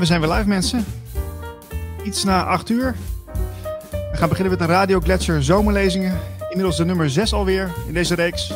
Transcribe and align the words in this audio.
En 0.00 0.06
we 0.06 0.12
zijn 0.12 0.20
weer 0.20 0.36
live, 0.36 0.48
mensen. 0.48 0.84
Iets 2.04 2.24
na 2.24 2.44
8 2.44 2.68
uur. 2.68 2.94
We 3.90 4.16
gaan 4.16 4.28
beginnen 4.28 4.58
met 4.58 4.66
de 4.66 4.72
Radio 4.72 5.00
Gletscher 5.00 5.42
zomerlezingen. 5.42 6.18
Inmiddels 6.48 6.76
de 6.76 6.84
nummer 6.84 7.10
6 7.10 7.32
alweer 7.32 7.70
in 7.86 7.94
deze 7.94 8.14
reeks. 8.14 8.52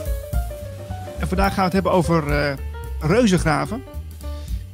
En 1.18 1.28
vandaag 1.28 1.48
gaan 1.48 1.56
we 1.56 1.62
het 1.62 1.72
hebben 1.72 1.92
over 1.92 2.28
uh, 2.28 2.52
reuzengraven. 3.00 3.82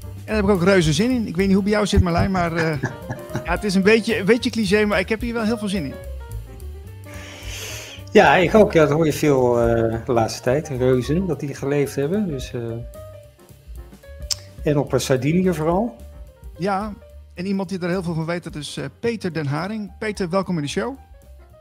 En 0.02 0.26
daar 0.26 0.36
heb 0.36 0.44
ik 0.44 0.50
ook 0.50 0.62
reuze 0.62 0.92
zin 0.92 1.10
in. 1.10 1.26
Ik 1.26 1.36
weet 1.36 1.46
niet 1.46 1.54
hoe 1.54 1.64
bij 1.64 1.72
jou 1.72 1.86
zit, 1.86 2.02
Marlijn, 2.02 2.30
maar 2.30 2.52
uh, 2.52 2.62
ja, 3.44 3.52
het 3.52 3.64
is 3.64 3.74
een 3.74 3.82
beetje, 3.82 4.18
een 4.18 4.24
beetje 4.24 4.50
cliché, 4.50 4.84
maar 4.84 4.98
ik 4.98 5.08
heb 5.08 5.20
hier 5.20 5.34
wel 5.34 5.44
heel 5.44 5.58
veel 5.58 5.68
zin 5.68 5.84
in. 5.84 5.94
Ja, 8.12 8.36
ik 8.36 8.54
ook. 8.54 8.72
Ja, 8.72 8.80
dat 8.86 8.92
hoor 8.92 9.06
je 9.06 9.12
veel 9.12 9.68
uh, 9.68 9.94
de 10.06 10.12
laatste 10.12 10.42
tijd. 10.42 10.68
Reuzen, 10.68 11.26
dat 11.26 11.40
die 11.40 11.54
geleefd 11.54 11.94
hebben. 11.94 12.28
Dus. 12.28 12.52
En 14.62 14.78
op 14.78 14.94
Sardinië 14.96 15.54
vooral. 15.54 15.96
Ja, 16.60 16.94
en 17.34 17.46
iemand 17.46 17.68
die 17.68 17.78
er 17.78 17.88
heel 17.88 18.02
veel 18.02 18.14
van 18.14 18.26
weet, 18.26 18.44
dat 18.44 18.54
is 18.54 18.76
uh, 18.76 18.84
Peter 19.00 19.32
Den 19.32 19.46
Haring. 19.46 19.98
Peter, 19.98 20.28
welkom 20.28 20.56
in 20.56 20.62
de 20.62 20.68
show. 20.68 20.98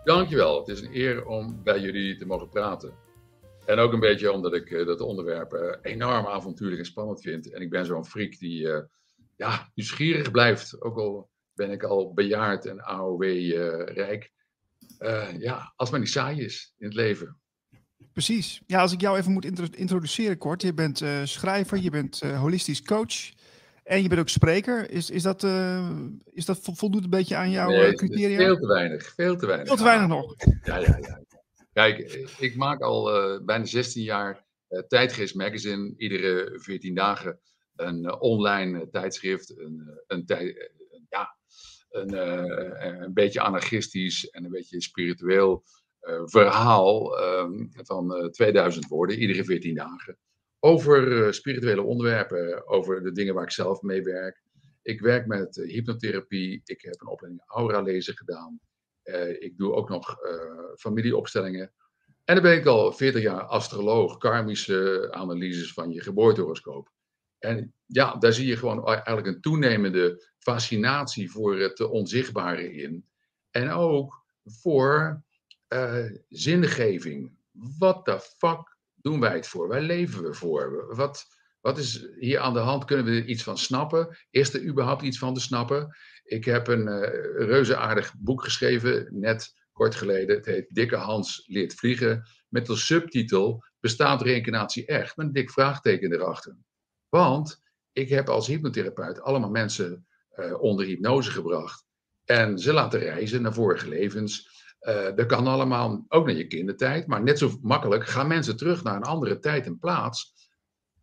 Dankjewel. 0.03 0.59
Het 0.59 0.67
is 0.67 0.81
een 0.81 0.95
eer 0.95 1.25
om 1.25 1.63
bij 1.63 1.79
jullie 1.79 2.15
te 2.15 2.25
mogen 2.25 2.49
praten. 2.49 2.93
En 3.65 3.79
ook 3.79 3.93
een 3.93 3.99
beetje 3.99 4.31
omdat 4.31 4.53
ik 4.53 4.69
dat 4.85 5.01
onderwerp 5.01 5.79
enorm 5.81 6.25
avontuurlijk 6.25 6.79
en 6.79 6.85
spannend 6.85 7.21
vind. 7.21 7.53
En 7.53 7.61
ik 7.61 7.69
ben 7.69 7.85
zo'n 7.85 8.05
freak 8.05 8.39
die 8.39 8.67
ja, 9.35 9.71
nieuwsgierig 9.75 10.31
blijft. 10.31 10.81
Ook 10.81 10.97
al 10.97 11.29
ben 11.53 11.71
ik 11.71 11.83
al 11.83 12.13
bejaard 12.13 12.65
en 12.65 12.81
AOW-rijk. 12.81 14.31
Ja, 15.37 15.73
als 15.75 15.89
maar 15.89 15.99
niet 15.99 16.09
saai 16.09 16.41
is 16.41 16.73
in 16.77 16.85
het 16.85 16.95
leven. 16.95 17.39
Precies. 18.13 18.61
Ja, 18.65 18.81
als 18.81 18.93
ik 18.93 19.01
jou 19.01 19.17
even 19.17 19.31
moet 19.31 19.75
introduceren 19.75 20.37
kort. 20.37 20.61
Je 20.61 20.73
bent 20.73 21.03
schrijver, 21.23 21.77
je 21.77 21.89
bent 21.89 22.19
holistisch 22.19 22.81
coach 22.81 23.37
en 23.89 24.01
je 24.01 24.07
bent 24.07 24.21
ook 24.21 24.29
spreker. 24.29 24.91
Is, 24.91 25.09
is, 25.09 25.23
dat, 25.23 25.43
is 26.31 26.45
dat 26.45 26.59
voldoet 26.61 27.03
een 27.03 27.09
beetje 27.09 27.35
aan 27.35 27.49
jouw 27.49 27.69
nee, 27.69 27.93
criteria? 27.93 28.37
Veel 28.37 28.57
te 28.57 28.67
weinig, 28.67 29.13
veel 29.15 29.37
te 29.37 29.45
weinig. 29.45 29.67
Veel 29.67 29.77
te 29.77 29.83
weinig 29.83 30.07
nog. 30.07 30.35
Ja, 30.63 30.77
ja, 30.77 30.97
ja. 31.01 31.21
Kijk, 31.73 31.99
ik 32.39 32.55
maak 32.55 32.81
al 32.81 33.03
bijna 33.45 33.65
16 33.65 34.03
jaar 34.03 34.45
Tijdgeest 34.87 35.35
Magazine. 35.35 35.93
Iedere 35.97 36.59
14 36.59 36.95
dagen 36.95 37.39
een 37.75 38.21
online 38.21 38.89
tijdschrift. 38.89 39.57
Een, 39.57 40.01
een, 40.07 40.25
tij, 40.25 40.71
ja, 41.09 41.35
een, 41.89 42.13
uh, 42.13 43.01
een 43.03 43.13
beetje 43.13 43.41
anarchistisch 43.41 44.29
en 44.29 44.43
een 44.43 44.51
beetje 44.51 44.81
spiritueel 44.81 45.63
uh, 46.01 46.21
verhaal 46.25 47.21
um, 47.21 47.69
van 47.73 48.29
2000 48.31 48.87
woorden, 48.87 49.19
iedere 49.19 49.43
14 49.43 49.75
dagen. 49.75 50.17
Over 50.59 51.33
spirituele 51.33 51.81
onderwerpen, 51.81 52.67
over 52.67 53.03
de 53.03 53.11
dingen 53.11 53.33
waar 53.33 53.43
ik 53.43 53.51
zelf 53.51 53.81
mee 53.81 54.03
werk. 54.03 54.41
Ik 54.81 55.01
werk 55.01 55.27
met 55.27 55.55
hypnotherapie, 55.55 56.61
ik 56.65 56.81
heb 56.81 57.01
een 57.01 57.07
opleiding 57.07 57.43
aura 57.45 57.81
lezen 57.81 58.17
gedaan. 58.17 58.59
ik 59.39 59.57
doe 59.57 59.73
ook 59.73 59.89
nog 59.89 60.17
familieopstellingen. 60.75 61.73
En 62.29 62.35
dan 62.35 62.43
ben 62.43 62.57
ik 62.57 62.65
al 62.65 62.91
40 62.91 63.21
jaar 63.21 63.41
astroloog, 63.41 64.17
karmische 64.17 65.07
analyses 65.11 65.73
van 65.73 65.91
je 65.91 66.01
geboortehoroscoop. 66.01 66.91
En 67.39 67.73
ja, 67.85 68.15
daar 68.15 68.33
zie 68.33 68.47
je 68.47 68.57
gewoon 68.57 68.85
eigenlijk 68.85 69.27
een 69.27 69.41
toenemende 69.41 70.27
fascinatie 70.37 71.31
voor 71.31 71.59
het 71.59 71.79
onzichtbare 71.81 72.73
in. 72.73 73.05
En 73.51 73.71
ook 73.71 74.25
voor 74.43 75.23
uh, 75.69 76.05
zingeving. 76.27 77.37
Wat 77.77 78.05
de 78.05 78.19
fuck 78.19 78.77
doen 79.01 79.19
wij 79.19 79.35
het 79.35 79.47
voor? 79.47 79.67
Waar 79.67 79.81
leven 79.81 80.23
we 80.23 80.33
voor? 80.33 80.95
Wat, 80.95 81.25
wat 81.61 81.77
is 81.77 82.09
hier 82.19 82.39
aan 82.39 82.53
de 82.53 82.59
hand? 82.59 82.85
Kunnen 82.85 83.05
we 83.05 83.11
er 83.11 83.25
iets 83.25 83.43
van 83.43 83.57
snappen? 83.57 84.17
Is 84.29 84.53
er 84.53 84.63
überhaupt 84.63 85.01
iets 85.01 85.17
van 85.17 85.33
te 85.33 85.39
snappen? 85.39 85.97
Ik 86.23 86.45
heb 86.45 86.67
een 86.67 86.87
uh, 86.87 86.99
reuzeaardig 87.47 88.13
boek 88.17 88.43
geschreven, 88.43 89.07
net 89.11 89.53
kort 89.71 89.95
geleden. 89.95 90.35
Het 90.35 90.45
heet 90.45 90.69
Dikke 90.69 90.95
Hans 90.95 91.43
leert 91.47 91.73
vliegen. 91.73 92.23
Met 92.47 92.69
als 92.69 92.85
subtitel 92.85 93.63
Bestaat 93.79 94.21
reïncarnatie 94.21 94.85
echt? 94.85 95.17
Met 95.17 95.25
een 95.25 95.33
dik 95.33 95.51
vraagteken 95.51 96.13
erachter. 96.13 96.57
Want 97.09 97.61
ik 97.91 98.09
heb 98.09 98.29
als 98.29 98.47
hypnotherapeut 98.47 99.21
allemaal 99.21 99.49
mensen 99.49 100.07
uh, 100.35 100.61
onder 100.61 100.85
hypnose 100.85 101.31
gebracht. 101.31 101.85
En 102.25 102.57
ze 102.57 102.73
laten 102.73 102.99
reizen 102.99 103.41
naar 103.41 103.53
vorige 103.53 103.87
levens. 103.87 104.49
Uh, 104.81 105.15
dat 105.15 105.25
kan 105.25 105.47
allemaal 105.47 106.05
ook 106.07 106.25
naar 106.25 106.35
je 106.35 106.47
kindertijd. 106.47 107.07
Maar 107.07 107.23
net 107.23 107.37
zo 107.37 107.57
makkelijk 107.61 108.05
gaan 108.07 108.27
mensen 108.27 108.57
terug 108.57 108.83
naar 108.83 108.95
een 108.95 109.03
andere 109.03 109.39
tijd 109.39 109.65
en 109.65 109.79
plaats. 109.79 110.33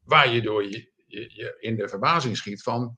Waar 0.04 0.32
je 0.32 0.42
door 0.42 0.64
je, 0.64 0.92
je, 1.06 1.20
je 1.34 1.56
in 1.60 1.76
de 1.76 1.88
verbazing 1.88 2.36
schiet 2.36 2.62
van. 2.62 2.96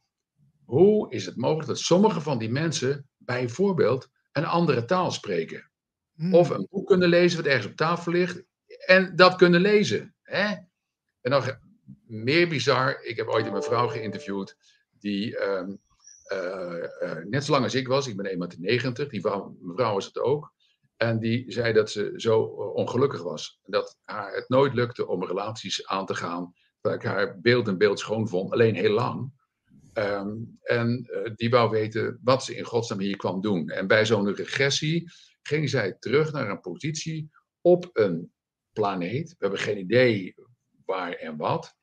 Hoe 0.64 1.12
is 1.12 1.26
het 1.26 1.36
mogelijk 1.36 1.68
dat 1.68 1.78
sommige 1.78 2.20
van 2.20 2.38
die 2.38 2.50
mensen 2.50 3.08
bijvoorbeeld 3.16 4.08
een 4.32 4.44
andere 4.44 4.84
taal 4.84 5.10
spreken? 5.10 5.70
Hmm. 6.14 6.34
Of 6.34 6.50
een 6.50 6.66
boek 6.70 6.86
kunnen 6.86 7.08
lezen 7.08 7.36
wat 7.42 7.46
ergens 7.46 7.66
op 7.66 7.76
tafel 7.76 8.12
ligt. 8.12 8.42
En 8.86 9.16
dat 9.16 9.36
kunnen 9.36 9.60
lezen. 9.60 10.14
Hè? 10.22 10.54
En 11.20 11.30
dan 11.30 11.42
meer 12.06 12.48
bizar. 12.48 13.02
Ik 13.02 13.16
heb 13.16 13.26
ooit 13.26 13.46
een 13.46 13.52
mevrouw 13.52 13.88
geïnterviewd 13.88 14.56
die 14.98 15.42
um, 15.42 15.80
uh, 16.32 16.84
uh, 17.02 17.24
net 17.24 17.44
zo 17.44 17.52
lang 17.52 17.64
als 17.64 17.74
ik 17.74 17.88
was. 17.88 18.06
Ik 18.06 18.16
ben 18.16 18.52
1,90 18.52 18.58
meter. 18.58 19.08
Die 19.08 19.20
vrouw, 19.20 19.56
mevrouw 19.60 19.94
was 19.94 20.04
het 20.04 20.18
ook. 20.18 20.52
En 20.98 21.18
die 21.18 21.52
zei 21.52 21.72
dat 21.72 21.90
ze 21.90 22.12
zo 22.16 22.40
ongelukkig 22.74 23.22
was. 23.22 23.60
Dat 23.64 23.98
haar 24.04 24.34
het 24.34 24.48
nooit 24.48 24.74
lukte 24.74 25.06
om 25.06 25.24
relaties 25.24 25.86
aan 25.86 26.06
te 26.06 26.14
gaan. 26.14 26.52
Dat 26.80 26.94
ik 26.94 27.02
haar 27.02 27.40
beeld 27.40 27.68
en 27.68 27.78
beeld 27.78 27.98
schoon 27.98 28.28
vond. 28.28 28.52
Alleen 28.52 28.74
heel 28.74 28.92
lang. 28.92 29.32
Um, 29.94 30.58
en 30.62 31.08
uh, 31.10 31.34
die 31.34 31.50
wou 31.50 31.70
weten 31.70 32.20
wat 32.22 32.44
ze 32.44 32.56
in 32.56 32.64
godsnaam 32.64 33.00
hier 33.00 33.16
kwam 33.16 33.40
doen. 33.40 33.68
En 33.68 33.86
bij 33.86 34.06
zo'n 34.06 34.34
regressie 34.34 35.10
ging 35.42 35.70
zij 35.70 35.96
terug 35.98 36.32
naar 36.32 36.50
een 36.50 36.60
positie 36.60 37.30
op 37.60 37.90
een 37.92 38.32
planeet. 38.72 39.28
We 39.28 39.36
hebben 39.38 39.58
geen 39.58 39.78
idee 39.78 40.34
waar 40.84 41.12
en 41.12 41.36
wat. 41.36 41.74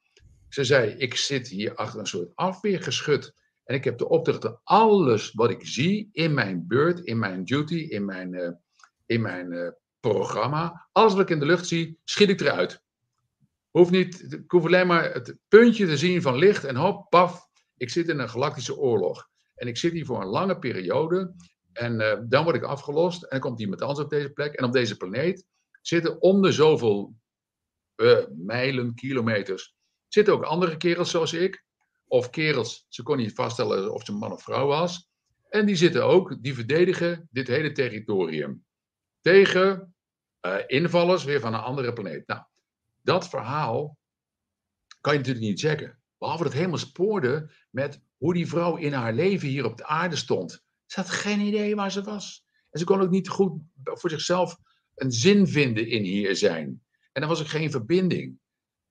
Ze 0.49 0.63
zei, 0.63 0.91
ik 0.91 1.15
zit 1.15 1.47
hier 1.47 1.75
achter 1.75 1.99
een 1.99 2.07
soort 2.07 2.35
afweergeschut. 2.35 3.33
En 3.63 3.75
ik 3.75 3.83
heb 3.83 3.97
de 3.97 4.09
opdracht 4.09 4.41
dat 4.41 4.61
alles 4.63 5.31
wat 5.31 5.49
ik 5.49 5.67
zie 5.67 6.09
in 6.11 6.33
mijn 6.33 6.67
beurt, 6.67 6.99
in 6.99 7.19
mijn 7.19 7.43
duty, 7.43 7.75
in 7.75 8.05
mijn, 8.05 8.33
uh, 8.33 8.49
in 9.05 9.21
mijn 9.21 9.51
uh, 9.51 9.69
programma, 9.99 10.87
alles 10.91 11.13
wat 11.13 11.21
ik 11.21 11.29
in 11.29 11.39
de 11.39 11.45
lucht 11.45 11.67
zie, 11.67 11.99
schiet 12.03 12.29
ik 12.29 12.41
eruit. 12.41 12.83
Hoef 13.69 13.89
niet, 13.89 14.33
ik 14.33 14.51
hoef 14.51 14.65
alleen 14.65 14.87
maar 14.87 15.13
het 15.13 15.37
puntje 15.47 15.85
te 15.85 15.97
zien 15.97 16.21
van 16.21 16.35
licht 16.35 16.63
en 16.63 16.75
hop, 16.75 17.09
paf, 17.09 17.47
ik 17.77 17.89
zit 17.89 18.07
in 18.07 18.19
een 18.19 18.29
galactische 18.29 18.77
oorlog. 18.77 19.29
En 19.55 19.67
ik 19.67 19.77
zit 19.77 19.91
hier 19.91 20.05
voor 20.05 20.21
een 20.21 20.27
lange 20.27 20.59
periode 20.59 21.33
en 21.73 22.01
uh, 22.01 22.13
dan 22.27 22.43
word 22.43 22.55
ik 22.55 22.63
afgelost 22.63 23.23
en 23.23 23.29
dan 23.29 23.39
komt 23.39 23.59
iemand 23.59 23.81
anders 23.81 23.99
op 23.99 24.09
deze 24.09 24.29
plek. 24.29 24.53
En 24.53 24.65
op 24.65 24.73
deze 24.73 24.97
planeet 24.97 25.45
zitten 25.81 26.21
om 26.21 26.41
de 26.41 26.51
zoveel 26.51 27.15
mijlen, 28.35 28.95
kilometers, 28.95 29.75
Zitten 30.15 30.33
ook 30.33 30.43
andere 30.43 30.77
kerels 30.77 31.11
zoals 31.11 31.33
ik. 31.33 31.63
Of 32.07 32.29
kerels, 32.29 32.85
ze 32.89 33.03
kon 33.03 33.17
niet 33.17 33.33
vaststellen 33.33 33.93
of 33.93 34.03
ze 34.03 34.11
man 34.11 34.31
of 34.31 34.43
vrouw 34.43 34.67
was. 34.67 35.09
En 35.49 35.65
die 35.65 35.75
zitten 35.75 36.05
ook, 36.05 36.43
die 36.43 36.53
verdedigen 36.53 37.27
dit 37.31 37.47
hele 37.47 37.71
territorium. 37.71 38.65
Tegen 39.25 39.95
uh, 40.45 40.57
invallers 40.67 41.23
weer 41.23 41.39
van 41.39 41.53
een 41.53 41.59
andere 41.59 41.93
planeet. 41.93 42.27
Nou, 42.27 42.41
dat 43.01 43.29
verhaal 43.29 43.97
kan 45.01 45.13
je 45.13 45.19
natuurlijk 45.19 45.45
niet 45.45 45.59
checken. 45.59 45.99
Behalve 46.17 46.43
dat 46.43 46.51
het 46.51 46.61
helemaal 46.61 46.85
spoorde 46.85 47.51
met 47.69 48.01
hoe 48.17 48.33
die 48.33 48.47
vrouw 48.47 48.75
in 48.75 48.93
haar 48.93 49.13
leven 49.13 49.47
hier 49.47 49.65
op 49.65 49.77
de 49.77 49.85
aarde 49.85 50.15
stond. 50.15 50.63
Ze 50.85 50.99
had 50.99 51.09
geen 51.09 51.39
idee 51.39 51.75
waar 51.75 51.91
ze 51.91 52.03
was. 52.03 52.45
En 52.69 52.79
ze 52.79 52.85
kon 52.85 53.01
ook 53.01 53.09
niet 53.09 53.29
goed 53.29 53.61
voor 53.83 54.09
zichzelf 54.09 54.57
een 54.95 55.11
zin 55.11 55.47
vinden 55.47 55.87
in 55.87 56.03
hier 56.03 56.35
zijn. 56.35 56.83
En 57.11 57.21
dan 57.21 57.29
was 57.29 57.39
er 57.39 57.49
geen 57.49 57.71
verbinding. 57.71 58.39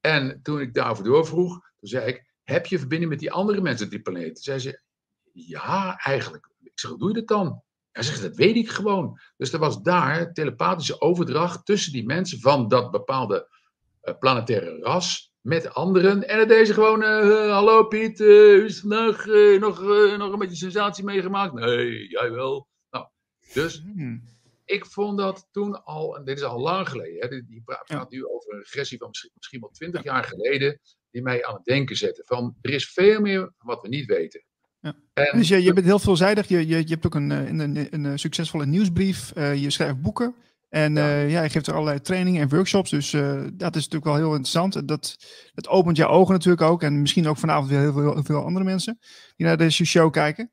En 0.01 0.43
toen 0.43 0.61
ik 0.61 0.75
daarover 0.75 1.05
doorvroeg, 1.05 1.53
toen 1.53 1.89
zei 1.89 2.07
ik, 2.07 2.35
heb 2.43 2.67
je 2.67 2.79
verbinding 2.79 3.11
met 3.11 3.21
die 3.21 3.33
andere 3.33 3.61
mensen 3.61 3.85
op 3.85 3.93
die 3.93 4.03
planeet? 4.03 4.41
Zei 4.41 4.59
ze, 4.59 4.81
ja, 5.33 5.97
eigenlijk. 5.97 6.51
Ik 6.61 6.81
zeg, 6.81 6.91
hoe 6.91 6.99
doe 6.99 7.09
je 7.09 7.15
dat 7.15 7.29
dan? 7.29 7.63
Hij 7.95 8.03
zegt, 8.03 8.23
dat 8.23 8.37
weet 8.37 8.57
ik 8.57 8.69
gewoon. 8.69 9.21
Dus 9.37 9.53
er 9.53 9.59
was 9.59 9.83
daar 9.83 10.33
telepathische 10.33 11.01
overdracht 11.01 11.67
tussen 11.67 11.93
die 11.93 12.05
mensen 12.05 12.41
van 12.41 12.69
dat 12.69 12.91
bepaalde 12.91 13.49
uh, 14.03 14.15
planetaire 14.19 14.79
ras 14.81 15.33
met 15.41 15.75
anderen. 15.75 16.29
En 16.29 16.39
het 16.39 16.49
deze 16.49 16.75
gewoon, 16.75 17.03
uh, 17.03 17.51
hallo 17.51 17.85
Piet, 17.85 18.21
uh, 18.21 18.65
is 18.65 18.81
vandaag 18.81 19.27
nog, 19.59 19.83
nog 20.19 20.33
een 20.33 20.39
beetje 20.39 20.57
sensatie 20.57 21.05
meegemaakt? 21.05 21.53
Nee, 21.53 22.09
jij 22.09 22.31
wel. 22.31 22.69
Nou, 22.91 23.07
dus 23.53 23.83
hmm 23.95 24.33
ik 24.65 24.87
vond 24.87 25.19
dat 25.19 25.49
toen 25.51 25.85
al, 25.85 26.17
en 26.17 26.25
dit 26.25 26.39
is 26.39 26.45
al 26.45 26.61
lang 26.61 26.89
geleden, 26.89 27.21
hè, 27.21 27.29
die, 27.29 27.45
die 27.45 27.63
praat 27.63 27.89
ja. 27.89 28.07
nu 28.09 28.27
over 28.27 28.53
een 28.53 28.59
regressie 28.59 28.99
van 28.99 29.09
misschien, 29.09 29.31
misschien 29.35 29.61
wel 29.61 29.71
twintig 29.71 30.03
jaar 30.03 30.25
geleden, 30.25 30.81
die 31.11 31.23
mij 31.23 31.45
aan 31.45 31.55
het 31.55 31.65
denken 31.65 31.97
zette. 31.97 32.23
Van 32.27 32.57
er 32.61 32.71
is 32.71 32.93
veel 32.93 33.21
meer 33.21 33.53
wat 33.59 33.83
we 33.83 33.89
niet 33.89 34.07
weten. 34.07 34.45
Ja. 34.85 34.95
En, 35.15 35.39
dus 35.39 35.49
je, 35.49 35.63
je 35.63 35.73
bent 35.73 35.87
heel 35.87 35.99
veelzijdig, 35.99 36.49
je, 36.49 36.67
je, 36.67 36.77
je 36.77 36.93
hebt 36.93 37.07
ook 37.07 37.15
een, 37.15 37.31
een, 37.31 37.59
een, 37.59 38.05
een 38.05 38.19
succesvolle 38.19 38.67
nieuwsbrief, 38.67 39.33
uh, 39.37 39.55
je 39.55 39.71
schrijft 39.71 40.01
boeken. 40.01 40.35
En 40.69 40.95
Ja. 40.95 41.09
ja. 41.09 41.21
ja, 41.21 41.43
je 41.43 41.49
geeft 41.49 41.67
er 41.67 41.73
allerlei 41.73 42.01
trainingen 42.01 42.43
en 42.43 42.49
workshops. 42.49 42.91
Dus 42.91 43.13
eh, 43.13 43.43
dat 43.53 43.77
is 43.77 43.89
natuurlijk 43.89 44.05
wel 44.05 44.15
heel 44.15 44.31
interessant. 44.31 44.89
Dat, 44.89 45.17
dat 45.55 45.69
opent 45.69 45.97
jouw 45.97 46.09
ogen 46.09 46.33
natuurlijk 46.33 46.63
ook. 46.63 46.83
En 46.83 47.01
misschien 47.01 47.27
ook 47.27 47.37
vanavond 47.37 47.69
weer 47.69 47.79
heel 47.79 47.93
veel, 47.93 48.13
heel 48.13 48.25
veel 48.25 48.45
andere 48.45 48.65
mensen 48.65 48.99
die 49.37 49.47
naar 49.47 49.57
deze 49.57 49.85
show 49.85 50.13
kijken. 50.13 50.51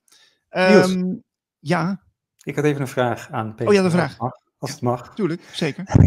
Ehm, 0.50 1.16
ja, 1.60 2.04
Ik 2.44 2.56
had 2.56 2.66
even 2.66 2.82
een 2.82 2.88
vraag 2.88 3.32
aan 3.32 3.56
Peter. 3.56 3.68
Oh, 3.68 3.74
ja, 3.74 3.82
de 3.82 3.90
vraag. 3.90 4.18
Als 4.18 4.32
het 4.32 4.42
mag. 4.50 4.60
Als 4.60 4.72
het 4.72 4.82
mag. 4.82 5.16
tuurlijk, 5.16 5.42
zeker. 5.52 5.84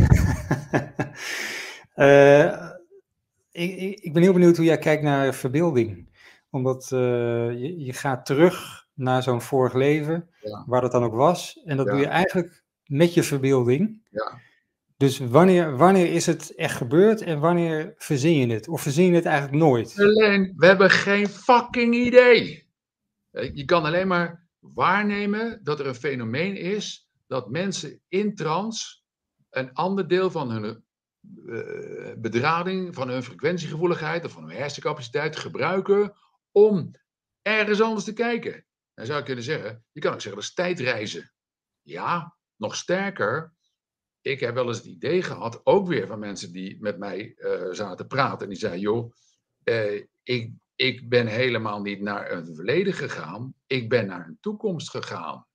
Eh, 1.94 2.44
ik, 3.52 3.76
ik, 3.76 4.00
ik 4.00 4.12
ben 4.12 4.22
heel 4.22 4.32
benieuwd 4.32 4.56
hoe 4.56 4.64
jij 4.64 4.78
kijkt 4.78 5.02
naar 5.02 5.34
verbeelding. 5.34 6.08
Omdat 6.54 6.90
eh, 6.92 6.98
je, 7.50 7.78
je 7.84 7.92
gaat 7.92 8.26
terug 8.26 8.86
naar 8.94 9.22
zo'n 9.22 9.40
vorig 9.42 9.72
leven, 9.74 10.28
Ja. 10.40 10.64
waar 10.66 10.80
dat 10.80 10.92
dan 10.92 11.02
ook 11.04 11.14
was. 11.14 11.60
En 11.64 11.76
dat 11.76 11.86
Ja. 11.86 11.92
doe 11.92 12.00
je 12.00 12.06
eigenlijk 12.06 12.62
met 12.84 13.14
je 13.14 13.22
verbeelding. 13.22 14.06
Ja. 14.10 14.38
Dus 14.96 15.18
wanneer, 15.18 15.76
wanneer 15.76 16.12
is 16.12 16.26
het 16.26 16.54
echt 16.54 16.76
gebeurd 16.76 17.20
en 17.22 17.38
wanneer 17.40 17.94
verzin 17.96 18.34
je 18.36 18.54
het? 18.54 18.68
Of 18.68 18.82
verzin 18.82 19.06
je 19.06 19.14
het 19.14 19.24
eigenlijk 19.24 19.56
nooit? 19.62 19.94
Alleen, 19.98 20.52
we 20.56 20.66
hebben 20.66 20.90
geen 20.90 21.28
fucking 21.28 21.94
idee. 21.94 22.68
Eh, 23.30 23.54
Je 23.54 23.64
kan 23.64 23.84
alleen 23.84 24.08
maar 24.08 24.46
waarnemen 24.60 25.60
dat 25.62 25.80
er 25.80 25.86
een 25.86 25.94
fenomeen 25.94 26.56
is 26.56 27.08
dat 27.26 27.50
mensen 27.50 28.00
in 28.08 28.34
trance 28.34 28.96
een 29.50 29.72
ander 29.72 30.08
deel 30.08 30.30
van 30.30 30.50
hun 30.50 30.64
eh, 30.64 32.12
bedrading, 32.16 32.94
van 32.94 33.08
hun 33.08 33.22
frequentiegevoeligheid 33.22 34.24
of 34.24 34.32
van 34.32 34.42
hun 34.48 34.56
hersencapaciteit 34.56 35.36
gebruiken 35.36 36.14
om 36.54 36.90
ergens 37.42 37.80
anders 37.80 38.04
te 38.04 38.12
kijken. 38.12 38.66
Dan 38.94 39.06
zou 39.06 39.18
je 39.18 39.24
kunnen 39.24 39.44
zeggen, 39.44 39.84
je 39.92 40.00
kan 40.00 40.12
ook 40.12 40.20
zeggen 40.20 40.40
dat 40.40 40.50
is 40.50 40.54
tijdreizen. 40.54 41.32
Ja, 41.82 42.36
nog 42.56 42.76
sterker. 42.76 43.52
Ik 44.20 44.40
heb 44.40 44.54
wel 44.54 44.66
eens 44.66 44.76
het 44.76 44.86
idee 44.86 45.22
gehad, 45.22 45.66
ook 45.66 45.86
weer 45.86 46.06
van 46.06 46.18
mensen 46.18 46.52
die 46.52 46.76
met 46.80 46.98
mij 46.98 47.34
eh, 47.34 47.68
zaten 47.70 48.06
praten. 48.06 48.40
En 48.42 48.48
die 48.48 48.58
zeiden, 48.58 48.80
joh, 48.80 49.12
eh, 49.62 50.02
ik, 50.22 50.52
ik 50.74 51.08
ben 51.08 51.26
helemaal 51.26 51.80
niet 51.80 52.00
naar 52.00 52.30
een 52.30 52.54
verleden 52.54 52.92
gegaan. 52.92 53.54
Ik 53.66 53.88
ben 53.88 54.06
naar 54.06 54.26
een 54.26 54.38
toekomst 54.40 54.90
gegaan. 54.90 55.46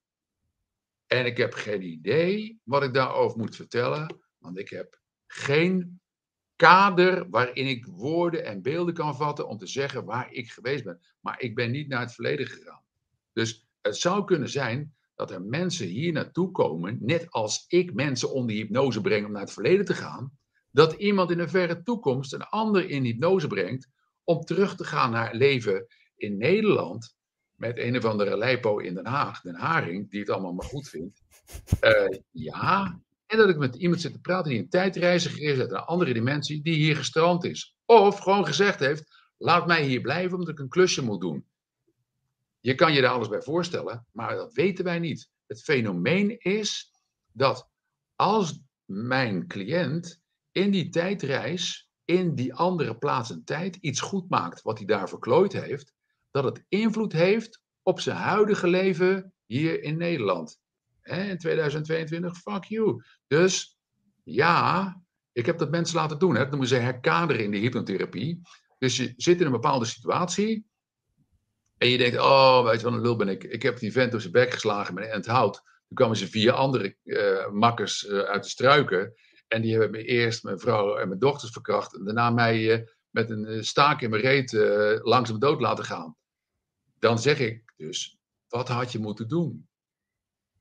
En 1.07 1.25
ik 1.25 1.37
heb 1.37 1.53
geen 1.53 1.81
idee 1.81 2.59
wat 2.63 2.83
ik 2.83 2.93
daarover 2.93 3.37
moet 3.37 3.55
vertellen. 3.55 4.19
Want 4.37 4.59
ik 4.59 4.69
heb 4.69 4.99
geen 5.27 5.98
kader 6.59 7.29
waarin 7.29 7.67
ik 7.67 7.85
woorden 7.85 8.45
en 8.45 8.61
beelden 8.61 8.93
kan 8.93 9.15
vatten 9.15 9.47
om 9.47 9.57
te 9.57 9.67
zeggen 9.67 10.05
waar 10.05 10.31
ik 10.31 10.51
geweest 10.51 10.83
ben. 10.83 11.01
Maar 11.19 11.41
ik 11.41 11.55
ben 11.55 11.71
niet 11.71 11.87
naar 11.87 11.99
het 11.99 12.13
verleden 12.13 12.47
gegaan. 12.47 12.81
Dus 13.33 13.67
het 13.81 13.97
zou 13.97 14.25
kunnen 14.25 14.49
zijn 14.49 14.93
dat 15.15 15.31
er 15.31 15.41
mensen 15.41 15.87
hier 15.87 16.11
naartoe 16.11 16.51
komen, 16.51 16.97
net 17.01 17.31
als 17.31 17.65
ik 17.67 17.93
mensen 17.93 18.31
onder 18.31 18.55
hypnose 18.55 19.01
breng 19.01 19.25
om 19.25 19.31
naar 19.31 19.41
het 19.41 19.53
verleden 19.53 19.85
te 19.85 19.93
gaan, 19.93 20.37
dat 20.71 20.93
iemand 20.93 21.31
in 21.31 21.39
een 21.39 21.49
verre 21.49 21.83
toekomst 21.83 22.33
een 22.33 22.43
ander 22.43 22.89
in 22.89 23.03
hypnose 23.03 23.47
brengt 23.47 23.89
om 24.23 24.41
terug 24.41 24.75
te 24.75 24.83
gaan 24.83 25.11
naar 25.11 25.35
leven 25.35 25.87
in 26.15 26.37
Nederland 26.37 27.15
met 27.55 27.77
een 27.77 27.97
of 27.97 28.05
andere 28.05 28.37
lijpo 28.37 28.77
in 28.77 28.93
Den 28.93 29.05
Haag, 29.05 29.41
Den 29.41 29.55
Haring, 29.55 30.09
die 30.09 30.19
het 30.19 30.29
allemaal 30.29 30.53
maar 30.53 30.65
goed 30.65 30.89
vindt. 30.89 31.21
Eh, 31.79 32.17
ja, 32.31 32.99
en 33.29 33.37
dat 33.37 33.49
ik 33.49 33.57
met 33.57 33.75
iemand 33.75 34.01
zit 34.01 34.13
te 34.13 34.19
praten 34.19 34.51
die 34.51 34.59
een 34.59 34.69
tijdreiziger 34.69 35.41
is 35.41 35.59
uit 35.59 35.71
een 35.71 35.77
andere 35.77 36.13
dimensie, 36.13 36.61
die 36.61 36.75
hier 36.75 36.95
gestrand 36.95 37.43
is. 37.43 37.75
Of 37.85 38.19
gewoon 38.19 38.45
gezegd 38.45 38.79
heeft, 38.79 39.03
laat 39.37 39.67
mij 39.67 39.83
hier 39.83 40.01
blijven 40.01 40.37
omdat 40.37 40.49
ik 40.49 40.59
een 40.59 40.69
klusje 40.69 41.03
moet 41.03 41.21
doen. 41.21 41.45
Je 42.59 42.75
kan 42.75 42.93
je 42.93 43.01
daar 43.01 43.11
alles 43.11 43.27
bij 43.27 43.41
voorstellen, 43.41 44.05
maar 44.11 44.35
dat 44.35 44.53
weten 44.53 44.83
wij 44.83 44.99
niet. 44.99 45.29
Het 45.47 45.61
fenomeen 45.61 46.39
is 46.39 46.91
dat 47.31 47.69
als 48.15 48.61
mijn 48.85 49.47
cliënt 49.47 50.21
in 50.51 50.71
die 50.71 50.89
tijdreis, 50.89 51.89
in 52.05 52.35
die 52.35 52.53
andere 52.53 52.97
plaats 52.97 53.31
en 53.31 53.43
tijd, 53.43 53.75
iets 53.75 54.01
goed 54.01 54.29
maakt 54.29 54.61
wat 54.61 54.77
hij 54.77 54.87
daar 54.87 55.09
verklooid 55.09 55.53
heeft, 55.53 55.93
dat 56.31 56.43
het 56.43 56.65
invloed 56.67 57.13
heeft 57.13 57.61
op 57.83 57.99
zijn 57.99 58.17
huidige 58.17 58.67
leven 58.67 59.33
hier 59.45 59.83
in 59.83 59.97
Nederland. 59.97 60.59
In 61.09 61.37
2022, 61.37 62.37
fuck 62.37 62.63
you. 62.63 63.03
Dus 63.27 63.79
ja, 64.23 65.01
ik 65.31 65.45
heb 65.45 65.57
dat 65.57 65.71
mensen 65.71 65.95
laten 65.95 66.19
doen. 66.19 66.33
Hè. 66.33 66.39
Dat 66.39 66.49
noemen 66.49 66.67
ze 66.67 66.75
herkaderen 66.75 67.43
in 67.43 67.51
de 67.51 67.57
hypnotherapie. 67.57 68.41
Dus 68.77 68.97
je 68.97 69.13
zit 69.17 69.39
in 69.39 69.45
een 69.45 69.51
bepaalde 69.51 69.85
situatie. 69.85 70.65
En 71.77 71.89
je 71.89 71.97
denkt, 71.97 72.17
oh, 72.17 72.63
weet 72.63 72.79
je 72.79 72.85
wat 72.85 72.93
een 72.93 73.01
lul 73.01 73.15
ben 73.15 73.27
ik. 73.27 73.43
Ik 73.43 73.61
heb 73.61 73.79
die 73.79 73.91
vent 73.91 74.11
door 74.11 74.21
zijn 74.21 74.33
bek 74.33 74.51
geslagen 74.53 74.93
met 74.93 75.13
een 75.13 75.33
hout. 75.33 75.53
Toen 75.87 75.97
kwamen 75.97 76.17
ze 76.17 76.27
vier 76.27 76.51
andere 76.51 76.95
eh, 77.03 77.51
makkers 77.51 78.07
eh, 78.07 78.19
uit 78.19 78.43
de 78.43 78.49
struiken. 78.49 79.13
En 79.47 79.61
die 79.61 79.71
hebben 79.71 79.91
me 79.91 80.03
eerst 80.03 80.43
mijn 80.43 80.59
vrouw 80.59 80.97
en 80.97 81.07
mijn 81.07 81.19
dochters 81.19 81.51
verkracht. 81.51 81.95
En 81.95 82.05
daarna 82.05 82.29
mij 82.29 82.73
eh, 82.73 82.87
met 83.09 83.29
een 83.29 83.63
staak 83.63 84.01
in 84.01 84.09
mijn 84.09 84.21
reet 84.21 84.51
langzaam 85.03 85.39
dood 85.39 85.61
laten 85.61 85.85
gaan. 85.85 86.15
Dan 86.99 87.19
zeg 87.19 87.39
ik 87.39 87.73
dus, 87.77 88.17
wat 88.47 88.67
had 88.67 88.91
je 88.91 88.99
moeten 88.99 89.27
doen? 89.27 89.68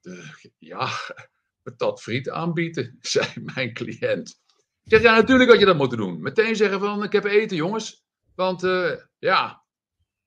De, 0.09 0.51
ja, 0.59 0.89
patat 1.63 2.03
friet 2.03 2.31
aanbieden, 2.31 2.97
zei 3.01 3.27
mijn 3.55 3.73
cliënt. 3.73 4.41
Ik 4.85 4.95
zeg, 4.95 5.03
ja, 5.03 5.15
natuurlijk 5.15 5.51
had 5.51 5.59
je 5.59 5.67
dat 5.67 5.77
moeten 5.77 5.99
doen. 5.99 6.23
Meteen 6.23 6.57
zeggen 6.57 6.81
van, 6.81 7.03
ik 7.03 7.13
heb 7.13 7.25
eten, 7.25 7.57
jongens. 7.57 8.05
Want, 8.35 8.65
eh, 8.65 8.93
ja, 9.19 9.65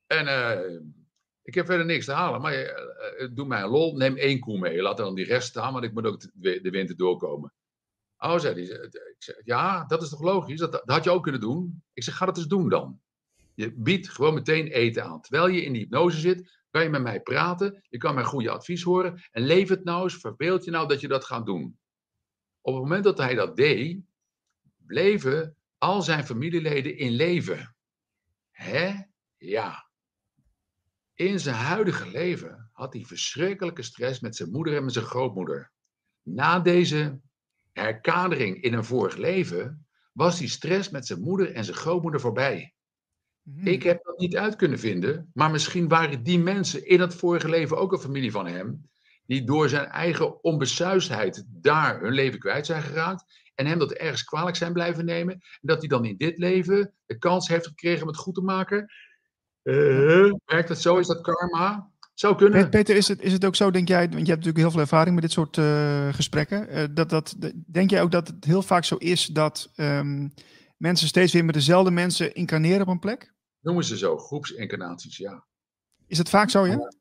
en 0.07 0.27
eh, 0.27 0.79
ik 1.43 1.53
heb 1.53 1.65
verder 1.65 1.85
niks 1.85 2.05
te 2.05 2.11
halen. 2.11 2.41
Maar 2.41 2.53
eh, 2.53 3.23
eh, 3.23 3.29
doe 3.33 3.45
mij 3.45 3.61
een 3.61 3.69
lol, 3.69 3.95
neem 3.95 4.17
één 4.17 4.39
koe 4.39 4.59
mee. 4.59 4.81
Laat 4.81 4.97
dan 4.97 5.15
die 5.15 5.25
rest 5.25 5.47
staan, 5.47 5.73
want 5.73 5.85
ik 5.85 5.93
moet 5.93 6.05
ook 6.05 6.21
de, 6.33 6.61
de 6.61 6.69
winter 6.69 6.97
doorkomen. 6.97 7.53
Oh, 8.17 8.39
zei 8.39 8.53
hij. 8.53 8.63
Ik 8.89 9.15
zeg, 9.17 9.35
ja, 9.43 9.85
dat 9.85 10.01
is 10.01 10.09
toch 10.09 10.21
logisch? 10.21 10.59
Dat, 10.59 10.71
dat 10.71 10.83
had 10.85 11.03
je 11.03 11.09
ook 11.09 11.23
kunnen 11.23 11.41
doen. 11.41 11.83
Ik 11.93 12.03
zeg, 12.03 12.17
ga 12.17 12.25
dat 12.25 12.37
eens 12.37 12.47
doen 12.47 12.69
dan. 12.69 13.01
Je 13.55 13.73
biedt 13.75 14.09
gewoon 14.09 14.33
meteen 14.33 14.67
eten 14.67 15.03
aan. 15.03 15.21
Terwijl 15.21 15.47
je 15.47 15.63
in 15.63 15.73
die 15.73 15.81
hypnose 15.81 16.19
zit, 16.19 16.60
kan 16.71 16.83
je 16.83 16.89
met 16.89 17.01
mij 17.01 17.21
praten. 17.21 17.83
Je 17.89 17.97
kan 17.97 18.13
mijn 18.13 18.25
goede 18.25 18.49
advies 18.49 18.83
horen. 18.83 19.23
En 19.31 19.43
leef 19.43 19.69
het 19.69 19.83
nou 19.83 20.03
eens, 20.03 20.15
verbeeld 20.15 20.63
je 20.63 20.71
nou 20.71 20.87
dat 20.87 21.01
je 21.01 21.07
dat 21.07 21.25
gaat 21.25 21.45
doen. 21.45 21.79
Op 22.61 22.73
het 22.73 22.83
moment 22.83 23.03
dat 23.03 23.17
hij 23.17 23.35
dat 23.35 23.55
deed, 23.55 23.99
bleven 24.77 25.55
al 25.77 26.01
zijn 26.01 26.25
familieleden 26.25 26.97
in 26.97 27.11
leven. 27.11 27.75
Hè? 28.51 28.93
Ja. 29.37 29.89
In 31.13 31.39
zijn 31.39 31.55
huidige 31.55 32.09
leven 32.09 32.69
had 32.71 32.93
hij 32.93 33.05
verschrikkelijke 33.05 33.83
stress 33.83 34.19
met 34.19 34.35
zijn 34.35 34.51
moeder 34.51 34.75
en 34.75 34.83
met 34.83 34.93
zijn 34.93 35.05
grootmoeder. 35.05 35.71
Na 36.21 36.59
deze 36.59 37.19
herkadering 37.71 38.61
in 38.61 38.73
een 38.73 38.85
vorig 38.85 39.15
leven 39.15 39.87
was 40.13 40.37
die 40.37 40.47
stress 40.47 40.89
met 40.89 41.05
zijn 41.05 41.21
moeder 41.21 41.53
en 41.53 41.63
zijn 41.63 41.77
grootmoeder 41.77 42.19
voorbij. 42.19 42.73
Mhm. 43.43 43.67
Ik 43.67 43.83
heb 43.83 44.03
dat 44.03 44.17
niet 44.19 44.37
uit 44.37 44.55
kunnen 44.55 44.79
vinden, 44.79 45.29
maar 45.33 45.51
misschien 45.51 45.87
waren 45.87 46.23
die 46.23 46.39
mensen 46.39 46.87
in 46.87 46.99
het 46.99 47.15
vorige 47.15 47.49
leven 47.49 47.77
ook 47.77 47.91
een 47.91 47.99
familie 47.99 48.31
van 48.31 48.47
hem, 48.47 48.89
die 49.25 49.43
door 49.43 49.69
zijn 49.69 49.85
eigen 49.85 50.43
onbesuisdheid 50.43 51.45
daar 51.47 52.01
hun 52.01 52.13
leven 52.13 52.39
kwijt 52.39 52.65
zijn 52.65 52.81
geraakt 52.81 53.23
en 53.55 53.65
hem 53.65 53.79
dat 53.79 53.91
ergens 53.91 54.23
kwalijk 54.23 54.55
zijn 54.55 54.73
blijven 54.73 55.05
nemen 55.05 55.33
en 55.33 55.41
dat 55.61 55.79
hij 55.79 55.87
dan 55.87 56.05
in 56.05 56.17
dit 56.17 56.37
leven 56.37 56.93
de 57.05 57.17
kans 57.17 57.47
heeft 57.47 57.67
gekregen 57.67 58.01
om 58.01 58.07
het 58.07 58.17
goed 58.17 58.35
te 58.35 58.41
maken. 58.41 58.91
Eh, 59.61 60.31
werkt 60.45 60.67
dat 60.67 60.81
zo? 60.81 60.97
Is 60.97 61.07
dat 61.07 61.21
karma? 61.21 61.89
Zou 62.13 62.35
kunnen. 62.35 62.69
Peter, 62.69 62.95
is 62.95 63.07
het, 63.07 63.21
is 63.21 63.33
het 63.33 63.45
ook 63.45 63.55
zo, 63.55 63.71
denk 63.71 63.87
jij, 63.87 63.99
want 63.99 64.11
je 64.11 64.17
hebt 64.17 64.27
natuurlijk 64.27 64.57
heel 64.57 64.71
veel 64.71 64.79
ervaring 64.79 65.13
met 65.13 65.23
dit 65.23 65.31
soort 65.31 65.57
eh, 65.57 66.13
gesprekken, 66.13 66.67
eh, 66.67 66.83
dat, 66.91 67.09
dat, 67.09 67.35
de- 67.37 67.63
denk 67.65 67.89
jij 67.89 68.01
ook 68.01 68.11
dat 68.11 68.27
het 68.27 68.45
heel 68.45 68.61
vaak 68.61 68.83
zo 68.83 68.95
is 68.95 69.25
dat 69.25 69.71
ehm, 69.75 70.27
mensen 70.77 71.07
steeds 71.07 71.33
weer 71.33 71.45
met 71.45 71.53
dezelfde 71.53 71.91
mensen 71.91 72.33
incarneren 72.33 72.81
op 72.81 72.87
een 72.87 72.99
plek? 72.99 73.30
Noemen 73.61 73.83
ze 73.83 73.97
zo, 73.97 74.17
groepsincarnaties, 74.17 75.17
ja. 75.17 75.45
Is 76.07 76.17
het 76.17 76.29
vaak 76.29 76.49
zo, 76.49 76.65
ja? 76.65 76.91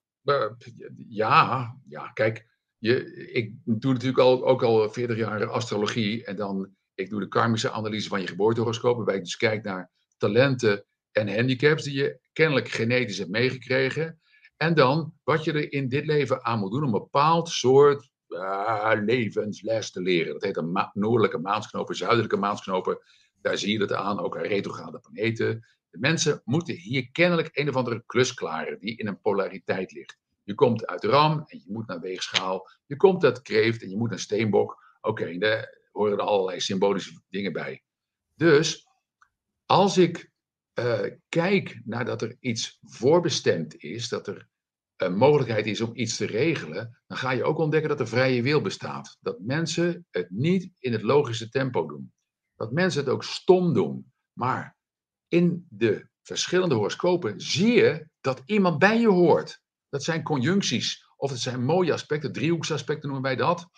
Ja, 1.09 1.77
ja, 1.89 2.09
kijk, 2.09 2.47
je, 2.79 3.15
ik 3.33 3.55
doe 3.65 3.93
natuurlijk 3.93 4.19
al, 4.21 4.47
ook 4.47 4.63
al 4.63 4.91
40 4.91 5.17
jaar 5.17 5.47
astrologie 5.47 6.25
en 6.25 6.37
dan, 6.37 6.75
ik 6.95 7.11
doe 7.11 7.21
de 7.21 7.29
karmische 7.29 7.71
analyse 7.71 8.09
van 8.09 8.21
je 8.21 8.27
geboortehoroscoop, 8.27 8.97
waarbij 8.97 9.17
ik 9.17 9.25
dus 9.25 9.37
kijk 9.37 9.65
naar 9.65 9.91
talenten 10.17 10.85
en 11.13 11.35
handicaps 11.35 11.85
die 11.85 11.95
je 11.95 12.21
kennelijk 12.33 12.69
genetisch 12.69 13.19
hebt 13.19 13.31
meegekregen. 13.31 14.21
En 14.57 14.75
dan 14.75 15.15
wat 15.23 15.45
je 15.45 15.53
er 15.53 15.73
in 15.73 15.89
dit 15.89 16.07
leven 16.07 16.45
aan 16.45 16.59
moet 16.59 16.73
doen 16.73 16.85
om 16.85 16.95
een 16.95 17.01
bepaald 17.01 17.49
soort 17.49 18.11
eh, 18.27 18.93
levensles 19.05 19.91
te 19.91 20.01
leren. 20.01 20.33
Dat 20.33 20.43
heet 20.43 20.57
een 20.57 20.73
ma- 20.73 20.91
noordelijke 20.95 21.39
maansknopen, 21.39 21.97
zuidelijke 21.97 22.37
maansknopen. 22.37 22.99
Daar 23.41 23.59
zie 23.59 23.73
je 23.73 23.79
dat 23.79 23.93
aan, 23.93 24.21
ook 24.21 24.37
aan 24.37 24.43
retrograde 24.43 25.01
planeten. 25.01 25.67
De 25.91 25.99
mensen 25.99 26.43
moeten 26.45 26.75
hier 26.75 27.11
kennelijk 27.11 27.49
een 27.53 27.69
of 27.69 27.77
andere 27.77 28.03
klus 28.07 28.35
klaren 28.35 28.81
die 28.81 28.97
in 28.97 29.07
een 29.07 29.21
polariteit 29.21 29.93
ligt. 29.93 30.19
Je 30.43 30.55
komt 30.55 30.87
uit 30.87 31.05
Ram 31.05 31.45
en 31.47 31.59
je 31.59 31.73
moet 31.73 31.87
naar 31.87 32.01
Weegschaal. 32.01 32.71
Je 32.87 32.97
komt 32.97 33.25
uit 33.25 33.43
Kreeft 33.43 33.83
en 33.83 33.91
je 33.91 33.97
moet 33.97 34.11
naar 34.11 34.19
Steenbok. 34.19 34.83
Oké, 35.01 35.39
daar 35.39 35.79
horen 35.93 36.19
er 36.19 36.25
allerlei 36.25 36.61
symbolische 36.61 37.21
dingen 37.29 37.53
bij. 37.53 37.83
Dus 38.35 38.87
als 39.67 39.99
ik 39.99 40.31
eh, 40.73 41.01
kijk 41.29 41.81
naar 41.85 42.05
dat 42.05 42.23
er 42.23 42.37
iets 42.41 42.79
voorbestemd 42.83 43.77
is, 43.77 44.09
dat 44.09 44.27
er 44.27 44.49
een 44.97 45.17
mogelijkheid 45.17 45.67
is 45.67 45.81
om 45.81 45.91
iets 45.95 46.17
te 46.17 46.27
regelen, 46.27 47.01
dan 47.07 47.17
ga 47.17 47.31
je 47.31 47.45
ook 47.45 47.59
ontdekken 47.59 47.89
dat 47.89 48.01
er 48.01 48.09
vrije 48.09 48.43
wil 48.43 48.61
bestaat. 48.61 49.19
Dat 49.21 49.41
mensen 49.41 50.07
het 50.11 50.31
niet 50.31 50.71
in 50.79 50.93
het 50.93 51.03
logische 51.03 51.49
tempo 51.49 51.87
doen. 51.87 52.13
Dat 52.57 52.73
mensen 52.73 53.01
het 53.01 53.11
ook 53.11 53.25
stom 53.25 53.73
doen. 53.73 54.13
Maar 54.33 54.77
in 55.31 55.67
de 55.69 56.09
verschillende 56.23 56.75
horoscopen 56.75 57.41
zie 57.41 57.73
je 57.73 58.07
dat 58.21 58.43
iemand 58.47 58.79
bij 58.79 59.01
je 59.01 59.09
hoort. 59.09 59.61
Dat 59.89 60.03
zijn 60.03 60.23
conjuncties, 60.23 61.05
of 61.17 61.31
het 61.31 61.41
zijn 61.41 61.65
mooie 61.65 61.93
aspecten, 61.93 62.33
driehoeksaspecten 62.33 63.09
noemen 63.11 63.31
wij 63.31 63.37
dat. 63.37 63.69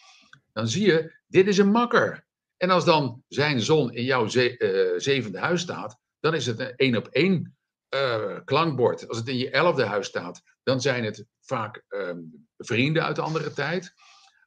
Dan 0.52 0.68
zie 0.68 0.86
je, 0.86 1.18
dit 1.26 1.46
is 1.46 1.58
een 1.58 1.70
makker. 1.70 2.26
En 2.56 2.70
als 2.70 2.84
dan 2.84 3.22
zijn 3.28 3.60
zon 3.60 3.92
in 3.92 4.04
jouw 4.04 4.26
eh, 4.26 4.92
zevende 4.96 5.38
huis 5.38 5.60
staat, 5.60 5.98
dan 6.20 6.34
is 6.34 6.46
het 6.46 6.58
een 6.58 6.76
één 6.76 6.96
op 6.96 7.06
één 7.08 7.56
uh, 7.94 8.38
klankbord. 8.44 9.08
Als 9.08 9.18
het 9.18 9.28
in 9.28 9.38
je 9.38 9.50
elfde 9.50 9.84
huis 9.84 10.06
staat, 10.06 10.42
dan 10.62 10.80
zijn 10.80 11.04
het 11.04 11.26
vaak 11.40 11.84
ehm, 11.88 12.18
vrienden 12.56 13.04
uit 13.04 13.16
de 13.16 13.22
andere 13.22 13.52
tijd. 13.52 13.92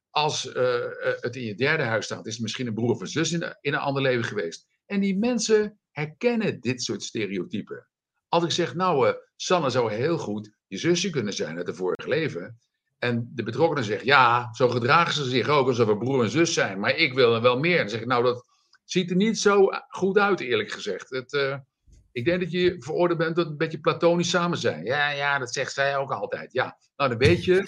Als 0.09 0.45
uh, 0.45 0.53
het 0.99 1.35
in 1.35 1.43
je 1.43 1.55
derde 1.55 1.83
huis 1.83 2.05
staat, 2.05 2.25
is 2.25 2.33
het 2.33 2.41
misschien 2.41 2.67
een 2.67 2.73
broer 2.73 2.89
of 2.89 3.01
een 3.01 3.07
zus 3.07 3.31
in, 3.31 3.57
in 3.61 3.73
een 3.73 3.79
ander 3.79 4.01
leven 4.01 4.23
geweest. 4.23 4.67
En 4.85 4.99
die 4.99 5.17
mensen 5.17 5.79
herkennen 5.95 6.59
dit 6.59 6.83
soort 6.83 7.03
stereotypen. 7.03 7.87
Als 8.27 8.43
ik 8.43 8.51
zeg, 8.51 8.75
nou, 8.75 9.07
uh, 9.07 9.13
Sanne 9.35 9.69
zou 9.69 9.91
heel 9.91 10.17
goed 10.17 10.55
je 10.67 10.77
zusje 10.77 11.09
kunnen 11.09 11.33
zijn 11.33 11.57
uit 11.57 11.67
het 11.67 11.75
vorige 11.75 12.09
leven. 12.09 12.59
En 12.97 13.31
de 13.33 13.43
betrokkenen 13.43 13.83
zeggen, 13.83 14.05
ja, 14.05 14.53
zo 14.53 14.69
gedragen 14.69 15.13
ze 15.13 15.23
zich 15.23 15.47
ook 15.47 15.67
alsof 15.67 15.87
we 15.87 15.97
broer 15.97 16.23
en 16.23 16.29
zus 16.29 16.53
zijn. 16.53 16.79
Maar 16.79 16.95
ik 16.95 17.13
wil 17.13 17.35
er 17.35 17.41
wel 17.41 17.59
meer. 17.59 17.77
Dan 17.77 17.89
zeg 17.89 17.99
ik, 17.99 18.07
nou, 18.07 18.23
dat 18.23 18.45
ziet 18.83 19.09
er 19.09 19.15
niet 19.15 19.39
zo 19.39 19.69
goed 19.87 20.17
uit, 20.17 20.39
eerlijk 20.39 20.71
gezegd. 20.71 21.09
Het, 21.09 21.33
uh, 21.33 21.57
ik 22.11 22.25
denk 22.25 22.39
dat 22.39 22.51
je 22.51 22.75
veroordeeld 22.79 23.19
bent 23.19 23.35
tot 23.35 23.47
een 23.47 23.57
beetje 23.57 23.79
platonisch 23.79 24.29
samen 24.29 24.57
zijn. 24.57 24.83
Ja, 24.83 25.09
ja, 25.09 25.39
dat 25.39 25.53
zegt 25.53 25.73
zij 25.73 25.97
ook 25.97 26.11
altijd. 26.11 26.53
Ja, 26.53 26.77
nou 26.95 27.09
dan 27.09 27.19
weet 27.19 27.45
je, 27.45 27.67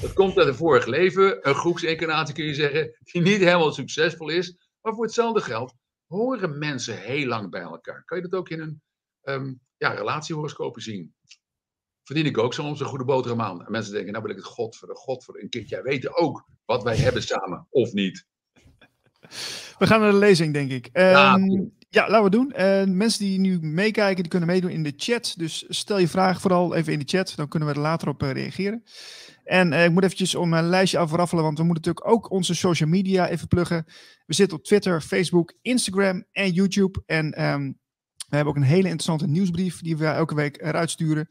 dat 0.00 0.12
komt 0.12 0.38
uit 0.38 0.46
het 0.46 0.56
vorige 0.56 0.90
leven. 0.90 1.48
Een 1.48 1.54
groepsincarnatie 1.54 2.34
kun 2.34 2.44
je 2.44 2.54
zeggen, 2.54 2.96
die 3.00 3.22
niet 3.22 3.38
helemaal 3.38 3.72
succesvol 3.72 4.28
is. 4.28 4.56
Maar 4.80 4.94
voor 4.94 5.04
hetzelfde 5.04 5.40
geld 5.40 5.74
horen 6.08 6.58
mensen 6.58 6.98
heel 6.98 7.26
lang 7.26 7.50
bij 7.50 7.60
elkaar. 7.60 8.04
Kan 8.04 8.16
je 8.16 8.28
dat 8.28 8.38
ook 8.38 8.48
in 8.48 8.60
een 8.60 8.82
um, 9.22 9.60
ja, 9.76 9.90
relatiehoroscopen 9.90 10.82
zien? 10.82 11.14
Verdien 12.04 12.26
ik 12.26 12.38
ook 12.38 12.54
soms 12.54 12.80
een 12.80 12.86
goede 12.86 13.04
boterham 13.04 13.40
aan. 13.40 13.64
En 13.64 13.72
mensen 13.72 13.92
denken, 13.92 14.12
nou 14.12 14.24
wil 14.24 14.32
ik 14.32 14.38
het 14.38 14.52
God 14.52 14.76
voor 14.76 14.88
de 14.88 14.94
God 14.94 15.24
voor 15.24 15.38
een 15.38 15.48
keertje. 15.48 15.74
Jij 15.74 15.84
weten 15.84 16.16
ook 16.16 16.48
wat 16.64 16.82
wij 16.82 16.96
hebben 16.96 17.22
samen, 17.22 17.66
of 17.70 17.92
niet. 17.92 18.26
We 19.78 19.86
gaan 19.86 20.00
naar 20.00 20.10
de 20.10 20.16
lezing, 20.16 20.52
denk 20.52 20.70
ik. 20.70 20.88
Ja, 20.92 21.34
um, 21.34 21.76
ja, 21.88 22.08
laten 22.08 22.24
we 22.24 22.30
doen. 22.30 22.52
Uh, 22.56 22.84
mensen 22.84 23.24
die 23.24 23.38
nu 23.38 23.58
meekijken, 23.60 24.22
die 24.22 24.30
kunnen 24.30 24.48
meedoen 24.48 24.70
in 24.70 24.82
de 24.82 24.92
chat. 24.96 25.34
Dus 25.36 25.64
stel 25.68 25.98
je 25.98 26.08
vraag 26.08 26.40
vooral 26.40 26.74
even 26.74 26.92
in 26.92 26.98
de 26.98 27.04
chat. 27.08 27.32
Dan 27.36 27.48
kunnen 27.48 27.68
we 27.68 27.74
er 27.74 27.80
later 27.80 28.08
op 28.08 28.22
uh, 28.22 28.30
reageren. 28.30 28.84
En 29.48 29.72
uh, 29.72 29.84
ik 29.84 29.90
moet 29.90 30.04
eventjes 30.04 30.34
om 30.34 30.48
mijn 30.48 30.68
lijstje 30.68 30.98
afraffelen, 30.98 31.44
want 31.44 31.58
we 31.58 31.64
moeten 31.64 31.84
natuurlijk 31.84 32.16
ook 32.16 32.30
onze 32.30 32.54
social 32.54 32.88
media 32.88 33.28
even 33.28 33.48
pluggen. 33.48 33.84
We 34.26 34.34
zitten 34.34 34.58
op 34.58 34.64
Twitter, 34.64 35.00
Facebook, 35.00 35.54
Instagram 35.62 36.24
en 36.32 36.52
YouTube. 36.52 37.02
En 37.06 37.44
um, 37.44 37.78
we 38.28 38.36
hebben 38.36 38.54
ook 38.54 38.60
een 38.60 38.68
hele 38.68 38.88
interessante 38.88 39.26
nieuwsbrief 39.26 39.80
die 39.80 39.96
we 39.96 40.06
elke 40.06 40.34
week 40.34 40.62
eruit 40.62 40.90
sturen. 40.90 41.28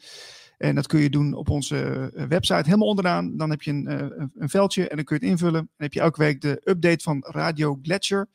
En 0.58 0.76
dat 0.76 0.88
kun 0.88 1.00
je 1.00 1.10
doen 1.10 1.34
op 1.34 1.50
onze 1.50 2.12
website, 2.30 2.64
helemaal 2.64 2.88
onderaan. 2.88 3.38
Dan 3.38 3.50
heb 3.50 3.62
je 3.62 3.72
een, 3.72 3.92
een, 3.92 4.32
een 4.36 4.50
veldje 4.50 4.88
en 4.88 4.96
dan 4.96 5.06
kun 5.06 5.18
je 5.20 5.22
het 5.22 5.32
invullen. 5.32 5.54
Dan 5.54 5.68
heb 5.78 5.94
je 5.94 6.00
elke 6.00 6.20
week 6.20 6.42
de 6.42 6.62
update 6.64 7.04
van 7.04 7.26
Radio 7.28 7.80
Gletscher. 7.82 8.28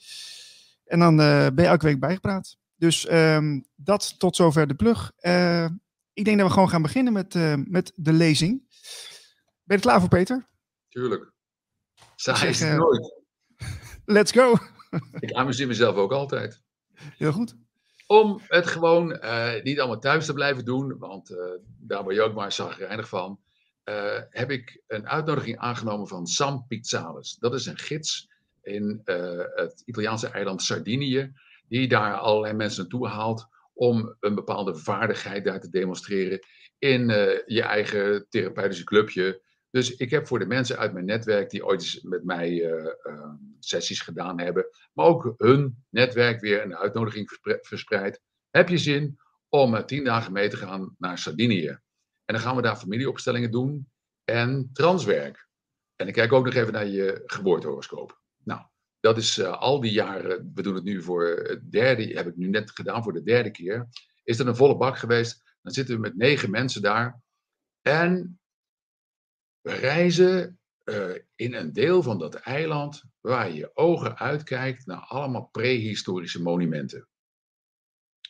En 0.84 0.98
dan 0.98 1.20
uh, 1.20 1.46
ben 1.54 1.64
je 1.64 1.70
elke 1.70 1.86
week 1.86 2.00
bijgepraat. 2.00 2.56
Dus 2.76 3.12
um, 3.12 3.64
dat 3.74 4.14
tot 4.18 4.36
zover 4.36 4.66
de 4.66 4.74
plug. 4.74 5.12
Ik 6.12 6.24
denk 6.24 6.38
dat 6.38 6.46
we 6.46 6.52
gewoon 6.52 6.68
gaan 6.68 6.82
beginnen 6.82 7.12
met, 7.12 7.34
met 7.68 7.92
de 7.94 8.12
lezing. 8.12 8.70
Ben 9.72 9.80
je 9.80 9.86
er 9.86 9.92
klaar 9.92 10.08
voor, 10.08 10.18
Peter? 10.18 10.46
Tuurlijk. 10.88 11.32
Saai 12.16 12.48
is 12.48 12.60
het 12.60 12.76
nooit. 12.76 13.22
Let's 14.04 14.32
go. 14.32 14.54
ik 15.20 15.32
amuseer 15.32 15.66
mezelf 15.66 15.96
ook 15.96 16.12
altijd. 16.12 16.62
Heel 16.94 17.32
goed. 17.32 17.56
Om 18.06 18.40
het 18.46 18.66
gewoon 18.66 19.08
niet 19.62 19.80
allemaal 19.80 19.98
thuis 19.98 20.26
te 20.26 20.32
blijven 20.32 20.64
doen, 20.64 20.98
want 20.98 21.36
daar 21.78 22.02
word 22.02 22.14
je 22.14 22.22
ook 22.22 22.34
maar 22.34 22.52
zagrijnig 22.52 23.08
van, 23.08 23.40
heb 24.30 24.50
ik 24.50 24.82
een 24.86 25.08
uitnodiging 25.08 25.58
aangenomen 25.58 26.08
van 26.08 26.26
Sam 26.26 26.66
Pizzalis. 26.66 27.36
Dat 27.38 27.54
is 27.54 27.66
een 27.66 27.78
gids 27.78 28.28
in 28.62 29.00
het 29.54 29.82
Italiaanse 29.84 30.28
eiland 30.28 30.62
Sardinië, 30.62 31.32
die 31.68 31.88
daar 31.88 32.14
allerlei 32.14 32.52
mensen 32.54 32.80
naartoe 32.80 33.08
haalt 33.08 33.46
om 33.72 34.16
een 34.20 34.34
bepaalde 34.34 34.76
vaardigheid 34.76 35.44
daar 35.44 35.60
te 35.60 35.70
demonstreren 35.70 36.46
in 36.78 37.08
je 37.46 37.62
eigen 37.62 38.26
therapeutische 38.28 38.84
clubje. 38.84 39.50
Dus 39.72 39.96
ik 39.96 40.10
heb 40.10 40.26
voor 40.26 40.38
de 40.38 40.46
mensen 40.46 40.78
uit 40.78 40.92
mijn 40.92 41.04
netwerk 41.04 41.50
die 41.50 41.66
ooit 41.66 42.00
met 42.02 42.24
mij 42.24 42.50
uh, 42.50 42.92
sessies 43.58 44.00
gedaan 44.00 44.40
hebben, 44.40 44.66
maar 44.92 45.06
ook 45.06 45.34
hun 45.36 45.84
netwerk 45.88 46.40
weer 46.40 46.62
een 46.62 46.76
uitnodiging 46.76 47.38
verspreid. 47.60 48.20
Heb 48.50 48.68
je 48.68 48.78
zin 48.78 49.18
om 49.48 49.86
tien 49.86 50.04
dagen 50.04 50.32
mee 50.32 50.48
te 50.48 50.56
gaan 50.56 50.94
naar 50.98 51.18
Sardinië? 51.18 51.68
En 52.24 52.34
dan 52.34 52.40
gaan 52.40 52.56
we 52.56 52.62
daar 52.62 52.76
familieopstellingen 52.76 53.50
doen 53.50 53.90
en 54.24 54.70
transwerk. 54.72 55.48
En 55.96 56.08
ik 56.08 56.14
kijk 56.14 56.32
ook 56.32 56.44
nog 56.44 56.54
even 56.54 56.72
naar 56.72 56.86
je 56.86 57.22
geboortehoroscoop. 57.26 58.20
Nou, 58.44 58.60
dat 59.00 59.16
is 59.16 59.38
uh, 59.38 59.58
al 59.60 59.80
die 59.80 59.92
jaren, 59.92 60.50
we 60.54 60.62
doen 60.62 60.74
het 60.74 60.84
nu 60.84 61.02
voor 61.02 61.26
het 61.26 61.70
derde, 61.70 62.02
heb 62.02 62.26
ik 62.26 62.36
nu 62.36 62.48
net 62.48 62.70
gedaan 62.70 63.02
voor 63.02 63.12
de 63.12 63.22
derde 63.22 63.50
keer, 63.50 63.88
is 64.22 64.38
er 64.38 64.46
een 64.46 64.56
volle 64.56 64.76
bak 64.76 64.98
geweest. 64.98 65.42
Dan 65.62 65.72
zitten 65.72 65.94
we 65.94 66.00
met 66.00 66.16
negen 66.16 66.50
mensen 66.50 66.82
daar. 66.82 67.20
En 67.80 68.40
we 69.62 69.72
reizen 69.72 70.60
uh, 70.84 71.14
in 71.34 71.54
een 71.54 71.72
deel 71.72 72.02
van 72.02 72.18
dat 72.18 72.34
eiland 72.34 73.02
waar 73.20 73.50
je 73.50 73.76
ogen 73.76 74.18
uitkijkt 74.18 74.86
naar 74.86 75.00
allemaal 75.00 75.48
prehistorische 75.48 76.42
monumenten. 76.42 77.08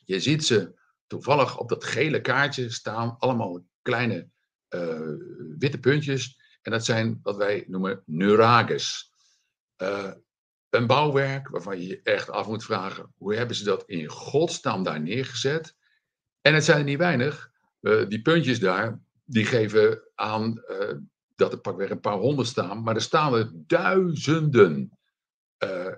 Je 0.04 0.20
ziet 0.20 0.44
ze 0.44 0.80
toevallig 1.06 1.58
op 1.58 1.68
dat 1.68 1.84
gele 1.84 2.20
kaartje 2.20 2.70
staan, 2.70 3.16
allemaal 3.18 3.66
kleine 3.82 4.28
uh, 4.68 5.14
witte 5.58 5.78
puntjes. 5.78 6.40
En 6.62 6.70
dat 6.70 6.84
zijn 6.84 7.18
wat 7.22 7.36
wij 7.36 7.64
noemen 7.66 8.02
neurages. 8.06 9.12
Uh, 9.76 10.12
een 10.68 10.86
bouwwerk 10.86 11.48
waarvan 11.48 11.80
je 11.80 11.86
je 11.86 12.00
echt 12.02 12.30
af 12.30 12.46
moet 12.46 12.64
vragen: 12.64 13.12
hoe 13.16 13.34
hebben 13.34 13.56
ze 13.56 13.64
dat 13.64 13.84
in 13.86 14.08
godsnaam 14.08 14.82
daar 14.82 15.00
neergezet? 15.00 15.76
En 16.40 16.54
het 16.54 16.64
zijn 16.64 16.78
er 16.78 16.84
niet 16.84 16.98
weinig. 16.98 17.50
Die 18.08 18.22
puntjes 18.22 18.60
daar, 18.60 19.00
die 19.24 19.44
geven 19.44 20.02
aan 20.14 20.62
dat 21.36 21.52
er 21.52 21.60
pakweg 21.60 21.90
een 21.90 22.00
paar 22.00 22.18
honderd 22.18 22.48
staan, 22.48 22.82
maar 22.82 22.94
er 22.94 23.02
staan 23.02 23.34
er 23.34 23.50
duizenden. 23.54 24.98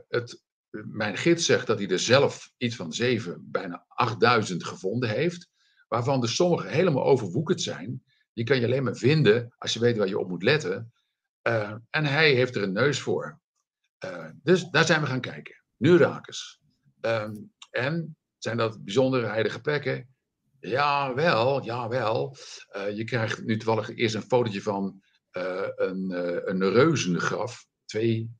het, 0.08 0.42
mijn 0.70 1.16
gids 1.16 1.46
zegt 1.46 1.66
dat 1.66 1.78
hij 1.78 1.88
er 1.88 1.98
zelf 1.98 2.52
iets 2.56 2.76
van 2.76 2.92
zeven, 2.92 3.50
bijna 3.50 3.84
8000 3.88 4.64
gevonden 4.64 5.08
heeft, 5.08 5.48
waarvan 5.88 6.22
er 6.22 6.28
sommige 6.28 6.68
helemaal 6.68 7.04
overwoekerd 7.04 7.62
zijn. 7.62 8.02
Die 8.32 8.44
kan 8.44 8.60
je 8.60 8.66
alleen 8.66 8.84
maar 8.84 8.96
vinden 8.96 9.54
als 9.58 9.72
je 9.72 9.80
weet 9.80 9.96
waar 9.96 10.08
je 10.08 10.18
op 10.18 10.28
moet 10.28 10.42
letten. 10.42 10.92
en 11.90 12.04
hij 12.04 12.32
heeft 12.34 12.56
er 12.56 12.62
een 12.62 12.72
neus 12.72 13.00
voor. 13.00 13.42
Uh, 14.04 14.26
dus 14.42 14.64
daar 14.70 14.84
zijn 14.84 15.00
we 15.00 15.06
gaan 15.06 15.20
kijken. 15.20 15.62
Nurakers. 15.76 16.60
Um, 17.00 17.52
en 17.70 18.16
zijn 18.38 18.56
dat 18.56 18.84
bijzondere 18.84 19.26
heilige 19.26 19.60
plekken? 19.60 20.14
Jawel, 20.60 21.64
jawel. 21.64 22.36
Uh, 22.76 22.96
je 22.96 23.04
krijgt 23.04 23.44
nu 23.44 23.56
toevallig 23.56 23.96
eerst 23.96 24.14
een 24.14 24.22
fotootje 24.22 24.62
van 24.62 25.02
een, 25.76 26.10
een 26.50 26.72
reuzengraf. 26.72 27.66
Twee 27.84 28.30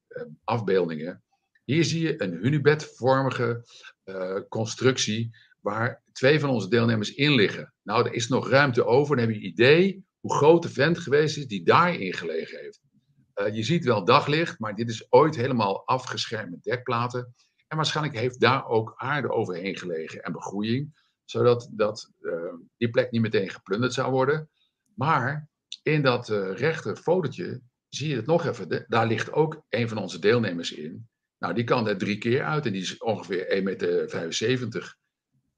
afbeeldingen. 0.45 1.23
Hier 1.65 1.85
zie 1.85 2.03
je 2.03 2.23
een 2.23 2.33
hunebedvormige 2.33 3.65
constructie 4.49 5.37
waar 5.61 6.03
twee 6.13 6.41
van 6.41 6.51
onze 6.51 6.69
deelnemers 6.69 7.15
in 7.15 7.35
liggen. 7.35 7.75
Nou, 7.83 8.07
er 8.07 8.13
is 8.13 8.29
nog 8.29 8.49
ruimte 8.49 8.85
over. 8.85 9.17
Dan 9.17 9.25
heb 9.27 9.35
je 9.35 9.41
idee 9.41 10.05
hoe 10.21 10.35
groot 10.35 10.63
de 10.63 10.69
vent 10.69 10.99
geweest 10.99 11.37
is 11.37 11.47
die 11.47 11.65
daarin 11.65 12.13
gelegen 12.13 12.59
heeft. 12.59 12.81
Je 13.55 13.63
ziet 13.63 13.85
wel 13.85 14.05
daglicht, 14.05 14.59
maar 14.59 14.75
dit 14.75 14.89
is 14.89 15.07
ooit 15.13 15.37
helemaal 15.37 15.87
afgeschermd 15.87 16.51
met 16.51 16.63
dekplaten. 16.63 17.35
En 17.69 17.77
waarschijnlijk 17.77 18.17
heeft 18.17 18.41
daar 18.41 18.67
ook 18.67 18.93
aarde 18.97 19.31
overheen 19.31 19.77
gelegen 19.77 20.23
en 20.23 20.33
begroeiing, 20.33 21.03
zodat 21.25 21.69
dat, 21.73 22.11
die 22.77 22.91
plek 22.91 23.11
niet 23.11 23.21
meteen 23.21 23.51
geplunderd 23.51 23.93
zou 23.93 24.11
worden. 24.11 24.51
Maar 24.95 25.49
in 25.83 26.03
dat 26.03 26.29
uh, 26.29 26.53
rechter 26.55 26.97
fotootje 26.97 27.61
zie 27.89 28.09
je 28.09 28.17
het 28.17 28.27
nog 28.27 28.47
even. 28.47 28.85
Daar 28.89 29.07
ligt 29.07 29.33
ook 29.33 29.65
een 29.69 29.89
van 29.89 29.99
onze 29.99 30.19
deelnemers 30.19 30.73
in. 30.73 31.09
Nou, 31.39 31.55
die 31.55 31.65
kan 31.65 31.89
er 31.89 31.99
drie 31.99 32.19
keer 32.19 32.45
uit 32.45 32.67
en 32.67 32.73
die 32.73 32.83
is 32.83 32.99
ongeveer 32.99 33.47
1,75 33.59 33.63
meter. 33.63 34.97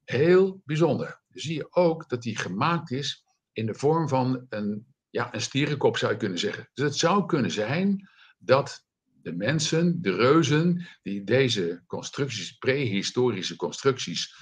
Heel 0.03 0.61
bijzonder. 0.65 1.21
Zie 1.29 1.55
je 1.55 1.67
ook 1.69 2.09
dat 2.09 2.21
die 2.21 2.37
gemaakt 2.37 2.91
is 2.91 3.23
in 3.51 3.65
de 3.65 3.73
vorm 3.73 4.07
van 4.07 4.45
een 4.49 4.85
ja, 5.09 5.33
een 5.33 5.41
stierenkop 5.41 5.97
zou 5.97 6.11
je 6.11 6.17
kunnen 6.17 6.39
zeggen. 6.39 6.69
Dus 6.73 6.85
het 6.85 6.95
zou 6.95 7.25
kunnen 7.25 7.51
zijn 7.51 8.09
dat 8.37 8.85
de 9.21 9.33
mensen, 9.33 10.01
de 10.01 10.15
reuzen, 10.15 10.87
die 11.01 11.23
deze 11.23 11.83
constructies, 11.87 12.51
prehistorische 12.51 13.55
constructies, 13.55 14.35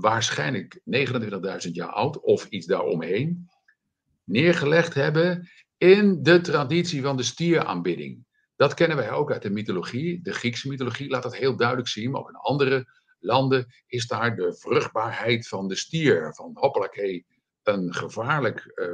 waarschijnlijk 0.00 0.80
29.000 1.66 1.70
jaar 1.72 1.92
oud 1.92 2.20
of 2.20 2.46
iets 2.46 2.66
daaromheen, 2.66 3.48
neergelegd 4.24 4.94
hebben 4.94 5.48
in 5.78 6.22
de 6.22 6.40
traditie 6.40 7.02
van 7.02 7.16
de 7.16 7.22
stieraanbidding. 7.22 8.24
Dat 8.56 8.74
kennen 8.74 8.96
wij 8.96 9.10
ook 9.10 9.32
uit 9.32 9.42
de 9.42 9.50
mythologie. 9.50 10.22
De 10.22 10.32
Griekse 10.32 10.68
mythologie 10.68 11.08
laat 11.08 11.22
dat 11.22 11.36
heel 11.36 11.56
duidelijk 11.56 11.88
zien, 11.88 12.10
maar 12.10 12.20
ook 12.20 12.28
in 12.28 12.34
andere 12.34 12.86
landen 13.18 13.66
is 13.86 14.06
daar 14.06 14.36
de 14.36 14.54
vruchtbaarheid 14.54 15.48
van 15.48 15.68
de 15.68 15.76
stier, 15.76 16.34
van 16.34 16.50
hoppelakee, 16.54 17.26
een 17.62 17.94
gevaarlijk 17.94 18.66
eh, 18.66 18.88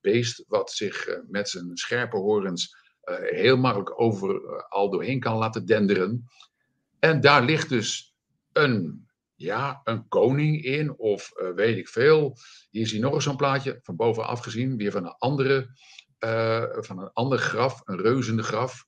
beest 0.00 0.44
wat 0.48 0.70
zich 0.70 1.06
eh, 1.06 1.18
met 1.28 1.48
zijn 1.48 1.76
scherpe 1.76 2.16
horens 2.16 2.76
uh, 3.04 3.16
heel 3.20 3.56
makkelijk 3.56 4.00
over 4.00 4.62
al 4.68 4.90
doorheen 4.90 5.20
kan 5.20 5.36
laten 5.36 5.66
denderen. 5.66 6.24
En 6.98 7.20
daar 7.20 7.44
ligt 7.44 7.68
dus 7.68 8.14
een, 8.52 9.08
ja, 9.40 9.80
een 9.84 10.08
koning 10.08 10.64
in, 10.64 10.98
of 10.98 11.32
weet 11.54 11.76
ik 11.76 11.88
veel. 11.88 12.36
Hier 12.70 12.86
zie 12.86 12.96
je 12.96 13.02
nog 13.02 13.14
eens 13.14 13.24
zo'n 13.24 13.36
plaatje, 13.36 13.78
van 13.82 13.96
bovenaf 13.96 14.40
gezien, 14.40 14.76
weer 14.76 14.92
van 14.92 15.04
een 15.04 15.14
andere, 15.18 15.68
van 16.80 16.98
een 16.98 17.10
ander 17.12 17.38
graf, 17.38 17.80
een 17.84 18.00
reuzende 18.00 18.42
graf. 18.42 18.84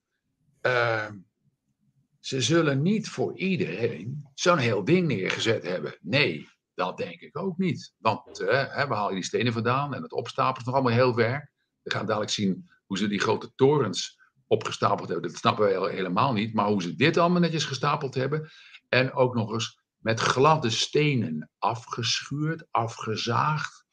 ze 2.20 2.40
zullen 2.40 2.82
niet 2.82 3.08
voor 3.08 3.36
iedereen 3.36 4.28
zo'n 4.34 4.58
heel 4.58 4.84
ding 4.84 5.06
neergezet 5.06 5.62
hebben. 5.62 5.96
Nee, 6.00 6.48
dat 6.74 6.96
denk 6.96 7.20
ik 7.20 7.38
ook 7.38 7.58
niet. 7.58 7.94
Want 7.98 8.38
hè, 8.38 8.86
we 8.88 8.94
halen 8.94 9.14
die 9.14 9.24
stenen 9.24 9.52
vandaan 9.52 9.94
en 9.94 10.02
het 10.02 10.12
opstapelen 10.12 10.60
is 10.60 10.64
nog 10.64 10.74
allemaal 10.74 10.92
heel 10.92 11.14
ver. 11.14 11.50
We 11.82 11.90
gaan 11.90 12.06
dadelijk 12.06 12.32
zien 12.32 12.70
hoe 12.86 12.98
ze 12.98 13.08
die 13.08 13.20
grote 13.20 13.52
torens 13.54 14.20
opgestapeld 14.46 15.08
hebben. 15.08 15.30
Dat 15.30 15.38
snappen 15.38 15.64
we 15.64 15.90
helemaal 15.90 16.32
niet. 16.32 16.54
Maar 16.54 16.66
hoe 16.66 16.82
ze 16.82 16.94
dit 16.94 17.16
allemaal 17.16 17.40
netjes 17.40 17.64
gestapeld 17.64 18.14
hebben. 18.14 18.50
En 18.88 19.12
ook 19.12 19.34
nog 19.34 19.52
eens 19.52 19.81
met 20.02 20.20
gladde 20.20 20.70
stenen 20.70 21.50
afgeschuurd, 21.58 22.66
afgezaagd. 22.70 23.84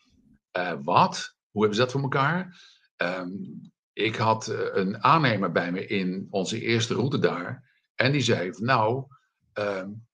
Uh, 0.58 0.74
wat? 0.84 1.36
Hoe 1.52 1.62
hebben 1.62 1.80
ze 1.80 1.84
dat 1.84 1.92
voor 1.92 2.02
elkaar? 2.02 2.62
Um, 2.98 3.72
ik 3.94 4.16
had 4.16 4.50
uh, 4.50 4.60
een 4.74 5.04
aannemer 5.04 5.52
bij 5.52 5.72
me 5.72 5.86
in 5.86 6.28
onze 6.30 6.62
eerste 6.62 6.94
route 6.94 7.20
daar. 7.20 7.70
En 7.96 8.12
die 8.12 8.22
zei: 8.22 8.52
Nou, 8.58 9.06
um, 9.54 10.08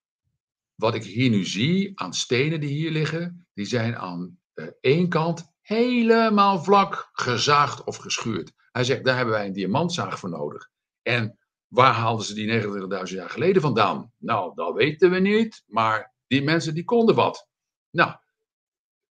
wat 0.76 0.96
ik 0.96 1.04
hier 1.04 1.30
nu 1.30 1.46
zie 1.46 2.00
aan 2.00 2.14
stenen 2.14 2.60
die 2.60 2.70
hier 2.70 2.92
liggen, 2.92 3.48
die 3.54 3.66
zijn 3.66 3.98
aan 3.98 4.40
uh, 4.54 4.68
één 4.82 5.10
kant 5.10 5.54
helemaal 5.62 6.64
vlak 6.64 7.10
gezaagd 7.12 7.84
of 7.84 7.98
geschuurd. 7.98 8.52
Hij 8.72 8.84
zegt, 8.84 9.04
daar 9.04 9.16
hebben 9.16 9.34
wij 9.34 9.46
een 9.46 9.54
diamantzaag 9.54 10.20
voor 10.20 10.30
nodig. 10.30 10.70
En 11.02 11.40
waar 11.68 11.94
haalden 11.94 12.26
ze 12.26 12.34
die 12.34 12.62
29.000 13.08 13.16
jaar 13.16 13.30
geleden 13.30 13.62
vandaan? 13.62 14.12
Nou, 14.18 14.56
dat 14.56 14.76
weten 14.76 15.12
we 15.12 15.20
niet, 15.20 15.64
maar 15.68 16.14
die 16.28 16.44
mensen 16.44 16.74
die 16.74 16.84
konden 16.84 17.16
wat. 17.16 17.48
Nou, 17.90 18.16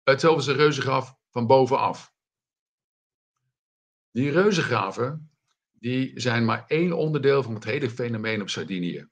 hetzelfde 0.02 0.40
is 0.40 0.46
een 0.46 0.64
reuzengraf 0.64 1.14
van 1.30 1.46
bovenaf. 1.46 2.12
Die 4.10 4.30
reuzengraven, 4.30 5.30
die 5.72 6.20
zijn 6.20 6.44
maar 6.44 6.64
één 6.66 6.92
onderdeel 6.92 7.42
van 7.42 7.54
het 7.54 7.64
hele 7.64 7.90
fenomeen 7.90 8.40
op 8.40 8.48
Sardinië 8.48 9.08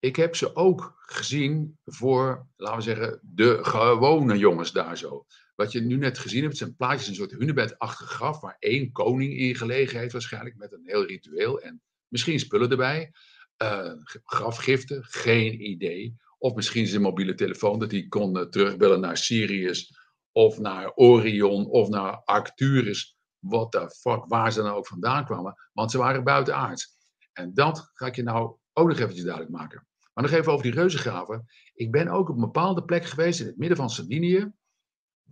ik 0.00 0.16
heb 0.16 0.36
ze 0.36 0.56
ook 0.56 0.96
gezien 1.00 1.78
voor, 1.84 2.48
laten 2.56 2.76
we 2.76 2.82
zeggen, 2.82 3.20
de 3.22 3.64
gewone 3.64 4.38
jongens 4.38 4.72
daar 4.72 4.98
zo. 4.98 5.26
Wat 5.54 5.72
je 5.72 5.80
nu 5.80 5.96
net 5.96 6.18
gezien 6.18 6.42
hebt, 6.42 6.56
zijn 6.56 6.76
plaatjes, 6.76 7.08
een 7.08 7.14
soort 7.14 7.30
hunebedachtig 7.30 8.10
graf, 8.10 8.40
waar 8.40 8.56
één 8.58 8.92
koning 8.92 9.36
in 9.36 9.54
gelegen 9.54 9.98
heeft 9.98 10.12
waarschijnlijk, 10.12 10.56
met 10.56 10.72
een 10.72 10.84
heel 10.84 11.06
ritueel 11.06 11.60
en 11.60 11.82
misschien 12.08 12.38
spullen 12.38 12.70
erbij. 12.70 13.12
Uh, 13.62 13.92
grafgiften, 14.24 15.04
geen 15.04 15.70
idee. 15.70 16.16
Of 16.38 16.54
misschien 16.54 16.86
zijn 16.86 17.02
mobiele 17.02 17.34
telefoon, 17.34 17.78
dat 17.78 17.90
hij 17.90 18.06
kon 18.08 18.36
uh, 18.36 18.42
terugbellen 18.42 19.00
naar 19.00 19.16
Sirius, 19.16 19.98
of 20.32 20.58
naar 20.58 20.92
Orion, 20.94 21.66
of 21.66 21.88
naar 21.88 22.22
Arcturus. 22.24 23.16
What 23.38 23.70
the 23.70 23.90
fuck, 23.90 24.24
waar 24.26 24.52
ze 24.52 24.62
dan 24.62 24.72
ook 24.72 24.86
vandaan 24.86 25.24
kwamen. 25.24 25.54
Want 25.72 25.90
ze 25.90 25.98
waren 25.98 26.24
buitenaards. 26.24 26.96
En 27.32 27.54
dat 27.54 27.90
ga 27.94 28.06
ik 28.06 28.16
je 28.16 28.22
nou 28.22 28.56
ook 28.72 28.88
nog 28.88 28.98
eventjes 28.98 29.24
duidelijk 29.24 29.54
maken. 29.56 29.86
Maar 30.12 30.24
nog 30.24 30.32
even 30.32 30.52
over 30.52 30.64
die 30.64 30.74
reuzengraven. 30.74 31.46
Ik 31.74 31.90
ben 31.90 32.08
ook 32.08 32.28
op 32.28 32.34
een 32.34 32.40
bepaalde 32.40 32.84
plek 32.84 33.04
geweest 33.04 33.40
in 33.40 33.46
het 33.46 33.58
midden 33.58 33.76
van 33.76 33.90
Sardinië, 33.90 34.52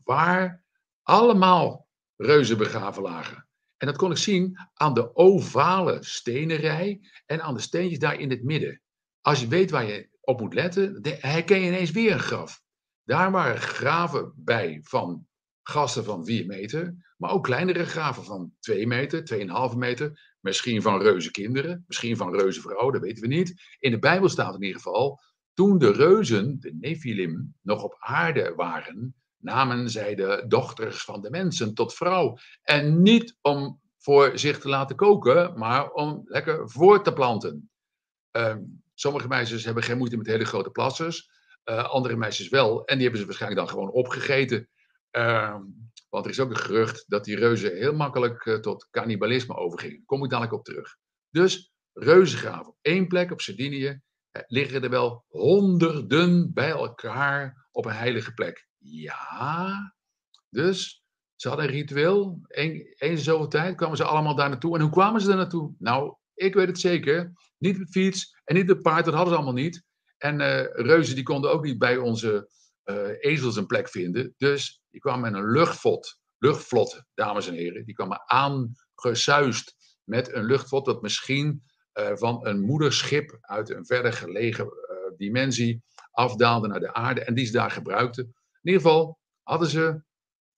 waar 0.05 0.65
allemaal 1.03 1.89
reuzen 2.17 2.59
begraven 2.59 3.03
lagen. 3.03 3.46
En 3.77 3.87
dat 3.87 3.97
kon 3.97 4.11
ik 4.11 4.17
zien 4.17 4.59
aan 4.75 4.95
de 4.95 5.17
ovale 5.17 5.99
stenenrij 6.01 7.01
en 7.27 7.43
aan 7.43 7.55
de 7.55 7.61
steentjes 7.61 7.99
daar 7.99 8.21
in 8.21 8.31
het 8.31 8.45
midden. 8.45 8.81
Als 9.21 9.41
je 9.41 9.49
weet 9.49 9.71
waar 9.71 9.87
je 9.87 10.09
op 10.21 10.41
moet 10.41 10.55
letten, 10.55 10.99
herken 11.03 11.61
je 11.61 11.67
ineens 11.67 11.91
weer 11.91 12.13
een 12.13 12.19
graf. 12.19 12.63
Daar 13.05 13.31
waren 13.31 13.61
graven 13.61 14.33
bij 14.37 14.81
van 14.83 15.27
gasten 15.63 16.05
van 16.05 16.25
4 16.25 16.47
meter, 16.47 17.15
maar 17.17 17.31
ook 17.31 17.45
kleinere 17.45 17.85
graven 17.85 18.25
van 18.25 18.53
2 18.61 18.87
meter, 18.87 19.23
2,5 19.73 19.77
meter, 19.77 20.37
Misschien 20.47 20.83
van 20.83 21.03
reuze 21.03 21.31
kinderen, 21.31 21.85
misschien 21.87 22.17
van 22.17 22.35
reuze 22.35 22.61
vrouwen, 22.61 22.93
dat 22.93 23.03
weten 23.03 23.23
we 23.23 23.29
niet. 23.29 23.77
In 23.79 23.91
de 23.91 23.99
Bijbel 23.99 24.29
staat 24.29 24.55
in 24.55 24.63
ieder 24.63 24.77
geval, 24.77 25.21
toen 25.55 25.79
de 25.79 25.93
reuzen, 25.93 26.61
de 26.61 26.75
Nephilim, 26.81 27.55
nog 27.63 27.83
op 27.83 27.97
aarde 27.99 28.53
waren, 28.57 29.15
namen 29.39 29.91
zij 29.91 30.15
de 30.15 30.45
dochters 30.49 31.05
van 31.05 31.21
de 31.21 31.31
mensen 31.31 31.75
tot 31.75 31.95
vrouw. 31.95 32.37
En 32.63 33.03
niet 33.03 33.39
om 33.41 33.81
voor 33.99 34.39
zich 34.39 34.59
te 34.59 34.69
laten 34.69 34.97
koken, 34.97 35.59
maar 35.59 35.91
om 35.91 36.23
lekker 36.25 36.71
voor 36.71 37.03
te 37.03 37.13
planten. 37.13 37.71
Uh, 38.37 38.57
sommige 38.95 39.29
meisjes 39.29 39.65
hebben 39.65 39.83
geen 39.83 39.99
moeite 39.99 40.17
met 40.17 40.27
hele 40.27 40.45
grote 40.45 40.71
plassers, 40.71 41.31
uh, 41.65 41.85
andere 41.85 42.17
meisjes 42.17 42.49
wel. 42.49 42.85
En 42.85 42.95
die 42.95 43.03
hebben 43.03 43.21
ze 43.21 43.27
waarschijnlijk 43.27 43.61
dan 43.61 43.71
gewoon 43.71 43.91
opgegeten. 43.91 44.69
Uh, 45.17 45.57
want 46.09 46.25
er 46.25 46.31
is 46.31 46.41
ook 46.41 46.51
een 46.51 46.57
gerucht 46.57 47.05
dat 47.09 47.25
die 47.25 47.37
reuzen 47.37 47.77
heel 47.77 47.95
makkelijk 47.95 48.45
uh, 48.45 48.55
tot 48.59 48.89
cannibalisme 48.91 49.55
overgingen. 49.55 50.05
Kom 50.05 50.25
ik 50.25 50.31
dadelijk 50.31 50.55
op 50.55 50.65
terug. 50.65 50.97
Dus 51.31 51.73
reuzengraven 51.93 52.75
één 52.81 53.07
plek 53.07 53.31
op 53.33 53.41
Sardinië 53.41 54.01
eh, 54.31 54.43
liggen 54.47 54.83
er 54.83 54.91
wel 54.91 55.25
honderden 55.29 56.53
bij 56.53 56.71
elkaar 56.71 57.69
op 57.73 57.85
een 57.85 57.93
heilige 57.93 58.35
plek. 58.35 58.66
Ja, 58.91 59.95
dus 60.51 61.05
ze 61.35 61.49
hadden 61.49 61.67
een 61.67 61.73
ritueel. 61.73 62.41
Eens 62.97 63.25
zoveel 63.25 63.49
tijd 63.49 63.77
kwamen 63.77 63.97
ze 63.97 64.05
allemaal 64.05 64.35
daar 64.35 64.49
naartoe. 64.49 64.75
En 64.75 64.81
hoe 64.81 64.91
kwamen 64.91 65.21
ze 65.21 65.27
daar 65.27 65.37
naartoe? 65.37 65.75
Nou, 65.79 66.17
ik 66.35 66.55
weet 66.55 66.67
het 66.67 66.81
zeker. 66.81 67.33
Niet 67.59 67.79
met 67.79 67.91
fiets 67.91 68.41
en 68.45 68.55
niet 68.55 68.67
met 68.67 68.83
paard, 68.83 69.05
dat 69.05 69.15
hadden 69.15 69.33
ze 69.33 69.39
allemaal 69.39 69.63
niet. 69.63 69.85
En 70.19 70.41
uh, 70.41 70.65
reuzen 70.65 71.15
die 71.15 71.25
konden 71.25 71.51
ook 71.51 71.65
niet 71.65 71.79
bij 71.79 71.97
onze 71.97 72.51
uh, 72.85 73.09
ezels 73.19 73.57
een 73.57 73.67
plek 73.67 73.89
vinden. 73.89 74.35
Dus 74.37 74.83
die 74.91 75.01
kwamen 75.01 75.33
met 75.33 75.41
een 75.41 75.51
luchtvlot, 75.51 76.19
luchtvlot, 76.39 77.03
dames 77.15 77.49
en 77.49 77.55
heren. 77.55 77.85
Die 77.85 77.95
kwamen 77.95 78.23
aangesuist 78.27 79.75
met 80.05 80.33
een 80.33 80.45
luchtvlot 80.45 80.85
dat 80.85 81.03
misschien 81.03 81.63
uh, 81.95 82.11
van 82.15 82.47
een 82.47 82.61
moederschip 82.61 83.39
uit 83.41 83.71
een 83.71 83.87
verder 83.87 84.13
gelegen 84.13 84.69
dimensie 85.17 85.83
afdaalde 86.11 86.69
naar 86.69 86.81
de 86.81 86.95
aarde 86.95 87.25
en 87.25 87.35
die 87.35 87.47
ze 87.47 87.53
daar 87.53 87.71
gebruikten. 87.71 88.35
In 88.67 88.73
ieder 88.73 88.87
geval 88.87 89.19
hadden 89.43 89.69
ze 89.69 90.03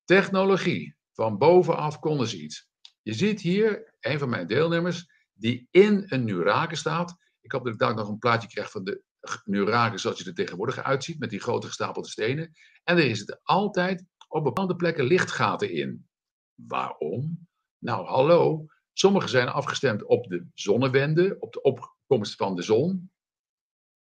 technologie. 0.05 0.97
Van 1.13 1.39
bovenaf 1.39 1.99
konden 1.99 2.29
ze 2.29 2.43
iets. 2.43 2.69
Je 3.03 3.13
ziet 3.13 3.41
hier 3.41 3.95
een 4.01 4.19
van 4.19 4.29
mijn 4.29 4.47
deelnemers 4.47 5.07
die 5.33 5.69
in 5.71 6.05
een 6.07 6.25
Nurake 6.25 6.77
staat. 6.77 7.17
Ik 7.41 7.53
hoop 7.53 7.65
dat 7.65 7.73
ik 7.73 7.79
daar 7.79 7.95
nog 7.95 8.09
een 8.09 8.19
plaatje 8.19 8.49
krijg 8.49 8.71
van 8.71 8.85
de 8.85 9.03
Nurake 9.45 9.99
zoals 9.99 10.19
je 10.19 10.25
er 10.25 10.35
tegenwoordig 10.35 10.83
uitziet, 10.83 11.19
met 11.19 11.31
die 11.31 11.41
grote 11.41 11.67
gestapelde 11.67 12.09
stenen. 12.09 12.53
En 12.85 12.97
er 12.97 13.05
is 13.05 13.19
het 13.19 13.41
altijd 13.43 14.05
op 14.29 14.45
bepaalde 14.45 14.77
plekken 14.77 15.05
lichtgaten 15.05 15.71
in. 15.71 16.09
Waarom? 16.55 17.49
Nou, 17.79 18.07
hallo. 18.07 18.65
Sommige 18.93 19.29
zijn 19.29 19.49
afgestemd 19.49 20.05
op 20.05 20.29
de 20.29 20.47
zonnewende, 20.55 21.37
op 21.39 21.53
de 21.53 21.63
opkomst 21.63 22.35
van 22.35 22.57
de 22.57 22.63
zon. 22.63 23.11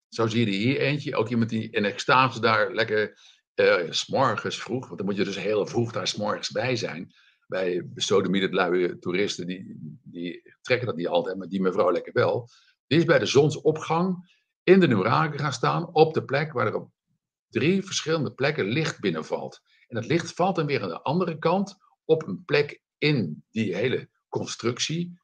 Zo 0.08 0.26
zie 0.26 0.50
je 0.50 0.56
hier 0.56 0.80
eentje, 0.80 1.16
ook 1.16 1.28
iemand 1.28 1.50
die 1.50 1.70
in 1.70 1.84
extase 1.84 2.40
daar 2.40 2.74
lekker 2.74 3.18
uh, 3.60 3.90
s'morgens 3.90 4.62
vroeg, 4.62 4.86
want 4.86 4.96
dan 4.98 5.06
moet 5.06 5.16
je 5.16 5.24
dus 5.24 5.38
heel 5.38 5.66
vroeg 5.66 5.92
daar 5.92 6.06
s'morgens 6.06 6.50
bij 6.50 6.76
zijn. 6.76 7.12
Bij 7.46 7.88
besodemieterd 7.88 8.52
luie 8.52 8.98
toeristen, 8.98 9.46
die, 9.46 9.78
die 10.02 10.54
trekken 10.60 10.86
dat 10.86 10.96
niet 10.96 11.08
altijd, 11.08 11.36
maar 11.36 11.48
die 11.48 11.60
mevrouw 11.60 11.92
lekker 11.92 12.12
wel. 12.12 12.48
Die 12.86 12.98
is 12.98 13.04
bij 13.04 13.18
de 13.18 13.26
zonsopgang 13.26 14.36
in 14.62 14.80
de 14.80 14.86
Nurage 14.86 15.38
gaan 15.38 15.52
staan 15.52 15.94
op 15.94 16.14
de 16.14 16.24
plek 16.24 16.52
waar 16.52 16.66
er 16.66 16.74
op 16.74 16.90
drie 17.48 17.82
verschillende 17.82 18.34
plekken 18.34 18.64
licht 18.64 19.00
binnenvalt. 19.00 19.60
En 19.86 19.96
dat 19.96 20.06
licht 20.06 20.32
valt 20.32 20.56
dan 20.56 20.66
weer 20.66 20.82
aan 20.82 20.88
de 20.88 21.02
andere 21.02 21.38
kant 21.38 21.76
op 22.04 22.26
een 22.26 22.44
plek 22.44 22.82
in 22.98 23.44
die 23.50 23.74
hele 23.74 24.08
constructie. 24.28 25.20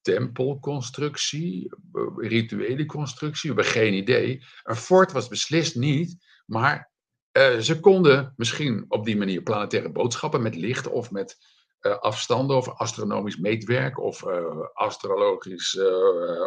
Tempelconstructie, 0.00 1.72
rituele 2.16 2.86
constructie, 2.86 3.50
we 3.50 3.56
hebben 3.56 3.72
geen 3.72 3.94
idee. 3.94 4.44
Een 4.62 4.76
fort 4.76 5.12
was 5.12 5.28
beslist 5.28 5.76
niet, 5.76 6.16
maar 6.46 6.90
uh, 7.32 7.58
ze 7.58 7.80
konden 7.80 8.32
misschien 8.36 8.84
op 8.88 9.04
die 9.04 9.16
manier 9.16 9.42
planetaire 9.42 9.92
boodschappen 9.92 10.42
met 10.42 10.56
licht 10.56 10.86
of 10.86 11.10
met 11.10 11.36
uh, 11.80 11.98
afstanden 11.98 12.56
of 12.56 12.68
astronomisch 12.68 13.36
meetwerk 13.36 14.00
of 14.00 14.22
uh, 14.22 14.66
astrologisch 14.72 15.78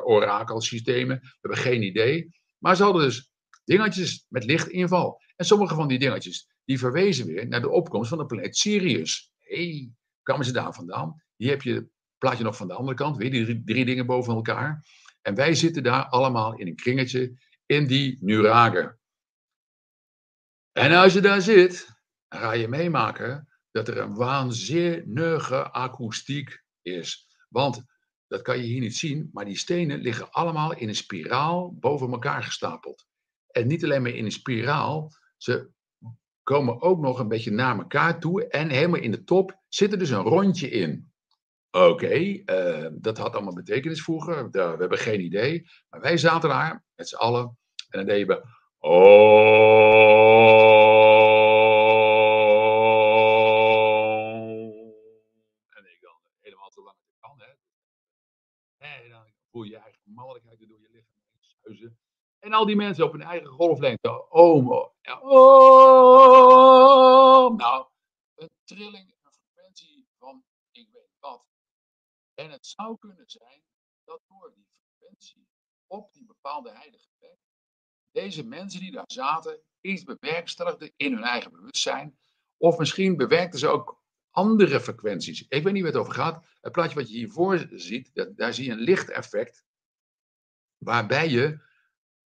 orakelsystemen. 0.04 1.20
We 1.20 1.38
hebben 1.42 1.60
geen 1.60 1.84
idee. 1.84 2.30
Maar 2.58 2.76
ze 2.76 2.84
hadden 2.84 3.02
dus 3.02 3.32
dingetjes 3.64 4.26
met 4.30 4.44
lichtinval. 4.44 5.22
En 5.36 5.46
sommige 5.46 5.76
van 5.76 5.88
die 5.88 6.00
dingetjes 6.00 6.48
die 6.66 6.80
verwezen 6.80 7.26
weer 7.26 7.48
naar 7.48 7.62
de 7.62 7.70
opkomst 7.70 8.10
van 8.10 8.18
de 8.18 8.26
planeet 8.26 8.58
Sirius. 8.58 9.32
hey, 9.38 9.92
kwamen 10.24 10.46
ze 10.46 10.52
daar 10.52 10.74
vandaan. 10.74 11.24
Hier 11.36 11.50
heb 11.50 11.62
je 11.62 11.74
het 11.74 11.88
plaatje 12.18 12.44
nog 12.44 12.56
van 12.56 12.68
de 12.68 12.74
andere 12.74 12.98
kant, 12.98 13.18
weer 13.18 13.32
die 13.32 13.46
drie, 13.46 13.64
drie 13.66 13.86
dingen 13.86 14.06
boven 14.06 14.34
elkaar. 14.34 14.86
En 15.22 15.36
wij 15.36 15.56
zitten 15.56 15.84
daar 15.84 16.06
allemaal 16.06 16.58
in 16.58 16.68
een 16.68 16.76
kringetje 16.76 17.34
in 17.66 17.88
die 17.88 18.18
Nurage. 18.22 18.98
En 20.74 20.92
als 20.92 21.14
je 21.14 21.22
daar 21.22 21.42
zit, 21.42 21.88
ga 22.30 22.52
je 22.52 22.68
meemaken 22.68 23.48
dat 23.72 23.88
er 23.88 23.98
een 23.98 24.16
waanzinnige 24.16 25.72
akoestiek 25.72 26.64
is. 26.82 27.28
Want 27.50 27.84
dat 28.28 28.42
kan 28.42 28.58
je 28.58 28.64
hier 28.64 28.80
niet 28.80 28.98
zien, 28.98 29.30
maar 29.34 29.46
die 29.46 29.58
stenen 29.58 30.00
liggen 30.00 30.32
allemaal 30.32 30.76
in 30.76 30.88
een 30.88 30.96
spiraal 30.96 31.76
boven 31.80 32.12
elkaar 32.12 32.44
gestapeld. 32.44 33.06
En 33.48 33.68
niet 33.68 33.84
alleen 33.84 34.02
maar 34.02 34.12
in 34.12 34.26
een 34.26 34.32
spiraal, 34.32 35.12
ze 35.38 35.72
komen 36.44 36.82
ook 36.82 37.00
nog 37.00 37.20
een 37.20 37.28
beetje 37.28 37.52
naar 37.52 37.78
elkaar 37.78 38.20
toe. 38.20 38.48
En 38.48 38.70
helemaal 38.70 39.00
in 39.00 39.12
de 39.12 39.24
top 39.24 39.62
zit 39.68 39.92
er 39.92 40.00
dus 40.00 40.10
een 40.10 40.22
rondje 40.22 40.70
in. 40.70 41.12
Oké, 41.72 42.42
eh, 42.46 42.88
dat 42.94 43.18
had 43.18 43.34
allemaal 43.34 43.54
betekenis 43.54 44.04
vroeger. 44.04 44.50
we 44.50 44.60
hebben 44.60 44.98
geen 44.98 45.22
idee. 45.22 45.70
Maar 45.90 46.02
wij 46.02 46.18
zaten 46.18 46.50
daar 46.50 46.86
met 46.96 47.08
z'n 47.08 47.16
allen. 47.16 47.58
En 47.90 48.00
dan 48.00 48.06
deden 48.06 48.28
we. 48.28 48.63
Oh. 48.86 49.24
voel 59.54 59.64
je 59.64 59.78
eigen 59.78 60.02
mannelijkheid 60.06 60.68
door 60.68 60.82
je 60.82 60.90
lichaam 60.90 61.22
heen 61.62 61.98
En 62.40 62.54
al 62.54 62.66
die 62.66 62.76
mensen 62.76 63.06
op 63.06 63.12
hun 63.12 63.22
eigen 63.22 63.50
golflengte. 63.50 64.30
Oh, 64.30 64.70
oh, 64.70 64.94
nou, 67.56 67.88
een 68.36 68.50
trilling, 68.64 69.16
een 69.24 69.32
frequentie 69.32 70.08
van 70.18 70.44
ik 70.72 70.90
weet 70.92 71.16
wat. 71.20 71.46
En 72.34 72.52
het 72.52 72.66
zou 72.66 72.98
kunnen 72.98 73.30
zijn 73.30 73.64
dat 74.04 74.22
door 74.28 74.54
die 74.54 74.66
frequentie 74.66 75.48
op 75.88 76.14
die 76.14 76.26
bepaalde 76.26 76.72
heilige 76.72 77.10
plek, 77.18 77.38
deze 78.14 78.46
mensen 78.46 78.80
die 78.80 78.92
daar 78.92 79.04
zaten, 79.06 79.60
iets 79.82 80.04
bewerkstelligden 80.04 80.92
in 80.96 81.14
hun 81.14 81.24
eigen 81.24 81.52
bewustzijn. 81.52 82.18
Of 82.58 82.78
misschien 82.78 83.18
bewerkten 83.18 83.60
ze 83.60 83.68
ook 83.68 84.02
andere 84.30 84.80
frequenties. 84.80 85.46
Ik 85.48 85.64
weet 85.64 85.74
niet 85.74 85.84
waar 85.84 85.92
het 85.92 86.02
over 86.02 86.14
gaat. 86.14 86.46
Het 86.62 86.72
plaatje 86.72 86.96
wat 86.96 87.10
je 87.10 87.18
hiervoor 87.18 87.68
ziet, 87.72 88.10
dat, 88.14 88.38
daar 88.38 88.54
zie 88.54 88.66
je 88.66 88.72
een 88.72 88.80
lichteffect. 88.80 89.64
Waarbij 90.78 91.30
je 91.30 91.60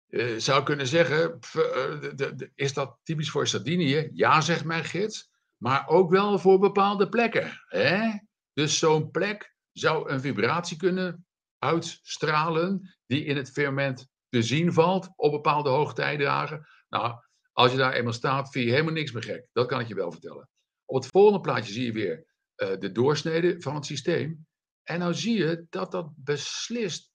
uh, 0.08 0.38
zou 0.38 0.62
kunnen 0.62 0.86
zeggen, 0.86 1.38
uh, 1.56 2.30
is 2.54 2.72
dat 2.72 2.98
typisch 3.02 3.30
voor 3.30 3.46
Sardinië? 3.46 4.10
Ja, 4.12 4.40
zegt 4.40 4.64
mijn 4.64 4.84
gids. 4.84 5.30
Maar 5.56 5.88
ook 5.88 6.10
wel 6.10 6.38
voor 6.38 6.58
bepaalde 6.58 7.08
plekken. 7.08 7.62
Hè? 7.66 8.18
Dus 8.52 8.78
zo'n 8.78 9.10
plek 9.10 9.54
zou 9.72 10.10
een 10.10 10.20
vibratie 10.20 10.76
kunnen 10.76 11.26
uitstralen 11.58 12.96
die 13.06 13.24
in 13.24 13.36
het 13.36 13.50
firmament 13.50 14.08
te 14.28 14.42
zien 14.42 14.72
valt 14.72 15.12
op 15.16 15.30
bepaalde 15.30 15.70
hoogtijdagen. 15.70 16.66
Nou, 16.88 17.14
als 17.52 17.70
je 17.70 17.76
daar 17.76 17.92
eenmaal 17.92 18.12
staat, 18.12 18.50
vind 18.50 18.64
je 18.64 18.70
helemaal 18.70 18.92
niks 18.92 19.12
meer 19.12 19.22
gek. 19.22 19.48
Dat 19.52 19.66
kan 19.66 19.80
ik 19.80 19.88
je 19.88 19.94
wel 19.94 20.12
vertellen. 20.12 20.48
Op 20.84 21.02
het 21.02 21.06
volgende 21.06 21.40
plaatje 21.40 21.72
zie 21.72 21.84
je 21.84 21.92
weer 21.92 22.26
uh, 22.56 22.78
de 22.78 22.92
doorsnede 22.92 23.60
van 23.60 23.74
het 23.74 23.86
systeem. 23.86 24.46
En 24.82 24.98
nou 24.98 25.14
zie 25.14 25.38
je 25.38 25.66
dat 25.70 25.90
dat 25.90 26.10
beslist 26.16 27.12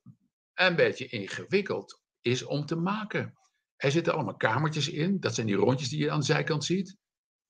een 0.53 0.75
beetje 0.75 1.07
ingewikkeld 1.07 2.01
is 2.21 2.43
om 2.43 2.65
te 2.65 2.75
maken. 2.75 3.33
Er 3.75 3.91
zitten 3.91 4.13
allemaal 4.13 4.35
kamertjes 4.35 4.89
in. 4.89 5.19
Dat 5.19 5.35
zijn 5.35 5.47
die 5.47 5.55
rondjes 5.55 5.89
die 5.89 5.99
je 5.99 6.11
aan 6.11 6.19
de 6.19 6.25
zijkant 6.25 6.63
ziet. 6.63 6.97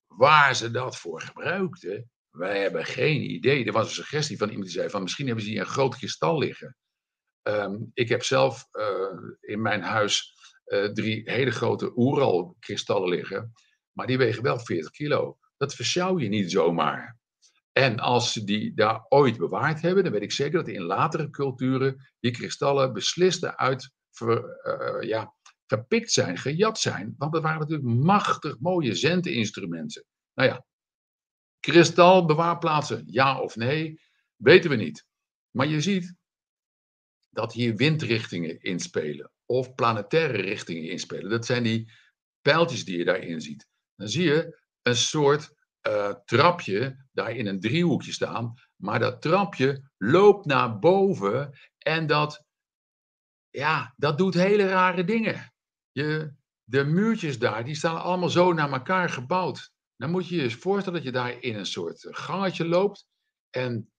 Waar 0.08 0.56
ze 0.56 0.71
dat 0.71 0.97
voor 0.97 1.21
gebruikten, 1.21 2.12
wij 2.30 2.62
hebben 2.62 2.86
geen 2.86 3.32
idee. 3.32 3.65
Er 3.65 3.71
was 3.71 3.88
een 3.88 3.93
suggestie 3.93 4.38
van 4.38 4.47
iemand 4.47 4.65
die 4.65 4.76
zei 4.76 4.89
van 4.89 5.02
misschien 5.02 5.26
hebben 5.26 5.43
ze 5.43 5.50
hier 5.50 5.60
een 5.60 5.65
groot 5.65 5.95
kristal 5.95 6.38
liggen. 6.38 6.76
Um, 7.43 7.91
ik 7.93 8.10
heb 8.10 8.23
zelf 8.23 8.67
uh, 8.71 9.34
in 9.39 9.62
mijn 9.62 9.82
huis 9.82 10.36
uh, 10.65 10.86
drie 10.86 11.21
hele 11.32 11.51
grote 11.51 11.91
Oeral 11.95 12.56
kristallen 12.60 13.10
liggen. 13.10 13.54
Maar 13.91 14.08
die 14.08 14.17
wegen 14.17 14.43
wel 14.43 14.60
40 14.60 14.91
kilo 14.91 15.38
dat 15.58 15.75
versjouw 15.75 16.19
je 16.19 16.27
niet 16.27 16.51
zomaar. 16.51 17.19
En 17.71 17.99
als 17.99 18.32
ze 18.32 18.43
die 18.43 18.73
daar 18.73 19.06
ooit 19.10 19.38
bewaard 19.38 19.82
hebben, 19.82 20.04
dan 20.04 20.12
weet 20.13 20.21
ik 20.21 20.32
zeker 20.32 20.60
dat 20.60 20.67
in 20.67 20.82
latere 20.82 21.30
culturen 21.30 22.10
die 22.19 22.32
kristallen 22.32 22.93
beslist 22.93 23.45
uit 23.45 23.91
uh, 24.23 24.38
ja, 24.99 25.34
gepikt 25.67 26.12
zijn, 26.12 26.38
gejat 26.38 26.80
zijn. 26.80 27.13
Want 27.17 27.34
dat 27.34 27.41
waren 27.41 27.60
natuurlijk 27.60 28.04
machtig 28.04 28.60
mooie 28.60 28.95
zendeninstrumenten. 28.95 30.06
Nou 30.34 30.49
ja, 30.49 30.65
kristalbewaarplaatsen, 31.60 33.04
ja 33.06 33.39
of 33.39 33.56
nee, 33.56 34.01
weten 34.36 34.69
we 34.69 34.75
niet. 34.75 35.06
Maar 35.51 35.67
je 35.67 35.82
ziet 35.82 36.15
dat 37.32 37.54
hier 37.54 37.76
windrichtingen 37.76 38.62
inspelen 38.62 39.32
of 39.46 39.76
planetaire 39.76 40.41
richtingen 40.41 40.89
inspelen. 40.89 41.30
Dat 41.30 41.46
zijn 41.46 41.63
die 41.63 41.91
pijltjes 42.41 42.86
die 42.86 42.98
je 42.98 43.06
daarin 43.06 43.41
ziet. 43.41 43.67
Dan 43.96 44.08
zie 44.08 44.24
je 44.24 44.62
een 44.82 44.96
soort 44.96 45.54
uh, 45.88 46.13
trapje 46.26 47.06
daar 47.12 47.36
in 47.36 47.48
een 47.48 47.60
driehoekje 47.60 48.12
staan. 48.12 48.54
Maar 48.76 49.00
dat 49.00 49.22
trapje 49.22 49.89
loopt 49.98 50.46
naar 50.46 50.80
boven 50.80 51.60
en 51.78 52.08
dat, 52.08 52.46
ja, 53.50 53.94
dat 53.98 54.17
doet 54.17 54.34
hele 54.34 54.67
rare 54.67 55.04
dingen. 55.04 55.54
Je, 55.91 56.34
de 56.63 56.84
muurtjes 56.84 57.39
daar, 57.39 57.65
die 57.65 57.76
staan 57.76 58.02
allemaal 58.02 58.30
zo 58.30 58.54
naar 58.54 58.72
elkaar 58.72 59.10
gebouwd. 59.10 59.72
Dan 59.96 60.12
moet 60.12 60.28
je 60.28 60.36
je 60.36 60.41
eens 60.41 60.56
voorstellen 60.56 61.04
dat 61.04 61.08
je 61.08 61.20
daar 61.20 61.41
in 61.41 61.56
een 61.56 61.65
soort 61.65 62.08
gangetje 62.10 62.65
loopt. 62.65 63.08
En 63.50 63.91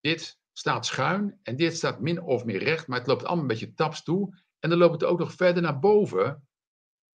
dit 0.00 0.40
staat 0.52 0.86
schuin 0.86 1.38
en 1.42 1.56
dit 1.56 1.76
staat 1.76 2.00
min 2.00 2.22
of 2.22 2.44
meer 2.44 2.62
recht, 2.62 2.86
maar 2.86 2.98
het 2.98 3.06
loopt 3.06 3.24
allemaal 3.24 3.42
een 3.42 3.48
beetje 3.48 3.74
taps 3.74 4.02
toe. 4.02 4.40
En 4.58 4.70
dan 4.70 4.78
loopt 4.78 4.92
het 4.92 5.04
ook 5.04 5.18
nog 5.18 5.32
verder 5.32 5.62
naar 5.62 5.78
boven. 5.78 6.48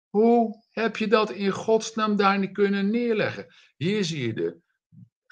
Hoe 0.09 0.63
heb 0.71 0.97
je 0.97 1.07
dat 1.07 1.31
in 1.31 1.51
godsnaam 1.51 2.15
daar 2.15 2.47
kunnen 2.47 2.89
neerleggen? 2.89 3.47
Hier 3.75 4.03
zie 4.03 4.27
je 4.27 4.33
de 4.33 4.57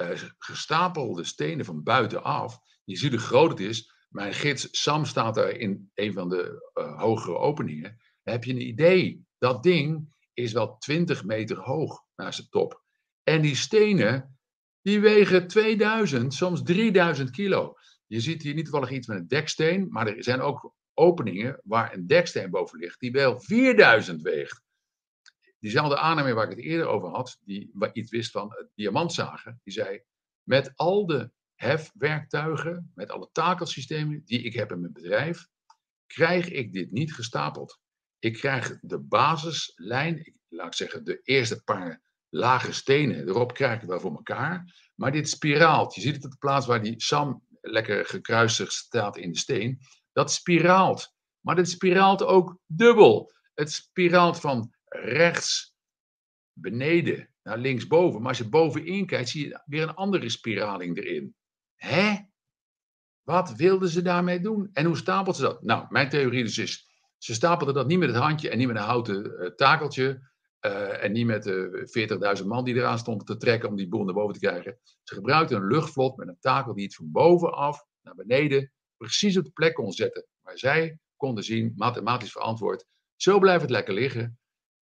uh, 0.01 0.21
gestapelde 0.37 1.23
stenen 1.23 1.65
van 1.65 1.83
buitenaf. 1.83 2.59
Je 2.83 2.97
ziet 2.97 3.11
hoe 3.11 3.19
groot 3.19 3.49
het 3.49 3.59
is. 3.59 3.91
Mijn 4.09 4.33
gids 4.33 4.67
Sam 4.71 5.05
staat 5.05 5.35
daar 5.35 5.49
in 5.49 5.91
een 5.93 6.13
van 6.13 6.29
de 6.29 6.71
uh, 6.73 6.99
hogere 6.99 7.37
openingen. 7.37 8.01
Heb 8.23 8.43
je 8.43 8.51
een 8.51 8.67
idee. 8.67 9.25
Dat 9.37 9.63
ding 9.63 10.15
is 10.33 10.51
wel 10.51 10.77
20 10.77 11.23
meter 11.23 11.57
hoog 11.57 12.03
naar 12.15 12.33
zijn 12.33 12.49
top. 12.49 12.83
En 13.23 13.41
die 13.41 13.55
stenen, 13.55 14.37
die 14.81 14.99
wegen 14.99 15.47
2000, 15.47 16.33
soms 16.33 16.63
3000 16.63 17.29
kilo. 17.29 17.75
Je 18.07 18.19
ziet 18.19 18.41
hier 18.41 18.53
niet 18.53 18.65
toevallig 18.65 18.91
iets 18.91 19.07
met 19.07 19.17
een 19.17 19.27
deksteen, 19.27 19.87
maar 19.89 20.07
er 20.07 20.23
zijn 20.23 20.41
ook 20.41 20.73
openingen 20.93 21.59
waar 21.63 21.93
een 21.93 22.07
deksteen 22.07 22.49
boven 22.49 22.79
ligt, 22.79 22.99
die 22.99 23.11
wel 23.11 23.39
4000 23.39 24.21
weegt. 24.21 24.61
Diezelfde 25.59 25.97
aannemer 25.97 26.33
waar 26.33 26.49
ik 26.49 26.55
het 26.57 26.65
eerder 26.65 26.87
over 26.87 27.09
had, 27.09 27.37
die 27.41 27.71
iets 27.93 28.11
wist 28.11 28.31
van 28.31 28.49
het 28.49 28.69
diamantzagen, 28.75 29.59
die 29.63 29.73
zei: 29.73 30.01
Met 30.43 30.71
al 30.75 31.05
de 31.05 31.31
hefwerktuigen, 31.55 32.91
met 32.95 33.11
alle 33.11 33.29
takelsystemen 33.31 34.21
die 34.25 34.41
ik 34.41 34.53
heb 34.53 34.71
in 34.71 34.79
mijn 34.79 34.93
bedrijf, 34.93 35.47
krijg 36.05 36.49
ik 36.49 36.73
dit 36.73 36.91
niet 36.91 37.13
gestapeld. 37.13 37.79
Ik 38.19 38.33
krijg 38.33 38.79
de 38.81 38.99
basislijn, 38.99 40.33
laat 40.47 40.67
ik 40.67 40.73
zeggen, 40.73 41.03
de 41.03 41.19
eerste 41.23 41.63
paar 41.63 42.01
lage 42.29 42.73
stenen 42.73 43.27
erop 43.27 43.53
krijg 43.53 43.81
ik 43.81 43.87
wel 43.87 43.99
voor 43.99 44.15
elkaar. 44.15 44.89
Maar 44.95 45.11
dit 45.11 45.29
spiraalt, 45.29 45.95
je 45.95 46.01
ziet 46.01 46.15
het 46.15 46.25
op 46.25 46.31
de 46.31 46.37
plaats 46.37 46.65
waar 46.65 46.81
die 46.81 47.01
Sam 47.01 47.43
lekker 47.71 48.05
gekruisig 48.05 48.71
staat 48.71 49.17
in 49.17 49.31
de 49.31 49.37
steen, 49.37 49.79
dat 50.11 50.31
spiraalt. 50.31 51.13
Maar 51.39 51.55
dit 51.55 51.69
spiraalt 51.69 52.23
ook 52.23 52.59
dubbel. 52.65 53.31
Het 53.53 53.71
spiraalt 53.71 54.39
van 54.39 54.73
rechts 54.89 55.75
beneden 56.53 57.29
naar 57.43 57.57
linksboven. 57.57 58.19
Maar 58.19 58.29
als 58.29 58.37
je 58.37 58.49
bovenin 58.49 59.05
kijkt, 59.05 59.29
zie 59.29 59.47
je 59.47 59.61
weer 59.65 59.83
een 59.83 59.95
andere 59.95 60.29
spiraling 60.29 60.97
erin. 60.97 61.35
Hè? 61.75 62.15
Wat 63.21 63.55
wilden 63.55 63.89
ze 63.89 64.01
daarmee 64.01 64.39
doen? 64.39 64.69
En 64.73 64.85
hoe 64.85 64.97
stapelden 64.97 65.35
ze 65.35 65.41
dat? 65.41 65.63
Nou, 65.63 65.85
mijn 65.89 66.09
theorie 66.09 66.43
dus 66.43 66.57
is, 66.57 66.87
ze 67.17 67.33
stapelden 67.33 67.75
dat 67.75 67.87
niet 67.87 67.99
met 67.99 68.09
het 68.09 68.17
handje 68.17 68.49
en 68.49 68.57
niet 68.57 68.67
met 68.67 68.75
een 68.75 68.81
houten 68.81 69.25
uh, 69.25 69.47
takeltje. 69.47 70.31
Uh, 70.65 71.03
en 71.03 71.11
niet 71.11 71.25
met 71.25 71.43
de 71.43 72.37
40.000 72.39 72.45
man 72.47 72.63
die 72.63 72.75
eraan 72.75 72.97
stonden 72.97 73.25
te 73.25 73.37
trekken 73.37 73.69
om 73.69 73.75
die 73.75 73.87
boel 73.87 74.03
naar 74.03 74.13
boven 74.13 74.33
te 74.33 74.39
krijgen. 74.39 74.79
Ze 75.03 75.15
gebruikten 75.15 75.57
een 75.57 75.67
luchtvlot 75.67 76.17
met 76.17 76.27
een 76.27 76.39
takel 76.39 76.73
die 76.73 76.83
het 76.83 76.95
van 76.95 77.11
bovenaf 77.11 77.85
naar 78.01 78.15
beneden 78.15 78.71
precies 78.97 79.37
op 79.37 79.43
de 79.43 79.51
plek 79.51 79.73
kon 79.73 79.91
zetten. 79.91 80.25
Waar 80.41 80.57
zij 80.57 80.97
konden 81.15 81.43
zien, 81.43 81.73
mathematisch 81.75 82.31
verantwoord. 82.31 82.85
Zo 83.15 83.39
blijft 83.39 83.61
het 83.61 83.69
lekker 83.69 83.93
liggen. 83.93 84.39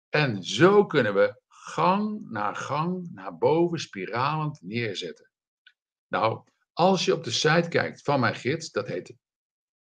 En 0.09 0.43
zo 0.43 0.87
kunnen 0.87 1.15
we 1.15 1.41
gang 1.49 2.31
na 2.31 2.55
gang 2.55 3.09
naar 3.13 3.39
boven 3.39 3.79
spiralend 3.79 4.61
neerzetten. 4.63 5.31
Nou, 6.09 6.43
als 6.73 7.05
je 7.05 7.15
op 7.15 7.25
de 7.25 7.31
site 7.31 7.69
kijkt 7.69 8.03
van 8.03 8.21
mijn 8.21 8.35
gids, 8.35 8.71
dat 8.71 8.87
heet 8.87 9.17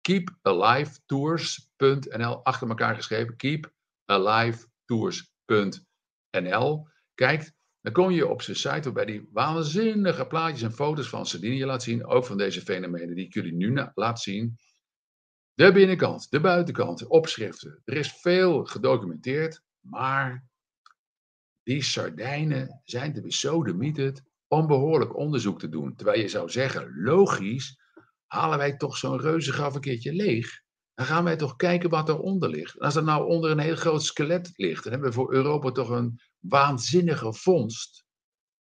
keepalivetours.nl, 0.01 2.45
achter 2.45 2.69
elkaar 2.69 2.95
geschreven, 2.95 3.37
keepalivetours.nl, 3.37 5.31
kijkt, 7.15 7.55
Dan 7.81 7.93
kom 7.93 8.11
je 8.11 8.29
op 8.29 8.43
zijn 8.43 8.57
site 8.57 8.83
waarbij 8.83 9.05
die 9.05 9.29
waanzinnige 9.33 10.27
plaatjes 10.27 10.63
en 10.63 10.73
foto's 10.73 11.09
van 11.09 11.27
Sardinië 11.27 11.65
laat 11.65 11.83
zien. 11.83 12.07
Ook 12.07 12.27
van 12.27 12.37
deze 12.37 12.61
fenomenen 12.61 13.15
die 13.15 13.27
ik 13.27 13.35
jullie 13.35 13.55
nu 13.55 13.87
laat 13.95 14.21
zien. 14.21 14.57
De 15.55 15.73
binnenkant, 15.73 16.31
de 16.31 16.41
buitenkant, 16.41 17.07
opschriften. 17.07 17.81
Er 17.85 17.97
is 17.97 18.13
veel 18.13 18.65
gedocumenteerd, 18.65 19.63
maar 19.81 20.45
die 21.63 21.83
sardijnen 21.83 22.81
zijn 22.85 23.13
te 23.13 23.21
besodemieterd 23.21 24.23
om 24.49 24.67
behoorlijk 24.67 25.17
onderzoek 25.17 25.59
te 25.59 25.69
doen. 25.69 25.95
Terwijl 25.95 26.21
je 26.21 26.29
zou 26.29 26.51
zeggen, 26.51 27.03
logisch, 27.03 27.79
halen 28.27 28.59
wij 28.59 28.77
toch 28.77 28.97
zo'n 28.97 29.21
reuzengraf 29.21 29.75
een 29.75 29.81
keertje 29.81 30.13
leeg. 30.13 30.62
Dan 30.95 31.07
gaan 31.07 31.25
wij 31.25 31.37
toch 31.37 31.57
kijken 31.57 31.91
wat 31.91 32.09
eronder 32.09 32.49
ligt. 32.49 32.75
En 32.75 32.81
als 32.81 32.97
er 32.97 33.03
nou 33.03 33.27
onder 33.27 33.51
een 33.51 33.59
heel 33.59 33.77
groot 33.77 34.03
skelet 34.03 34.53
ligt, 34.57 34.83
dan 34.83 34.93
hebben 34.93 35.11
we 35.11 35.15
voor 35.15 35.33
Europa 35.33 35.71
toch 35.71 35.89
een 35.89 36.21
waanzinnige 36.39 37.33
vondst. 37.33 38.05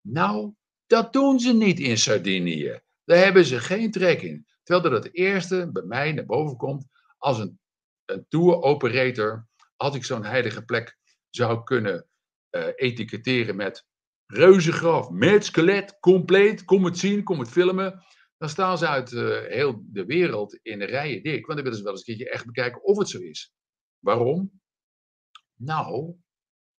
Nou, 0.00 0.52
dat 0.86 1.12
doen 1.12 1.40
ze 1.40 1.52
niet 1.52 1.80
in 1.80 1.98
Sardinië. 1.98 2.80
Daar 3.04 3.18
hebben 3.18 3.44
ze 3.44 3.60
geen 3.60 3.90
trek 3.90 4.22
in. 4.22 4.46
Terwijl 4.62 4.90
dat 4.94 5.04
het 5.04 5.14
eerste 5.14 5.70
bij 5.72 5.82
mij 5.82 6.12
naar 6.12 6.26
boven 6.26 6.56
komt 6.56 6.86
als 7.18 7.38
een, 7.38 7.60
een 8.04 8.26
tour 8.28 8.62
operator. 8.62 9.48
Als 9.76 9.94
ik 9.94 10.04
zo'n 10.04 10.24
heilige 10.24 10.64
plek 10.64 10.98
zou 11.30 11.62
kunnen 11.62 12.06
uh, 12.50 12.66
etiketteren 12.74 13.56
met 13.56 13.86
reuzengraf, 14.26 15.10
met 15.10 15.44
skelet, 15.44 15.98
compleet, 16.00 16.64
kom 16.64 16.84
het 16.84 16.98
zien, 16.98 17.22
kom 17.22 17.38
het 17.38 17.48
filmen. 17.48 18.04
Dan 18.42 18.50
staan 18.50 18.78
ze 18.78 18.88
uit 18.88 19.12
uh, 19.12 19.40
heel 19.40 19.82
de 19.86 20.04
wereld 20.04 20.58
in 20.62 20.78
de 20.78 20.84
rijen 20.84 21.22
dik. 21.22 21.46
Want 21.46 21.58
dan 21.58 21.62
willen 21.62 21.78
ze 21.78 21.82
wel 21.82 21.92
eens 21.92 22.00
een 22.00 22.14
keertje 22.14 22.32
echt 22.32 22.46
bekijken 22.46 22.84
of 22.84 22.98
het 22.98 23.08
zo 23.08 23.18
is. 23.18 23.52
Waarom? 23.98 24.60
Nou, 25.54 26.14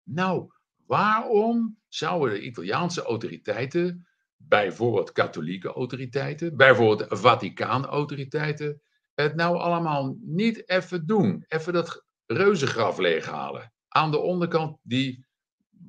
nou, 0.02 0.52
waarom 0.86 1.78
zouden 1.88 2.34
de 2.34 2.44
Italiaanse 2.44 3.02
autoriteiten, 3.02 4.06
bijvoorbeeld 4.36 5.12
katholieke 5.12 5.68
autoriteiten, 5.68 6.56
bijvoorbeeld 6.56 7.18
Vaticaan-autoriteiten, 7.18 8.82
het 9.14 9.34
nou 9.34 9.56
allemaal 9.56 10.16
niet 10.20 10.68
even 10.68 11.06
doen? 11.06 11.44
Even 11.48 11.72
dat 11.72 12.04
reuzengraf 12.26 12.98
leeghalen. 12.98 13.72
Aan 13.88 14.10
de 14.10 14.18
onderkant 14.18 14.78
die 14.82 15.26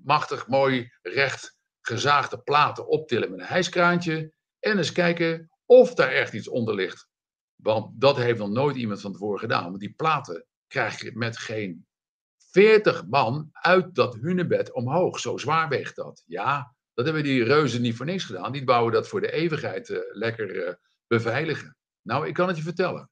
machtig 0.03 0.47
mooi 0.47 0.89
recht 1.01 1.57
gezaagde 1.81 2.41
platen 2.41 2.87
optillen 2.87 3.31
met 3.31 3.39
een 3.39 3.45
hijskraantje. 3.45 4.33
En 4.59 4.77
eens 4.77 4.91
kijken 4.91 5.47
of 5.73 5.93
daar 5.93 6.11
echt 6.11 6.33
iets 6.33 6.47
onder 6.47 6.75
ligt. 6.75 7.07
Want 7.55 8.01
dat 8.01 8.17
heeft 8.17 8.39
nog 8.39 8.49
nooit 8.49 8.75
iemand 8.75 9.01
van 9.01 9.11
tevoren 9.11 9.39
gedaan. 9.39 9.63
Want 9.63 9.79
die 9.79 9.93
platen 9.93 10.45
krijg 10.67 11.01
je 11.01 11.11
met 11.13 11.37
geen 11.37 11.87
40 12.37 13.07
man 13.07 13.49
uit 13.51 13.95
dat 13.95 14.15
hunebed 14.15 14.73
omhoog. 14.73 15.19
Zo 15.19 15.37
zwaar 15.37 15.69
weegt 15.69 15.95
dat. 15.95 16.23
Ja, 16.25 16.75
dat 16.93 17.05
hebben 17.05 17.23
die 17.23 17.43
reuzen 17.43 17.81
niet 17.81 17.95
voor 17.95 18.05
niks 18.05 18.23
gedaan. 18.23 18.51
Die 18.51 18.63
bouwen 18.63 18.93
dat 18.93 19.07
voor 19.07 19.21
de 19.21 19.31
eeuwigheid 19.31 19.89
uh, 19.89 19.99
lekker 20.11 20.67
uh, 20.67 20.73
beveiligen. 21.07 21.77
Nou, 22.01 22.27
ik 22.27 22.33
kan 22.33 22.47
het 22.47 22.57
je 22.57 22.63
vertellen. 22.63 23.09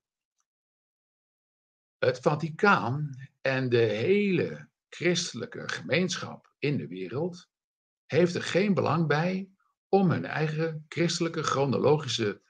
Het 1.97 2.19
Vaticaan 2.19 3.10
en 3.41 3.69
de 3.69 3.78
hele 3.78 4.69
christelijke 4.89 5.69
gemeenschap 5.69 6.54
in 6.58 6.78
de 6.78 6.88
wereld 6.88 7.47
heeft 8.06 8.36
er 8.36 8.43
geen 8.43 8.74
belang 8.74 9.08
bij 9.08 9.50
om 9.89 10.12
hun 10.12 10.26
eigen 10.26 10.86
christelijke 10.88 11.43
chronologische 11.43 12.41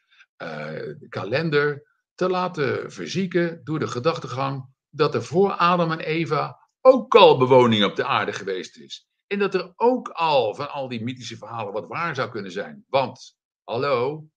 kalender 1.09 1.89
te 2.15 2.29
laten 2.29 2.91
verzieken 2.91 3.61
door 3.63 3.79
de 3.79 3.87
gedachtegang 3.87 4.65
dat 4.89 5.15
er 5.15 5.23
voor 5.23 5.51
Adam 5.51 5.91
en 5.91 5.99
Eva 5.99 6.59
ook 6.81 7.15
al 7.15 7.37
bewoning 7.37 7.83
op 7.83 7.95
de 7.95 8.05
aarde 8.05 8.33
geweest 8.33 8.77
is. 8.77 9.07
En 9.27 9.39
dat 9.39 9.53
er 9.53 9.73
ook 9.75 10.09
al 10.09 10.55
van 10.55 10.71
al 10.71 10.87
die 10.87 11.03
mythische 11.03 11.37
verhalen 11.37 11.73
wat 11.73 11.87
waar 11.87 12.15
zou 12.15 12.29
kunnen 12.29 12.51
zijn. 12.51 12.85
Want, 12.87 13.37
hallo, 13.63 14.27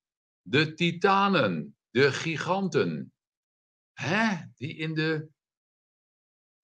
de 0.42 0.74
titanen, 0.74 1.76
de 1.90 2.12
giganten, 2.12 3.12
hè, 3.92 4.36
die 4.56 4.76
in 4.76 4.94
de 4.94 5.28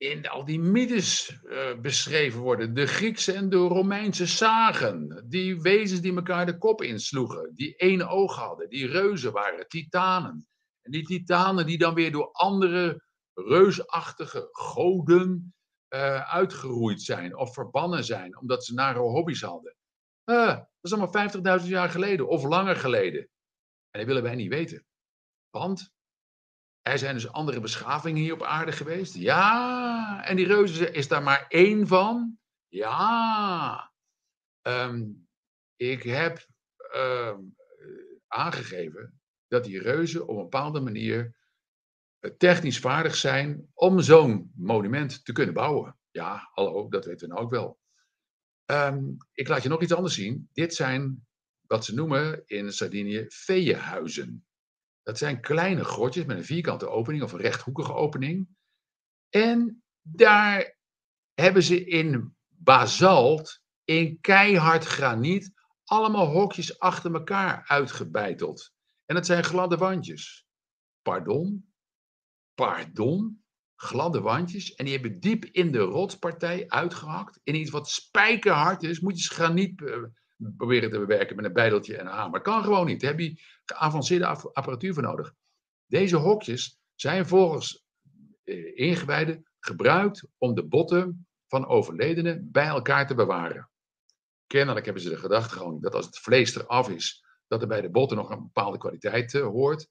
in 0.01 0.29
al 0.29 0.45
die 0.45 0.61
mythes 0.61 1.41
uh, 1.45 1.81
beschreven 1.81 2.41
worden. 2.41 2.75
De 2.75 2.87
Griekse 2.87 3.33
en 3.33 3.49
de 3.49 3.57
Romeinse 3.57 4.27
zagen. 4.27 5.25
Die 5.29 5.61
wezens 5.61 6.01
die 6.01 6.15
elkaar 6.15 6.47
de 6.47 6.59
kop 6.59 6.83
insloegen. 6.83 7.53
Die 7.55 7.77
één 7.77 8.09
oog 8.09 8.37
hadden. 8.37 8.69
Die 8.69 8.87
reuzen 8.87 9.33
waren, 9.33 9.69
titanen. 9.69 10.49
En 10.83 10.91
die 10.91 11.03
titanen 11.03 11.67
die 11.67 11.79
dan 11.79 11.95
weer 11.95 12.13
door 12.13 12.33
andere 12.33 13.03
reusachtige 13.35 14.49
goden 14.51 15.55
uh, 15.95 16.33
uitgeroeid 16.33 17.03
zijn. 17.03 17.37
Of 17.37 17.55
verbannen 17.55 18.05
zijn. 18.05 18.39
Omdat 18.39 18.65
ze 18.65 18.75
nare 18.75 18.99
hobby's 18.99 19.43
hadden. 19.43 19.77
Uh, 20.25 20.47
dat 20.47 20.67
is 20.81 20.93
allemaal 20.93 21.61
50.000 21.61 21.67
jaar 21.69 21.91
geleden. 21.91 22.29
Of 22.29 22.45
langer 22.45 22.77
geleden. 22.77 23.21
En 23.91 23.99
dat 23.99 24.07
willen 24.07 24.23
wij 24.23 24.35
niet 24.35 24.51
weten. 24.51 24.85
Want 25.51 25.93
er 26.90 26.98
zijn 26.98 27.14
dus 27.14 27.33
andere 27.33 27.61
beschavingen 27.61 28.22
hier 28.22 28.33
op 28.33 28.42
aarde 28.42 28.72
geweest. 28.72 29.14
Ja, 29.14 30.24
en 30.24 30.37
die 30.37 30.46
reuzen 30.46 30.94
is 30.94 31.09
daar 31.09 31.22
maar 31.22 31.46
één 31.48 31.87
van. 31.87 32.38
Ja. 32.68 33.92
Um, 34.62 35.29
ik 35.76 36.03
heb 36.03 36.46
um, 36.96 37.57
aangegeven 38.26 39.20
dat 39.48 39.64
die 39.64 39.83
reuzen 39.83 40.22
op 40.22 40.37
een 40.37 40.42
bepaalde 40.42 40.81
manier 40.81 41.37
eh, 42.18 42.31
technisch 42.31 42.79
vaardig 42.79 43.16
zijn 43.16 43.70
om 43.74 44.00
zo'n 44.00 44.53
monument 44.55 45.24
te 45.24 45.33
kunnen 45.33 45.55
bouwen. 45.55 45.98
Ja, 46.11 46.48
hallo, 46.53 46.88
dat 46.88 47.05
weten 47.05 47.29
we 47.29 47.35
nou 47.35 47.44
ook 47.44 47.50
wel. 47.50 47.79
Um, 48.66 49.16
ik 49.33 49.48
laat 49.48 49.62
je 49.62 49.68
nog 49.68 49.83
iets 49.83 49.94
anders 49.94 50.14
zien. 50.14 50.48
Dit 50.53 50.74
zijn 50.74 51.26
wat 51.61 51.85
ze 51.85 51.94
noemen 51.94 52.42
in 52.46 52.72
Sardinië 52.72 53.24
veeënhuizen. 53.29 54.44
Dat 55.03 55.19
zijn 55.19 55.41
kleine 55.41 55.85
grotjes 55.85 56.25
met 56.25 56.37
een 56.37 56.45
vierkante 56.45 56.89
opening 56.89 57.23
of 57.23 57.33
een 57.33 57.41
rechthoekige 57.41 57.95
opening. 57.95 58.49
En 59.29 59.83
daar 60.03 60.79
hebben 61.35 61.63
ze 61.63 61.85
in 61.85 62.37
basalt, 62.49 63.61
in 63.85 64.21
keihard 64.21 64.85
graniet, 64.85 65.53
allemaal 65.85 66.27
hokjes 66.27 66.79
achter 66.79 67.15
elkaar 67.15 67.65
uitgebeiteld. 67.67 68.73
En 69.05 69.17
het 69.17 69.27
zijn 69.27 69.45
gladde 69.45 69.77
wandjes. 69.77 70.47
Pardon? 71.03 71.73
Pardon? 72.55 73.45
Gladde 73.77 74.21
wandjes. 74.21 74.75
En 74.75 74.85
die 74.85 74.95
hebben 74.95 75.21
diep 75.21 75.45
in 75.45 75.73
de 75.73 75.79
rotspartij 75.79 76.69
uitgehakt. 76.69 77.41
In 77.43 77.55
iets 77.55 77.71
wat 77.71 77.91
spijkerhard 77.91 78.83
is. 78.83 79.01
Moet 79.01 79.23
je 79.23 79.35
graniet 79.35 79.83
eh, 79.83 80.03
proberen 80.57 80.90
te 80.90 80.98
bewerken 80.98 81.37
met 81.37 81.44
een 81.44 81.53
bijdeltje 81.53 81.96
en 81.96 82.07
een 82.07 82.12
hamer. 82.12 82.40
Kan 82.40 82.62
gewoon 82.62 82.87
niet. 82.87 83.00
Daar 83.00 83.11
heb 83.11 83.20
je 83.20 83.42
geavanceerde 83.64 84.26
apparatuur 84.26 84.94
voor 84.94 85.03
nodig. 85.03 85.35
Deze 85.87 86.16
hokjes 86.16 86.81
zijn 86.94 87.26
volgens 87.26 87.85
eh, 88.44 88.76
ingewijden 88.79 89.44
gebruikt 89.59 90.26
om 90.38 90.55
de 90.55 90.64
botten 90.64 91.26
van 91.48 91.66
overledenen 91.66 92.48
bij 92.53 92.66
elkaar 92.66 93.07
te 93.07 93.14
bewaren. 93.14 93.70
Kennelijk 94.46 94.85
hebben 94.85 95.03
ze 95.03 95.09
de 95.09 95.16
gedachtegang 95.16 95.83
dat 95.83 95.94
als 95.94 96.07
het 96.07 96.18
vlees 96.18 96.57
eraf 96.57 96.88
is, 96.88 97.24
dat 97.46 97.62
er 97.62 97.68
bij 97.68 97.81
de 97.81 97.90
botten 97.90 98.16
nog 98.16 98.31
een 98.31 98.42
bepaalde 98.42 98.79
kwaliteit 98.79 99.35
uh, 99.35 99.46
hoort. 99.46 99.88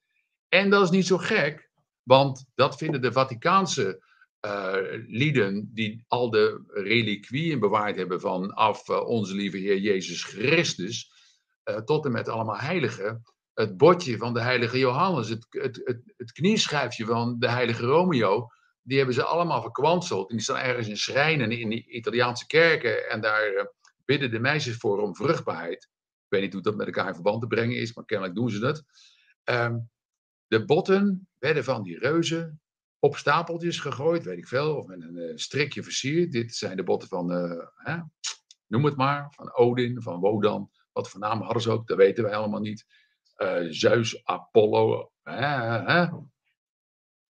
En 0.47 0.69
dat 0.69 0.83
is 0.83 0.89
niet 0.89 1.07
zo 1.07 1.17
gek, 1.17 1.71
want 2.03 2.45
dat 2.55 2.77
vinden 2.77 3.01
de 3.01 3.11
Vaticaanse 3.11 4.03
uh, 4.45 4.75
lieden 5.07 5.69
die 5.73 6.03
al 6.07 6.29
de 6.29 6.63
reliquieën 6.67 7.59
bewaard 7.59 7.95
hebben 7.95 8.19
vanaf 8.19 8.89
uh, 8.89 9.07
onze 9.07 9.35
lieve 9.35 9.57
Heer 9.57 9.77
Jezus 9.77 10.23
Christus, 10.23 11.11
uh, 11.69 11.77
tot 11.77 12.05
en 12.05 12.11
met 12.11 12.29
allemaal 12.29 12.57
heiligen, 12.57 13.23
het 13.53 13.77
bordje 13.77 14.17
van 14.17 14.33
de 14.33 14.41
heilige 14.41 14.77
Johannes, 14.77 15.29
het, 15.29 15.45
het, 15.49 16.03
het, 16.17 16.31
knieschijfje 16.31 17.05
van 17.05 17.39
de 17.39 17.49
heilige 17.49 17.85
Romeo, 17.85 18.47
die 18.81 18.97
hebben 18.97 19.15
ze 19.15 19.23
allemaal 19.23 19.61
verkwanseld. 19.61 20.29
En 20.29 20.35
die 20.35 20.43
staan 20.43 20.57
ergens 20.57 20.87
in 20.87 20.97
schrijnen 20.97 21.51
in 21.51 21.69
de 21.69 21.85
Italiaanse 21.85 22.45
kerken 22.45 23.09
en 23.09 23.21
daar 23.21 23.73
bidden 24.05 24.31
de 24.31 24.39
meisjes 24.39 24.75
voor 24.75 25.01
om 25.01 25.15
vruchtbaarheid. 25.15 25.83
Ik 25.83 26.25
weet 26.27 26.41
niet 26.41 26.53
hoe 26.53 26.61
dat 26.61 26.75
met 26.75 26.85
elkaar 26.85 27.07
in 27.07 27.13
verband 27.13 27.41
te 27.41 27.47
brengen 27.47 27.77
is, 27.77 27.93
maar 27.93 28.05
kennelijk 28.05 28.35
doen 28.35 28.49
ze 28.49 28.59
dat. 28.59 28.83
Um, 29.43 29.89
de 30.47 30.65
botten 30.65 31.27
werden 31.37 31.63
van 31.63 31.83
die 31.83 31.99
reuzen 31.99 32.61
op 32.99 33.17
stapeltjes 33.17 33.79
gegooid, 33.79 34.23
weet 34.23 34.37
ik 34.37 34.47
veel, 34.47 34.75
of 34.75 34.87
met 34.87 35.01
een 35.01 35.15
uh, 35.15 35.31
strikje 35.35 35.83
versierd. 35.83 36.31
Dit 36.31 36.55
zijn 36.55 36.77
de 36.77 36.83
botten 36.83 37.09
van, 37.09 37.31
uh, 37.31 37.65
hè, 37.75 37.97
noem 38.67 38.85
het 38.85 38.95
maar, 38.95 39.33
van 39.35 39.55
Odin, 39.55 40.01
van 40.01 40.19
Wodan. 40.19 40.71
Wat 40.91 41.09
voor 41.09 41.19
namen 41.19 41.43
hadden 41.43 41.63
ze 41.63 41.71
ook, 41.71 41.87
dat 41.87 41.97
weten 41.97 42.23
wij 42.23 42.35
allemaal 42.35 42.59
niet. 42.59 42.85
Uh, 43.37 43.65
Zeus, 43.69 44.25
Apollo. 44.25 45.11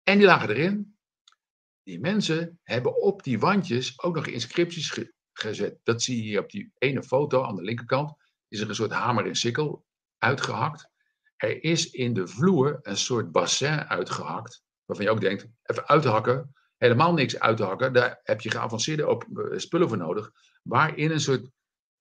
En 0.03 0.17
die 0.17 0.25
lagen 0.25 0.49
erin. 0.49 0.97
Die 1.83 1.99
mensen 1.99 2.59
hebben 2.63 3.01
op 3.01 3.23
die 3.23 3.39
wandjes 3.39 4.01
ook 4.01 4.15
nog 4.15 4.27
inscripties 4.27 4.89
ge 4.89 5.13
gezet. 5.31 5.79
Dat 5.83 6.01
zie 6.01 6.15
je 6.15 6.21
hier 6.21 6.39
op 6.39 6.49
die 6.49 6.71
ene 6.77 7.03
foto 7.03 7.43
aan 7.43 7.55
de 7.55 7.61
linkerkant. 7.61 8.13
Is 8.47 8.59
er 8.59 8.69
een 8.69 8.75
soort 8.75 8.91
hamer 8.91 9.25
en 9.25 9.35
sikkel 9.35 9.85
uitgehakt. 10.17 10.89
Er 11.35 11.63
is 11.63 11.89
in 11.89 12.13
de 12.13 12.27
vloer 12.27 12.79
een 12.81 12.97
soort 12.97 13.31
bassin 13.31 13.87
uitgehakt 13.87 14.63
waarvan 14.89 15.05
je 15.05 15.11
ook 15.11 15.21
denkt, 15.21 15.47
even 15.63 15.87
uithakken, 15.87 16.53
helemaal 16.77 17.13
niks 17.13 17.39
uithakken, 17.39 17.93
daar 17.93 18.19
heb 18.23 18.41
je 18.41 18.51
geavanceerde 18.51 19.07
op, 19.07 19.25
uh, 19.33 19.57
spullen 19.57 19.87
voor 19.87 19.97
nodig, 19.97 20.31
waarin 20.63 21.11
een 21.11 21.19
soort 21.19 21.49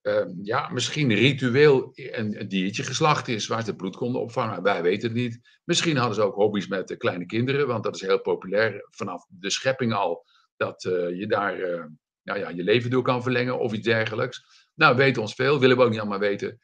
ehm, 0.00 0.30
ja, 0.42 0.68
misschien 0.68 1.14
ritueel 1.14 1.90
een, 1.94 2.40
een, 2.40 2.48
diertje 2.48 2.82
geslacht 2.82 3.28
is 3.28 3.46
waar 3.46 3.60
ze 3.62 3.68
het 3.68 3.76
bloed 3.76 3.96
konden 3.96 4.20
opvangen. 4.20 4.62
Wij 4.62 4.82
weten 4.82 5.08
het 5.08 5.18
niet. 5.18 5.60
Misschien 5.64 5.96
hadden 5.96 6.14
ze 6.14 6.22
ook 6.22 6.34
hobby's 6.34 6.68
met 6.68 6.96
kleine 6.96 7.26
kinderen, 7.26 7.66
want 7.66 7.84
dat 7.84 7.94
is 7.94 8.00
heel 8.00 8.20
populair 8.20 8.86
vanaf 8.90 9.26
de 9.28 9.50
schepping 9.50 9.92
al. 9.92 10.24
Dat 10.56 10.82
je 10.82 11.26
daar 11.28 11.88
nou 12.22 12.38
ja, 12.38 12.48
je 12.48 12.62
leven 12.62 12.90
door 12.90 13.02
kan 13.02 13.22
verlengen 13.22 13.58
of 13.58 13.72
iets 13.72 13.86
dergelijks. 13.86 14.68
Nou, 14.74 14.96
weten 14.96 15.22
ons 15.22 15.34
veel, 15.34 15.60
willen 15.60 15.76
we 15.76 15.82
ook 15.82 15.90
niet 15.90 16.00
allemaal 16.00 16.18
weten. 16.18 16.60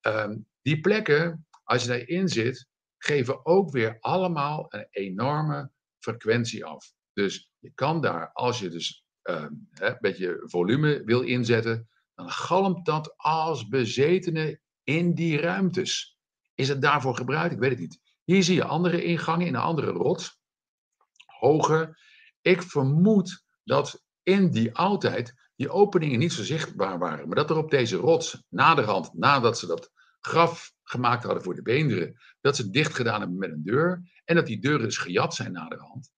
Ehm, 0.00 0.36
die 0.62 0.80
plekken, 0.80 1.46
als 1.64 1.82
je 1.82 1.88
daarin 1.88 2.28
zit, 2.28 2.66
geven 3.04 3.46
ook 3.46 3.70
weer 3.70 3.96
allemaal 4.00 4.66
een 4.68 4.86
enorme 4.90 5.70
frequentie 5.98 6.64
af. 6.64 6.92
Dus 7.12 7.50
je 7.58 7.72
kan 7.74 8.00
daar, 8.00 8.32
als 8.32 8.58
je 8.58 8.68
dus 8.68 9.04
um, 9.22 9.68
een 9.70 9.96
beetje 10.00 10.42
volume 10.44 11.02
wil 11.04 11.20
inzetten, 11.20 11.88
dan 12.14 12.30
galmt 12.30 12.86
dat 12.86 13.14
als 13.16 13.68
bezetene 13.68 14.60
in 14.82 15.14
die 15.14 15.40
ruimtes. 15.40 16.18
Is 16.54 16.68
het 16.68 16.82
daarvoor 16.82 17.16
gebruikt? 17.16 17.52
Ik 17.52 17.58
weet 17.58 17.70
het 17.70 17.80
niet. 17.80 18.00
Hier 18.24 18.42
zie 18.42 18.54
je 18.54 18.64
andere 18.64 19.04
ingangen 19.04 19.46
in 19.46 19.54
een 19.54 19.60
andere 19.60 19.90
rots. 19.90 20.40
Hoger. 21.26 22.00
Ik 22.40 22.62
vermoed 22.62 23.44
dat 23.64 24.04
in 24.22 24.50
die 24.50 24.74
oudheid 24.74 25.34
die 25.56 25.70
openingen 25.70 26.18
niet 26.18 26.32
zo 26.32 26.42
zichtbaar 26.42 26.98
waren. 26.98 27.26
Maar 27.26 27.36
dat 27.36 27.50
er 27.50 27.56
op 27.56 27.70
deze 27.70 27.96
rots, 27.96 28.42
naderhand, 28.48 29.14
nadat 29.14 29.58
ze 29.58 29.66
dat 29.66 29.90
graf 30.20 30.72
gemaakt 30.92 31.24
hadden 31.24 31.42
voor 31.42 31.54
de 31.54 31.62
beenderen, 31.62 32.20
dat 32.40 32.56
ze 32.56 32.70
dicht 32.70 32.94
gedaan 32.94 33.20
hebben 33.20 33.38
met 33.38 33.50
een 33.50 33.62
deur. 33.62 34.02
En 34.24 34.34
dat 34.34 34.46
die 34.46 34.60
deuren 34.60 34.86
dus 34.86 34.96
gejat 34.96 35.34
zijn 35.34 35.52
naderhand. 35.52 36.12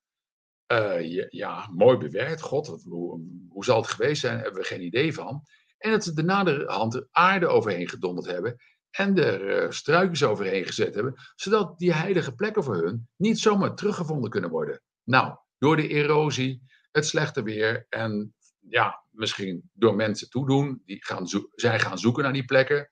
Uh, 0.73 1.29
ja, 1.31 1.69
mooi 1.73 1.97
bewerkt. 1.97 2.41
God, 2.41 2.67
hoe, 2.67 3.21
hoe, 3.49 3.65
zal 3.65 3.77
het 3.77 3.91
geweest 3.91 4.21
zijn? 4.21 4.39
Hebben 4.39 4.61
we 4.61 4.67
geen 4.67 4.85
idee 4.85 5.15
van. 5.15 5.43
En 5.79 5.91
dat 5.91 6.05
ze 6.05 6.13
er 6.15 6.25
naderhand 6.25 6.93
de 6.93 7.09
aarde 7.11 7.47
overheen 7.47 7.89
gedonderd 7.89 8.27
hebben. 8.27 8.57
En 8.91 9.17
er 9.19 9.65
uh, 9.65 9.71
struikjes 9.71 10.25
overheen 10.25 10.65
gezet 10.65 10.95
hebben. 10.95 11.15
Zodat 11.35 11.79
die 11.79 11.93
heilige 11.93 12.35
plekken 12.35 12.65
voor 12.65 12.85
hun 12.85 13.09
niet 13.17 13.39
zomaar 13.39 13.75
teruggevonden 13.75 14.31
kunnen 14.31 14.51
worden. 14.51 14.83
Nou, 15.05 15.37
door 15.59 15.77
de 15.77 15.89
erosie, 15.89 16.63
het 16.91 17.07
slechte 17.07 17.43
weer 17.43 17.87
en 17.89 18.35
ja, 18.69 19.05
misschien 19.11 19.71
door 19.73 19.95
mensen 19.95 20.31
toedoen. 20.31 20.83
Die 20.85 21.05
gaan 21.05 21.27
zij 21.55 21.81
gaan 21.81 21.99
zoeken 21.99 22.23
naar 22.23 22.33
die 22.33 22.45
plekken. 22.45 22.91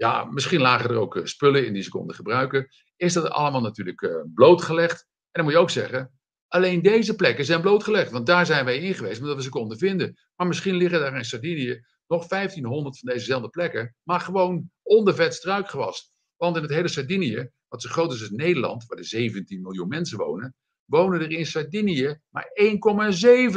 Ja, 0.00 0.24
misschien 0.24 0.60
lagen 0.60 0.90
er 0.90 0.96
ook 0.96 1.16
eh, 1.16 1.24
spullen 1.24 1.66
in 1.66 1.72
die 1.72 1.82
ze 1.82 1.90
konden 1.90 2.14
gebruiken. 2.14 2.68
Is 2.96 3.12
dat 3.12 3.30
allemaal 3.30 3.60
natuurlijk 3.60 4.00
uh, 4.00 4.22
blootgelegd. 4.34 5.00
En 5.00 5.28
dan 5.32 5.44
moet 5.44 5.52
je 5.52 5.58
ook 5.58 5.70
zeggen, 5.70 6.20
alleen 6.48 6.82
deze 6.82 7.14
plekken 7.14 7.44
zijn 7.44 7.60
blootgelegd. 7.60 8.10
Want 8.10 8.26
daar 8.26 8.46
zijn 8.46 8.64
wij 8.64 8.78
in 8.78 8.94
geweest, 8.94 9.20
omdat 9.20 9.36
we 9.36 9.42
ze 9.42 9.48
konden 9.48 9.78
vinden. 9.78 10.18
Maar 10.36 10.46
misschien 10.46 10.74
liggen 10.74 11.00
daar 11.00 11.16
in 11.16 11.24
Sardinië 11.24 11.80
nog 12.06 12.26
1500 12.26 12.98
van 12.98 13.12
dezezelfde 13.12 13.48
plekken. 13.48 13.96
Maar 14.02 14.20
gewoon 14.20 14.70
onder 14.82 15.14
vet 15.14 15.34
struikgewas. 15.34 16.12
Want 16.36 16.56
in 16.56 16.62
het 16.62 16.70
hele 16.70 16.88
Sardinië, 16.88 17.50
wat 17.68 17.82
zo 17.82 17.88
groot 17.88 18.12
is 18.12 18.20
als 18.20 18.30
Nederland, 18.30 18.86
waar 18.86 18.98
er 18.98 19.04
17 19.04 19.62
miljoen 19.62 19.88
mensen 19.88 20.18
wonen, 20.18 20.54
wonen 20.84 21.20
er 21.20 21.30
in 21.30 21.46
Sardinië 21.46 22.20
maar 22.28 22.50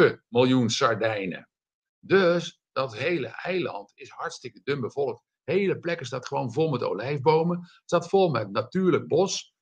1,7 0.10 0.16
miljoen 0.28 0.70
Sardijnen. 0.70 1.50
Dus 2.00 2.62
dat 2.72 2.98
hele 2.98 3.28
eiland 3.28 3.92
is 3.96 4.10
hartstikke 4.10 4.60
dun 4.64 4.82
bevolkt. 4.82 5.24
Hele 5.44 5.80
plekken 5.80 6.06
staat 6.06 6.28
gewoon 6.28 6.54
vol 6.54 6.70
met 6.70 6.84
olijfbomen. 6.84 7.70
Staat 7.86 8.10
vol 8.10 8.30
met 8.30 8.52
natuurlijk 8.52 9.08
bos. 9.08 9.54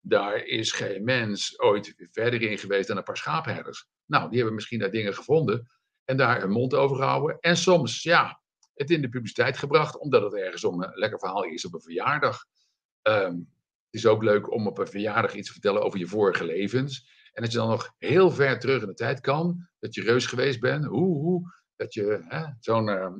Daar 0.00 0.36
is 0.36 0.72
geen 0.72 1.04
mens 1.04 1.60
ooit 1.60 1.94
verder 2.10 2.42
in 2.42 2.58
geweest 2.58 2.88
dan 2.88 2.96
een 2.96 3.02
paar 3.02 3.16
schaapherders. 3.16 3.86
Nou, 4.06 4.28
die 4.28 4.36
hebben 4.36 4.54
misschien 4.54 4.78
daar 4.78 4.90
dingen 4.90 5.14
gevonden 5.14 5.70
en 6.04 6.16
daar 6.16 6.40
hun 6.40 6.50
mond 6.50 6.74
over 6.74 6.96
gehouden. 6.96 7.38
En 7.40 7.56
soms, 7.56 8.02
ja, 8.02 8.40
het 8.74 8.90
in 8.90 9.02
de 9.02 9.08
publiciteit 9.08 9.58
gebracht, 9.58 9.98
omdat 9.98 10.22
het 10.22 10.34
ergens 10.34 10.64
om 10.64 10.82
een 10.82 10.90
lekker 10.94 11.18
verhaal 11.18 11.44
is 11.44 11.64
op 11.66 11.74
een 11.74 11.82
verjaardag. 11.82 12.44
Um, 13.02 13.52
het 13.90 14.00
is 14.00 14.06
ook 14.06 14.22
leuk 14.22 14.52
om 14.52 14.66
op 14.66 14.78
een 14.78 14.86
verjaardag 14.86 15.34
iets 15.34 15.46
te 15.46 15.52
vertellen 15.52 15.82
over 15.82 15.98
je 15.98 16.06
vorige 16.06 16.44
levens. 16.44 17.18
En 17.32 17.42
dat 17.42 17.52
je 17.52 17.58
dan 17.58 17.68
nog 17.68 17.94
heel 17.98 18.30
ver 18.30 18.58
terug 18.58 18.82
in 18.82 18.88
de 18.88 18.94
tijd 18.94 19.20
kan, 19.20 19.68
dat 19.78 19.94
je 19.94 20.02
reus 20.02 20.26
geweest 20.26 20.60
bent, 20.60 20.84
hoe, 20.84 21.16
hoe 21.16 21.54
dat 21.76 21.94
je 21.94 22.24
zo'n 22.60 22.88
uh, 22.88 23.12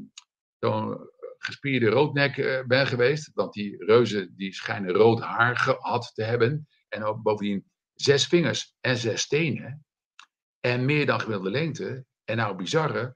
zo'n 0.59 1.11
gespierde 1.45 1.89
roodnek 1.89 2.37
uh, 2.37 2.63
bent 2.67 2.89
geweest. 2.89 3.31
Want 3.35 3.53
die 3.53 3.85
reuzen 3.85 4.35
die 4.37 4.55
schijnen 4.55 4.93
rood 4.93 5.21
haar 5.21 5.57
gehad 5.57 6.11
te 6.15 6.23
hebben. 6.23 6.69
En 6.89 7.05
ook 7.05 7.23
bovendien 7.23 7.65
zes 7.95 8.27
vingers 8.27 8.75
en 8.81 8.97
zes 8.97 9.27
tenen. 9.27 9.85
En 10.61 10.85
meer 10.85 11.07
dan 11.07 11.21
gemiddelde 11.21 11.51
lengte. 11.51 12.05
En 12.25 12.37
nou 12.37 12.57
bizarre, 12.57 13.15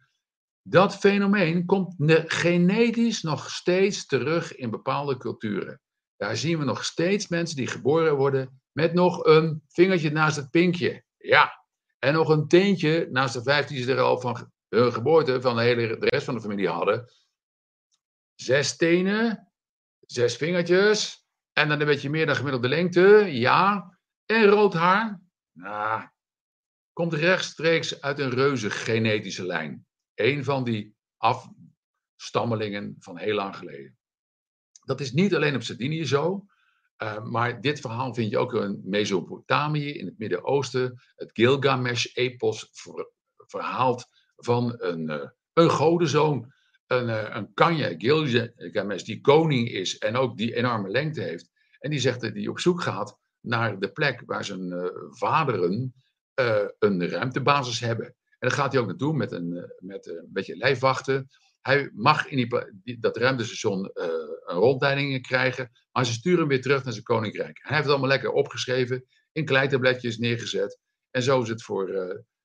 dat 0.63 0.97
fenomeen 0.97 1.67
komt 1.67 1.95
genetisch 2.27 3.23
nog 3.23 3.51
steeds 3.51 4.07
terug 4.07 4.55
in 4.55 4.71
bepaalde 4.71 5.17
culturen. 5.17 5.81
Daar 6.17 6.37
zien 6.37 6.59
we 6.59 6.65
nog 6.65 6.85
steeds 6.85 7.29
mensen 7.29 7.57
die 7.57 7.67
geboren 7.67 8.17
worden 8.17 8.63
met 8.73 8.95
nog 8.95 9.25
een 9.25 9.63
vingertje 9.69 10.11
naast 10.11 10.37
het 10.37 10.51
pinkje. 10.51 11.05
Ja. 11.17 11.63
En 11.99 12.13
nog 12.13 12.29
een 12.29 12.49
teentje 12.49 13.09
naast 13.11 13.35
de 13.35 13.43
vijf 13.43 13.67
die 13.67 13.83
ze 13.83 13.93
er 13.93 14.01
al 14.01 14.21
van 14.21 14.51
hun 14.69 14.93
geboorte, 14.93 15.41
van 15.41 15.57
de, 15.57 15.63
hele, 15.63 15.99
de 15.99 16.07
rest 16.09 16.25
van 16.25 16.35
de 16.35 16.41
familie 16.41 16.69
hadden. 16.69 17.09
Zes 18.35 18.77
tenen, 18.77 19.53
zes 20.01 20.37
vingertjes. 20.37 21.27
En 21.53 21.68
dan 21.68 21.81
een 21.81 21.87
beetje 21.87 22.11
meer 22.11 22.27
dan 22.27 22.37
gemiddelde 22.37 22.68
lengte. 22.68 23.29
Ja. 23.31 23.92
En 24.27 24.44
rood 24.44 24.75
haar. 24.75 25.20
Nou, 25.53 26.09
komt 26.92 27.12
rechtstreeks 27.12 28.01
uit 28.01 28.18
een 28.18 28.31
reuze 28.31 28.70
genetische 28.70 29.47
lijn. 29.47 29.87
Een 30.14 30.44
van 30.44 30.64
die 30.64 30.97
afstammelingen 31.16 32.97
van 32.99 33.18
heel 33.18 33.35
lang 33.35 33.57
geleden. 33.57 33.97
Dat 34.85 35.01
is 35.01 35.12
niet 35.12 35.35
alleen 35.35 35.55
op 35.55 35.62
Sardinië 35.62 36.07
zo. 36.07 36.47
Uh, 37.03 37.23
maar 37.23 37.61
dit 37.61 37.81
verhaal 37.81 38.14
vind 38.14 38.31
je 38.31 38.38
ook 38.38 38.55
in 38.55 38.81
Mesopotamië, 38.85 39.90
in 39.90 40.07
het 40.07 40.18
Midden-Oosten. 40.18 41.03
Het 41.14 41.31
Gilgamesh-epos 41.33 42.68
ver, 42.73 43.11
verhaalt 43.37 44.07
van 44.37 44.75
een, 44.77 45.11
uh, 45.11 45.29
een 45.53 45.70
godenzoon. 45.70 46.53
Een, 46.87 47.09
uh, 47.09 47.27
een 47.29 47.55
Kanye, 47.55 47.94
Gilgamesh, 47.99 49.03
die 49.03 49.20
koning 49.20 49.68
is 49.68 49.99
en 49.99 50.16
ook 50.16 50.37
die 50.37 50.55
enorme 50.55 50.88
lengte 50.88 51.20
heeft. 51.20 51.51
En 51.79 51.90
die 51.90 52.01
zegt 52.01 52.20
dat 52.20 52.35
hij 52.35 52.47
op 52.47 52.61
zoek 52.61 52.83
gaat 52.83 53.18
naar 53.40 53.79
de 53.79 53.92
plek 53.92 54.23
waar 54.27 54.44
zijn 54.44 54.90
vaderen 55.11 55.94
een 56.79 57.09
ruimtebasis 57.09 57.81
hebben. 57.81 58.07
En 58.07 58.49
dan 58.49 58.51
gaat 58.51 58.73
hij 58.73 58.81
ook 58.81 58.87
naartoe 58.87 59.14
met 59.16 59.33
een, 59.33 59.73
met 59.79 60.07
een 60.07 60.29
beetje 60.33 60.57
lijfwachten. 60.57 61.29
Hij 61.61 61.90
mag 61.94 62.27
in 62.27 62.37
die, 62.83 62.99
dat 63.01 63.16
ruimtestation 63.16 63.90
een 63.94 64.57
rondleiding 64.57 65.23
krijgen, 65.23 65.70
maar 65.92 66.07
ze 66.07 66.12
sturen 66.12 66.38
hem 66.38 66.49
weer 66.49 66.62
terug 66.62 66.85
naar 66.85 66.92
zijn 66.92 67.05
koninkrijk. 67.05 67.59
Hij 67.62 67.70
heeft 67.70 67.83
het 67.83 67.90
allemaal 67.90 68.09
lekker 68.09 68.31
opgeschreven, 68.31 69.05
in 69.33 69.44
kleitabletjes 69.44 70.18
neergezet. 70.18 70.79
En 71.11 71.23
zo 71.23 71.42
is 71.42 71.49
het 71.49 71.62
voor 71.62 71.88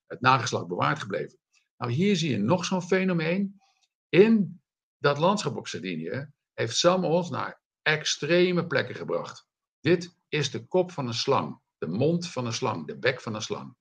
het 0.08 0.22
nageslacht 0.22 0.68
bewaard 0.68 1.00
gebleven. 1.00 1.38
Nou, 1.78 1.92
hier 1.92 2.16
zie 2.16 2.30
je 2.32 2.38
nog 2.38 2.66
zo'n 2.66 2.82
fenomeen. 2.82 3.59
In 4.10 4.62
dat 4.98 5.18
landschap 5.18 5.56
op 5.56 5.68
Sardinië 5.68 6.32
heeft 6.54 6.78
Sam 6.78 7.06
ons 7.06 7.30
naar 7.30 7.62
extreme 7.82 8.68
plekken 8.68 8.96
gebracht. 8.96 9.48
Dit 9.80 10.16
is 10.30 10.52
de 10.52 10.66
kop 10.66 10.92
van 10.92 11.08
een 11.08 11.14
slang, 11.14 11.60
de 11.78 11.88
mond 11.88 12.28
van 12.28 12.46
een 12.46 12.54
slang, 12.54 12.88
de 12.88 12.98
bek 12.98 13.22
van 13.22 13.36
een 13.36 13.42
slang. 13.42 13.76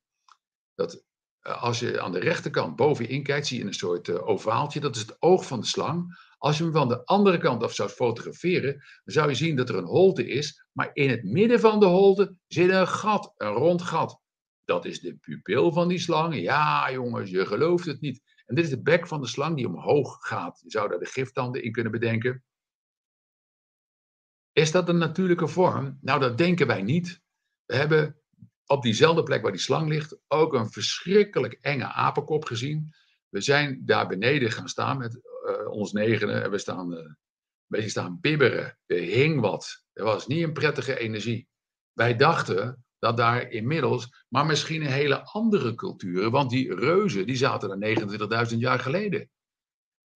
Dat 0.74 1.04
eh, 1.40 1.62
als 1.62 1.78
je 1.78 2.00
aan 2.00 2.12
de 2.12 2.18
rechterkant 2.18 2.76
bovenin 2.76 3.22
kijkt, 3.22 3.46
zie 3.46 3.58
je 3.58 3.64
een 3.64 3.74
soort 3.74 4.08
uh, 4.08 4.28
ovaaltje. 4.28 4.80
Dat 4.80 4.96
is 4.96 5.00
het 5.00 5.16
oog 5.22 5.46
van 5.46 5.60
de 5.60 5.66
slang. 5.66 6.26
Als 6.38 6.58
je 6.58 6.62
hem 6.62 6.72
van 6.72 6.88
de 6.88 7.04
andere 7.04 7.38
kant 7.38 7.62
af 7.62 7.74
zou 7.74 7.88
fotograferen, 7.88 8.72
dan 8.72 8.82
zou 9.04 9.28
je 9.28 9.34
zien 9.34 9.56
dat 9.56 9.68
er 9.68 9.76
een 9.76 9.84
holte 9.84 10.26
is. 10.26 10.66
Maar 10.72 10.90
in 10.92 11.10
het 11.10 11.24
midden 11.24 11.60
van 11.60 11.80
de 11.80 11.86
holte 11.86 12.36
zit 12.46 12.70
een 12.70 12.88
gat, 12.88 13.32
een 13.36 13.52
rond 13.52 13.82
gat. 13.82 14.20
Dat 14.64 14.84
is 14.84 15.00
de 15.00 15.16
pupil 15.16 15.72
van 15.72 15.88
die 15.88 15.98
slang. 15.98 16.40
Ja, 16.40 16.92
jongens, 16.92 17.30
je 17.30 17.46
gelooft 17.46 17.86
het 17.86 18.00
niet. 18.00 18.22
En 18.48 18.54
dit 18.54 18.64
is 18.64 18.70
de 18.70 18.82
bek 18.82 19.06
van 19.06 19.20
de 19.20 19.26
slang 19.26 19.56
die 19.56 19.66
omhoog 19.66 20.16
gaat. 20.20 20.60
Je 20.62 20.70
zou 20.70 20.88
daar 20.88 20.98
de 20.98 21.06
giftanden 21.06 21.62
in 21.62 21.72
kunnen 21.72 21.92
bedenken. 21.92 22.44
Is 24.52 24.70
dat 24.70 24.88
een 24.88 24.98
natuurlijke 24.98 25.48
vorm? 25.48 25.98
Nou, 26.00 26.20
dat 26.20 26.38
denken 26.38 26.66
wij 26.66 26.82
niet. 26.82 27.20
We 27.64 27.74
hebben 27.74 28.20
op 28.66 28.82
diezelfde 28.82 29.22
plek 29.22 29.42
waar 29.42 29.52
die 29.52 29.60
slang 29.60 29.88
ligt 29.88 30.18
ook 30.28 30.54
een 30.54 30.70
verschrikkelijk 30.70 31.52
enge 31.60 31.84
apenkop 31.84 32.44
gezien. 32.44 32.94
We 33.28 33.40
zijn 33.40 33.82
daar 33.84 34.08
beneden 34.08 34.50
gaan 34.50 34.68
staan 34.68 34.98
met 34.98 35.14
uh, 35.14 35.70
ons 35.70 35.92
negenen 35.92 36.42
en 36.42 36.50
we 36.50 36.58
staan 36.58 36.92
een 36.92 37.16
beetje 37.66 37.90
staan 37.90 38.20
bibberen. 38.20 38.78
Er 38.86 38.98
hing 38.98 39.40
wat. 39.40 39.84
Er 39.92 40.04
was 40.04 40.26
niet 40.26 40.42
een 40.42 40.52
prettige 40.52 40.98
energie. 40.98 41.48
Wij 41.92 42.16
dachten 42.16 42.84
dat 42.98 43.16
daar 43.16 43.50
inmiddels, 43.50 44.24
maar 44.28 44.46
misschien 44.46 44.80
een 44.80 44.92
hele 44.92 45.24
andere 45.24 45.74
cultuur, 45.74 46.30
want 46.30 46.50
die 46.50 46.74
reuzen 46.74 47.26
die 47.26 47.36
zaten 47.36 47.80
er 47.80 48.48
29.000 48.50 48.58
jaar 48.58 48.78
geleden. 48.78 49.30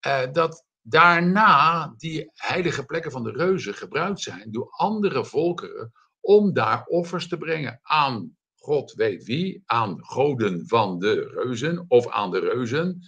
Uh, 0.07 0.33
dat 0.33 0.65
daarna 0.81 1.93
die 1.97 2.31
heilige 2.35 2.85
plekken 2.85 3.11
van 3.11 3.23
de 3.23 3.31
reuzen 3.31 3.75
gebruikt 3.75 4.21
zijn 4.21 4.51
door 4.51 4.71
andere 4.71 5.25
volkeren 5.25 5.93
om 6.21 6.53
daar 6.53 6.85
offers 6.85 7.29
te 7.29 7.37
brengen 7.37 7.79
aan 7.83 8.37
God 8.63 8.93
weet 8.93 9.25
wie, 9.25 9.63
aan 9.67 10.05
goden 10.05 10.69
van 10.69 10.99
de 10.99 11.31
reuzen 11.35 11.85
of 11.89 12.09
aan 12.09 12.31
de 12.31 12.39
reuzen. 12.39 13.03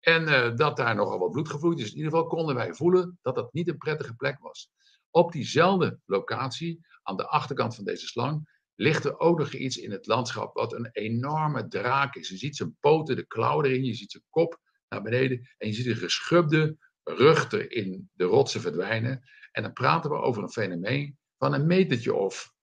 En 0.00 0.28
eh, 0.28 0.56
dat 0.56 0.76
daar 0.76 0.94
nogal 0.94 1.18
wat 1.18 1.30
bloed 1.30 1.48
gevloeid 1.48 1.78
is. 1.78 1.90
In 1.90 1.96
ieder 1.96 2.10
geval 2.10 2.26
konden 2.26 2.54
wij 2.54 2.74
voelen 2.74 3.18
dat 3.22 3.34
dat 3.34 3.52
niet 3.52 3.68
een 3.68 3.78
prettige 3.78 4.14
plek 4.14 4.38
was. 4.40 4.70
Op 5.10 5.32
diezelfde 5.32 5.98
locatie, 6.04 6.86
aan 7.02 7.16
de 7.16 7.28
achterkant 7.28 7.74
van 7.74 7.84
deze 7.84 8.06
slang, 8.06 8.55
ligt 8.76 9.04
er 9.04 9.18
ook 9.18 9.38
nog 9.38 9.52
iets 9.52 9.76
in 9.76 9.90
het 9.90 10.06
landschap 10.06 10.54
wat 10.54 10.72
een 10.72 10.88
enorme 10.92 11.68
draak 11.68 12.14
is. 12.14 12.28
Je 12.28 12.36
ziet 12.36 12.56
zijn 12.56 12.76
poten, 12.80 13.16
de 13.16 13.26
klauwen 13.26 13.66
erin, 13.66 13.84
je 13.84 13.94
ziet 13.94 14.10
zijn 14.10 14.24
kop 14.30 14.60
naar 14.88 15.02
beneden 15.02 15.54
en 15.58 15.68
je 15.68 15.74
ziet 15.74 15.86
een 15.86 15.96
geschubde 15.96 16.76
rug 17.02 17.52
er 17.52 17.72
in 17.72 18.10
de 18.12 18.24
rotsen 18.24 18.60
verdwijnen. 18.60 19.22
En 19.52 19.62
dan 19.62 19.72
praten 19.72 20.10
we 20.10 20.16
over 20.16 20.42
een 20.42 20.50
fenomeen 20.50 21.18
van 21.38 21.54
een 21.54 21.66
metertje 21.66 22.14
of 22.14 22.54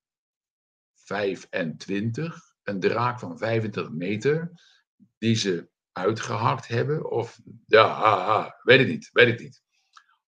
25, 0.94 2.40
een 2.64 2.80
draak 2.80 3.20
van 3.20 3.38
25 3.38 3.94
meter, 3.94 4.52
die 5.18 5.36
ze 5.36 5.70
uitgehakt 5.92 6.68
hebben. 6.68 7.12
Of, 7.12 7.40
ja, 7.66 8.60
weet 8.64 8.80
ik 8.80 8.88
niet, 8.88 9.10
weet 9.12 9.28
ik 9.28 9.40
niet. 9.40 9.62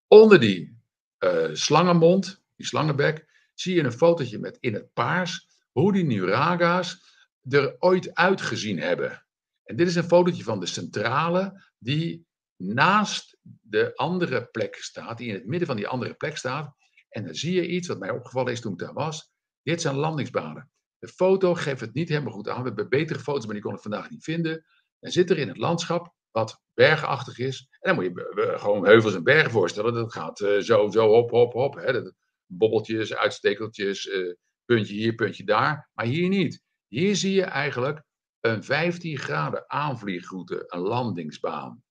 Onder 0.07 0.39
die 0.39 0.77
uh, 1.19 1.49
slangenmond, 1.53 2.43
die 2.55 2.65
slangenbek, 2.65 3.25
zie 3.53 3.75
je 3.75 3.83
een 3.83 3.91
fotootje 3.91 4.39
met 4.39 4.57
in 4.59 4.73
het 4.73 4.93
paars 4.93 5.45
hoe 5.80 5.93
die 5.93 6.03
Nuraga's 6.03 7.13
er 7.49 7.76
ooit 7.80 8.13
uitgezien 8.13 8.80
hebben. 8.80 9.26
En 9.63 9.76
dit 9.76 9.88
is 9.88 9.95
een 9.95 10.03
fotootje 10.03 10.43
van 10.43 10.59
de 10.59 10.65
centrale 10.65 11.63
die 11.78 12.28
naast 12.55 13.38
de 13.61 13.95
andere 13.95 14.45
plek 14.45 14.76
staat, 14.76 15.17
die 15.17 15.28
in 15.28 15.34
het 15.34 15.45
midden 15.45 15.67
van 15.67 15.76
die 15.76 15.88
andere 15.88 16.13
plek 16.13 16.38
staat. 16.38 16.76
En 17.09 17.26
dan 17.26 17.36
zie 17.36 17.53
je 17.53 17.67
iets 17.67 17.88
wat 17.88 17.99
mij 17.99 18.09
opgevallen 18.09 18.51
is 18.51 18.61
toen 18.61 18.71
ik 18.71 18.80
daar 18.80 18.93
was. 18.93 19.32
Dit 19.63 19.82
zijn 19.82 19.95
landingsbanen. 19.95 20.71
De 20.99 21.07
foto 21.07 21.53
geeft 21.53 21.82
het 21.82 21.93
niet 21.93 22.09
helemaal 22.09 22.34
goed 22.34 22.49
aan. 22.49 22.61
We 22.61 22.67
hebben 22.67 22.89
betere 22.89 23.19
foto's, 23.19 23.45
maar 23.45 23.53
die 23.53 23.63
kon 23.63 23.73
ik 23.73 23.82
vandaag 23.82 24.09
niet 24.09 24.23
vinden. 24.23 24.65
Dan 24.99 25.11
zit 25.11 25.30
er 25.30 25.38
in 25.38 25.47
het 25.47 25.57
landschap 25.57 26.13
wat 26.32 26.61
bergachtig 26.73 27.38
is. 27.38 27.67
En 27.80 27.95
dan 27.95 27.95
moet 27.95 28.13
je 28.13 28.53
gewoon 28.57 28.86
heuvels 28.86 29.15
en 29.15 29.23
bergen 29.23 29.51
voorstellen. 29.51 29.93
Dat 29.93 30.13
gaat 30.13 30.39
uh, 30.39 30.59
zo, 30.59 30.89
zo, 30.89 31.07
hop, 31.07 31.30
hop, 31.30 31.53
hop. 31.53 31.76
Hè. 31.76 32.01
Bobbeltjes, 32.45 33.15
uitstekeltjes, 33.15 34.05
uh, 34.05 34.34
puntje 34.66 34.93
hier, 34.93 35.16
puntje 35.16 35.43
daar. 35.43 35.89
Maar 35.93 36.05
hier 36.05 36.30
niet. 36.30 36.63
Hier 36.88 37.16
zie 37.16 37.34
je 37.34 37.43
eigenlijk 37.43 38.03
een 38.39 38.63
15 38.63 39.18
graden 39.18 39.70
aanvliegroute, 39.70 40.63
een 40.68 40.80
landingsbaan. 40.80 41.84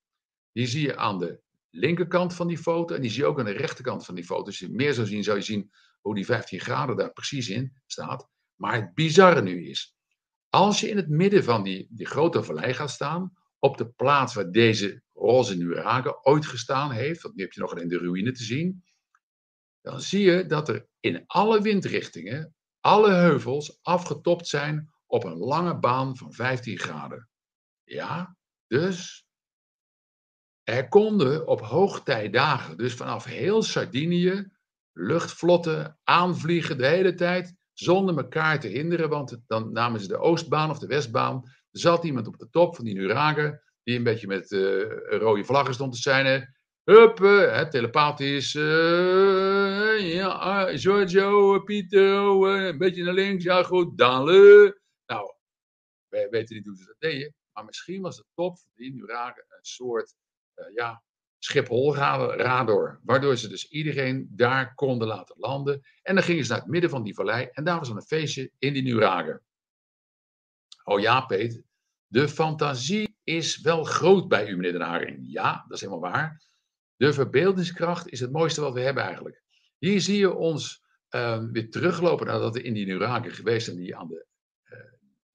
Die 0.52 0.66
zie 0.66 0.86
je 0.86 0.96
aan 0.96 1.18
de 1.18 1.40
linkerkant 1.70 2.34
van 2.34 2.46
die 2.46 2.58
foto 2.58 2.94
en 2.94 3.00
die 3.00 3.10
zie 3.10 3.22
je 3.22 3.28
ook 3.28 3.38
aan 3.38 3.44
de 3.44 3.50
rechterkant 3.50 4.04
van 4.04 4.14
die 4.14 4.24
foto. 4.24 4.44
Als 4.44 4.58
je 4.58 4.70
meer 4.70 4.94
zou 4.94 5.06
zien, 5.06 5.24
zou 5.24 5.36
je 5.36 5.42
zien 5.42 5.70
hoe 6.00 6.14
die 6.14 6.24
15 6.24 6.60
graden 6.60 6.96
daar 6.96 7.12
precies 7.12 7.48
in 7.48 7.72
staat. 7.86 8.28
Maar 8.54 8.74
het 8.74 8.94
bizarre 8.94 9.42
nu 9.42 9.68
is, 9.68 9.94
als 10.48 10.80
je 10.80 10.88
in 10.88 10.96
het 10.96 11.08
midden 11.08 11.44
van 11.44 11.62
die, 11.62 11.88
die 11.90 12.06
grote 12.06 12.42
vallei 12.42 12.74
gaat 12.74 12.90
staan, 12.90 13.32
op 13.58 13.76
de 13.76 13.88
plaats 13.88 14.34
waar 14.34 14.50
deze 14.50 15.02
roze 15.12 15.56
nuraga 15.56 16.18
ooit 16.22 16.46
gestaan 16.46 16.90
heeft, 16.90 17.22
want 17.22 17.34
nu 17.34 17.42
heb 17.42 17.52
je 17.52 17.60
nog 17.60 17.70
alleen 17.70 17.88
de 17.88 17.98
ruïne 17.98 18.32
te 18.32 18.44
zien, 18.44 18.84
dan 19.80 20.00
zie 20.00 20.24
je 20.30 20.46
dat 20.46 20.68
er 20.68 20.86
in 21.00 21.24
alle 21.26 21.62
windrichtingen 21.62 22.54
alle 22.84 23.12
heuvels 23.12 23.78
afgetopt 23.82 24.46
zijn 24.46 24.92
op 25.06 25.24
een 25.24 25.36
lange 25.36 25.78
baan 25.78 26.16
van 26.16 26.32
15 26.32 26.78
graden. 26.78 27.28
Ja, 27.84 28.36
dus 28.66 29.26
er 30.62 30.88
konden 30.88 31.46
op 31.46 31.60
hoogtijdagen, 31.60 32.76
dus 32.76 32.94
vanaf 32.94 33.24
heel 33.24 33.62
Sardinië, 33.62 34.52
luchtvlotten 34.92 35.98
aanvliegen 36.02 36.78
de 36.78 36.86
hele 36.86 37.14
tijd 37.14 37.54
zonder 37.72 38.16
elkaar 38.16 38.60
te 38.60 38.68
hinderen, 38.68 39.08
want 39.08 39.38
dan 39.46 39.72
namen 39.72 40.00
ze 40.00 40.08
de 40.08 40.18
oostbaan 40.18 40.70
of 40.70 40.78
de 40.78 40.86
westbaan. 40.86 41.42
Er 41.44 41.80
zat 41.80 42.04
iemand 42.04 42.26
op 42.26 42.38
de 42.38 42.50
top 42.50 42.76
van 42.76 42.84
die 42.84 42.94
Nuragen, 42.94 43.62
die 43.82 43.96
een 43.96 44.02
beetje 44.02 44.26
met 44.26 44.50
uh, 44.50 44.82
rode 45.08 45.44
vlaggen 45.44 45.74
stond 45.74 45.92
te 45.92 46.00
zijn. 46.00 46.54
Hup, 46.84 47.16
telepathisch. 47.70 48.54
Uh, 48.54 50.14
ja, 50.14 50.28
ah, 50.28 50.78
Giorgio, 50.78 51.60
Pieter, 51.60 52.16
een 52.48 52.78
beetje 52.78 53.04
naar 53.04 53.14
links. 53.14 53.44
Ja, 53.44 53.62
goed, 53.62 53.98
Dale. 53.98 54.80
Nou, 55.06 55.34
wij 56.08 56.28
weten 56.28 56.56
niet 56.56 56.66
hoe 56.66 56.76
ze 56.76 56.84
dat 56.84 56.96
deden. 56.98 57.34
Maar 57.52 57.64
misschien 57.64 58.02
was 58.02 58.16
de 58.16 58.24
top 58.34 58.58
van 58.58 58.70
die 58.74 58.94
Nuragen 58.94 59.44
een 59.48 59.64
soort, 59.64 60.14
ja, 60.74 61.02
Schiphol-radar. 61.38 63.00
Waardoor 63.02 63.36
ze 63.36 63.48
dus 63.48 63.68
iedereen 63.68 64.28
daar 64.30 64.74
konden 64.74 65.08
laten 65.08 65.36
landen. 65.38 65.82
En 66.02 66.14
dan 66.14 66.24
gingen 66.24 66.44
ze 66.44 66.50
naar 66.50 66.60
het 66.60 66.70
midden 66.70 66.90
van 66.90 67.02
die 67.02 67.14
vallei. 67.14 67.48
En 67.52 67.64
daar 67.64 67.78
was 67.78 67.88
dan 67.88 67.96
een 67.96 68.02
feestje 68.02 68.50
in 68.58 68.72
die 68.72 68.82
Nuragen. 68.82 69.42
Oh 70.84 71.00
ja, 71.00 71.20
Peter. 71.20 71.62
De 72.06 72.28
fantasie 72.28 73.16
is 73.22 73.60
wel 73.60 73.84
groot 73.84 74.28
bij 74.28 74.48
u, 74.48 74.56
meneer 74.56 74.72
Den 74.72 74.80
Haring. 74.80 75.18
Ja, 75.20 75.64
dat 75.68 75.76
is 75.76 75.80
helemaal 75.80 76.10
waar. 76.10 76.42
De 76.96 77.12
verbeeldingskracht 77.12 78.08
is 78.08 78.20
het 78.20 78.32
mooiste 78.32 78.60
wat 78.60 78.72
we 78.72 78.80
hebben 78.80 79.02
eigenlijk. 79.02 79.42
Hier 79.78 80.00
zie 80.00 80.18
je 80.18 80.34
ons 80.34 80.84
uh, 81.10 81.44
weer 81.52 81.70
teruglopen 81.70 82.26
nadat 82.26 82.54
we 82.54 82.62
in 82.62 82.74
die 82.74 82.86
Nuragen 82.86 83.30
geweest 83.30 83.64
zijn, 83.64 83.76
die 83.76 83.86
je 83.86 83.96
aan 83.96 84.08
de 84.08 84.26
uh, 84.64 84.78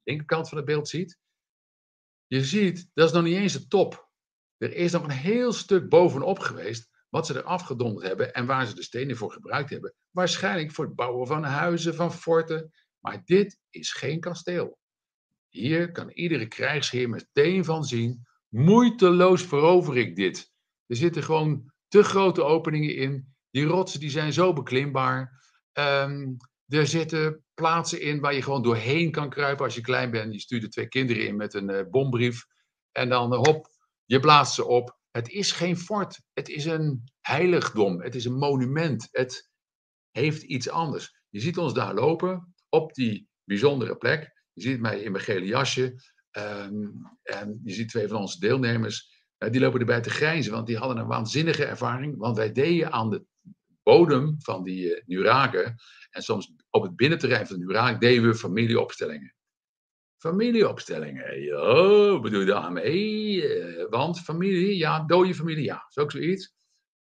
linkerkant 0.03 0.49
van 0.49 0.57
het 0.57 0.65
beeld 0.65 0.87
ziet. 0.87 1.17
Je 2.27 2.43
ziet, 2.43 2.89
dat 2.93 3.07
is 3.07 3.13
nog 3.13 3.23
niet 3.23 3.35
eens 3.35 3.53
de 3.53 3.67
top. 3.67 4.09
Er 4.57 4.73
is 4.73 4.91
nog 4.91 5.03
een 5.03 5.09
heel 5.09 5.53
stuk 5.53 5.89
bovenop 5.89 6.39
geweest 6.39 6.89
wat 7.09 7.25
ze 7.25 7.33
er 7.33 7.43
afgedonderd 7.43 8.07
hebben 8.07 8.33
en 8.33 8.45
waar 8.45 8.67
ze 8.67 8.75
de 8.75 8.83
stenen 8.83 9.15
voor 9.15 9.31
gebruikt 9.31 9.69
hebben. 9.69 9.93
Waarschijnlijk 10.11 10.71
voor 10.71 10.85
het 10.85 10.95
bouwen 10.95 11.27
van 11.27 11.43
huizen, 11.43 11.95
van 11.95 12.13
forten. 12.13 12.71
Maar 12.99 13.21
dit 13.25 13.59
is 13.69 13.91
geen 13.91 14.19
kasteel. 14.19 14.79
Hier 15.47 15.91
kan 15.91 16.09
iedere 16.09 16.47
krijgsheer 16.47 17.09
meteen 17.09 17.65
van 17.65 17.83
zien, 17.83 18.27
moeiteloos 18.47 19.43
verover 19.43 19.97
ik 19.97 20.15
dit. 20.15 20.51
Er 20.89 20.95
zitten 20.95 21.23
gewoon 21.23 21.71
te 21.87 22.03
grote 22.03 22.43
openingen 22.43 22.95
in. 22.95 23.33
Die 23.51 23.65
rotsen 23.65 23.99
die 23.99 24.09
zijn 24.09 24.33
zo 24.33 24.53
beklimbaar. 24.53 25.41
Um, 25.73 26.37
er 26.67 26.87
zitten 26.87 27.43
plaatsen 27.53 28.01
in 28.01 28.19
waar 28.19 28.33
je 28.33 28.41
gewoon 28.41 28.63
doorheen 28.63 29.11
kan 29.11 29.29
kruipen 29.29 29.65
als 29.65 29.75
je 29.75 29.81
klein 29.81 30.11
bent. 30.11 30.33
Je 30.33 30.39
stuurt 30.39 30.63
er 30.63 30.69
twee 30.69 30.87
kinderen 30.87 31.27
in 31.27 31.35
met 31.35 31.53
een 31.53 31.69
uh, 31.69 31.81
bombrief. 31.89 32.45
En 32.91 33.09
dan, 33.09 33.33
uh, 33.33 33.39
hop, 33.39 33.67
je 34.05 34.19
blaast 34.19 34.53
ze 34.53 34.65
op. 34.65 34.97
Het 35.11 35.29
is 35.29 35.51
geen 35.51 35.77
fort. 35.77 36.21
Het 36.33 36.49
is 36.49 36.65
een 36.65 37.03
heiligdom. 37.21 38.01
Het 38.01 38.15
is 38.15 38.25
een 38.25 38.37
monument. 38.37 39.07
Het 39.11 39.49
heeft 40.11 40.43
iets 40.43 40.69
anders. 40.69 41.21
Je 41.29 41.39
ziet 41.39 41.57
ons 41.57 41.73
daar 41.73 41.93
lopen 41.93 42.53
op 42.69 42.93
die 42.93 43.29
bijzondere 43.43 43.97
plek. 43.97 44.43
Je 44.53 44.61
ziet 44.61 44.79
mij 44.79 44.99
in 44.99 45.11
mijn 45.11 45.23
gele 45.23 45.45
jasje. 45.45 46.01
Um, 46.31 47.17
en 47.23 47.59
je 47.63 47.73
ziet 47.73 47.89
twee 47.89 48.07
van 48.07 48.17
onze 48.19 48.39
deelnemers. 48.39 49.18
Uh, 49.39 49.51
die 49.51 49.59
lopen 49.59 49.79
erbij 49.79 50.01
te 50.01 50.09
grijnzen, 50.09 50.51
want 50.51 50.67
die 50.67 50.77
hadden 50.77 50.97
een 50.97 51.07
waanzinnige 51.07 51.65
ervaring. 51.65 52.17
Want 52.17 52.37
wij 52.37 52.51
deden 52.51 52.91
aan 52.91 53.09
de 53.09 53.25
bodem 53.83 54.35
van 54.39 54.63
die 54.63 54.85
uh, 54.85 55.01
Nuragen. 55.05 55.75
En 56.09 56.21
soms 56.21 56.53
op 56.69 56.83
het 56.83 56.95
binnenterrein 56.95 57.47
van 57.47 57.59
de 57.59 57.65
Nuragen 57.65 57.99
deden 57.99 58.23
we 58.23 58.35
familieopstellingen. 58.35 59.33
Familieopstellingen. 60.17 61.41
Ja, 61.41 62.19
bedoel 62.19 62.39
je 62.39 62.45
daarmee? 62.45 63.33
Uh, 63.33 63.89
want 63.89 64.19
familie, 64.19 64.77
ja, 64.77 65.03
dode 65.05 65.35
familie, 65.35 65.63
ja, 65.63 65.85
is 65.89 65.97
ook 65.97 66.11
zoiets. 66.11 66.53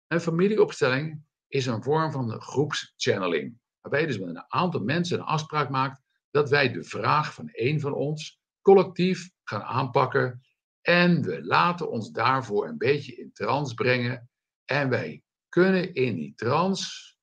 Een 0.07 0.20
familieopstelling 0.20 1.22
is 1.49 1.66
een 1.66 1.82
vorm 1.82 2.12
van 2.12 2.41
groepschanneling. 2.41 3.59
Waarbij 3.80 4.01
je 4.01 4.07
dus 4.07 4.18
met 4.18 4.28
een 4.28 4.45
aantal 4.49 4.80
mensen 4.80 5.18
een 5.18 5.24
afspraak 5.24 5.70
maakt 5.70 6.01
dat 6.30 6.51
wij 6.51 6.72
de 6.72 6.84
vraag 6.84 7.34
van 7.34 7.49
één 7.49 7.80
van 7.80 7.93
ons 7.93 8.41
collectief 8.62 9.30
gaan 9.45 9.62
aanpakken. 9.62 10.43
En 10.89 11.22
we 11.22 11.45
laten 11.45 11.91
ons 11.91 12.11
daarvoor 12.11 12.68
een 12.68 12.78
beetje 12.78 13.16
in 13.16 13.32
trance 13.32 13.74
brengen. 13.74 14.30
En 14.64 14.89
wij 14.89 15.22
kunnen 15.49 15.95
in 15.95 16.14
die 16.14 16.34
trance 16.34 17.14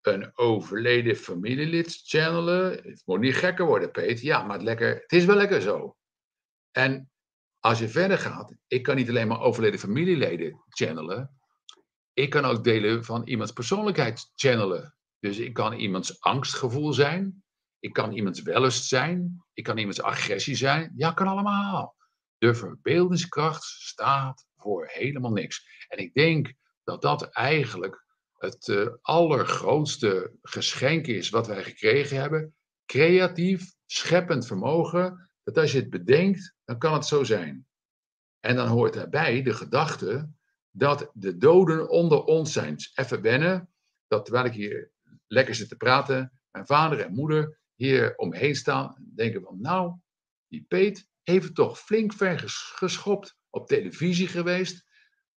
een 0.00 0.30
overleden 0.34 1.16
familielid 1.16 2.00
channelen. 2.04 2.70
Het 2.72 3.02
moet 3.04 3.20
niet 3.20 3.34
gekker 3.34 3.66
worden, 3.66 3.90
Peter. 3.90 4.24
Ja, 4.24 4.42
maar 4.42 4.56
het, 4.56 4.64
lekker, 4.64 4.94
het 4.94 5.12
is 5.12 5.24
wel 5.24 5.36
lekker 5.36 5.60
zo. 5.60 5.96
En 6.70 7.10
als 7.58 7.78
je 7.78 7.88
verder 7.88 8.18
gaat, 8.18 8.54
ik 8.66 8.82
kan 8.82 8.96
niet 8.96 9.08
alleen 9.08 9.28
maar 9.28 9.40
overleden 9.40 9.80
familieleden 9.80 10.64
channelen. 10.68 11.40
Ik 12.12 12.30
kan 12.30 12.44
ook 12.44 12.64
delen 12.64 13.04
van 13.04 13.26
iemands 13.26 13.52
persoonlijkheid 13.52 14.30
channelen. 14.34 14.96
Dus 15.18 15.38
ik 15.38 15.52
kan 15.52 15.72
iemands 15.72 16.20
angstgevoel 16.20 16.92
zijn. 16.92 17.44
Ik 17.78 17.92
kan 17.92 18.12
iemands 18.12 18.42
wellust 18.42 18.88
zijn. 18.88 19.44
Ik 19.52 19.64
kan 19.64 19.78
iemands 19.78 20.02
agressie 20.02 20.56
zijn. 20.56 20.92
Ja, 20.96 21.12
kan 21.12 21.26
allemaal. 21.26 22.00
De 22.42 22.54
verbeeldingskracht 22.54 23.64
staat 23.64 24.46
voor 24.56 24.86
helemaal 24.86 25.32
niks. 25.32 25.86
En 25.88 25.98
ik 25.98 26.14
denk 26.14 26.52
dat 26.84 27.02
dat 27.02 27.22
eigenlijk 27.22 28.04
het 28.32 28.68
uh, 28.68 28.88
allergrootste 29.00 30.32
geschenk 30.42 31.06
is 31.06 31.30
wat 31.30 31.46
wij 31.46 31.62
gekregen 31.62 32.16
hebben. 32.16 32.54
Creatief, 32.86 33.74
scheppend 33.86 34.46
vermogen. 34.46 35.30
Dat 35.42 35.58
als 35.58 35.72
je 35.72 35.78
het 35.78 35.90
bedenkt, 35.90 36.54
dan 36.64 36.78
kan 36.78 36.92
het 36.92 37.06
zo 37.06 37.24
zijn. 37.24 37.66
En 38.40 38.56
dan 38.56 38.68
hoort 38.68 38.94
daarbij 38.94 39.42
de 39.42 39.54
gedachte 39.54 40.30
dat 40.70 41.10
de 41.14 41.36
doden 41.36 41.88
onder 41.88 42.24
ons 42.24 42.52
zijn. 42.52 42.76
Even 42.94 43.22
wennen, 43.22 43.72
dat 44.06 44.24
terwijl 44.24 44.46
ik 44.46 44.52
hier 44.54 44.90
lekker 45.26 45.54
zit 45.54 45.68
te 45.68 45.76
praten, 45.76 46.40
mijn 46.50 46.66
vader 46.66 47.00
en 47.00 47.14
moeder 47.14 47.58
hier 47.74 48.16
omheen 48.16 48.54
staan 48.54 48.96
en 48.96 49.12
denken 49.14 49.42
van, 49.42 49.60
nou, 49.60 49.94
die 50.48 50.64
Peet 50.68 51.10
heeft 51.22 51.54
toch 51.54 51.78
flink 51.78 52.12
ver 52.12 52.42
geschopt, 52.74 53.36
op 53.50 53.66
televisie 53.66 54.28
geweest, 54.28 54.84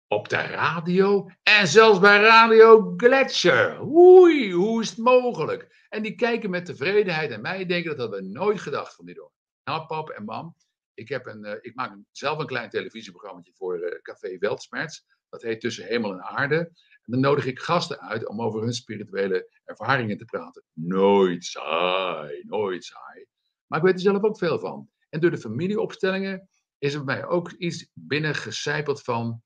op 0.08 0.30
de 0.30 0.42
radio 0.42 1.30
en 1.44 1.68
zelfs 1.68 2.00
bij 2.00 2.22
Radio 2.22 2.94
Gletscher. 2.98 3.82
Oei, 3.82 4.54
hoe 4.54 4.82
is 4.82 4.90
het 4.90 4.98
mogelijk? 4.98 5.86
En 5.90 6.02
die 6.02 6.16
kijken 6.16 6.50
met 6.50 6.66
tevredenheid 6.66 7.30
naar 7.30 7.42
mij 7.42 7.62
en 7.62 7.68
denken 7.68 7.90
dat 7.90 8.00
hadden 8.00 8.24
we 8.24 8.30
nooit 8.30 8.60
gedacht 8.60 8.96
van 8.96 9.06
die 9.06 9.16
door. 9.16 9.32
Nou, 9.64 9.86
pap 9.86 10.10
en 10.10 10.24
mam, 10.24 10.56
ik, 10.94 11.10
heb 11.10 11.26
een, 11.26 11.46
uh, 11.46 11.54
ik 11.62 11.76
maak 11.76 11.98
zelf 12.12 12.40
een 12.40 12.46
klein 12.46 12.70
televisieprogramma 12.70 13.42
voor 13.54 13.78
uh, 13.78 14.02
Café 14.02 14.38
Weltsmerts. 14.38 15.06
Dat 15.30 15.42
heet 15.42 15.62
Tussen 15.62 15.86
Hemel 15.86 16.12
en 16.12 16.22
Aarde. 16.22 16.58
En 17.04 17.12
dan 17.12 17.20
nodig 17.20 17.46
ik 17.46 17.60
gasten 17.60 18.00
uit 18.00 18.28
om 18.28 18.42
over 18.42 18.62
hun 18.62 18.74
spirituele 18.74 19.50
ervaringen 19.64 20.18
te 20.18 20.26
praten. 20.26 20.64
Nooit 20.74 21.44
saai, 21.44 22.44
nooit 22.46 22.84
saai. 22.84 23.26
Maar 23.68 23.80
ik 23.80 23.86
weet 23.86 23.94
er 23.94 24.00
zelf 24.00 24.24
ook 24.24 24.38
veel 24.38 24.60
van. 24.60 24.90
En 25.14 25.20
door 25.20 25.32
de 25.32 25.38
familieopstellingen 25.38 26.50
is 26.78 26.94
er 26.94 27.04
bij 27.04 27.16
mij 27.16 27.26
ook 27.26 27.52
iets 27.52 27.90
binnengecijpeld 27.94 29.02
van. 29.02 29.42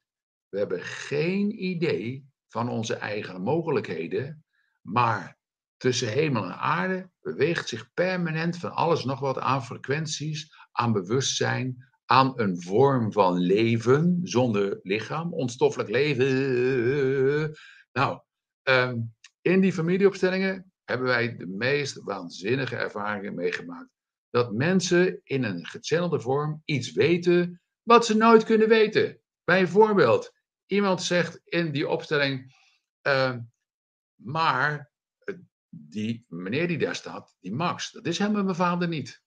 We 0.49 0.57
hebben 0.57 0.82
geen 0.82 1.63
idee 1.63 2.26
van 2.47 2.70
onze 2.70 2.95
eigen 2.95 3.41
mogelijkheden, 3.41 4.45
maar 4.82 5.38
tussen 5.78 6.07
hemel 6.07 6.43
en 6.43 6.57
aarde 6.57 7.09
beweegt 7.20 7.68
zich 7.68 7.93
permanent 7.93 8.57
van 8.57 8.72
alles 8.72 9.03
nog 9.03 9.20
wat 9.20 9.38
aan 9.38 9.63
frequenties, 9.63 10.53
aan 10.72 10.93
bewustzijn, 10.93 11.86
aan 12.05 12.39
een 12.39 12.61
vorm 12.61 13.11
van 13.11 13.38
leven 13.38 14.20
zonder 14.24 14.80
lichaam, 14.82 15.34
onstoffelijk 15.34 15.89
leven. 15.89 17.57
Nou, 17.91 18.22
ehm, 18.63 18.99
in 19.41 19.61
die 19.61 19.74
familieopstellingen 19.74 20.72
hebben 20.84 21.07
wij 21.07 21.36
de 21.36 21.47
meest 21.47 22.03
waanzinnige 22.03 22.76
ervaringen 22.76 23.36
meegemaakt. 23.36 23.97
Dat 24.38 24.53
mensen 24.53 25.21
in 25.23 25.43
een 25.43 25.65
gechannelde 25.65 26.19
vorm 26.19 26.61
iets 26.65 26.91
weten 26.91 27.61
wat 27.83 28.05
ze 28.05 28.17
nooit 28.17 28.43
kunnen 28.43 28.69
weten. 28.69 29.21
Bijvoorbeeld, 29.43 30.33
iemand 30.65 31.03
zegt 31.03 31.41
in 31.43 31.71
die 31.71 31.88
opstelling, 31.88 32.55
uh, 33.07 33.35
maar 34.15 34.91
die 35.69 36.25
meneer 36.27 36.67
die 36.67 36.77
daar 36.77 36.95
staat, 36.95 37.35
die 37.39 37.53
Max, 37.53 37.91
dat 37.91 38.05
is 38.05 38.17
helemaal 38.17 38.43
mijn 38.43 38.55
vader 38.55 38.88
niet. 38.88 39.23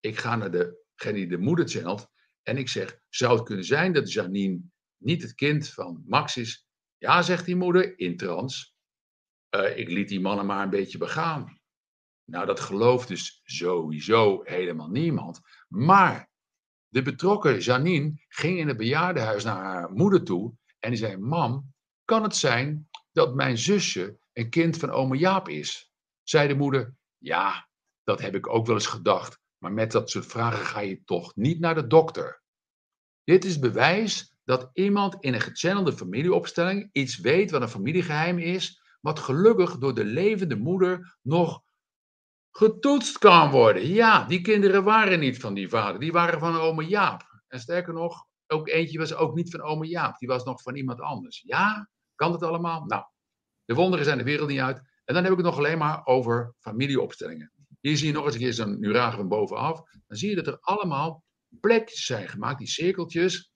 Ik 0.00 0.18
ga 0.18 0.36
naar 0.36 0.50
degene 0.50 1.18
die 1.18 1.28
de 1.28 1.38
moeder 1.38 1.68
channelt 1.68 2.10
en 2.42 2.56
ik 2.56 2.68
zeg, 2.68 2.98
zou 3.08 3.36
het 3.36 3.44
kunnen 3.44 3.64
zijn 3.64 3.92
dat 3.92 4.12
Janine 4.12 4.60
niet 4.96 5.22
het 5.22 5.34
kind 5.34 5.68
van 5.68 6.02
Max 6.06 6.36
is? 6.36 6.66
Ja, 6.98 7.22
zegt 7.22 7.44
die 7.44 7.56
moeder, 7.56 7.98
in 7.98 8.16
trans. 8.16 8.74
Uh, 9.56 9.78
ik 9.78 9.88
liet 9.88 10.08
die 10.08 10.20
mannen 10.20 10.46
maar 10.46 10.62
een 10.62 10.70
beetje 10.70 10.98
begaan. 10.98 11.60
Nou, 12.24 12.46
dat 12.46 12.60
gelooft 12.60 13.08
dus 13.08 13.40
sowieso 13.44 14.40
helemaal 14.42 14.88
niemand. 14.88 15.40
Maar 15.68 16.30
de 16.88 17.02
betrokken 17.02 17.58
Janine 17.58 18.12
ging 18.28 18.58
in 18.58 18.68
het 18.68 18.76
bejaardenhuis 18.76 19.44
naar 19.44 19.64
haar 19.64 19.92
moeder 19.92 20.24
toe 20.24 20.54
en 20.78 20.90
die 20.90 20.98
zei: 20.98 21.16
Mam, 21.16 21.74
kan 22.04 22.22
het 22.22 22.36
zijn 22.36 22.88
dat 23.12 23.34
mijn 23.34 23.58
zusje 23.58 24.18
een 24.32 24.50
kind 24.50 24.76
van 24.76 24.90
ome 24.90 25.16
Jaap 25.16 25.48
is? 25.48 25.92
Zei 26.22 26.48
de 26.48 26.54
moeder: 26.54 26.94
Ja, 27.18 27.68
dat 28.04 28.20
heb 28.20 28.34
ik 28.34 28.48
ook 28.48 28.66
wel 28.66 28.74
eens 28.74 28.86
gedacht. 28.86 29.40
Maar 29.58 29.72
met 29.72 29.92
dat 29.92 30.10
soort 30.10 30.26
vragen 30.26 30.66
ga 30.66 30.80
je 30.80 31.04
toch 31.04 31.36
niet 31.36 31.60
naar 31.60 31.74
de 31.74 31.86
dokter. 31.86 32.42
Dit 33.24 33.44
is 33.44 33.58
bewijs 33.58 34.34
dat 34.44 34.70
iemand 34.72 35.16
in 35.20 35.34
een 35.34 35.40
gechannelde 35.40 35.92
familieopstelling 35.92 36.88
iets 36.92 37.18
weet 37.18 37.50
wat 37.50 37.62
een 37.62 37.68
familiegeheim 37.68 38.38
is, 38.38 38.82
wat 39.00 39.18
gelukkig 39.18 39.78
door 39.78 39.94
de 39.94 40.04
levende 40.04 40.56
moeder 40.56 41.18
nog 41.22 41.62
getoetst 42.52 43.18
kan 43.18 43.50
worden. 43.50 43.86
Ja, 43.86 44.24
die 44.24 44.40
kinderen 44.40 44.84
waren 44.84 45.20
niet 45.20 45.40
van 45.40 45.54
die 45.54 45.68
vader, 45.68 46.00
die 46.00 46.12
waren 46.12 46.38
van 46.38 46.56
ome 46.56 46.86
Jaap. 46.86 47.40
En 47.48 47.60
sterker 47.60 47.94
nog, 47.94 48.26
ook 48.46 48.68
eentje 48.68 48.98
was 48.98 49.14
ook 49.14 49.34
niet 49.34 49.50
van 49.50 49.62
ome 49.62 49.86
Jaap, 49.86 50.18
die 50.18 50.28
was 50.28 50.44
nog 50.44 50.62
van 50.62 50.76
iemand 50.76 51.00
anders. 51.00 51.42
Ja, 51.46 51.88
kan 52.14 52.32
dat 52.32 52.42
allemaal? 52.42 52.84
Nou, 52.84 53.04
de 53.64 53.74
wonderen 53.74 54.04
zijn 54.04 54.18
de 54.18 54.24
wereld 54.24 54.48
niet 54.48 54.60
uit. 54.60 54.76
En 55.04 55.14
dan 55.14 55.22
heb 55.22 55.32
ik 55.32 55.38
het 55.38 55.46
nog 55.46 55.58
alleen 55.58 55.78
maar 55.78 56.06
over 56.06 56.54
familieopstellingen. 56.58 57.52
Hier 57.80 57.96
zie 57.96 58.06
je 58.06 58.12
nog 58.12 58.24
eens 58.24 58.34
een 58.34 58.40
keer 58.40 58.52
zo'n 58.52 58.80
nuragen 58.80 59.18
van 59.18 59.28
bovenaf. 59.28 59.82
Dan 60.06 60.16
zie 60.16 60.28
je 60.28 60.36
dat 60.36 60.46
er 60.46 60.58
allemaal 60.60 61.24
plekjes 61.60 62.04
zijn 62.04 62.28
gemaakt, 62.28 62.58
die 62.58 62.68
cirkeltjes, 62.68 63.52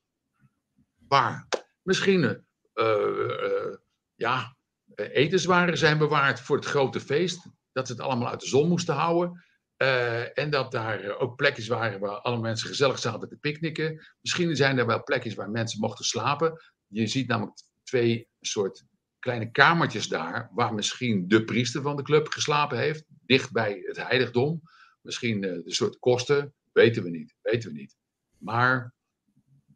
waar 1.09 1.49
misschien 1.83 2.45
uh, 2.75 3.75
ja, 4.15 4.57
etenswaren 4.95 5.79
zijn 5.79 5.99
bewaard 5.99 6.41
voor 6.41 6.57
het 6.57 6.65
grote 6.65 7.01
feest. 7.01 7.49
Dat 7.77 7.87
ze 7.87 7.93
het 7.93 8.03
allemaal 8.03 8.29
uit 8.29 8.41
de 8.41 8.47
zon 8.47 8.69
moesten 8.69 8.95
houden. 8.95 9.45
Uh, 9.83 10.39
en 10.39 10.51
dat 10.51 10.73
daar 10.73 11.19
ook 11.19 11.37
plekjes 11.37 11.69
waren 11.69 12.01
waar 12.01 12.21
alle 12.21 12.39
mensen 12.39 12.69
gezellig 12.69 12.99
zaten 12.99 13.29
te 13.29 13.37
picknicken. 13.37 14.07
Misschien 14.21 14.57
zijn 14.57 14.79
er 14.79 14.87
wel 14.87 15.03
plekjes 15.03 15.35
waar 15.35 15.51
mensen 15.51 15.81
mochten 15.81 16.05
slapen. 16.05 16.63
Je 16.87 17.07
ziet 17.07 17.29
namelijk 17.29 17.59
twee 17.83 18.29
soort 18.41 18.85
kleine 19.19 19.51
kamertjes 19.51 20.09
daar, 20.09 20.51
waar 20.55 20.75
misschien 20.75 21.29
de 21.29 21.45
priester 21.45 21.83
van 21.83 21.97
de 21.97 22.03
club 22.03 22.29
geslapen 22.29 22.79
heeft, 22.79 23.05
dicht 23.27 23.53
bij 23.53 23.83
het 23.83 23.97
heiligdom. 23.97 24.63
Misschien 25.01 25.43
uh, 25.43 25.65
de 25.65 25.75
soort 25.75 25.99
kosten, 25.99 26.55
weten 26.73 27.03
we 27.03 27.11
niet, 27.11 27.35
weten 27.43 27.73
we 27.73 27.79
niet. 27.79 27.97
Maar 28.39 28.95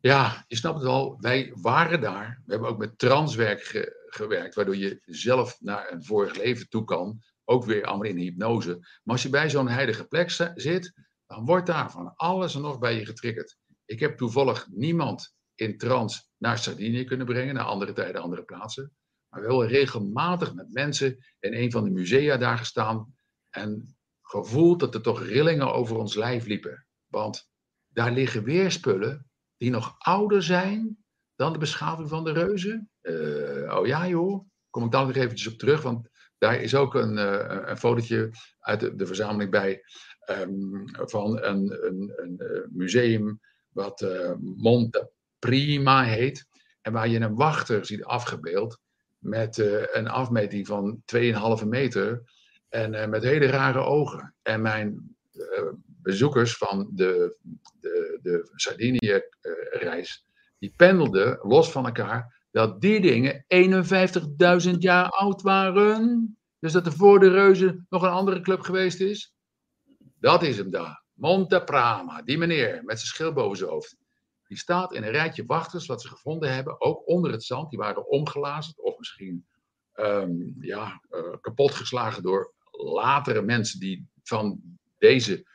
ja, 0.01 0.45
je 0.49 0.57
snapt 0.57 0.79
het 0.79 0.89
al, 0.89 1.17
wij 1.21 1.53
waren 1.55 2.01
daar. 2.01 2.43
We 2.45 2.53
hebben 2.53 2.71
ook 2.71 2.79
met 2.79 2.99
transwerk 2.99 3.63
ge 3.63 3.99
gewerkt, 4.07 4.55
waardoor 4.55 4.77
je 4.77 5.03
zelf 5.05 5.61
naar 5.61 5.93
een 5.93 6.05
vorig 6.05 6.37
leven 6.37 6.69
toe 6.69 6.85
kan. 6.85 7.23
Ook 7.51 7.65
weer 7.65 7.85
allemaal 7.85 8.07
in 8.07 8.17
hypnose. 8.17 8.79
Maar 8.79 9.15
als 9.15 9.23
je 9.23 9.29
bij 9.29 9.51
zo'n 9.51 9.69
heilige 9.69 10.07
plek 10.07 10.31
zit, 10.55 10.93
dan 11.27 11.45
wordt 11.45 11.67
daar 11.67 11.91
van 11.91 12.15
alles 12.15 12.55
en 12.55 12.61
nog 12.61 12.79
bij 12.79 12.95
je 12.99 13.07
getriggerd. 13.07 13.57
Ik 13.85 14.01
heb 14.01 14.17
toevallig 14.17 14.69
niemand 14.71 15.35
in 15.55 15.79
trance 15.79 16.23
naar 16.37 16.59
Sardinië 16.59 17.05
kunnen 17.05 17.27
brengen, 17.27 17.55
naar 17.55 17.65
andere 17.65 17.93
tijden, 17.93 18.23
andere 18.23 18.45
plaatsen. 18.45 18.93
Maar 19.29 19.43
wel 19.43 19.67
regelmatig 19.67 20.55
met 20.55 20.73
mensen 20.73 21.17
in 21.39 21.55
een 21.55 21.71
van 21.71 21.85
de 21.85 21.91
musea 21.91 22.37
daar 22.37 22.59
gestaan 22.59 23.15
en 23.49 23.97
gevoeld 24.23 24.81
dat 24.81 24.95
er 24.95 25.03
toch 25.03 25.23
rillingen 25.23 25.73
over 25.73 25.97
ons 25.97 26.15
lijf 26.15 26.47
liepen. 26.47 26.87
Want 27.07 27.51
daar 27.89 28.13
liggen 28.13 28.45
weer 28.45 28.71
spullen 28.71 29.31
die 29.57 29.71
nog 29.71 29.95
ouder 29.99 30.43
zijn 30.43 31.05
dan 31.35 31.53
de 31.53 31.59
beschaving 31.59 32.09
van 32.09 32.25
de 32.25 32.33
reuzen. 32.33 32.91
Uh, 33.03 33.77
oh 33.79 33.87
ja 33.87 34.09
joh, 34.09 34.49
kom 34.71 34.85
ik 34.85 34.91
dan 34.91 35.07
nog 35.07 35.17
eventjes 35.17 35.53
op 35.53 35.59
terug, 35.59 35.83
want 35.83 36.10
daar 36.41 36.61
is 36.61 36.75
ook 36.75 36.95
een, 36.95 37.17
uh, 37.17 37.63
een 37.65 37.77
fotootje 37.77 38.31
uit 38.61 38.99
de, 38.99 39.07
verzameling 39.07 39.51
bij 39.51 39.83
um, 40.31 40.85
van 40.93 41.43
een, 41.43 41.87
een, 41.87 42.13
een, 42.17 42.67
museum 42.71 43.41
wat 43.73 44.01
uh, 44.01 44.33
Monte 44.39 45.11
Prima 45.39 46.05
heet. 46.05 46.47
En 46.81 46.93
waar 46.93 47.09
je 47.09 47.21
een 47.21 47.35
wachter 47.35 47.87
ziet 47.87 48.05
afgebeeld 48.05 48.79
met 49.19 49.59
een 49.93 50.09
afmeting 50.09 50.67
van 50.67 51.03
2,5 51.61 51.67
meter 51.67 52.23
en 52.69 53.11
met 53.11 53.23
hele 53.23 53.47
rare 53.47 53.79
ogen. 53.79 54.35
En 54.43 54.63
mijn 54.63 55.17
bezoekers 55.87 56.57
van 56.57 56.91
de, 56.93 57.37
de, 57.81 58.19
de 58.23 58.51
Sardinië-reis, 58.55 60.25
die 60.59 60.73
pendelden 60.77 61.39
los 61.43 61.73
van 61.73 61.87
elkaar 61.87 62.40
dat 62.51 62.81
die 62.81 63.01
dingen 63.01 63.45
51.000 64.73 64.79
jaar 64.79 65.09
oud 65.09 65.43
waren. 65.43 66.39
Dus 66.59 66.73
dat 66.73 66.87
er 66.87 66.93
voor 66.93 67.21
de 67.21 67.31
reuzen 67.31 67.87
nog 67.89 68.03
een 68.03 68.09
andere 68.09 68.41
club 68.41 68.61
geweest 68.61 69.01
is. 69.01 69.35
Dat 70.21 70.43
is 70.43 70.57
hem 70.57 70.71
daar. 70.71 71.03
Monte 71.13 71.63
Prama, 71.65 72.23
die 72.23 72.39
meneer 72.39 72.83
met 72.85 72.99
zijn 72.99 73.13
schil 73.13 73.33
boven 73.33 73.57
zijn 73.57 73.71
hoofd. 73.71 73.97
Die 74.47 74.59
staat 74.59 74.95
in 74.95 75.03
een 75.03 75.11
rijtje 75.11 75.45
wachters 75.47 75.87
wat 75.87 76.03
ze 76.03 76.09
gevonden 76.09 76.55
hebben, 76.55 76.81
ook 76.81 77.09
onder 77.09 77.33
het 77.33 77.45
zand. 77.45 77.71
Die 77.71 77.79
waren 77.79 78.09
omgelazerd 78.09 78.81
of 78.81 78.99
misschien 78.99 79.47
um, 79.95 80.57
ja, 80.61 81.01
uh, 81.11 81.21
kapotgeslagen 81.41 82.23
door 82.23 82.53
latere 82.71 83.43
mensen 83.43 83.81
die 83.81 84.09
van 84.23 84.61
deze 84.99 85.47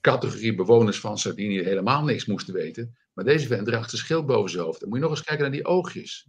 categorie 0.00 0.54
bewoners 0.54 1.00
van 1.00 1.18
Sardinië 1.18 1.62
helemaal 1.62 2.04
niks 2.04 2.26
moesten 2.26 2.54
weten. 2.54 2.96
Maar 3.12 3.24
deze 3.24 3.46
vent 3.46 3.66
draagt 3.66 3.92
een 3.92 3.98
schild 3.98 4.26
boven 4.26 4.50
zijn 4.50 4.64
hoofd. 4.64 4.80
Dan 4.80 4.88
moet 4.88 4.98
je 4.98 5.04
nog 5.04 5.12
eens 5.12 5.24
kijken 5.24 5.44
naar 5.44 5.54
die 5.54 5.66
oogjes. 5.66 6.28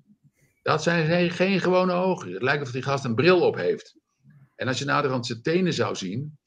Dat 0.62 0.84
zijn 0.84 1.32
geen 1.32 1.60
gewone 1.60 1.94
ogen. 1.94 2.34
Het 2.34 2.42
lijkt 2.42 2.64
of 2.64 2.72
die 2.72 2.82
gast 2.82 3.06
een 3.06 3.16
bril 3.16 3.42
op 3.42 3.56
heeft. 3.56 3.96
En 4.56 4.68
als 4.68 4.80
je 4.80 4.86
naderhand 4.86 5.26
zijn 5.26 5.42
tenen 5.42 5.74
zou 5.74 5.96
zien, 5.96 6.38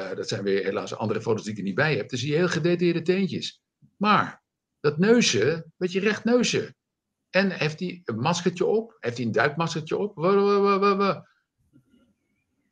uh, 0.00 0.14
dat 0.14 0.28
zijn 0.28 0.42
weer 0.42 0.64
helaas 0.64 0.94
andere 0.94 1.20
foto's 1.20 1.42
die 1.42 1.52
ik 1.52 1.58
er 1.58 1.64
niet 1.64 1.74
bij 1.74 1.96
heb, 1.96 2.08
dan 2.08 2.18
zie 2.18 2.30
je 2.30 2.36
heel 2.36 2.48
gedetailleerde 2.48 3.02
teentjes. 3.02 3.62
Maar 3.96 4.42
dat 4.80 4.98
neusje, 4.98 5.66
weet 5.76 5.92
je, 5.92 6.00
recht 6.00 6.24
neusje. 6.24 6.74
En 7.30 7.50
heeft 7.50 7.80
hij 7.80 8.00
een 8.04 8.18
maskertje 8.18 8.64
op? 8.66 8.96
Heeft 9.00 9.16
hij 9.16 9.26
een 9.26 9.32
duikmaskertje 9.32 9.96
op? 9.96 10.14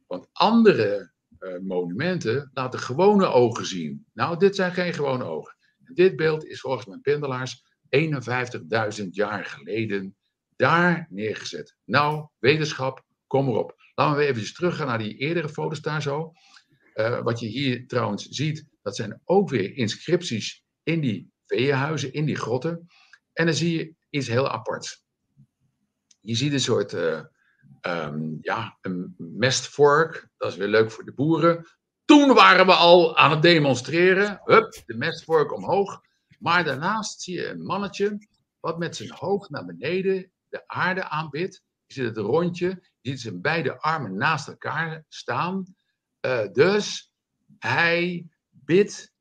Want 0.06 0.28
andere 0.32 1.12
uh, 1.38 1.58
monumenten 1.58 2.50
laten 2.54 2.80
gewone 2.80 3.26
ogen 3.26 3.66
zien. 3.66 4.06
Nou, 4.12 4.38
dit 4.38 4.56
zijn 4.56 4.72
geen 4.72 4.92
gewone 4.92 5.24
ogen. 5.24 5.56
Dit 5.78 6.16
beeld 6.16 6.44
is 6.44 6.60
volgens 6.60 6.86
mijn 6.86 7.00
pendelaars 7.00 7.64
51.000 9.02 9.08
jaar 9.10 9.44
geleden 9.44 10.16
daar 10.62 11.06
neergezet. 11.10 11.76
Nou, 11.84 12.28
wetenschap, 12.38 13.04
kom 13.26 13.48
erop. 13.48 13.76
Laten 13.94 14.18
we 14.18 14.24
even 14.24 14.54
teruggaan 14.54 14.86
naar 14.86 14.98
die 14.98 15.16
eerdere 15.16 15.48
foto's 15.48 15.80
daar 15.80 16.02
zo. 16.02 16.32
Uh, 16.94 17.22
wat 17.22 17.40
je 17.40 17.46
hier 17.46 17.86
trouwens 17.86 18.26
ziet, 18.28 18.66
dat 18.82 18.96
zijn 18.96 19.20
ook 19.24 19.48
weer 19.48 19.76
inscripties 19.76 20.64
in 20.82 21.00
die 21.00 21.32
veehuizen, 21.46 22.12
in 22.12 22.24
die 22.24 22.36
grotten. 22.36 22.86
En 23.32 23.46
dan 23.46 23.54
zie 23.54 23.78
je 23.78 23.94
iets 24.10 24.28
heel 24.28 24.48
aparts. 24.48 25.04
je 26.20 26.34
ziet 26.34 26.52
een 26.52 26.60
soort 26.60 26.92
ehm, 27.80 28.36
ja, 28.40 28.78
een 28.80 29.14
mestvork. 29.16 30.28
Dat 30.36 30.50
is 30.50 30.56
weer 30.56 30.68
leuk 30.68 30.90
voor 30.90 31.04
de 31.04 31.14
boeren. 31.14 31.66
Toen 32.04 32.34
waren 32.34 32.66
we 32.66 32.74
al 32.74 33.16
aan 33.16 33.30
het 33.30 33.42
demonstreren. 33.42 34.40
Hup, 34.44 34.82
de 34.86 34.96
mestvork 34.96 35.52
omhoog. 35.52 36.00
Maar 36.38 36.64
daarnaast 36.64 37.20
zie 37.20 37.34
je 37.34 37.46
een 37.46 37.62
mannetje 37.62 38.18
wat 38.60 38.78
met 38.78 38.96
zijn 38.96 39.12
hoofd 39.12 39.50
naar 39.50 39.64
beneden 39.64 40.31
de 40.52 40.68
aarde 40.68 41.04
aanbidt. 41.04 41.62
Je 41.86 41.94
ziet 41.94 42.04
het 42.04 42.16
rondje, 42.16 42.66
je 43.00 43.10
ziet 43.10 43.20
zijn 43.20 43.40
beide 43.40 43.80
armen 43.80 44.16
naast 44.16 44.48
elkaar 44.48 45.04
staan. 45.08 45.74
Uh, 46.26 46.52
dus 46.52 47.12
hij 47.58 48.26
bidt 48.50 49.12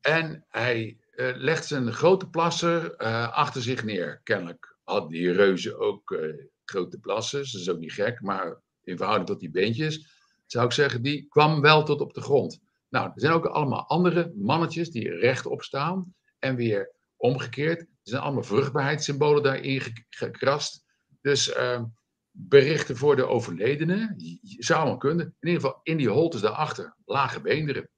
en 0.00 0.44
hij 0.48 0.98
uh, 1.14 1.36
legt 1.36 1.66
zijn 1.66 1.92
grote 1.92 2.28
plasser 2.28 3.02
uh, 3.02 3.32
achter 3.32 3.62
zich 3.62 3.84
neer. 3.84 4.20
Kennelijk 4.22 4.76
hadden 4.84 5.10
die 5.10 5.32
reuzen 5.32 5.78
ook 5.78 6.18
grote 6.64 6.98
plassen, 6.98 7.38
dat 7.38 7.60
is 7.60 7.70
ook 7.70 7.78
niet 7.78 7.92
gek, 7.92 8.20
maar 8.20 8.60
in 8.82 8.96
verhouding 8.96 9.28
tot 9.28 9.40
die 9.40 9.50
beentjes 9.50 10.16
zou 10.50 10.66
ik 10.66 10.72
zeggen, 10.72 11.02
die 11.02 11.26
kwam 11.28 11.60
wel 11.60 11.84
tot 11.84 12.00
op 12.00 12.14
de 12.14 12.20
grond. 12.20 12.60
Nou, 12.88 13.06
er 13.06 13.20
zijn 13.20 13.32
ook 13.32 13.46
allemaal 13.46 13.88
andere 13.88 14.32
mannetjes 14.36 14.90
die 14.90 15.10
rechtop 15.10 15.62
staan 15.62 16.14
en 16.38 16.56
weer 16.56 16.92
omgekeerd. 17.16 17.86
Er 18.08 18.14
zijn 18.14 18.26
allemaal 18.26 18.42
vruchtbaarheidssymbolen 18.42 19.42
daarin 19.42 19.82
gekrast. 20.08 20.84
Dus 21.20 21.56
uh, 21.56 21.82
berichten 22.30 22.96
voor 22.96 23.16
de 23.16 23.26
overledenen, 23.26 24.14
zou 24.42 24.88
maar 24.88 24.98
kunnen. 24.98 25.26
In 25.40 25.48
ieder 25.48 25.60
geval 25.60 25.80
in 25.82 25.96
die 25.96 26.08
holtes 26.08 26.40
daarachter, 26.40 26.96
lage 27.04 27.40
beenderen. 27.40 27.88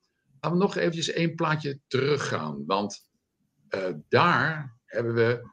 Laten 0.41 0.59
we 0.59 0.65
nog 0.65 0.77
eventjes 0.77 1.13
één 1.13 1.35
plaatje 1.35 1.81
teruggaan, 1.87 2.67
want 2.67 3.11
uh, 3.71 3.85
daar 4.09 4.79
hebben 4.85 5.15
we 5.15 5.51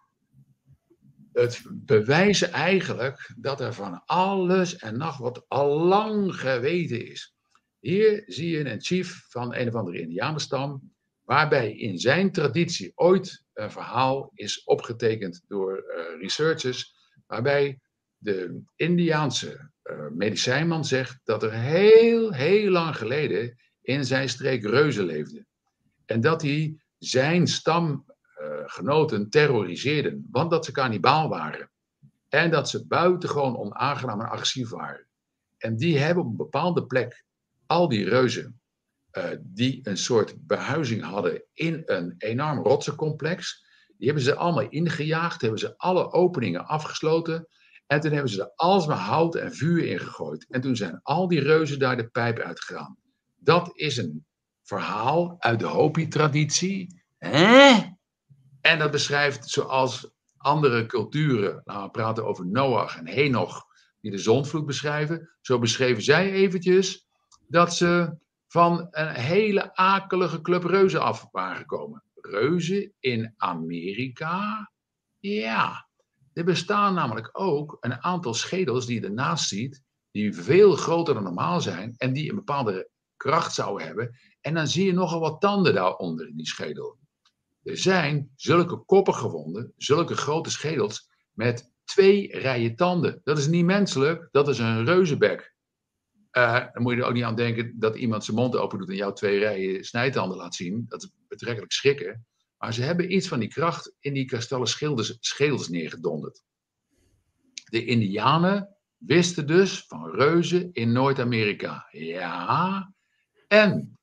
het 1.34 1.62
bewijzen 1.72 2.52
eigenlijk 2.52 3.34
dat 3.38 3.62
er 3.62 3.74
van 3.74 4.06
alles 4.06 4.78
en 4.78 4.98
nog 4.98 5.18
wat 5.18 5.46
al 5.48 5.80
lang 5.80 6.36
geweten 6.36 7.08
is. 7.08 7.36
Hier 7.80 8.24
zie 8.26 8.50
je 8.50 8.70
een 8.70 8.82
chief 8.82 9.26
van 9.30 9.56
een 9.56 9.68
of 9.68 9.76
andere 9.76 10.00
Indianenstam, 10.00 10.94
waarbij 11.24 11.72
in 11.78 12.00
zijn 12.00 12.32
traditie 12.32 12.92
ooit 12.96 13.46
verhaal 13.68 14.32
is 14.34 14.64
opgetekend 14.64 15.44
door 15.48 15.78
uh, 15.78 16.22
researchers, 16.22 16.96
waarbij 17.28 17.80
de 18.18 18.62
Indiaanse 18.76 19.72
uh, 19.84 20.08
medicijnman 20.10 20.86
zegt 20.86 21.20
dat 21.24 21.44
er 21.44 21.54
heel, 21.54 22.34
heel 22.34 22.72
lang 22.72 22.98
geleden 22.98 23.56
in 23.82 24.06
zijn 24.06 24.30
streek 24.30 24.64
reuzen 24.64 25.06
leefden. 25.06 25.48
En 26.06 26.22
dat 26.22 26.42
hij 26.42 26.82
zijn 26.98 27.48
stamgenoten 27.48 29.30
terroriseerden, 29.30 30.28
want 30.32 30.52
dat 30.52 30.66
ze 30.66 30.72
kannibaal 30.72 31.30
waren. 31.30 31.70
En 32.30 32.52
dat 32.52 32.70
ze 32.70 32.88
buitengewoon 32.88 33.58
onaangenaam 33.58 34.22
en 34.22 34.30
agressief 34.30 34.70
waren. 34.70 35.06
En 35.58 35.76
die 35.76 35.98
hebben 35.98 36.24
op 36.24 36.30
een 36.30 36.38
bepaalde 36.38 36.86
plek 36.86 37.26
al 37.66 37.88
die 37.88 38.10
reuzen, 38.10 38.60
uh, 39.18 39.38
die 39.40 39.80
een 39.84 39.98
soort 39.98 40.48
behuizing 40.48 41.04
hadden 41.04 41.44
in 41.54 41.82
een 41.86 42.16
enorm 42.18 42.60
rotsencomplex, 42.60 43.66
die 43.98 44.06
hebben 44.06 44.24
ze 44.24 44.36
allemaal 44.36 44.70
ingejaagd, 44.70 45.42
hebben 45.42 45.60
ze 45.60 45.78
alle 45.78 46.12
openingen 46.12 46.66
afgesloten. 46.66 47.48
En 47.88 48.00
toen 48.00 48.12
hebben 48.12 48.32
ze 48.32 48.42
er 48.42 48.52
alsmaar 48.56 48.98
hout 48.98 49.36
en 49.36 49.54
vuur 49.54 49.86
in 49.86 50.00
gegooid. 50.00 50.46
En 50.50 50.62
toen 50.62 50.76
zijn 50.76 51.00
al 51.04 51.28
die 51.28 51.40
reuzen 51.40 51.80
daar 51.80 51.98
de 51.98 52.08
pijp 52.08 52.40
uitgegaan. 52.40 52.98
Dat 53.36 53.72
is 53.74 53.98
een 53.98 54.26
verhaal 54.64 55.36
uit 55.40 55.60
de 55.60 55.66
Hopi-traditie. 55.66 57.02
En 58.62 58.80
dat 58.80 58.92
beschrijft 58.92 59.50
zoals 59.50 60.12
andere 60.38 60.86
culturen, 60.86 61.62
nou, 61.64 61.84
we 61.84 61.90
praten 61.90 62.26
over 62.26 62.48
Noach 62.48 62.98
en 62.98 63.08
Henoch, 63.08 63.66
die 64.02 64.12
de 64.12 64.18
zondvloed 64.18 64.66
beschrijven. 64.66 65.30
Zo 65.42 65.60
beschreven 65.60 66.04
zij 66.04 66.32
eventjes 66.32 67.08
dat 67.48 67.76
ze 67.76 68.18
van 68.48 68.88
een 68.92 69.14
hele 69.14 69.76
akelige 69.76 70.42
club 70.42 70.64
reuzen 70.64 71.02
af 71.02 71.28
waren 71.32 71.58
gekomen. 71.58 72.04
Reuzen 72.16 72.94
in 73.00 73.34
Amerika? 73.38 74.72
Ja, 75.20 75.88
er 76.34 76.44
bestaan 76.44 76.94
namelijk 76.94 77.30
ook 77.32 77.78
een 77.80 78.04
aantal 78.04 78.34
schedels 78.34 78.86
die 78.86 79.02
je 79.02 79.08
ernaast 79.08 79.48
ziet, 79.48 79.84
die 80.12 80.34
veel 80.34 80.76
groter 80.76 81.14
dan 81.14 81.24
normaal 81.24 81.62
zijn 81.62 81.96
en 81.98 82.14
die 82.14 82.30
een 82.30 82.36
bepaalde 82.36 82.90
kracht 83.18 83.54
zouden 83.54 83.88
hebben. 83.88 84.18
En 84.42 84.54
dan 84.54 84.68
zie 84.68 84.86
je 84.86 84.94
nogal 84.94 85.20
wat 85.20 85.42
tanden 85.42 85.74
daaronder 85.74 86.28
in 86.28 86.36
die 86.36 86.48
schedel. 86.48 86.98
Er 87.64 87.78
zijn 87.78 88.32
zulke 88.36 88.78
koppen 88.78 89.16
gevonden, 89.16 89.74
zulke 89.78 90.16
grote 90.16 90.50
schedels 90.50 91.10
met 91.32 91.72
twee 91.84 92.38
rijen 92.38 92.76
tanden. 92.76 93.22
Dat 93.24 93.38
is 93.38 93.48
niet 93.48 93.66
menselijk, 93.66 94.28
dat 94.32 94.48
is 94.48 94.60
een 94.60 94.86
reuzenbek. 94.86 95.56
Uh, 96.32 96.66
dan 96.74 96.84
moet 96.84 96.94
je 96.94 97.00
er 97.00 97.08
ook 97.08 97.14
niet 97.14 97.24
aan 97.24 97.36
denken 97.36 97.80
dat 97.80 97.96
iemand 97.96 98.24
zijn 98.24 98.38
mond 98.38 98.56
open 98.56 98.80
doet 98.80 98.90
en 98.90 98.96
jou 98.96 99.16
twee 99.16 99.40
rijen 99.40 99.84
snijtanden 99.84 100.38
laat 100.38 100.56
zien. 100.56 100.86
Dat 100.88 101.04
is 101.04 101.10
betrekkelijk 101.28 101.72
schrikken. 101.72 102.26
Maar 102.58 102.74
ze 102.74 102.82
hebben 102.82 103.14
iets 103.14 103.28
van 103.28 103.40
die 103.40 103.50
kracht 103.50 103.94
in 104.00 104.14
die 104.14 104.26
kristallen 104.26 104.68
schedels, 104.68 105.18
schedels 105.20 105.70
neergedonderd. 105.70 106.44
De 107.70 107.86
Indianen 107.86 108.78
wisten 108.98 109.48
dus 109.48 109.84
van 109.88 110.10
reuzen 110.10 110.70
in 110.74 110.92
Noord-Amerika. 110.92 111.88
Ja, 111.92 112.94
en 113.48 113.98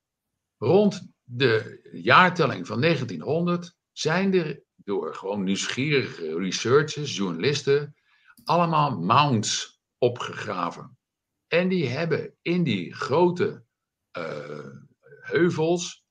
rond 0.59 1.13
de 1.23 1.81
jaartelling 1.93 2.67
van 2.67 2.81
1900 2.81 3.77
zijn 3.93 4.35
er 4.35 4.63
door 4.77 5.15
gewoon 5.15 5.45
nieuwsgierige 5.45 6.39
researchers, 6.39 7.17
journalisten, 7.17 7.95
allemaal 8.45 8.99
mounds 9.01 9.81
opgegraven. 9.99 10.94
En 11.55 11.69
die 11.69 11.89
hebben 11.89 12.35
in 12.43 12.63
die 12.63 12.95
grote 12.95 13.65
uh, 14.19 14.67
heuvels 15.21 16.05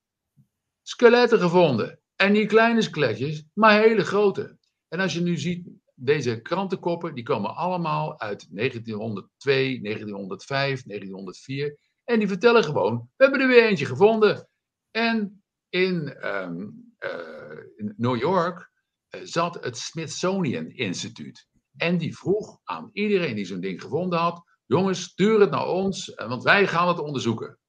skeletten 0.81 1.39
gevonden. 1.39 1.99
En 2.15 2.31
niet 2.31 2.47
kleine 2.47 2.81
skeletjes, 2.81 3.43
maar 3.53 3.81
hele 3.81 4.03
grote. 4.03 4.57
En 4.87 4.99
als 4.99 5.13
je 5.13 5.21
nu 5.21 5.37
ziet, 5.37 5.67
deze 5.95 6.41
krantenkoppen, 6.41 7.15
die 7.15 7.23
komen 7.23 7.55
allemaal 7.55 8.19
uit 8.19 8.47
1902, 8.55 9.81
1905, 9.81 10.83
1904. 10.83 11.77
En 12.03 12.19
die 12.19 12.27
vertellen 12.27 12.63
gewoon, 12.63 13.09
we 13.15 13.23
hebben 13.23 13.41
er 13.41 13.47
weer 13.47 13.67
eentje 13.67 13.85
gevonden. 13.85 14.49
En 14.91 15.43
in, 15.69 16.25
um, 16.25 16.93
uh, 16.99 17.59
in 17.75 17.93
New 17.97 18.17
York 18.17 18.71
uh, 19.15 19.21
zat 19.23 19.63
het 19.63 19.77
Smithsonian 19.77 20.69
Instituut. 20.69 21.47
En 21.77 21.97
die 21.97 22.17
vroeg 22.17 22.59
aan 22.63 22.89
iedereen 22.93 23.35
die 23.35 23.45
zo'n 23.45 23.59
ding 23.59 23.81
gevonden 23.81 24.19
had, 24.19 24.51
jongens, 24.65 25.01
stuur 25.01 25.39
het 25.39 25.51
naar 25.51 25.67
ons, 25.67 26.13
eh, 26.13 26.27
want 26.27 26.43
wij 26.43 26.67
gaan 26.67 26.87
het 26.87 26.99
onderzoeken. 26.99 27.59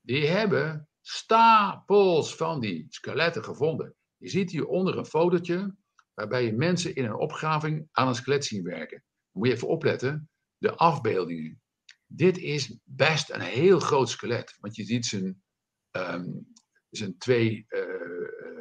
Die 0.00 0.26
hebben 0.26 0.88
stapels 1.00 2.36
van 2.36 2.60
die 2.60 2.86
skeletten 2.88 3.44
gevonden. 3.44 3.94
Je 4.16 4.28
ziet 4.28 4.50
hieronder 4.50 4.98
een 4.98 5.06
fotootje 5.06 5.74
waarbij 6.14 6.44
je 6.44 6.52
mensen 6.52 6.94
in 6.94 7.04
een 7.04 7.18
opgraving 7.18 7.88
aan 7.92 8.08
een 8.08 8.14
skelet 8.14 8.44
zien 8.44 8.62
werken. 8.62 9.04
Moet 9.30 9.46
je 9.46 9.52
even 9.52 9.68
opletten, 9.68 10.30
de 10.58 10.74
afbeeldingen. 10.74 11.62
Dit 12.06 12.38
is 12.38 12.78
best 12.84 13.30
een 13.30 13.40
heel 13.40 13.80
groot 13.80 14.08
skelet, 14.08 14.56
want 14.60 14.76
je 14.76 14.84
ziet 14.84 15.06
zijn, 15.06 15.42
um, 15.90 16.52
zijn 16.90 17.18
twee 17.18 17.66
uh, 17.68 17.84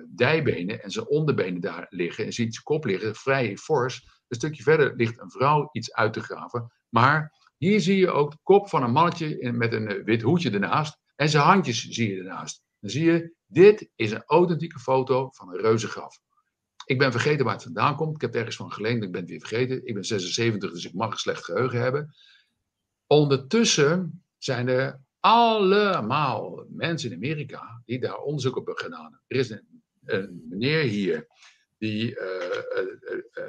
dijbenen 0.07 0.83
en 0.83 0.91
zijn 0.91 1.07
onderbenen 1.07 1.61
daar 1.61 1.85
liggen. 1.89 2.23
En 2.23 2.29
je 2.29 2.35
ziet 2.35 2.53
zijn 2.53 2.65
kop 2.65 2.85
liggen, 2.85 3.15
vrij 3.15 3.57
fors. 3.57 4.23
Een 4.27 4.37
stukje 4.37 4.63
verder 4.63 4.95
ligt 4.95 5.19
een 5.19 5.31
vrouw 5.31 5.69
iets 5.71 5.93
uit 5.93 6.13
te 6.13 6.21
graven. 6.21 6.71
Maar 6.89 7.38
hier 7.59 7.81
zie 7.81 7.97
je 7.97 8.09
ook 8.09 8.31
de 8.31 8.37
kop 8.43 8.69
van 8.69 8.83
een 8.83 8.91
mannetje 8.91 9.51
met 9.51 9.73
een 9.73 9.87
eh, 9.87 10.03
wit 10.03 10.21
hoedje 10.21 10.51
ernaast. 10.51 10.97
En 11.15 11.29
zijn 11.29 11.43
handjes 11.43 11.87
zie 11.89 12.13
je 12.13 12.17
ernaast. 12.17 12.61
Dan 12.79 12.89
zie 12.89 13.03
je, 13.03 13.33
dit 13.45 13.89
is 13.95 14.11
een 14.11 14.23
authentieke 14.25 14.79
foto 14.79 15.29
van 15.31 15.49
een 15.49 15.59
reuzengraf. 15.59 16.19
Ik 16.85 16.97
ben 16.97 17.11
vergeten 17.11 17.45
waar 17.45 17.53
het 17.53 17.63
vandaan 17.63 17.95
komt. 17.95 18.15
Ik 18.15 18.21
heb 18.21 18.35
ergens 18.35 18.55
van 18.55 18.71
geleend, 18.71 19.03
ik 19.03 19.11
ben 19.11 19.21
het 19.21 19.29
weer 19.29 19.39
vergeten. 19.39 19.85
Ik 19.85 19.93
ben 19.93 20.03
76, 20.03 20.71
dus 20.71 20.85
ik 20.85 20.93
mag 20.93 21.11
een 21.11 21.17
slecht 21.17 21.43
geheugen 21.43 21.81
hebben. 21.81 22.15
Ondertussen 23.07 24.23
zijn 24.37 24.67
er 24.67 25.01
allemaal 25.19 26.65
mensen 26.69 27.09
in 27.09 27.15
Amerika 27.15 27.81
die 27.85 27.99
daar 27.99 28.17
onderzoek 28.17 28.55
op 28.55 28.65
hebben 28.65 28.83
gedaan. 28.83 29.21
Er 29.27 29.37
is 29.37 29.49
een, 29.49 30.45
meneer 30.49 30.81
hier, 30.81 31.27
die 31.77 32.19
uh, 32.19 32.25
uh, 32.77 33.17
uh, 33.33 33.43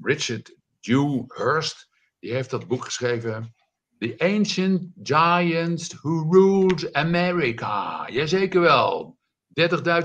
Richard 0.00 0.56
Dewhurst, 0.80 1.88
die 2.24 2.32
heeft 2.32 2.50
dat 2.50 2.66
boek 2.66 2.84
geschreven. 2.84 3.54
The 3.98 4.14
Ancient 4.18 4.92
Giants 5.02 5.94
Who 6.00 6.30
Ruled 6.30 6.92
America. 6.92 8.08
Jazeker 8.10 8.60
wel. 8.60 9.18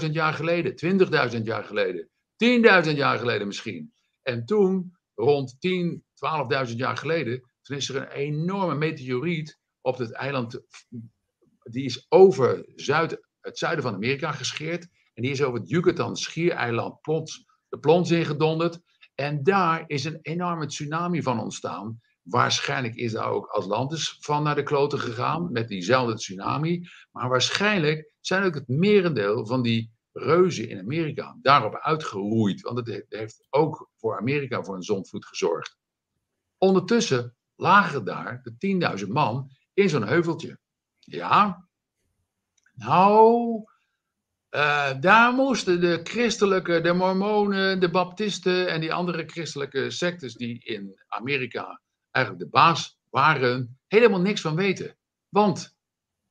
30.000 0.03 0.11
jaar 0.11 0.33
geleden, 0.33 0.99
20.000 1.35 1.43
jaar 1.43 1.63
geleden, 1.63 2.09
10.000 2.85 2.95
jaar 2.95 3.19
geleden 3.19 3.47
misschien. 3.47 3.93
En 4.21 4.45
toen, 4.45 4.97
rond 5.15 5.55
10, 5.59 6.03
12.000 6.67 6.75
jaar 6.75 6.97
geleden, 6.97 7.41
toen 7.61 7.77
is 7.77 7.89
er 7.89 7.95
een 7.95 8.11
enorme 8.11 8.75
meteoriet 8.75 9.59
op 9.81 9.97
het 9.97 10.11
eiland. 10.11 10.61
Die 11.63 11.85
is 11.85 12.05
over 12.09 12.63
zuid, 12.75 13.27
het 13.41 13.57
zuiden 13.57 13.83
van 13.83 13.93
Amerika 13.93 14.31
gescheerd. 14.31 14.87
En 15.13 15.21
die 15.21 15.31
is 15.31 15.43
over 15.43 15.59
het 15.59 15.69
Yucatan 15.69 16.15
schiereiland 16.15 17.01
plots, 17.01 17.45
de 17.69 17.79
plons 17.79 18.11
ingedonderd. 18.11 18.79
En 19.15 19.43
daar 19.43 19.83
is 19.87 20.05
een 20.05 20.19
enorme 20.21 20.65
tsunami 20.65 21.21
van 21.21 21.39
ontstaan. 21.39 21.99
Waarschijnlijk 22.29 22.95
is 22.95 23.11
daar 23.11 23.29
ook 23.29 23.45
Atlantis 23.47 24.17
van 24.19 24.43
naar 24.43 24.55
de 24.55 24.63
kloten 24.63 24.99
gegaan 24.99 25.51
met 25.51 25.67
diezelfde 25.67 26.15
tsunami. 26.15 26.87
Maar 27.11 27.29
waarschijnlijk 27.29 28.13
zijn 28.19 28.43
ook 28.43 28.53
het 28.53 28.67
merendeel 28.67 29.45
van 29.45 29.61
die 29.61 29.91
reuzen 30.11 30.69
in 30.69 30.79
Amerika 30.79 31.37
daarop 31.41 31.75
uitgeroeid. 31.75 32.61
Want 32.61 32.87
het 32.87 33.05
heeft 33.09 33.47
ook 33.49 33.89
voor 33.95 34.17
Amerika 34.17 34.63
voor 34.63 34.75
een 34.75 34.83
zondvloed 34.83 35.25
gezorgd. 35.25 35.77
Ondertussen 36.57 37.35
lagen 37.55 38.05
daar 38.05 38.41
de 38.43 38.99
10.000 39.05 39.07
man 39.07 39.49
in 39.73 39.89
zo'n 39.89 40.07
heuveltje. 40.07 40.59
Ja, 40.99 41.67
nou, 42.73 43.63
uh, 44.49 44.99
daar 44.99 45.33
moesten 45.33 45.81
de 45.81 45.99
christelijke, 46.03 46.81
de 46.81 46.93
mormonen, 46.93 47.79
de 47.79 47.89
baptisten 47.89 48.67
en 48.67 48.81
die 48.81 48.93
andere 48.93 49.23
christelijke 49.25 49.89
sectes 49.89 50.33
die 50.33 50.63
in 50.63 51.01
Amerika 51.07 51.81
eigenlijk 52.11 52.45
de 52.45 52.51
baas 52.51 52.99
waren, 53.09 53.79
helemaal 53.87 54.21
niks 54.21 54.41
van 54.41 54.55
weten. 54.55 54.97
Want 55.29 55.77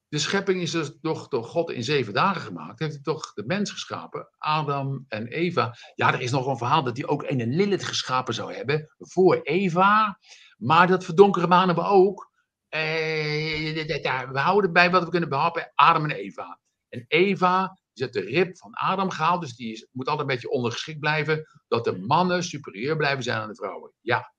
de 0.08 0.18
schepping 0.18 0.60
is 0.60 0.70
dus 0.70 0.90
toch 1.00 1.28
door 1.28 1.44
God 1.44 1.70
in 1.70 1.84
zeven 1.84 2.12
dagen 2.12 2.40
gemaakt. 2.40 2.78
Heeft 2.78 2.92
hij 2.92 3.02
toch 3.02 3.32
de 3.32 3.44
mens 3.46 3.70
geschapen, 3.70 4.28
Adam 4.38 5.04
en 5.08 5.26
Eva. 5.26 5.74
Ja, 5.94 6.12
er 6.12 6.20
is 6.20 6.30
nog 6.30 6.46
een 6.46 6.56
verhaal 6.56 6.82
dat 6.82 6.96
hij 6.96 7.06
ook 7.06 7.22
een 7.22 7.54
Lilith 7.54 7.84
geschapen 7.84 8.34
zou 8.34 8.54
hebben 8.54 8.94
voor 8.98 9.40
Eva. 9.42 10.18
Maar 10.56 10.86
dat 10.86 11.04
verdonkere 11.04 11.46
manen 11.46 11.74
we 11.74 11.82
ook. 11.82 12.30
Eh, 12.68 14.30
we 14.30 14.38
houden 14.38 14.72
bij 14.72 14.90
wat 14.90 15.04
we 15.04 15.10
kunnen 15.10 15.28
behappen, 15.28 15.72
Adam 15.74 16.04
en 16.04 16.16
Eva. 16.16 16.60
En 16.88 17.04
Eva 17.08 17.78
is 17.92 18.02
uit 18.02 18.12
de 18.12 18.20
rib 18.20 18.58
van 18.58 18.74
Adam 18.74 19.10
gehaald, 19.10 19.40
dus 19.40 19.56
die 19.56 19.88
moet 19.92 20.08
altijd 20.08 20.28
een 20.28 20.34
beetje 20.34 20.50
ondergeschikt 20.50 21.00
blijven, 21.00 21.46
dat 21.68 21.84
de 21.84 21.98
mannen 21.98 22.44
superieur 22.44 22.96
blijven 22.96 23.22
zijn 23.22 23.40
aan 23.40 23.48
de 23.48 23.54
vrouwen. 23.54 23.92
Ja. 24.00 24.32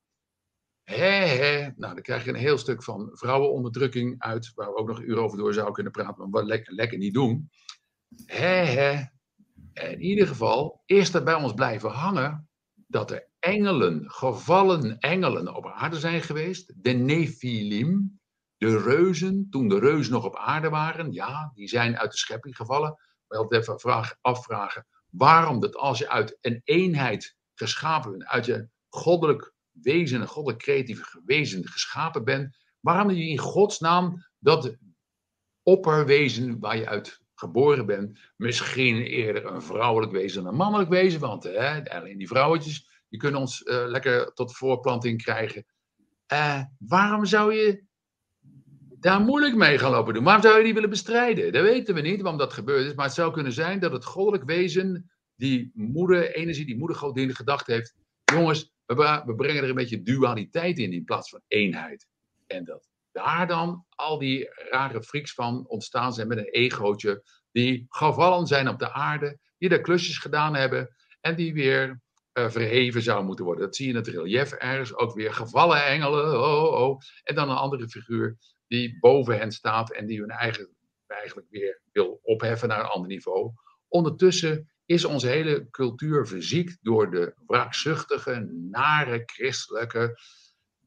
Hé, 0.90 1.26
hé. 1.26 1.72
Nou, 1.76 1.94
dan 1.94 2.02
krijg 2.02 2.24
je 2.24 2.30
een 2.30 2.36
heel 2.36 2.58
stuk 2.58 2.84
van 2.84 3.10
vrouwenonderdrukking 3.14 4.22
uit, 4.22 4.52
waar 4.56 4.68
we 4.68 4.76
ook 4.76 4.88
nog 4.88 4.98
een 4.98 5.10
uur 5.10 5.18
over 5.18 5.38
door 5.38 5.54
zouden 5.54 5.74
kunnen 5.74 5.92
praten, 5.92 6.18
maar 6.18 6.30
wat 6.30 6.44
lekker, 6.44 6.74
lekker 6.74 6.98
niet 6.98 7.14
doen. 7.14 7.50
Hé, 8.26 8.66
hé. 8.66 9.06
In 9.74 10.02
ieder 10.02 10.28
geval 10.28 10.84
is 10.86 11.14
er 11.14 11.24
bij 11.24 11.34
ons 11.34 11.54
blijven 11.54 11.90
hangen 11.90 12.50
dat 12.88 13.12
er 13.12 13.28
engelen, 13.40 14.12
gevallen 14.12 15.00
engelen 15.00 15.56
op 15.56 15.68
aarde 15.68 16.00
zijn 16.00 16.22
geweest, 16.22 16.74
de 16.76 16.92
Nephilim, 16.92 18.20
de 18.58 18.78
reuzen, 18.82 19.48
toen 19.50 19.68
de 19.68 19.80
reuzen 19.80 20.14
nog 20.14 20.26
op 20.26 20.36
aarde 20.36 20.70
waren, 20.70 21.12
ja, 21.12 21.52
die 21.54 21.68
zijn 21.68 21.98
uit 21.98 22.12
de 22.12 22.18
schepping 22.18 22.56
gevallen. 22.56 22.96
We 23.28 23.38
altijd 23.38 23.62
even 23.62 23.80
vraag, 23.80 24.16
afvragen 24.22 24.88
waarom 25.10 25.60
dat 25.60 25.76
als 25.76 26.00
je 26.00 26.10
uit 26.10 26.38
een 26.42 26.62
eenheid 26.64 27.36
geschapen 27.54 28.12
bent, 28.12 28.26
uit 28.26 28.46
je 28.46 28.70
goddelijk 28.90 29.54
wezen, 29.82 30.22
een 30.22 30.28
goddelijk 30.28 30.64
creatieve 30.64 31.22
wezen 31.26 31.68
geschapen 31.68 32.24
bent, 32.24 32.58
waarom 32.80 33.10
je 33.10 33.28
in 33.28 33.38
godsnaam 33.38 34.26
dat 34.40 34.78
opperwezen 35.64 36.60
waar 36.60 36.78
je 36.78 36.88
uit 36.88 37.22
geboren 37.36 37.86
bent, 37.86 38.20
misschien 38.36 39.02
eerder 39.02 39.46
een 39.46 39.62
vrouwelijk 39.62 40.12
wezen 40.12 40.44
dan 40.44 40.52
een 40.52 40.58
mannelijk 40.58 40.90
wezen, 40.90 41.20
want 41.20 41.44
hè, 41.44 41.90
alleen 41.90 42.18
die 42.18 42.28
vrouwtjes, 42.28 43.04
die 43.10 43.20
kunnen 43.20 43.40
ons 43.40 43.62
uh, 43.62 43.84
lekker 43.88 44.34
tot 44.34 44.56
voorplanting 44.56 45.24
krijgen. 45.24 45.66
Uh, 46.34 46.64
waarom 46.78 47.26
zou 47.26 47.54
je 47.54 47.84
daar 49.00 49.22
moeilijk 49.22 49.56
mee 49.56 49.78
gaan 49.78 49.92
lopen 49.92 50.14
doen. 50.14 50.24
Waarom 50.24 50.44
zou 50.44 50.58
je 50.58 50.64
die 50.64 50.74
willen 50.74 50.90
bestrijden? 50.90 51.52
Dat 51.52 51.64
weten 51.64 51.96
we 51.96 52.02
niet 52.02 52.22
waarom 52.22 52.40
dat 52.40 52.54
gebeurd 52.54 52.86
is. 52.86 52.94
Maar 52.94 53.06
het 53.06 53.14
zou 53.14 53.34
kunnen 53.34 53.54
zijn 53.54 53.80
dat 53.80 53.92
het 53.92 54.06
goddelijk 54.06 54.44
wezen, 54.44 55.12
die 55.36 55.72
moeder, 55.74 56.36
energie, 56.36 56.66
die 56.66 56.78
moedergodin 56.78 57.36
gedacht 57.36 57.68
heeft. 57.68 57.96
Jongens, 58.34 58.74
we, 58.96 59.34
brengen 59.36 59.64
er 59.64 59.70
een 59.70 59.76
beetje 59.76 60.02
dualiteit 60.02 60.80
in 60.80 60.94
in 60.94 61.04
plaats 61.04 61.30
van 61.30 61.42
eenheid. 61.48 62.08
En 62.48 62.64
dat 62.64 62.88
daar 63.12 63.48
dan 63.48 63.86
al 63.90 64.18
die 64.18 64.50
rare 64.70 65.04
freaks 65.04 65.34
van 65.34 65.68
ontstaan 65.68 66.14
zijn 66.14 66.28
met 66.28 66.38
een 66.38 66.50
egootje. 66.50 67.24
Die 67.52 67.86
gevallen 67.90 68.48
zijn 68.48 68.68
op 68.68 68.80
de 68.80 68.94
aarde, 68.94 69.40
die 69.58 69.70
daar 69.70 69.82
klusjes 69.82 70.18
gedaan 70.18 70.56
hebben. 70.56 70.96
En 71.22 71.36
die 71.36 71.54
weer 71.54 72.02
uh, 72.34 72.50
verheven 72.50 73.02
zou 73.02 73.24
moeten 73.26 73.46
worden. 73.46 73.64
Dat 73.64 73.76
zie 73.76 73.86
je 73.86 73.92
in 73.92 73.98
het 73.98 74.08
relief 74.08 74.52
ergens. 74.52 74.96
Ook 74.96 75.14
weer 75.14 75.34
gevallen 75.34 75.86
engelen. 75.86 76.40
Oh. 76.40 76.82
oh. 76.82 77.02
En 77.24 77.36
dan 77.36 77.50
een 77.50 77.56
andere 77.56 77.90
figuur 77.90 78.38
die 78.68 79.00
boven 79.00 79.38
hen 79.38 79.52
staat 79.52 79.92
en 79.92 80.06
die 80.06 80.20
hun 80.20 80.30
eigen 80.30 80.70
eigenlijk 81.08 81.48
weer 81.50 81.82
wil 81.92 82.20
opheffen 82.24 82.68
naar 82.68 82.80
een 82.80 82.86
ander 82.86 83.10
niveau. 83.10 83.52
Ondertussen 83.88 84.69
is 84.90 85.06
onze 85.06 85.28
hele 85.28 85.70
cultuur 85.70 86.28
verziekt 86.28 86.78
door 86.82 87.12
de 87.12 87.34
wraakzuchtige, 87.46 88.50
nare, 88.70 89.24
christelijke, 89.26 90.20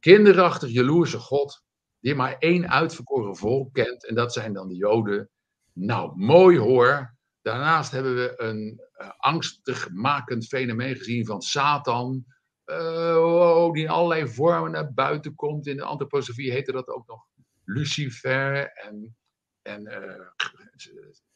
kinderachtig 0.01 0.71
jaloerse 0.71 1.19
God, 1.19 1.63
die 2.01 2.15
maar 2.15 2.37
één 2.39 2.71
uitverkoren 2.71 3.37
volk 3.37 3.75
kent, 3.75 4.07
en 4.07 4.15
dat 4.15 4.33
zijn 4.33 4.53
dan 4.53 4.69
de 4.69 4.77
Joden. 4.77 5.31
Nou, 5.73 6.17
mooi 6.17 6.59
hoor. 6.59 7.17
Daarnaast 7.43 7.91
hebben 7.91 8.15
we 8.15 8.35
een 8.37 8.81
uh, 9.01 9.11
angstig 9.17 9.91
makend 9.91 10.47
fenomeen 10.47 10.97
gezien 10.97 11.27
van 11.27 11.43
Satan, 11.43 12.25
uh, 12.67 13.17
oh, 13.19 13.73
die 13.73 13.83
in 13.83 13.89
allerlei 13.91 14.29
vormen 14.29 14.71
naar 14.71 14.93
buiten 14.93 15.35
komt. 15.35 15.67
In 15.67 15.77
de 15.77 15.85
antroposofie 15.85 16.53
heette 16.53 16.73
dat 16.73 16.89
ook 16.89 17.07
nog 17.07 17.27
Lucifer 17.65 18.73
en, 18.73 19.17
en 19.63 19.83
uh, 19.83 20.27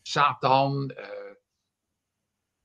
Satan. 0.02 0.94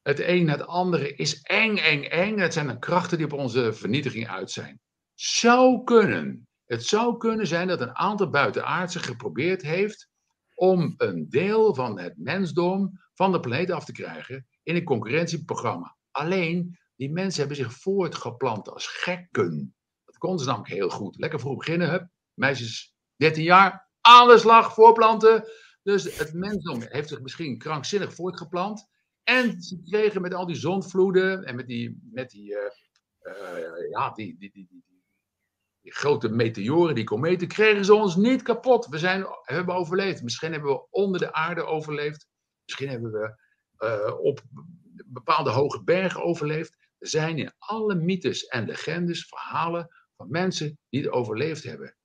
Het 0.02 0.20
een 0.20 0.50
het 0.50 0.68
andere 0.68 1.16
is 1.16 1.42
eng, 1.42 1.78
eng, 1.78 2.04
eng. 2.04 2.38
Het 2.38 2.54
zijn 2.54 2.68
de 2.68 2.80
krachten 2.80 3.18
die 3.18 3.26
op 3.26 3.34
onze 3.34 3.74
vernietiging 3.74 4.28
uit 4.28 4.52
zijn. 4.52 4.80
Zou 5.14 5.84
kunnen. 5.84 6.48
Het 6.66 6.86
zou 6.86 7.18
kunnen 7.18 7.48
zijn 7.48 7.68
dat 7.68 7.82
een 7.82 7.96
aantal 7.96 8.30
buitenaardse 8.30 9.00
geprobeerd 9.00 9.62
heeft 9.62 10.10
om 10.54 10.94
een 10.98 11.30
deel 11.30 11.76
van 11.76 12.00
het 12.00 12.14
mensdom 12.18 13.00
van 13.14 13.32
de 13.32 13.40
planeet 13.40 13.72
af 13.72 13.86
te 13.86 13.92
krijgen 13.92 14.48
in 14.64 14.76
een 14.76 14.84
concurrentieprogramma. 14.84 15.96
Alleen, 16.12 16.80
die 16.96 17.12
mensen 17.12 17.40
hebben 17.40 17.58
zich 17.58 17.74
voortgeplant 17.74 18.70
als 18.70 18.88
gekken. 18.88 19.76
Dat 20.06 20.18
konden 20.18 20.40
ze 20.40 20.46
namelijk 20.46 20.74
heel 20.74 20.90
goed. 20.90 21.18
Lekker 21.18 21.40
vroeg 21.40 21.58
beginnen, 21.58 21.90
hup, 21.90 22.10
meisjes 22.34 22.96
13 23.16 23.44
jaar, 23.44 23.90
aan 24.02 24.28
de 24.28 24.38
slag, 24.38 24.74
voorplanten. 24.74 25.48
Dus 25.84 26.18
het 26.18 26.34
mensdom 26.34 26.82
heeft 26.82 27.10
zich 27.10 27.22
misschien 27.22 27.58
krankzinnig 27.58 28.14
voortgeplant. 28.14 28.90
En 29.24 29.62
ze 29.62 29.82
kregen 29.90 30.22
met 30.22 30.34
al 30.34 30.46
die 30.46 30.56
zondvloeden 30.56 31.44
en 31.44 31.56
met 31.56 31.68
die, 31.68 32.02
met 32.12 32.30
die, 32.30 32.52
uh, 32.52 32.58
uh, 33.22 33.90
ja, 33.90 34.10
die, 34.10 34.38
die, 34.38 34.52
die, 34.52 34.68
die, 34.70 35.94
grote 35.94 36.30
meteoren, 36.30 36.96
die 36.96 37.04
kometen, 37.04 37.48
kregen 37.48 37.86
ze 37.86 37.94
ons 37.94 38.16
niet 38.16 38.42
kapot. 38.42 38.86
We 38.86 38.98
zijn, 38.98 39.26
hebben 39.42 39.76
overleefd. 39.76 40.24
Misschien 40.24 40.52
hebben 40.52 40.72
we 40.72 40.88
onder 40.90 41.20
de 41.20 41.34
aarde 41.34 41.64
overleefd. 41.64 42.28
Misschien 42.66 42.90
hebben 42.90 43.12
we 43.12 43.36
uh, 43.86 44.20
op 44.20 44.42
bepaalde 45.06 45.50
hoge 45.50 45.84
bergen 45.84 46.24
overleefd. 46.24 46.76
Er 46.98 47.08
zijn 47.08 47.38
in 47.38 47.54
alle 47.58 47.96
mythes 47.96 48.46
en 48.46 48.66
legendes 48.66 49.26
verhalen 49.26 49.88
van 50.16 50.30
mensen 50.30 50.80
die 50.90 51.02
het 51.02 51.12
overleefd 51.12 51.64
hebben. 51.64 51.96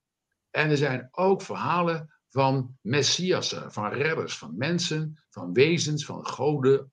En 0.49 0.69
er 0.69 0.77
zijn 0.77 1.07
ook 1.11 1.41
verhalen 1.41 2.13
van 2.29 2.77
messiassen, 2.81 3.71
van 3.71 3.89
redders, 3.89 4.37
van 4.37 4.57
mensen, 4.57 5.23
van 5.29 5.53
wezens, 5.53 6.05
van 6.05 6.25
goden, 6.25 6.91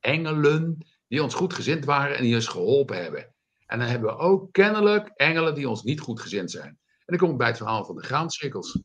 engelen, 0.00 0.86
die 1.08 1.22
ons 1.22 1.34
goed 1.34 1.54
gezind 1.54 1.84
waren 1.84 2.16
en 2.16 2.22
die 2.22 2.34
ons 2.34 2.46
geholpen 2.46 3.02
hebben. 3.02 3.34
En 3.66 3.78
dan 3.78 3.88
hebben 3.88 4.10
we 4.10 4.16
ook 4.16 4.52
kennelijk 4.52 5.08
engelen 5.08 5.54
die 5.54 5.68
ons 5.68 5.82
niet 5.82 6.00
goed 6.00 6.20
gezind 6.20 6.50
zijn. 6.50 6.68
En 6.68 6.78
dan 7.04 7.18
kom 7.18 7.30
ik 7.30 7.36
bij 7.36 7.46
het 7.46 7.56
verhaal 7.56 7.84
van 7.84 7.96
de 7.96 8.02
graancirkels. 8.02 8.82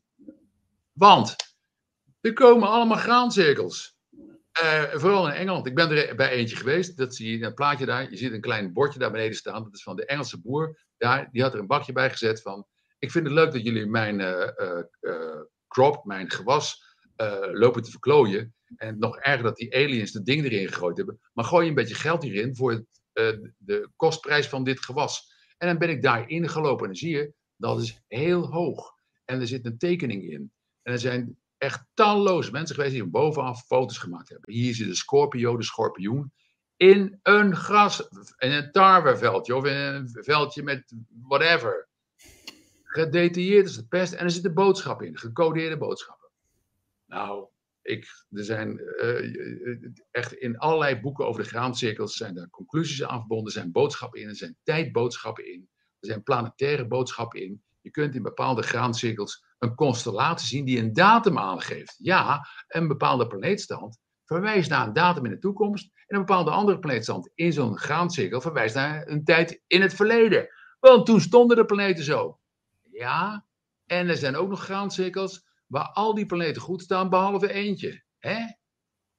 Want 0.92 1.36
er 2.20 2.32
komen 2.32 2.68
allemaal 2.68 2.96
graancirkels. 2.96 3.96
Uh, 4.62 4.82
vooral 4.92 5.28
in 5.28 5.34
Engeland. 5.34 5.66
Ik 5.66 5.74
ben 5.74 5.90
er 5.90 6.14
bij 6.14 6.30
eentje 6.30 6.56
geweest. 6.56 6.96
Dat 6.96 7.14
zie 7.14 7.30
je 7.30 7.36
in 7.36 7.44
het 7.44 7.54
plaatje 7.54 7.86
daar. 7.86 8.10
Je 8.10 8.16
ziet 8.16 8.32
een 8.32 8.40
klein 8.40 8.72
bordje 8.72 8.98
daar 8.98 9.10
beneden 9.10 9.36
staan. 9.36 9.62
Dat 9.62 9.74
is 9.74 9.82
van 9.82 9.96
de 9.96 10.06
Engelse 10.06 10.40
boer. 10.40 10.78
Daar, 10.96 11.28
die 11.32 11.42
had 11.42 11.52
er 11.52 11.58
een 11.58 11.66
bakje 11.66 11.92
bij 11.92 12.10
gezet 12.10 12.42
van 12.42 12.66
ik 12.98 13.10
vind 13.10 13.24
het 13.24 13.34
leuk 13.34 13.52
dat 13.52 13.62
jullie 13.62 13.86
mijn 13.86 14.20
uh, 14.20 14.82
crop, 15.68 16.04
mijn 16.04 16.30
gewas, 16.30 16.96
lopen 17.52 17.82
te 17.82 17.90
verklooien. 17.90 18.54
En 18.76 18.98
nog 18.98 19.18
erger 19.18 19.42
dat 19.42 19.56
die 19.56 19.74
aliens 19.74 20.12
de 20.12 20.22
ding 20.22 20.44
erin 20.44 20.68
gegooid 20.68 20.96
hebben. 20.96 21.20
Maar 21.32 21.44
gooi 21.44 21.68
een 21.68 21.74
beetje 21.74 21.94
geld 21.94 22.22
hierin 22.22 22.56
voor 22.56 22.70
het, 22.72 22.86
de 23.58 23.90
kostprijs 23.96 24.48
van 24.48 24.64
dit 24.64 24.80
gewas. 24.80 25.32
En 25.58 25.68
dan 25.68 25.78
ben 25.78 25.90
ik 25.90 26.02
daarin 26.02 26.48
gelopen 26.48 26.80
en 26.80 26.86
dan 26.86 26.96
zie 26.96 27.16
je, 27.16 27.32
dat 27.56 27.80
is 27.80 28.02
heel 28.08 28.46
hoog. 28.46 28.92
En 29.24 29.40
er 29.40 29.46
zit 29.46 29.66
een 29.66 29.78
tekening 29.78 30.22
in. 30.22 30.52
En 30.82 30.92
er 30.92 30.98
zijn 30.98 31.38
echt 31.58 31.86
talloze 31.94 32.50
mensen 32.50 32.74
geweest 32.74 32.94
die 32.94 33.04
bovenaf 33.04 33.64
foto's 33.66 33.98
gemaakt 33.98 34.28
hebben. 34.28 34.52
Hier 34.52 34.74
zit 34.74 34.86
de 34.86 34.94
scorpio, 34.94 35.56
de 35.56 35.62
schorpioen, 35.62 36.32
in 36.76 37.18
een 37.22 37.56
gras, 37.56 38.08
in 38.38 38.50
een 38.50 38.72
tarweveldje 38.72 39.56
of 39.56 39.64
in 39.64 39.76
een 39.76 40.08
veldje 40.10 40.62
met 40.62 40.94
whatever 41.22 41.88
gedetailleerd 42.82 43.66
als 43.66 43.76
de 43.76 43.86
pest. 43.86 44.12
En 44.12 44.24
er 44.24 44.30
zitten 44.30 44.54
boodschappen 44.54 45.06
in, 45.06 45.18
gecodeerde 45.18 45.76
boodschappen. 45.76 46.28
Nou, 47.06 47.46
ik, 47.84 48.26
er 48.30 48.44
zijn 48.44 48.80
uh, 48.80 49.76
echt 50.10 50.32
in 50.32 50.58
allerlei 50.58 51.00
boeken 51.00 51.26
over 51.26 51.42
de 51.42 51.48
graancirkels 51.48 52.16
zijn 52.16 52.36
er 52.36 52.50
conclusies 52.50 53.04
aan 53.04 53.18
verbonden, 53.18 53.46
er 53.46 53.52
zijn 53.52 53.72
boodschappen 53.72 54.20
in, 54.20 54.28
er 54.28 54.36
zijn 54.36 54.56
tijdboodschappen 54.62 55.52
in, 55.52 55.68
er 56.00 56.08
zijn 56.08 56.22
planetaire 56.22 56.86
boodschappen 56.86 57.42
in. 57.42 57.62
Je 57.80 57.90
kunt 57.90 58.14
in 58.14 58.22
bepaalde 58.22 58.62
graancirkels 58.62 59.44
een 59.58 59.74
constellatie 59.74 60.48
zien 60.48 60.64
die 60.64 60.78
een 60.78 60.92
datum 60.92 61.38
aangeeft. 61.38 61.96
Ja, 61.98 62.48
een 62.68 62.88
bepaalde 62.88 63.26
planeetstand 63.26 63.98
verwijst 64.24 64.70
naar 64.70 64.86
een 64.86 64.92
datum 64.92 65.24
in 65.24 65.30
de 65.30 65.38
toekomst 65.38 65.90
en 66.06 66.16
een 66.16 66.24
bepaalde 66.24 66.50
andere 66.50 66.78
planeetstand 66.78 67.30
in 67.34 67.52
zo'n 67.52 67.78
graancirkel 67.78 68.40
verwijst 68.40 68.74
naar 68.74 69.08
een 69.08 69.24
tijd 69.24 69.62
in 69.66 69.82
het 69.82 69.94
verleden. 69.94 70.48
Want 70.80 71.06
toen 71.06 71.20
stonden 71.20 71.56
de 71.56 71.64
planeten 71.64 72.04
zo. 72.04 72.38
Ja, 72.90 73.46
en 73.86 74.08
er 74.08 74.16
zijn 74.16 74.36
ook 74.36 74.48
nog 74.48 74.64
graancirkels 74.64 75.46
waar 75.66 75.88
al 75.92 76.14
die 76.14 76.26
planeten 76.26 76.62
goed 76.62 76.82
staan, 76.82 77.10
behalve 77.10 77.52
eentje. 77.52 78.02
Hè? 78.18 78.36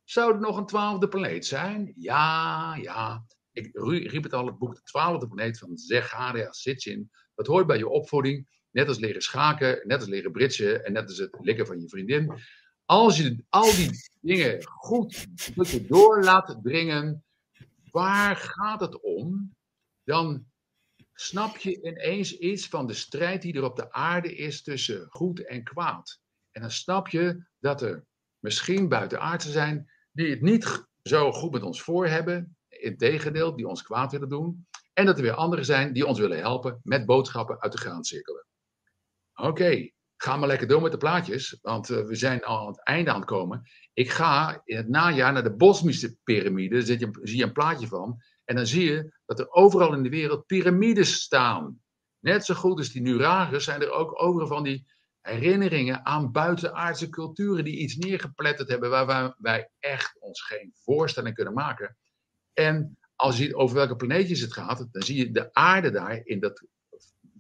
Zou 0.03 0.33
er 0.33 0.39
nog 0.39 0.57
een 0.57 0.65
twaalfde 0.65 1.07
planeet 1.07 1.45
zijn? 1.45 1.93
Ja, 1.95 2.75
ja. 2.75 3.25
Ik 3.51 3.69
riep 4.11 4.23
het 4.23 4.33
al, 4.33 4.45
het 4.45 4.57
boek 4.57 4.75
De 4.75 4.81
Twaalfde 4.81 5.27
Planeet 5.27 5.57
van 5.57 5.77
Zecharia 5.77 6.51
Sitchin. 6.51 7.11
Dat 7.35 7.47
hoort 7.47 7.67
bij 7.67 7.77
je 7.77 7.89
opvoeding. 7.89 8.47
Net 8.71 8.87
als 8.87 8.99
leren 8.99 9.21
schaken, 9.21 9.81
net 9.87 9.99
als 9.99 10.09
leren 10.09 10.31
britsen 10.31 10.85
en 10.85 10.93
net 10.93 11.07
als 11.07 11.17
het 11.17 11.37
likken 11.41 11.65
van 11.65 11.81
je 11.81 11.89
vriendin. 11.89 12.33
Als 12.85 13.17
je 13.17 13.43
al 13.49 13.75
die 13.75 13.89
dingen 14.21 14.63
goed 14.63 15.27
door 15.87 16.23
laat 16.23 16.59
dringen, 16.61 17.23
waar 17.91 18.35
gaat 18.35 18.79
het 18.79 19.01
om? 19.01 19.55
Dan 20.03 20.45
snap 21.13 21.57
je 21.57 21.81
ineens 21.81 22.37
iets 22.37 22.67
van 22.67 22.87
de 22.87 22.93
strijd 22.93 23.41
die 23.41 23.53
er 23.53 23.63
op 23.63 23.75
de 23.75 23.91
aarde 23.91 24.35
is 24.35 24.63
tussen 24.63 25.07
goed 25.09 25.45
en 25.45 25.63
kwaad. 25.63 26.19
En 26.55 26.61
dan 26.61 26.71
snap 26.71 27.07
je 27.07 27.45
dat 27.59 27.81
er 27.81 28.05
misschien 28.39 28.87
buitenaardse 28.87 29.51
zijn 29.51 29.91
die 30.11 30.29
het 30.29 30.41
niet 30.41 30.85
zo 31.03 31.31
goed 31.31 31.51
met 31.51 31.63
ons 31.63 31.81
voor 31.81 32.07
hebben. 32.07 32.57
Integendeel, 32.69 33.55
die 33.55 33.67
ons 33.67 33.81
kwaad 33.81 34.11
willen 34.11 34.29
doen. 34.29 34.67
En 34.93 35.05
dat 35.05 35.17
er 35.17 35.23
weer 35.23 35.33
anderen 35.33 35.65
zijn 35.65 35.93
die 35.93 36.05
ons 36.05 36.19
willen 36.19 36.37
helpen 36.37 36.79
met 36.83 37.05
boodschappen 37.05 37.61
uit 37.61 37.71
de 37.71 37.77
graancirkelen. 37.77 38.45
Oké, 39.33 39.89
ga 40.17 40.37
maar 40.37 40.47
lekker 40.47 40.67
door 40.67 40.81
met 40.81 40.91
de 40.91 40.97
plaatjes, 40.97 41.57
want 41.61 41.89
uh, 41.89 42.05
we 42.05 42.15
zijn 42.15 42.43
al 42.43 42.59
aan 42.59 42.67
het 42.67 42.83
einde 42.83 43.11
aan 43.11 43.19
het 43.19 43.29
komen. 43.29 43.61
Ik 43.93 44.09
ga 44.09 44.61
in 44.63 44.77
het 44.77 44.89
najaar 44.89 45.33
naar 45.33 45.43
de 45.43 45.55
Bosmische 45.55 46.17
piramide, 46.23 46.83
daar 46.83 46.99
je, 46.99 47.09
zie 47.21 47.37
je 47.37 47.43
een 47.43 47.51
plaatje 47.51 47.87
van. 47.87 48.21
En 48.45 48.55
dan 48.55 48.67
zie 48.67 48.83
je 48.83 49.17
dat 49.25 49.39
er 49.39 49.51
overal 49.51 49.93
in 49.93 50.03
de 50.03 50.09
wereld 50.09 50.45
piramides 50.45 51.13
staan. 51.13 51.81
Net 52.19 52.45
zo 52.45 52.53
goed 52.53 52.77
als 52.77 52.89
die 52.89 53.01
Nuragers 53.01 53.63
zijn 53.63 53.81
er 53.81 53.91
ook 53.91 54.21
overal 54.21 54.47
van 54.47 54.63
die 54.63 54.85
herinneringen 55.25 56.05
aan 56.05 56.31
buitenaardse 56.31 57.09
culturen 57.09 57.63
die 57.63 57.77
iets 57.77 57.95
neergepletterd 57.95 58.69
hebben 58.69 58.89
waar 58.89 59.35
wij 59.37 59.69
echt 59.79 60.17
ons 60.19 60.41
geen 60.41 60.73
voorstelling 60.73 61.35
kunnen 61.35 61.53
maken. 61.53 61.97
En 62.53 62.97
als 63.15 63.37
je 63.37 63.43
ziet 63.43 63.53
over 63.53 63.75
welke 63.75 63.95
planeetjes 63.95 64.39
het 64.39 64.53
gaat, 64.53 64.87
dan 64.91 65.01
zie 65.01 65.17
je 65.17 65.31
de 65.31 65.53
aarde 65.53 65.91
daar 65.91 66.21
in 66.23 66.39
dat, 66.39 66.63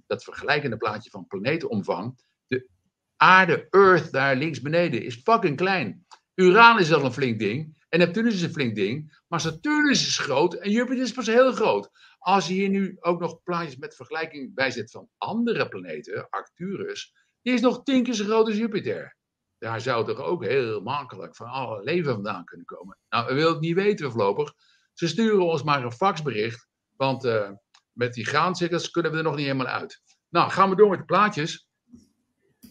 dat 0.07 0.23
vergelijkende 0.23 0.77
plaatje 0.77 1.09
van 1.09 1.27
planeetomvang. 1.27 2.19
De 2.47 2.67
aarde, 3.15 3.67
Earth, 3.69 4.11
daar 4.11 4.35
links 4.35 4.61
beneden, 4.61 5.03
is 5.03 5.15
fucking 5.15 5.57
klein. 5.57 6.05
Uranus 6.35 6.87
is 6.87 6.93
al 6.93 7.05
een 7.05 7.13
flink 7.13 7.39
ding. 7.39 7.83
En 7.89 7.99
Neptunus 7.99 8.33
is 8.33 8.41
een 8.41 8.53
flink 8.53 8.75
ding. 8.75 9.23
Maar 9.27 9.39
Saturnus 9.39 10.07
is 10.07 10.17
groot 10.17 10.53
en 10.53 10.71
Jupiter 10.71 11.03
is 11.03 11.11
pas 11.11 11.27
heel 11.27 11.51
groot. 11.51 11.89
Als 12.17 12.47
je 12.47 12.53
hier 12.53 12.69
nu 12.69 12.97
ook 12.99 13.19
nog 13.19 13.43
plaatjes 13.43 13.77
met 13.77 13.95
vergelijking 13.95 14.53
bijzet 14.53 14.91
van 14.91 15.09
andere 15.17 15.67
planeten, 15.67 16.29
Arcturus, 16.29 17.13
die 17.45 17.53
is 17.53 17.61
nog 17.61 17.83
tien 17.83 18.03
keer 18.03 18.13
zo 18.13 18.23
groot 18.23 18.45
als 18.45 18.57
Jupiter. 18.57 19.15
Daar 19.57 19.81
zou 19.81 20.05
toch 20.05 20.19
ook 20.19 20.43
heel 20.43 20.81
makkelijk 20.81 21.35
van 21.35 21.47
alle 21.47 21.83
leven 21.83 22.13
vandaan 22.13 22.45
kunnen 22.45 22.65
komen. 22.65 22.97
Nou, 23.09 23.27
we 23.27 23.33
willen 23.33 23.51
het 23.51 23.61
niet 23.61 23.75
weten 23.75 24.11
voorlopig. 24.11 24.53
Ze 24.93 25.07
sturen 25.07 25.45
ons 25.45 25.63
maar 25.63 25.83
een 25.83 25.91
faxbericht, 25.91 26.67
want 26.95 27.25
uh, 27.25 27.49
met 27.91 28.13
die 28.13 28.25
graancirkels 28.25 28.91
kunnen 28.91 29.11
we 29.11 29.17
er 29.17 29.23
nog 29.23 29.35
niet 29.35 29.45
helemaal 29.45 29.67
uit. 29.67 30.01
Nou, 30.29 30.51
gaan 30.51 30.69
we 30.69 30.75
door 30.75 30.89
met 30.89 30.99
de 30.99 31.05
plaatjes. 31.05 31.67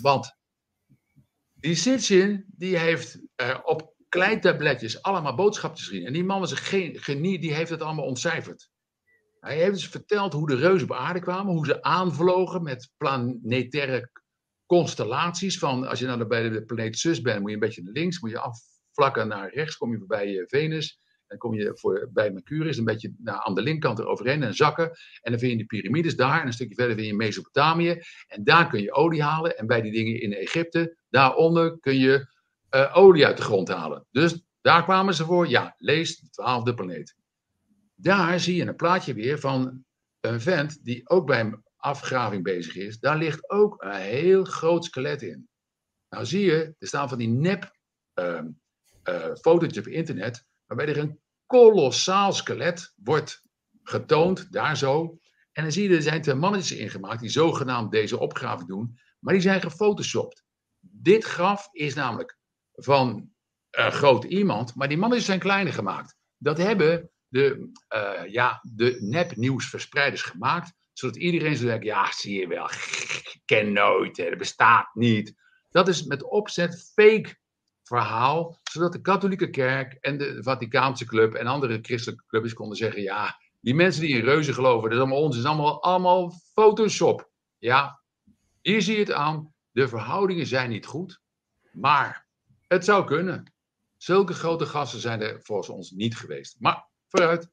Want 0.01 0.37
die 1.53 1.75
Sitchin, 1.75 2.45
die 2.49 2.79
heeft 2.79 3.21
uh, 3.43 3.59
op 3.63 3.95
kleintabletjes 4.09 5.03
allemaal 5.03 5.35
boodschappen 5.35 5.81
gezien. 5.81 6.07
En 6.07 6.13
die 6.13 6.25
man 6.25 6.41
was 6.41 6.51
een 6.51 6.99
genie, 7.01 7.39
die 7.39 7.55
heeft 7.55 7.71
het 7.71 7.83
allemaal 7.83 8.07
ontcijferd. 8.07 8.71
Hij 9.41 9.57
heeft 9.57 9.75
dus 9.75 9.89
verteld 9.89 10.33
hoe 10.33 10.47
de 10.47 10.57
reuzen 10.57 10.91
op 10.91 10.97
aarde 10.97 11.21
kwamen, 11.21 11.53
hoe 11.53 11.67
ze 11.67 11.83
aanvlogen 11.83 12.63
met 12.63 12.93
planetaire 12.97 14.11
constellaties. 14.75 15.59
Van 15.59 15.89
als 15.89 15.99
je 15.99 16.07
nou 16.07 16.25
bij 16.25 16.49
de 16.49 16.65
planeet 16.65 16.99
Zus 16.99 17.21
bent, 17.21 17.41
moet 17.41 17.49
je 17.49 17.55
een 17.55 17.61
beetje 17.61 17.83
naar 17.83 17.93
links, 17.93 18.21
moet 18.21 18.31
je 18.31 18.39
afvlakken 18.39 19.29
naar 19.29 19.55
rechts, 19.55 19.77
kom 19.77 19.93
je 19.93 19.99
voorbij 19.99 20.39
eh, 20.39 20.45
Venus. 20.47 21.03
Dan 21.27 21.39
kom 21.39 21.55
je 21.55 21.71
voor, 21.75 22.11
bij 22.13 22.31
Mercurius 22.31 22.77
een 22.77 22.85
beetje 22.85 23.15
naar, 23.19 23.43
aan 23.43 23.55
de 23.55 23.63
linkerkant 23.63 23.99
eroverheen 23.99 24.43
en 24.43 24.55
zakken. 24.55 24.91
En 25.21 25.31
dan 25.31 25.39
vind 25.39 25.53
je 25.53 25.59
de 25.59 25.65
piramides 25.65 26.17
daar. 26.17 26.41
En 26.41 26.47
een 26.47 26.53
stukje 26.53 26.75
verder 26.75 26.95
vind 26.95 27.07
je 27.07 27.15
Mesopotamië. 27.15 28.01
En 28.27 28.45
daar 28.45 28.69
kun 28.69 28.83
je 28.83 28.93
olie 28.93 29.23
halen. 29.23 29.59
En 29.59 29.67
bij 29.67 29.81
die 29.81 29.93
dingen 29.93 30.21
in 30.21 30.33
Egypte, 30.33 30.97
daaronder 31.09 31.79
kun 31.81 31.99
je 31.99 32.27
uh, 32.71 32.97
olie 32.97 33.27
uit 33.27 33.37
de 33.37 33.43
grond 33.43 33.69
halen. 33.69 34.07
Dus 34.11 34.43
daar 34.61 34.85
kwamen 34.85 35.15
ze 35.15 35.25
voor. 35.25 35.49
Ja, 35.49 35.75
lees 35.79 36.19
de 36.19 36.31
twaalfde 36.31 36.75
planeet. 36.75 37.17
Daar 37.95 38.41
zie 38.41 38.57
je 38.57 38.67
een 38.67 38.77
plaatje 38.77 39.15
weer 39.15 39.39
van 39.39 39.85
een 40.21 40.41
vent 40.41 40.85
die 40.85 41.09
ook 41.09 41.27
bij 41.27 41.53
afgraving 41.85 42.43
bezig 42.43 42.75
is, 42.75 42.99
daar 42.99 43.17
ligt 43.17 43.51
ook 43.51 43.83
een 43.83 44.01
heel 44.01 44.45
groot 44.45 44.85
skelet 44.85 45.23
in. 45.23 45.49
Nou 46.09 46.27
zie 46.27 46.45
je, 46.45 46.75
er 46.79 46.87
staan 46.87 47.09
van 47.09 47.19
die 47.19 47.29
nep 47.29 47.77
uh, 48.15 48.43
uh, 49.05 49.31
op 49.45 49.87
internet, 49.87 50.45
waarbij 50.67 50.89
er 50.89 50.99
een 50.99 51.21
kolossaal 51.47 52.33
skelet 52.33 52.93
wordt 52.97 53.43
getoond, 53.83 54.53
daar 54.53 54.77
zo. 54.77 55.19
En 55.53 55.63
dan 55.63 55.73
zie 55.73 55.89
je, 55.89 55.97
er 55.97 56.03
zijn 56.03 56.23
twee 56.23 56.35
mannetjes 56.35 56.79
ingemaakt 56.79 57.21
die 57.21 57.31
zogenaamd 57.31 57.91
deze 57.91 58.19
opgave 58.19 58.67
doen, 58.67 58.99
maar 59.19 59.33
die 59.33 59.43
zijn 59.43 59.61
gefotoshopt. 59.61 60.45
Dit 60.81 61.25
graf 61.25 61.69
is 61.73 61.95
namelijk 61.95 62.39
van 62.73 63.33
een 63.71 63.93
groot 63.93 64.25
iemand, 64.25 64.75
maar 64.75 64.89
die 64.89 64.99
mannetjes 64.99 65.27
zijn 65.27 65.39
kleiner 65.39 65.73
gemaakt. 65.73 66.17
Dat 66.37 66.59
hebben 66.59 67.11
de, 67.29 67.71
uh, 67.95 68.33
ja, 68.33 68.61
de 68.63 68.97
nepnieuwsverspreiders 69.01 70.23
gemaakt, 70.23 70.73
zodat 70.95 71.17
iedereen 71.17 71.57
zo 71.57 71.67
denkt, 71.67 71.85
ja, 71.85 72.13
zie 72.13 72.41
je 72.41 72.47
wel, 72.47 72.69
ken 73.45 73.73
nooit, 73.73 74.17
hè, 74.17 74.37
bestaat 74.37 74.95
niet. 74.95 75.35
Dat 75.71 75.89
is 75.89 76.05
met 76.05 76.23
opzet 76.23 76.93
fake 76.95 77.37
verhaal, 77.83 78.59
zodat 78.63 78.93
de 78.93 79.01
katholieke 79.01 79.51
kerk 79.51 79.93
en 79.93 80.19
de 80.19 80.43
Vaticaanse 80.43 81.05
club 81.05 81.35
en 81.35 81.47
andere 81.47 81.79
christelijke 81.83 82.25
clubs 82.27 82.53
konden 82.53 82.77
zeggen, 82.77 83.03
ja, 83.03 83.39
die 83.61 83.75
mensen 83.75 84.03
die 84.03 84.17
in 84.17 84.25
reuzen 84.25 84.55
geloven, 84.55 84.83
dat 84.83 84.93
is 84.93 84.99
allemaal 84.99 85.23
ons, 85.23 85.37
is 85.37 85.45
allemaal, 85.45 85.83
allemaal 85.83 86.33
Photoshop. 86.53 87.31
Ja, 87.59 88.03
hier 88.61 88.83
zie 88.83 88.95
je 88.95 89.01
het 89.01 89.13
aan, 89.13 89.55
de 89.71 89.89
verhoudingen 89.89 90.47
zijn 90.47 90.71
niet 90.71 90.87
goed, 90.87 91.21
maar 91.73 92.27
het 92.67 92.85
zou 92.85 93.05
kunnen. 93.05 93.53
Zulke 93.97 94.35
grote 94.35 94.67
gasten 94.67 95.01
zijn 95.01 95.21
er 95.21 95.43
volgens 95.43 95.69
ons 95.69 95.91
niet 95.91 96.17
geweest. 96.17 96.57
Maar 96.59 96.89
vooruit, 97.09 97.49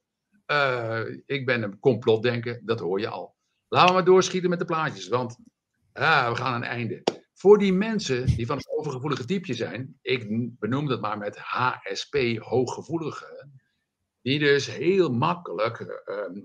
uh, 0.51 1.01
ik 1.25 1.45
ben 1.45 1.63
een 1.63 1.79
complotdenker, 1.79 2.61
dat 2.63 2.79
hoor 2.79 2.99
je 2.99 3.07
al. 3.07 3.35
Laten 3.67 3.87
we 3.87 3.93
maar 3.93 4.05
doorschieten 4.05 4.49
met 4.49 4.59
de 4.59 4.65
plaatjes, 4.65 5.07
want 5.07 5.37
we 5.93 6.01
gaan 6.01 6.39
aan 6.39 6.61
het 6.61 6.69
einde. 6.69 7.03
Voor 7.33 7.57
die 7.57 7.73
mensen 7.73 8.25
die 8.25 8.45
van 8.45 8.57
het 8.57 8.69
overgevoelige 8.69 9.25
type 9.25 9.53
zijn, 9.53 9.97
ik 10.01 10.27
benoem 10.59 10.87
dat 10.87 11.01
maar 11.01 11.17
met 11.17 11.37
HSP, 11.37 12.15
hooggevoelige, 12.37 13.49
die 14.21 14.39
dus 14.39 14.75
heel 14.75 15.13
makkelijk 15.13 16.01
uh, 16.05 16.43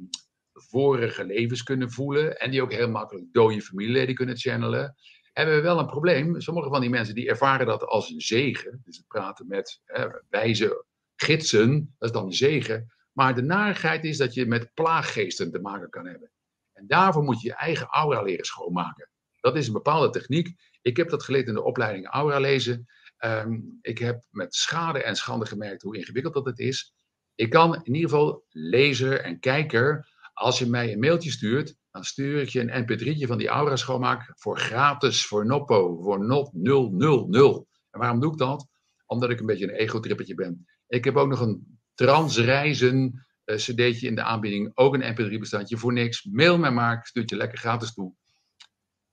vorige 0.53 1.25
levens 1.25 1.63
kunnen 1.63 1.91
voelen 1.91 2.39
en 2.39 2.51
die 2.51 2.63
ook 2.63 2.73
heel 2.73 2.91
makkelijk 2.91 3.27
dode 3.33 3.63
familieleden 3.63 4.15
kunnen 4.15 4.37
channelen, 4.37 4.97
hebben 5.33 5.55
we 5.55 5.61
wel 5.61 5.79
een 5.79 5.87
probleem. 5.87 6.41
Sommige 6.41 6.69
van 6.69 6.81
die 6.81 6.91
mensen 6.91 7.15
die 7.15 7.29
ervaren 7.29 7.67
dat 7.67 7.85
als 7.85 8.11
een 8.11 8.21
zegen, 8.21 8.81
dus 8.85 8.97
het 8.97 9.07
praten 9.07 9.47
met 9.47 9.81
wijze 10.29 10.85
gidsen, 11.17 11.95
dat 11.99 12.09
is 12.09 12.15
dan 12.15 12.25
een 12.25 12.33
zegen. 12.33 12.96
Maar 13.17 13.35
de 13.35 13.43
narigheid 13.43 14.05
is 14.05 14.17
dat 14.17 14.35
je 14.35 14.47
met 14.47 14.75
plaaggeesten 14.75 15.51
te 15.51 15.59
maken 15.59 15.91
kan 15.91 16.07
hebben. 16.07 16.31
En 16.73 16.87
daarvoor 16.87 17.23
moet 17.23 17.41
je 17.41 17.49
je 17.49 17.55
eigen 17.55 17.87
aura 17.87 18.23
leren 18.23 18.45
schoonmaken. 18.45 19.09
Dat 19.41 19.57
is 19.57 19.67
een 19.67 19.73
bepaalde 19.73 20.11
techniek. 20.11 20.55
Ik 20.83 20.97
heb 20.97 21.09
dat 21.09 21.23
geleerd 21.23 21.47
in 21.47 21.55
de 21.55 21.63
opleiding 21.63 22.07
aura 22.07 22.39
lezen. 22.39 22.87
Um, 23.25 23.79
ik 23.81 23.99
heb 23.99 24.25
met 24.31 24.55
schade 24.55 25.03
en 25.03 25.17
schande 25.17 25.47
gemerkt 25.47 25.83
hoe 25.83 25.97
ingewikkeld 25.97 26.35
dat 26.35 26.47
het 26.47 26.59
is. 26.59 26.95
Ik 27.35 27.51
kan 27.51 27.75
in 27.75 27.95
ieder 27.95 28.11
geval 28.11 28.45
lezer 28.49 29.21
en 29.21 29.41
kijker, 29.41 30.09
als 30.33 30.59
je 30.59 30.67
mij 30.67 30.93
een 30.93 30.99
mailtje 30.99 31.31
stuurt, 31.31 31.77
dan 31.91 32.05
stuur 32.05 32.41
ik 32.41 32.49
je 32.49 32.61
een 32.61 32.85
mp3'tje 32.85 33.27
van 33.27 33.39
die 33.39 33.49
aura 33.49 33.77
schoonmaak 33.77 34.33
voor 34.35 34.59
gratis, 34.59 35.27
voor 35.27 35.47
noppo, 35.47 36.03
voor 36.03 36.27
not 36.27 36.51
000. 36.53 37.69
En 37.91 38.01
waarom 38.01 38.21
doe 38.21 38.33
ik 38.33 38.39
dat? 38.39 38.69
Omdat 39.07 39.31
ik 39.31 39.41
een 39.41 39.47
beetje 39.47 39.69
een 39.69 39.79
ego-trippetje 39.79 40.35
ben. 40.35 40.67
Ik 40.87 41.05
heb 41.05 41.17
ook 41.17 41.29
nog 41.29 41.41
een 41.41 41.76
transreizen 41.97 43.27
uh, 43.45 43.57
cd'tje 43.57 44.07
in 44.07 44.15
de 44.15 44.23
aanbieding. 44.23 44.71
Ook 44.75 44.95
een 44.95 45.15
mp3 45.15 45.39
bestandje 45.39 45.77
voor 45.77 45.93
niks. 45.93 46.25
Mail 46.25 46.59
mij 46.59 46.71
maar, 46.71 46.99
ik 46.99 47.07
stuur 47.07 47.23
je 47.27 47.37
lekker 47.37 47.59
gratis 47.59 47.95
toe. 47.95 48.15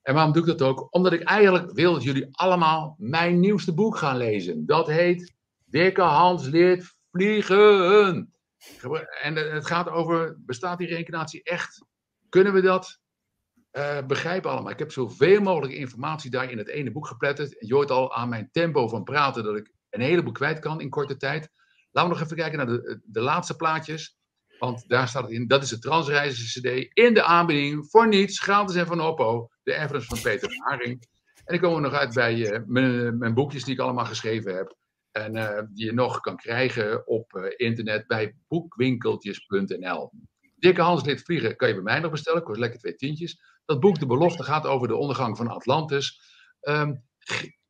En 0.02 0.14
waarom 0.14 0.34
doe 0.34 0.42
ik 0.42 0.48
dat 0.48 0.62
ook? 0.62 0.88
Omdat 0.94 1.14
ik 1.14 1.24
eigenlijk 1.24 1.72
wil 1.72 1.94
dat 1.94 2.04
jullie 2.04 2.28
allemaal 2.32 2.96
mijn 2.98 3.40
nieuwste 3.40 3.74
boek 3.74 3.98
gaan 3.98 4.18
lezen. 4.18 4.66
Dat 4.66 4.88
heet 4.88 5.34
Dikke 5.66 6.02
Hans 6.02 6.48
leert 6.48 6.96
vliegen. 7.12 8.34
En 9.22 9.36
het 9.36 9.66
gaat 9.66 9.90
over, 9.90 10.36
bestaat 10.46 10.78
die 10.78 10.88
reïncarnatie 10.88 11.44
echt? 11.44 11.86
Kunnen 12.30 12.54
we 12.54 12.62
dat 12.62 13.00
uh, 13.72 14.06
begrijpen 14.06 14.52
allemaal? 14.52 14.72
Ik 14.72 14.80
heb 14.80 14.92
zoveel 14.92 15.42
mogelijk 15.42 15.74
informatie 15.74 16.32
daar 16.32 16.52
in 16.52 16.58
het 16.58 16.68
ene 16.68 16.92
boek 16.92 17.08
gepletterd. 17.08 17.56
Je 17.60 17.74
hoort 17.74 17.92
al 17.92 18.16
aan 18.16 18.30
mijn 18.30 18.50
tempo 18.52 18.88
van 18.88 19.04
praten 19.04 19.44
dat 19.44 19.58
ik 19.58 19.72
een 19.90 20.02
heleboel 20.02 20.32
kwijt 20.32 20.60
kan 20.60 20.82
in 20.82 20.90
korte 20.90 21.18
tijd. 21.18 21.50
Laten 21.94 22.12
we 22.12 22.18
nog 22.18 22.26
even 22.26 22.38
kijken 22.38 22.58
naar 22.58 22.68
de, 22.68 23.02
de 23.04 23.22
laatste 23.22 23.56
plaatjes. 23.56 24.18
Want 24.60 24.88
daar 24.88 25.08
staat 25.08 25.24
het 25.24 25.32
in. 25.32 25.48
Dat 25.48 25.64
is 25.64 25.70
de 25.70 25.80
Transreizen 25.80 26.62
CD 26.62 26.90
in 26.94 27.14
de 27.14 27.24
aanbieding. 27.24 27.88
Voor 27.90 28.08
niets, 28.08 28.40
gratis 28.40 28.76
en 28.76 28.86
van 28.86 29.02
Oppo. 29.02 29.50
De 29.64 29.74
Everest 29.74 30.08
van 30.08 30.22
Peter 30.22 30.50
Haring. 30.64 31.08
En 31.46 31.56
ik 31.56 31.62
kom 31.62 31.76
er 31.76 31.82
nog 31.82 31.94
uit 31.94 32.14
bij 32.14 32.36
uh, 32.36 32.60
mijn, 32.66 33.18
mijn, 33.18 33.34
boekjes 33.34 33.64
die 33.64 33.74
ik 33.74 33.80
allemaal 33.80 34.06
geschreven 34.06 34.56
heb. 34.56 34.76
En 35.12 35.36
uh, 35.36 35.60
die 35.70 35.86
je 35.86 35.94
nog 35.94 36.20
kan 36.20 36.38
krijgen 36.38 37.08
op 37.08 37.54
internet 37.58 38.08
bij 38.08 38.36
boekwinkeltjes.nl. 38.48 40.12
Dikke 40.56 40.82
Hans 40.82 41.04
Lid 41.04 41.22
Vliegen 41.22 41.56
kan 41.56 41.68
je 41.68 41.74
bij 41.74 41.84
mij 41.84 42.00
nog 42.00 42.12
bestellen. 42.12 42.44
Kost 42.44 42.60
lekker 42.60 42.80
twee 42.80 42.96
tientjes. 42.96 43.40
Dat 43.66 43.80
boek 43.80 44.00
De 44.00 44.06
Belofte 44.06 44.44
gaat 44.44 44.66
over 44.66 44.88
de 44.88 44.96
ondergang 44.96 45.38
van 45.38 45.48
Atlantis. 45.48 46.22
Um, 46.62 47.04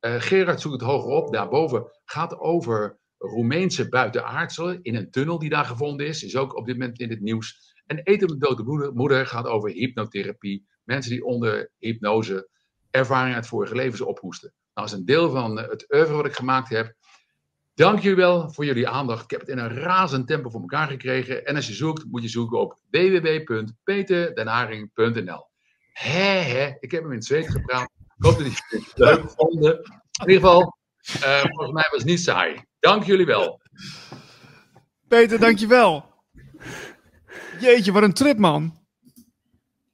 Gerard 0.00 0.60
zoekt 0.60 0.80
het 0.80 0.90
hoger 0.90 1.10
op. 1.10 1.32
Daarboven 1.32 1.90
gaat 2.04 2.38
over 2.38 2.98
Roemeense 3.18 3.88
buitenaardselen 3.88 4.82
in 4.82 4.94
een 4.94 5.10
tunnel 5.10 5.38
die 5.38 5.50
daar 5.50 5.64
gevonden 5.64 6.06
is. 6.06 6.22
Is 6.22 6.36
ook 6.36 6.56
op 6.56 6.66
dit 6.66 6.78
moment 6.78 7.00
in 7.00 7.10
het 7.10 7.20
nieuws. 7.20 7.74
En 7.86 7.98
Eten 7.98 8.28
de 8.28 8.38
Dode 8.38 8.90
Moeder 8.94 9.26
gaat 9.26 9.46
over 9.46 9.70
hypnotherapie. 9.70 10.66
Mensen 10.84 11.10
die 11.10 11.24
onder 11.24 11.70
hypnose 11.78 12.48
ervaring 12.90 13.34
uit 13.34 13.46
vorige 13.46 13.74
levens 13.74 14.00
ophoesten. 14.00 14.52
Nou, 14.74 14.86
dat 14.86 14.96
is 14.96 15.00
een 15.00 15.04
deel 15.04 15.30
van 15.30 15.58
het 15.58 15.92
oeuvre 15.92 16.14
wat 16.14 16.26
ik 16.26 16.34
gemaakt 16.34 16.68
heb. 16.68 16.94
Dank 17.74 18.00
jullie 18.00 18.16
wel 18.16 18.52
voor 18.52 18.64
jullie 18.64 18.88
aandacht. 18.88 19.24
Ik 19.24 19.30
heb 19.30 19.40
het 19.40 19.48
in 19.48 19.58
een 19.58 19.74
razend 19.74 20.26
tempo 20.26 20.50
voor 20.50 20.60
elkaar 20.60 20.88
gekregen. 20.88 21.46
En 21.46 21.56
als 21.56 21.66
je 21.66 21.72
zoekt, 21.72 22.04
moet 22.10 22.22
je 22.22 22.28
zoeken 22.28 22.58
op 22.58 22.78
www.peterdenharing.nl. 22.90 25.46
Hé, 25.92 26.40
hé, 26.40 26.74
ik 26.80 26.90
heb 26.90 27.02
hem 27.02 27.10
in 27.10 27.16
het 27.16 27.26
zweet 27.26 27.50
gepraat. 27.50 27.90
Ik 28.16 28.24
hoop 28.24 28.38
dat 28.38 28.46
jullie 28.46 28.86
het 28.86 28.98
leuk 28.98 29.30
vonden. 29.30 29.74
In 30.22 30.28
ieder 30.28 30.42
geval, 30.42 30.76
uh, 31.16 31.40
volgens 31.40 31.72
mij 31.72 31.88
was 31.90 31.98
het 31.98 32.04
niet 32.04 32.20
saai. 32.20 32.64
Dank 32.84 33.04
jullie 33.04 33.26
wel. 33.26 33.60
Peter, 35.08 35.38
dankjewel. 35.38 36.04
Jeetje, 37.60 37.92
wat 37.92 38.02
een 38.02 38.12
trip, 38.12 38.38
man. 38.38 38.78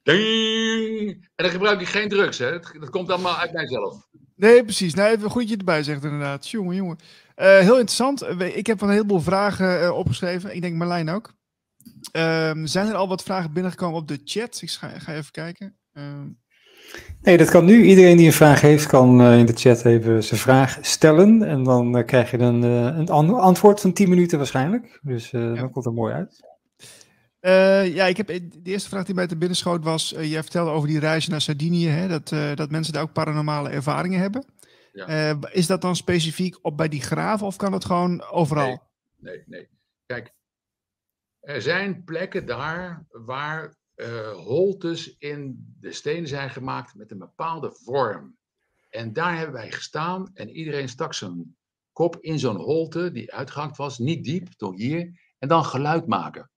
Ding. 0.02 1.28
En 1.34 1.44
dan 1.44 1.50
gebruik 1.50 1.80
ik 1.80 1.88
geen 1.88 2.08
drugs, 2.08 2.38
hè? 2.38 2.50
Dat, 2.50 2.90
komt 2.90 3.10
allemaal 3.10 3.36
uit 3.36 3.52
mijzelf. 3.52 4.08
Nee, 4.36 4.62
precies. 4.62 4.94
Nou, 4.94 5.10
even 5.10 5.30
goed 5.30 5.48
je 5.48 5.56
erbij 5.56 5.82
zegt, 5.82 6.04
inderdaad. 6.04 6.48
Jongen, 6.48 6.76
jongen. 6.76 6.98
Uh, 7.36 7.58
heel 7.58 7.78
interessant. 7.78 8.22
Ik 8.40 8.66
heb 8.66 8.80
een 8.80 8.90
heleboel 8.90 9.20
vragen 9.20 9.82
uh, 9.82 9.96
opgeschreven. 9.96 10.54
Ik 10.54 10.60
denk 10.60 10.76
Marlijn 10.76 11.08
ook. 11.08 11.34
Uh, 12.16 12.52
zijn 12.64 12.88
er 12.88 12.94
al 12.94 13.08
wat 13.08 13.22
vragen 13.22 13.52
binnengekomen 13.52 14.00
op 14.00 14.08
de 14.08 14.20
chat? 14.24 14.62
Ik 14.62 14.70
ga, 14.70 14.88
ga 14.88 15.14
even 15.14 15.32
kijken. 15.32 15.78
Nee, 17.22 17.36
dat 17.36 17.50
kan 17.50 17.64
nu. 17.64 17.82
Iedereen 17.82 18.16
die 18.16 18.26
een 18.26 18.32
vraag 18.32 18.60
heeft, 18.60 18.86
kan 18.86 19.20
uh, 19.20 19.38
in 19.38 19.46
de 19.46 19.52
chat 19.52 19.84
even 19.84 20.24
zijn 20.24 20.40
vraag 20.40 20.78
stellen. 20.80 21.42
En 21.42 21.62
dan 21.64 21.96
uh, 21.96 22.04
krijg 22.04 22.30
je 22.30 22.38
een, 22.38 22.62
uh, 22.62 22.98
een 22.98 23.08
antwoord 23.08 23.80
van 23.80 23.92
10 23.92 24.08
minuten 24.08 24.38
waarschijnlijk. 24.38 24.98
Dus 25.02 25.30
ja. 25.30 25.54
dan 25.54 25.70
komt 25.70 25.86
er 25.86 25.92
mooi 25.92 26.14
uit. 26.14 26.44
ja, 27.94 28.06
ik 28.06 28.16
heb, 28.16 28.26
de 28.26 28.60
eerste 28.62 28.88
vraag 28.88 29.04
die 29.04 29.14
mij 29.14 29.26
te 29.26 29.36
binnen 29.36 29.56
schoot 29.56 29.84
was, 29.84 30.14
jij 30.20 30.42
vertelde 30.42 30.70
over 30.70 30.88
die 30.88 30.98
reis 30.98 31.28
naar 31.28 31.40
Sardinië, 31.40 31.88
hè, 31.88 32.08
dat, 32.08 32.28
dat 32.54 32.70
mensen 32.70 32.92
daar 32.92 33.02
ook 33.02 33.12
paranormale 33.12 33.68
ervaringen 33.68 34.20
hebben. 34.20 34.44
Ja. 34.92 35.38
is 35.50 35.66
dat 35.66 35.80
dan 35.82 35.96
specifiek 35.96 36.58
op 36.62 36.76
bij 36.76 36.88
die 36.88 37.02
graven 37.02 37.46
of 37.46 37.56
kan 37.56 37.70
dat 37.70 37.84
gewoon 37.84 38.22
overal? 38.22 38.66
Nee, 38.66 38.78
nee, 39.18 39.42
nee. 39.46 39.68
Kijk, 40.06 40.32
er 41.40 41.62
zijn 41.62 42.04
plekken 42.04 42.46
daar 42.46 43.06
waar 43.08 43.74
uh, 44.00 44.32
holtes 44.32 45.16
in 45.18 45.74
de 45.80 45.92
stenen 45.92 46.28
zijn 46.28 46.50
gemaakt 46.50 46.94
met 46.94 47.10
een 47.10 47.18
bepaalde 47.18 47.72
vorm. 47.72 48.38
En 48.88 49.12
daar 49.12 49.36
hebben 49.36 49.54
wij 49.54 49.72
gestaan 49.72 50.30
en 50.34 50.50
iedereen 50.50 50.88
stak 50.88 51.14
zijn 51.14 51.56
kop 51.92 52.16
in 52.16 52.38
zo'n 52.38 52.56
holte 52.56 53.10
die 53.12 53.32
uitgehakt 53.32 53.76
was, 53.76 53.98
niet 53.98 54.24
diep, 54.24 54.48
tot 54.48 54.78
hier, 54.78 55.20
en 55.38 55.48
dan 55.48 55.64
geluid 55.64 56.06
maken. 56.06 56.50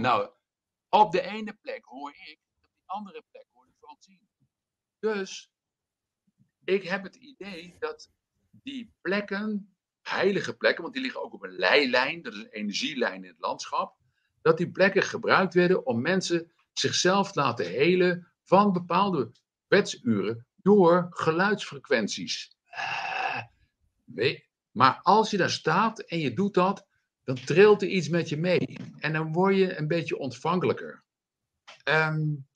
Nou, 0.00 0.30
op 0.88 1.12
de 1.12 1.20
ene 1.20 1.58
plek 1.60 1.84
hoor 1.84 2.10
ik, 2.10 2.38
op 2.60 2.70
de 2.74 2.82
andere 2.86 3.22
plek 3.30 3.46
hoor 3.52 3.66
ik 3.66 3.74
Francine. 3.78 4.28
Dus 4.98 5.50
ik 6.64 6.82
heb 6.82 7.02
het 7.02 7.16
idee 7.16 7.76
dat 7.78 8.10
die 8.50 8.94
plekken 9.00 9.71
heilige 10.02 10.56
plekken, 10.56 10.82
want 10.82 10.94
die 10.94 11.02
liggen 11.02 11.22
ook 11.22 11.32
op 11.32 11.42
een 11.42 11.56
leilijn, 11.56 12.22
dat 12.22 12.32
is 12.32 12.38
een 12.38 12.50
energielijn 12.50 13.24
in 13.24 13.30
het 13.30 13.40
landschap, 13.40 13.96
dat 14.42 14.56
die 14.58 14.70
plekken 14.70 15.02
gebruikt 15.02 15.54
werden 15.54 15.86
om 15.86 16.00
mensen 16.00 16.52
zichzelf 16.72 17.32
te 17.32 17.40
laten 17.40 17.66
helen 17.66 18.32
van 18.44 18.72
bepaalde 18.72 19.32
wetsuren 19.68 20.46
door 20.56 21.06
geluidsfrequenties. 21.10 22.56
Uh, 24.14 24.38
maar 24.70 25.00
als 25.02 25.30
je 25.30 25.36
daar 25.36 25.50
staat 25.50 26.00
en 26.00 26.18
je 26.18 26.32
doet 26.32 26.54
dat, 26.54 26.86
dan 27.24 27.34
trilt 27.34 27.82
er 27.82 27.88
iets 27.88 28.08
met 28.08 28.28
je 28.28 28.36
mee. 28.36 28.76
En 28.98 29.12
dan 29.12 29.32
word 29.32 29.56
je 29.56 29.78
een 29.78 29.88
beetje 29.88 30.18
ontvankelijker. 30.18 31.04
Um, 31.84 32.46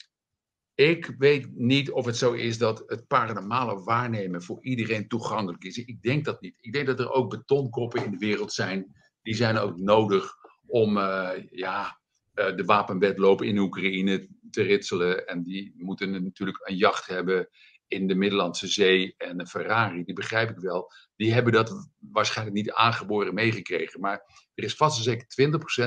ik 0.76 1.14
weet 1.18 1.48
niet 1.54 1.90
of 1.90 2.06
het 2.06 2.16
zo 2.16 2.32
is 2.32 2.58
dat 2.58 2.82
het 2.86 3.06
paranormale 3.06 3.82
waarnemen 3.82 4.42
voor 4.42 4.58
iedereen 4.62 5.08
toegankelijk 5.08 5.64
is. 5.64 5.78
Ik 5.78 6.02
denk 6.02 6.24
dat 6.24 6.40
niet. 6.40 6.56
Ik 6.60 6.72
denk 6.72 6.86
dat 6.86 7.00
er 7.00 7.10
ook 7.10 7.30
betonkoppen 7.30 8.04
in 8.04 8.10
de 8.10 8.18
wereld 8.18 8.52
zijn. 8.52 8.96
Die 9.22 9.34
zijn 9.34 9.58
ook 9.58 9.76
nodig 9.76 10.34
om 10.66 10.96
uh, 10.96 11.30
ja, 11.50 12.00
uh, 12.34 12.56
de 12.56 12.64
wapenwetloop 12.64 13.42
in 13.42 13.58
Oekraïne 13.58 14.28
te 14.50 14.62
ritselen. 14.62 15.26
En 15.26 15.42
die 15.42 15.74
moeten 15.76 16.22
natuurlijk 16.22 16.68
een 16.68 16.76
jacht 16.76 17.06
hebben 17.06 17.48
in 17.86 18.06
de 18.06 18.14
Middellandse 18.14 18.66
Zee 18.66 19.14
en 19.16 19.40
een 19.40 19.48
Ferrari. 19.48 20.04
Die 20.04 20.14
begrijp 20.14 20.50
ik 20.50 20.58
wel. 20.58 20.92
Die 21.16 21.32
hebben 21.32 21.52
dat 21.52 21.90
waarschijnlijk 21.98 22.56
niet 22.56 22.72
aangeboren 22.72 23.34
meegekregen. 23.34 24.00
Maar 24.00 24.50
er 24.54 24.64
is 24.64 24.74
vast 24.74 24.98
en 24.98 25.04
zeker 25.04 25.26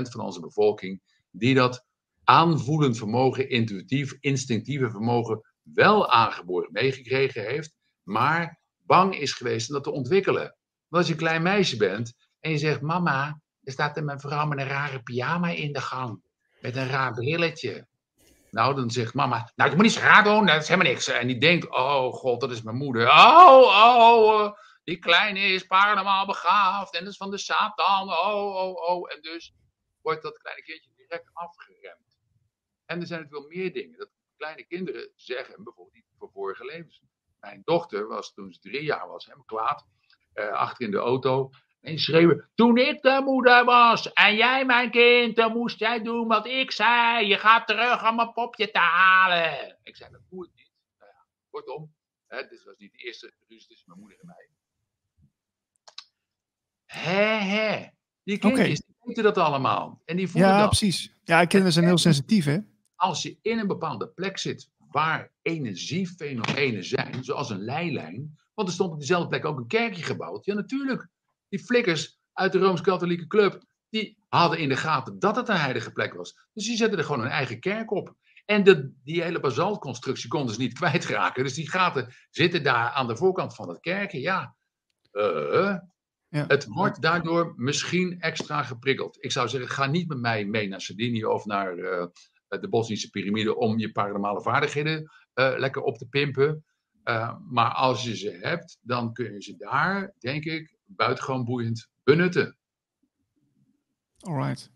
20% 0.08 0.12
van 0.12 0.22
onze 0.22 0.40
bevolking 0.40 1.02
die 1.32 1.56
dat 1.56 1.88
aanvoelend 2.30 2.98
vermogen, 2.98 3.50
intuïtief, 3.50 4.18
instinctieve 4.20 4.90
vermogen 4.90 5.42
wel 5.64 6.10
aangeboren 6.10 6.72
meegekregen 6.72 7.46
heeft, 7.46 7.76
maar 8.04 8.60
bang 8.86 9.16
is 9.16 9.34
geweest 9.34 9.68
om 9.68 9.74
dat 9.74 9.84
te 9.84 9.92
ontwikkelen. 9.92 10.56
Want 10.88 11.04
als 11.04 11.08
je 11.08 11.12
een 11.12 11.20
klein 11.20 11.42
meisje 11.42 11.78
bent 11.78 12.14
en 12.40 12.52
je 12.52 12.58
zegt: 12.58 12.82
Mama, 12.82 13.42
er 13.64 13.72
staat 13.72 13.98
een 13.98 14.06
mevrouw 14.06 14.46
met 14.46 14.60
een 14.60 14.68
rare 14.68 15.04
pyjama 15.04 15.50
in 15.50 15.74
de 15.74 15.82
gang, 15.82 16.22
met 16.62 16.76
een 16.76 16.88
raar 16.88 17.14
brilletje. 17.14 17.88
Nou, 18.52 18.76
dan 18.76 18.92
zegt 18.92 19.14
mama, 19.14 19.52
nou, 19.56 19.70
je 19.70 19.76
moet 19.76 19.86
niet 19.86 19.94
zo 19.94 20.00
raar 20.00 20.24
doen, 20.24 20.46
dat 20.46 20.62
is 20.62 20.68
helemaal 20.68 20.92
niks. 20.92 21.08
En 21.08 21.28
die 21.28 21.40
denkt, 21.40 21.70
oh 21.70 22.14
god, 22.14 22.42
dat 22.42 22.52
is 22.52 22.62
mijn 22.62 22.78
moeder. 22.78 23.08
Oh, 23.08 23.62
oh, 23.62 24.42
uh, 24.42 24.52
die 24.84 25.00
kleine 25.00 25.40
is 25.40 25.64
paranormaal 25.64 26.26
begaafd 26.26 26.96
en 26.96 27.04
dat 27.04 27.12
is 27.12 27.18
van 27.18 27.32
de 27.32 27.38
Satan. 27.38 28.10
Oh, 28.10 28.56
oh, 28.56 28.90
oh. 28.90 29.14
En 29.14 29.22
dus 29.22 29.54
wordt 30.02 30.22
dat 30.22 30.38
kleine 30.38 30.62
kindje 30.62 30.90
direct 30.96 31.30
afgeremd. 31.34 32.09
En 32.90 33.00
er 33.02 33.08
zijn 33.08 33.22
natuurlijk 33.22 33.50
wel 33.50 33.62
meer 33.62 33.74
dingen. 33.74 33.98
Dat 33.98 34.10
kleine 34.38 34.64
kinderen 34.64 35.12
zeggen, 35.16 35.64
bijvoorbeeld 35.64 35.96
niet 35.96 36.06
voor 36.18 36.30
vorige 36.32 36.66
levens. 36.66 37.02
Mijn 37.40 37.62
dochter 37.66 38.08
was 38.08 38.34
toen 38.34 38.54
ze 38.54 38.60
drie 38.60 38.84
jaar 38.84 39.08
was, 39.08 39.26
helemaal 39.26 39.46
kwaad, 39.46 39.86
uh, 40.34 40.52
achter 40.52 40.86
in 40.86 40.92
de 40.92 40.98
auto. 40.98 41.50
En 41.82 42.00
schreeuwen, 42.00 42.50
toen 42.56 42.78
ik 42.78 43.02
de 43.02 43.22
moeder 43.24 43.66
was 43.66 44.14
en 44.14 44.36
jij 44.36 44.66
mijn 44.66 44.92
kind, 44.92 45.36
dan 45.36 45.52
moest 45.52 45.80
jij 45.80 46.02
doen 46.04 46.28
wat 46.28 46.48
ik 46.48 46.72
zei. 46.72 47.28
Je 47.28 47.38
gaat 47.38 47.68
terug 47.68 48.10
om 48.10 48.16
mijn 48.16 48.34
popje 48.34 48.72
te 48.72 48.80
halen. 48.80 49.78
Ik 49.84 49.96
zei, 49.96 50.12
dat 50.12 50.22
moet 50.30 50.52
niet. 50.56 50.72
Nou 50.98 51.12
ja, 51.12 51.26
kortom, 51.50 51.94
hè, 52.28 52.48
dit 52.48 52.64
was 52.64 52.78
niet 52.78 52.92
de 52.92 52.98
eerste 52.98 53.34
ruzie 53.48 53.68
tussen 53.68 53.88
mijn 53.88 54.00
moeder 54.00 54.20
en 54.20 54.26
mij. 54.26 54.50
Hé, 56.86 57.38
hé. 57.38 57.90
Die 58.24 58.38
kindjes, 58.38 58.62
okay. 58.62 58.74
die 58.74 58.96
weten 59.00 59.24
dat 59.24 59.38
allemaal. 59.38 60.02
En 60.06 60.18
die 60.18 60.28
voelen 60.30 60.50
ja, 60.50 60.60
dat. 60.60 60.68
precies. 60.68 61.14
Ja, 61.24 61.46
kinderen 61.46 61.74
zijn 61.74 61.86
heel 61.86 61.98
sensitief, 61.98 62.46
hè? 62.46 62.60
Als 63.00 63.22
je 63.22 63.38
in 63.42 63.60
een 63.60 63.68
bepaalde 63.68 64.08
plek 64.08 64.38
zit 64.38 64.70
waar 64.78 65.32
energiefenomenen 65.42 66.84
zijn, 66.84 67.24
zoals 67.24 67.50
een 67.50 67.64
leilijn, 67.64 68.38
want 68.54 68.68
er 68.68 68.74
stond 68.74 68.92
op 68.92 68.98
diezelfde 68.98 69.28
plek 69.28 69.46
ook 69.46 69.58
een 69.58 69.68
kerkje 69.68 70.04
gebouwd. 70.04 70.46
Ja, 70.46 70.54
natuurlijk. 70.54 71.08
Die 71.50 71.60
flikkers 71.60 72.20
uit 72.34 72.52
de 72.52 72.60
Rooms-Katholieke 72.60 73.28
Club, 73.28 73.64
die 73.90 74.18
hadden 74.28 74.60
in 74.60 74.70
de 74.70 74.76
gaten 74.76 75.20
dat 75.20 75.36
het 75.36 75.50
een 75.50 75.56
heilige 75.56 75.92
plek 75.92 76.14
was. 76.14 76.48
Dus 76.54 76.66
die 76.66 76.78
zetten 76.78 76.98
er 76.98 77.06
gewoon 77.06 77.22
een 77.22 77.32
eigen 77.32 77.60
kerk 77.60 77.92
op. 77.92 78.16
En 78.46 78.64
de, 78.64 78.94
die 79.04 79.24
hele 79.24 79.40
basaltconstructie 79.40 80.30
konden 80.30 80.54
ze 80.54 80.60
niet 80.60 80.74
kwijtraken. 80.80 81.44
Dus 81.44 81.54
die 81.54 81.70
gaten 81.70 82.14
zitten 82.30 82.64
daar 82.64 82.90
aan 82.90 83.08
de 83.08 83.18
voorkant 83.18 83.56
van 83.56 83.70
het 83.70 83.80
kerkje. 83.80 84.20
Ja, 84.20 84.56
uh, 85.12 85.78
ja. 86.28 86.46
Het 86.48 86.66
wordt 86.66 87.02
daardoor 87.02 87.54
misschien 87.56 88.22
extra 88.22 88.64
geprikkeld. 88.64 89.18
Ik 89.20 89.32
zou 89.32 89.48
zeggen, 89.48 89.70
ga 89.70 89.86
niet 89.86 90.08
met 90.08 90.20
mij 90.20 90.46
mee 90.46 90.68
naar 90.68 90.82
Sardinië 90.82 91.26
of 91.26 91.46
naar 91.46 91.78
uh, 91.78 92.06
de 92.50 92.70
Bosnische 92.70 93.10
piramide 93.10 93.56
om 93.56 93.80
je 93.80 93.92
paranormale 93.92 94.42
vaardigheden 94.42 95.12
lekker 95.34 95.82
op 95.82 95.98
te 95.98 96.08
pimpen. 96.08 96.64
maar 97.50 97.74
als 97.74 98.04
je 98.04 98.18
ze 98.18 98.38
hebt, 98.42 98.78
dan 98.82 99.14
kun 99.14 99.34
je 99.34 99.42
ze 99.42 99.56
daar, 99.58 100.14
denk 100.20 100.44
ik, 100.44 100.76
buitengewoon 100.86 101.46
boeiend 101.46 101.90
benutten. 102.04 102.58
Alright. 104.20 104.72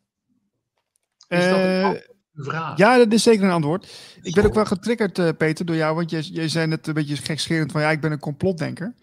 Is 1.27 1.49
dat 1.49 1.57
een 1.57 2.01
vraag? 2.33 2.77
Ja, 2.77 2.97
dat 2.97 3.13
is 3.13 3.23
zeker 3.23 3.43
een 3.43 3.51
antwoord. 3.51 4.15
Ik 4.21 4.33
ben 4.33 4.45
ook 4.45 4.53
wel 4.53 4.65
getriggerd, 4.65 5.37
Peter, 5.37 5.65
door 5.65 5.75
jou, 5.75 5.95
want 5.95 6.09
je, 6.09 6.33
je 6.33 6.47
zei 6.47 6.67
net 6.67 6.87
een 6.87 6.93
beetje 6.93 7.15
gekscherend 7.15 7.71
van 7.71 7.81
ja, 7.81 7.91
ik 7.91 8.01
ben 8.01 8.11
een 8.11 8.19
complotdenker. 8.19 8.95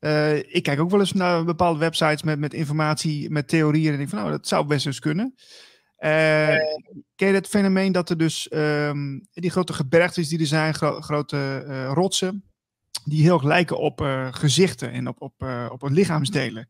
Uh, 0.00 0.36
ik 0.36 0.62
kijk 0.62 0.80
ook 0.80 0.90
wel 0.90 1.00
eens 1.00 1.12
naar 1.12 1.44
bepaalde 1.44 1.78
websites 1.78 2.22
met, 2.22 2.38
met 2.38 2.54
informatie, 2.54 3.30
met 3.30 3.48
theorieën. 3.48 3.90
En 3.90 3.96
denk 3.96 4.08
van, 4.08 4.18
nou, 4.18 4.30
dat 4.30 4.48
zou 4.48 4.66
best 4.66 4.86
eens 4.86 4.98
kunnen. 4.98 5.34
Uh, 6.04 6.56
ken 7.14 7.28
je 7.28 7.34
het 7.34 7.48
fenomeen 7.48 7.92
dat 7.92 8.10
er 8.10 8.18
dus 8.18 8.52
um, 8.52 9.26
die 9.32 9.50
grote 9.50 9.72
gebergtes 9.72 10.28
die 10.28 10.38
er 10.38 10.46
zijn, 10.46 10.74
gro 10.74 11.00
grote 11.00 11.64
uh, 11.66 11.92
rotsen, 11.94 12.44
die 13.04 13.22
heel 13.22 13.34
erg 13.34 13.42
lijken 13.42 13.78
op 13.78 14.00
gezichten 14.30 14.90
en 14.90 15.08
op, 15.08 15.20
op, 15.20 15.42
op 15.68 15.88
lichaamsdelen. 15.88 16.68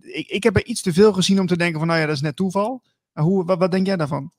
ik, 0.00 0.28
ik 0.28 0.42
heb 0.42 0.56
er 0.56 0.64
iets 0.64 0.82
te 0.82 0.92
veel 0.92 1.12
gezien 1.12 1.40
om 1.40 1.46
te 1.46 1.56
denken 1.56 1.78
van, 1.78 1.88
nou 1.88 2.00
ja, 2.00 2.06
dat 2.06 2.14
is 2.14 2.20
net 2.20 2.36
toeval. 2.36 2.82
hoe, 3.12 3.44
wat, 3.44 3.58
wat 3.58 3.70
denk 3.70 3.86
jij 3.86 3.96
daarvan? 3.96 4.32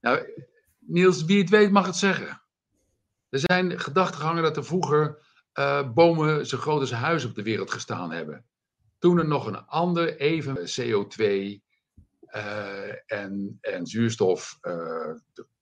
Nou, 0.00 0.44
Niels, 0.78 1.24
wie 1.24 1.38
het 1.38 1.50
weet 1.50 1.70
mag 1.70 1.86
het 1.86 1.96
zeggen. 1.96 2.42
Er 3.28 3.38
zijn 3.38 3.80
gedachtegangen 3.80 4.42
dat 4.42 4.56
er 4.56 4.64
vroeger 4.64 5.18
uh, 5.58 5.92
bomen 5.92 6.46
zo 6.46 6.58
groot 6.58 6.80
als 6.80 6.92
huis 6.92 7.24
op 7.24 7.34
de 7.34 7.42
wereld 7.42 7.70
gestaan 7.70 8.12
hebben. 8.12 8.44
Toen 8.98 9.18
er 9.18 9.26
nog 9.26 9.46
een 9.46 9.66
ander 9.66 10.16
even 10.16 10.56
CO2 10.56 11.18
uh, 11.18 11.52
eh, 11.52 11.60
en, 13.06 13.58
en 13.60 13.86
zuurstof, 13.86 14.58
uh, 14.62 15.14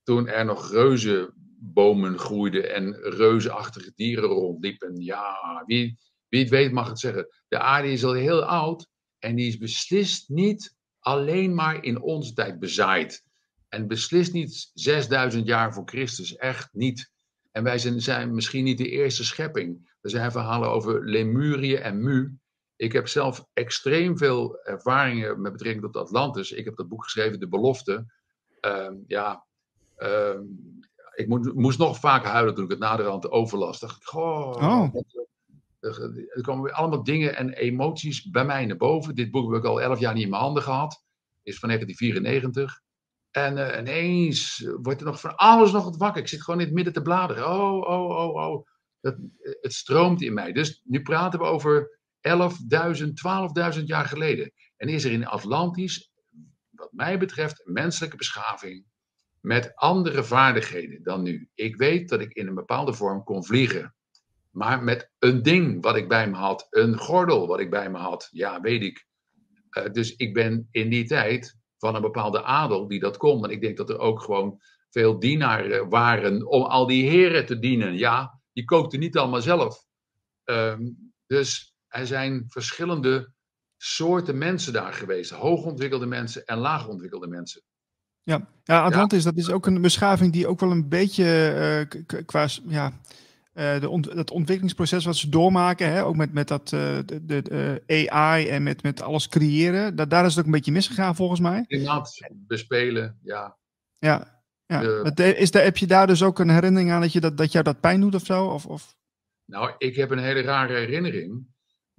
toen 0.03 0.29
er 0.29 0.45
nog 0.45 0.71
reuzenbomen 0.71 2.19
groeiden 2.19 2.75
en 2.75 2.95
reuzenachtige 2.95 3.93
dieren 3.95 4.29
rondliepen. 4.29 4.97
Ja, 4.97 5.63
wie, 5.67 5.99
wie 6.29 6.41
het 6.41 6.51
weet 6.51 6.73
mag 6.73 6.89
het 6.89 6.99
zeggen. 6.99 7.29
De 7.49 7.59
aarde 7.59 7.93
is 7.93 8.05
al 8.05 8.13
heel 8.13 8.45
oud 8.45 8.89
en 9.19 9.37
die 9.37 9.49
is 9.49 9.59
beslist 9.59 10.29
niet 10.29 10.77
alleen 10.99 11.55
maar 11.55 11.85
in 11.85 12.01
onze 12.01 12.33
tijd 12.33 12.59
bezaaid. 12.59 13.25
En 13.69 13.87
beslist 13.87 14.33
niet 14.33 14.71
6000 14.75 15.47
jaar 15.47 15.75
voor 15.75 15.85
Christus, 15.85 16.37
echt 16.37 16.69
niet. 16.73 17.11
En 17.53 17.63
wij 17.63 17.79
zijn, 17.79 18.01
zijn 18.01 18.35
misschien 18.35 18.65
niet 18.65 18.79
de 18.79 18.89
eerste 18.89 19.25
schepping. 19.25 19.97
Er 20.01 20.11
zijn 20.11 20.33
verhalen 20.33 20.69
over 20.69 21.05
Lemurië 21.05 21.75
en 21.75 22.03
Mu. 22.03 22.39
Ik 22.81 22.93
heb 22.93 23.09
zelf 23.09 23.47
extreem 23.53 24.19
veel 24.19 24.59
ervaringen 24.63 25.41
met 25.41 25.53
betrekking 25.53 25.85
tot 25.85 25.97
Atlantis. 25.97 26.53
Ik 26.53 26.65
heb 26.65 26.77
dat 26.77 26.89
boek 26.89 27.03
geschreven, 27.03 27.41
De 27.41 27.49
Belofte. 27.49 28.13
Uh, 28.67 28.91
ja, 29.07 29.45
uh, 29.99 30.39
ik 31.15 31.55
moest 31.55 31.79
nog 31.79 31.99
vaak 31.99 32.25
huilen 32.25 32.55
toen 32.55 32.65
ik 32.65 32.71
het 32.71 32.79
naderhand 32.79 33.31
overlas. 33.31 33.81
Dacht 33.81 34.03
ik, 34.03 34.15
oh, 34.15 34.57
oh. 34.57 34.95
Er 35.81 36.43
komen 36.43 36.63
weer 36.63 36.73
allemaal 36.73 37.03
dingen 37.03 37.37
en 37.37 37.53
emoties 37.53 38.31
bij 38.31 38.45
mij 38.45 38.67
naar 38.67 38.77
boven. 38.77 39.15
Dit 39.15 39.31
boek 39.31 39.53
heb 39.53 39.63
ik 39.63 39.69
al 39.69 39.81
elf 39.81 39.99
jaar 39.99 40.15
niet 40.15 40.25
in 40.25 40.31
mijn 40.31 40.43
handen 40.43 40.63
gehad. 40.63 41.05
Is 41.43 41.59
van 41.59 41.69
1994. 41.69 42.81
En 43.31 43.57
uh, 43.57 43.79
ineens 43.79 44.67
wordt 44.83 45.01
er 45.01 45.07
nog 45.07 45.21
van 45.21 45.37
alles 45.37 45.73
nog 45.73 45.85
wat 45.85 45.97
wakker. 45.97 46.23
Ik 46.23 46.29
zit 46.29 46.43
gewoon 46.43 46.61
in 46.61 46.67
het 46.67 46.75
midden 46.75 46.93
te 46.93 47.03
bladeren. 47.03 47.49
Oh, 47.49 47.81
oh, 47.81 48.09
oh, 48.09 48.35
oh. 48.35 48.67
Dat, 49.01 49.17
het 49.61 49.73
stroomt 49.73 50.23
in 50.23 50.35
mij. 50.35 50.53
Dus 50.53 50.83
nu 50.85 51.03
praten 51.03 51.39
we 51.39 51.45
over 51.45 51.99
11.000, 52.29 53.79
12.000 53.79 53.85
jaar 53.85 54.05
geleden. 54.05 54.53
En 54.77 54.89
is 54.89 55.05
er 55.05 55.13
in 55.13 55.27
Atlantis, 55.27 56.11
wat 56.71 56.93
mij 56.93 57.19
betreft, 57.19 57.63
menselijke 57.65 58.17
beschaving 58.17 58.85
met 59.41 59.75
andere 59.75 60.25
vaardigheden 60.25 61.03
dan 61.03 61.23
nu. 61.23 61.49
Ik 61.55 61.77
weet 61.77 62.09
dat 62.09 62.21
ik 62.21 62.33
in 62.33 62.47
een 62.47 62.55
bepaalde 62.55 62.93
vorm 62.93 63.25
kon 63.25 63.45
vliegen. 63.45 63.95
Maar 64.51 64.83
met 64.83 65.11
een 65.19 65.43
ding 65.43 65.83
wat 65.83 65.97
ik 65.97 66.09
bij 66.09 66.29
me 66.29 66.37
had, 66.37 66.67
een 66.71 66.99
gordel 66.99 67.47
wat 67.47 67.61
ik 67.61 67.71
bij 67.71 67.91
me 67.91 67.99
had, 67.99 68.29
ja, 68.31 68.61
weet 68.61 68.83
ik. 68.83 69.07
Uh, 69.71 69.93
dus 69.93 70.17
ik 70.17 70.35
ben 70.35 70.69
in 70.71 70.91
die 70.91 71.05
tijd 71.05 71.59
van 71.79 71.95
een 71.95 72.03
bepaalde 72.03 72.43
adel 72.43 72.89
die 72.89 73.01
dat 73.01 73.17
kon. 73.17 73.45
En 73.45 73.51
ik 73.51 73.61
denk 73.61 73.77
dat 73.77 73.91
er 73.91 73.99
ook 73.99 74.23
gewoon 74.23 74.61
veel 74.91 75.19
dienaren 75.19 75.89
waren 75.89 76.47
om 76.47 76.63
al 76.63 76.87
die 76.87 77.09
heren 77.09 77.47
te 77.47 77.59
dienen. 77.59 77.99
Ja, 77.99 78.41
die 78.53 78.65
kookte 78.65 78.97
niet 78.97 79.17
allemaal 79.17 79.43
zelf. 79.43 79.85
Um, 80.45 81.13
dus 81.27 81.70
er 81.91 82.07
zijn 82.07 82.45
verschillende 82.49 83.33
soorten 83.77 84.39
mensen 84.39 84.73
daar 84.73 84.93
geweest. 84.93 85.31
Hoogontwikkelde 85.31 86.07
mensen 86.07 86.45
en 86.45 86.59
laagontwikkelde 86.59 87.27
mensen. 87.27 87.63
Ja, 88.23 88.49
ja 88.65 88.83
Atlantis, 88.83 89.25
ja. 89.25 89.31
dat 89.31 89.39
is 89.39 89.51
ook 89.51 89.67
een 89.67 89.81
beschaving 89.81 90.33
die 90.33 90.47
ook 90.47 90.61
wel 90.61 90.71
een 90.71 90.89
beetje 90.89 91.87
uh, 92.07 92.25
qua 92.25 92.49
ja, 92.65 92.93
uh, 93.55 93.81
de 93.81 93.89
ont 93.89 94.15
dat 94.15 94.31
ontwikkelingsproces 94.31 95.05
wat 95.05 95.17
ze 95.17 95.29
doormaken, 95.29 95.93
hè, 95.93 96.05
ook 96.05 96.17
met, 96.17 96.33
met 96.33 96.49
dat, 96.49 96.73
uh, 96.73 96.99
de, 97.05 97.23
de 97.23 97.83
AI 98.09 98.49
en 98.49 98.63
met, 98.63 98.83
met 98.83 99.03
alles 99.03 99.29
creëren, 99.29 99.97
dat, 99.97 100.11
daar 100.11 100.25
is 100.25 100.31
het 100.31 100.39
ook 100.39 100.45
een 100.45 100.51
beetje 100.51 100.73
misgegaan 100.73 101.17
volgens 101.17 101.41
mij. 101.41 101.65
Bespelen, 102.33 103.19
ja. 103.23 103.57
Ja, 103.99 104.43
ja. 104.67 105.03
De... 105.11 105.37
Is 105.37 105.51
daar, 105.51 105.63
heb 105.63 105.77
je 105.77 105.87
daar 105.87 106.07
dus 106.07 106.23
ook 106.23 106.39
een 106.39 106.51
herinnering 106.51 106.93
aan 106.93 107.01
dat, 107.01 107.13
je 107.13 107.21
dat, 107.21 107.37
dat 107.37 107.53
jou 107.53 107.65
dat 107.65 107.81
pijn 107.81 108.01
doet 108.01 108.15
of 108.15 108.25
zo? 108.25 108.47
Of, 108.47 108.67
of? 108.67 108.97
Nou, 109.45 109.75
ik 109.79 109.97
heb 109.97 110.11
een 110.11 110.19
hele 110.19 110.41
rare 110.41 110.75
herinnering 110.75 111.47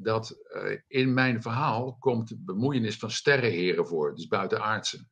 dat 0.04 0.38
uh, 0.56 0.78
in 0.88 1.14
mijn 1.14 1.42
verhaal 1.42 1.96
komt 2.00 2.46
bemoeienis 2.46 2.98
van 2.98 3.12
sterrenheren 3.12 3.88
voor, 3.88 4.16
dus 4.16 4.28
buitenaardse. 4.28 5.06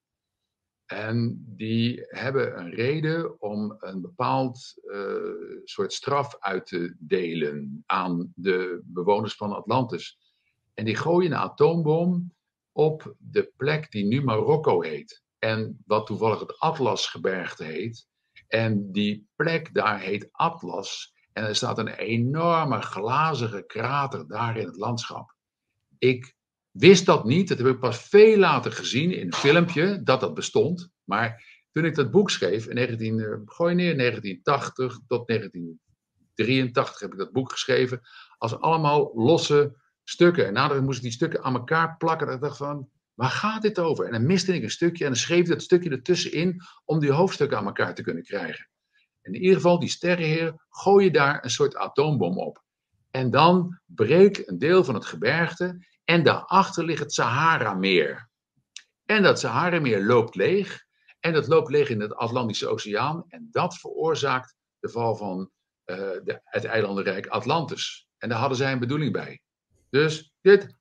En 0.85 1.43
die 1.47 2.05
hebben 2.07 2.59
een 2.59 2.69
reden 2.69 3.41
om 3.41 3.75
een 3.79 4.01
bepaald 4.01 4.73
uh, 4.83 5.61
soort 5.63 5.93
straf 5.93 6.39
uit 6.39 6.65
te 6.65 6.95
delen 6.99 7.83
aan 7.85 8.31
de 8.35 8.81
bewoners 8.83 9.35
van 9.35 9.53
Atlantis. 9.53 10.17
En 10.73 10.85
die 10.85 10.95
gooien 10.95 11.31
een 11.31 11.37
atoombom 11.37 12.33
op 12.71 13.15
de 13.17 13.51
plek 13.57 13.91
die 13.91 14.05
nu 14.05 14.23
Marokko 14.23 14.81
heet. 14.81 15.23
En 15.39 15.83
wat 15.85 16.05
toevallig 16.05 16.39
het 16.39 16.59
Atlasgebergte 16.59 17.63
heet. 17.63 18.07
En 18.47 18.91
die 18.91 19.27
plek 19.35 19.73
daar 19.73 19.99
heet 19.99 20.29
Atlas. 20.31 21.13
En 21.39 21.45
er 21.45 21.55
staat 21.55 21.77
een 21.77 21.87
enorme 21.87 22.81
glazige 22.81 23.63
krater 23.67 24.27
daar 24.27 24.57
in 24.57 24.65
het 24.65 24.77
landschap. 24.77 25.35
Ik 25.97 26.35
wist 26.71 27.05
dat 27.05 27.25
niet. 27.25 27.47
Dat 27.47 27.57
heb 27.57 27.67
ik 27.67 27.79
pas 27.79 27.97
veel 27.97 28.37
later 28.37 28.71
gezien 28.71 29.11
in 29.11 29.25
een 29.25 29.33
filmpje 29.33 30.03
dat 30.03 30.19
dat 30.19 30.33
bestond. 30.33 30.89
Maar 31.03 31.43
toen 31.71 31.85
ik 31.85 31.95
dat 31.95 32.11
boek 32.11 32.29
schreef 32.29 32.67
in 32.67 32.75
19, 32.75 33.17
uh, 33.17 33.35
gooi 33.45 33.75
neer, 33.75 33.97
1980 33.97 34.99
tot 35.07 35.27
1983 35.27 36.99
heb 36.99 37.11
ik 37.11 37.17
dat 37.17 37.31
boek 37.31 37.51
geschreven. 37.51 38.01
Als 38.37 38.59
allemaal 38.59 39.11
losse 39.15 39.77
stukken. 40.03 40.45
En 40.45 40.53
nadat 40.53 40.81
moest 40.81 40.97
ik 40.97 41.03
die 41.03 41.11
stukken 41.11 41.43
aan 41.43 41.53
elkaar 41.53 41.97
plakken. 41.97 42.27
Dat 42.27 42.35
ik 42.35 42.41
dacht 42.41 42.57
van, 42.57 42.89
waar 43.13 43.29
gaat 43.29 43.61
dit 43.61 43.79
over? 43.79 44.05
En 44.05 44.11
dan 44.11 44.25
miste 44.25 44.55
ik 44.55 44.63
een 44.63 44.69
stukje 44.69 45.03
en 45.03 45.11
dan 45.11 45.19
schreef 45.19 45.39
ik 45.39 45.47
dat 45.47 45.61
stukje 45.61 45.89
ertussenin 45.89 46.61
om 46.85 46.99
die 46.99 47.11
hoofdstukken 47.11 47.57
aan 47.57 47.65
elkaar 47.65 47.95
te 47.95 48.03
kunnen 48.03 48.23
krijgen. 48.23 48.69
In 49.33 49.41
ieder 49.41 49.55
geval, 49.55 49.79
die 49.79 49.89
sterrenheer, 49.89 50.53
gooi 50.69 51.05
je 51.05 51.11
daar 51.11 51.43
een 51.43 51.49
soort 51.49 51.75
atoombom 51.75 52.37
op. 52.37 52.63
En 53.11 53.31
dan 53.31 53.79
breekt 53.85 54.47
een 54.47 54.57
deel 54.57 54.83
van 54.83 54.93
het 54.93 55.05
gebergte 55.05 55.85
en 56.03 56.23
daarachter 56.23 56.85
ligt 56.85 56.99
het 56.99 57.13
Sahara-meer. 57.13 58.29
En 59.05 59.23
dat 59.23 59.39
Sahara-meer 59.39 60.05
loopt 60.05 60.35
leeg. 60.35 60.87
En 61.19 61.33
dat 61.33 61.47
loopt 61.47 61.69
leeg 61.69 61.89
in 61.89 62.01
het 62.01 62.15
Atlantische 62.15 62.67
Oceaan. 62.67 63.25
En 63.27 63.47
dat 63.51 63.77
veroorzaakt 63.77 64.55
de 64.79 64.89
val 64.89 65.15
van 65.15 65.51
uh, 65.85 65.95
de, 65.97 66.41
het 66.43 66.65
eilandenrijk 66.65 67.27
Atlantis. 67.27 68.07
En 68.17 68.29
daar 68.29 68.39
hadden 68.39 68.57
zij 68.57 68.71
een 68.71 68.79
bedoeling 68.79 69.11
bij. 69.11 69.41
Dus 69.89 70.33
dit 70.41 70.75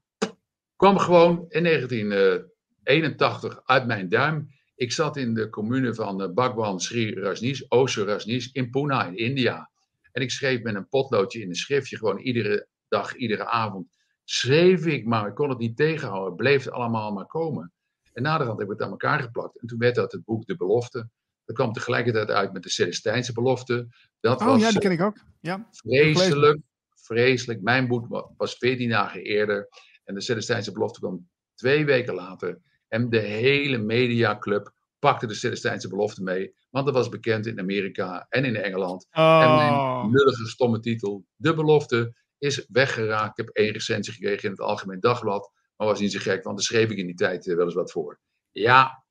kwam 0.76 0.98
gewoon 0.98 1.44
in 1.48 1.64
1981 1.64 3.60
uit 3.64 3.86
mijn 3.86 4.08
duim. 4.08 4.48
Ik 4.78 4.92
zat 4.92 5.16
in 5.16 5.34
de 5.34 5.48
commune 5.48 5.94
van 5.94 6.22
uh, 6.22 6.28
Bhagwan 6.34 6.80
Sri 6.80 7.14
Rajneesh, 7.14 7.62
Osho 7.68 8.05
Rajneesh, 8.05 8.48
in 8.52 8.70
Pune 8.70 9.06
in 9.06 9.16
India. 9.16 9.70
En 10.12 10.22
ik 10.22 10.30
schreef 10.30 10.62
met 10.62 10.74
een 10.74 10.88
potloodje 10.88 11.40
in 11.40 11.48
een 11.48 11.55
schriftje, 11.55 11.96
gewoon 11.96 12.18
iedere 12.18 12.66
dag, 12.88 13.14
iedere 13.14 13.46
avond 13.46 13.96
schreef 14.30 14.86
ik, 14.86 15.05
maar 15.05 15.28
ik 15.28 15.34
kon 15.34 15.48
het 15.48 15.59
niet 15.59 15.76
tegenhouden. 15.76 16.28
Het 16.28 16.36
bleef 16.36 16.68
allemaal 16.68 17.12
maar 17.12 17.26
komen. 17.26 17.72
En 18.12 18.22
naderhand 18.22 18.59
heb 18.59 18.66
ik 18.68 18.72
het 18.72 18.82
aan 18.82 18.90
elkaar 18.90 19.20
geplakt. 19.20 19.60
En 19.60 19.66
toen 19.66 19.78
werd 19.78 19.94
dat 19.94 20.12
het 20.12 20.24
boek 20.24 20.46
De 20.46 20.56
Belofte. 20.56 21.09
Dat 21.44 21.56
kwam 21.56 21.72
tegelijkertijd 21.72 22.30
uit 22.30 22.52
met 22.52 22.62
de 22.62 22.70
Celestijnse 22.70 23.32
Belofte. 23.32 23.88
Dat 24.20 24.40
oh 24.40 24.46
was, 24.46 24.60
ja, 24.60 24.70
die 24.70 24.78
ken 24.78 24.90
ik 24.90 25.00
ook. 25.00 25.24
Ja, 25.40 25.68
vreselijk, 25.70 26.60
vreselijk. 26.94 27.60
Mijn 27.62 27.88
boek 27.88 28.32
was 28.36 28.55
14 28.55 28.88
dagen 28.88 29.22
eerder. 29.22 29.68
En 30.05 30.14
de 30.14 30.20
Celestijnse 30.20 30.72
Belofte 30.72 31.00
kwam 31.00 31.28
twee 31.55 31.84
weken 31.84 32.14
later. 32.14 32.60
En 32.89 33.09
de 33.09 33.19
hele 33.19 33.78
mediaclub 33.78 34.73
pakte 34.98 35.27
de 35.27 35.35
Celestijnse 35.35 35.89
Belofte 35.89 36.23
mee. 36.23 36.55
Want 36.70 36.86
dat 36.86 36.94
was 36.94 37.09
bekend 37.09 37.47
in 37.47 37.59
Amerika 37.59 38.27
en 38.28 38.44
in 38.44 38.56
Engeland. 38.56 39.06
Oh. 39.10 39.43
En 39.43 39.56
mijn 39.56 40.10
lullige, 40.10 40.47
stomme 40.47 40.81
titel, 40.81 41.24
De 41.36 41.55
Belofte, 41.55 42.15
is 42.39 42.66
weggeraakt. 42.69 43.39
Ik 43.39 43.44
heb 43.47 43.56
één 43.56 43.73
recensie 43.73 44.12
gekregen 44.12 44.44
in 44.44 44.51
het 44.51 44.60
Algemeen 44.60 45.01
Dagblad. 45.01 45.52
Maar 45.77 45.86
was 45.86 46.01
niet 46.01 46.12
zo 46.12 46.19
gek, 46.19 46.44
want 46.44 46.56
daar 46.56 46.66
schreef 46.66 46.90
ik 46.90 46.98
in 46.98 47.06
die 47.06 47.15
tijd 47.15 47.48
eh, 47.48 47.56
wel 47.56 47.65
eens 47.65 47.74
wat 47.74 47.93
voor. 47.93 48.20
Ja, 48.51 49.05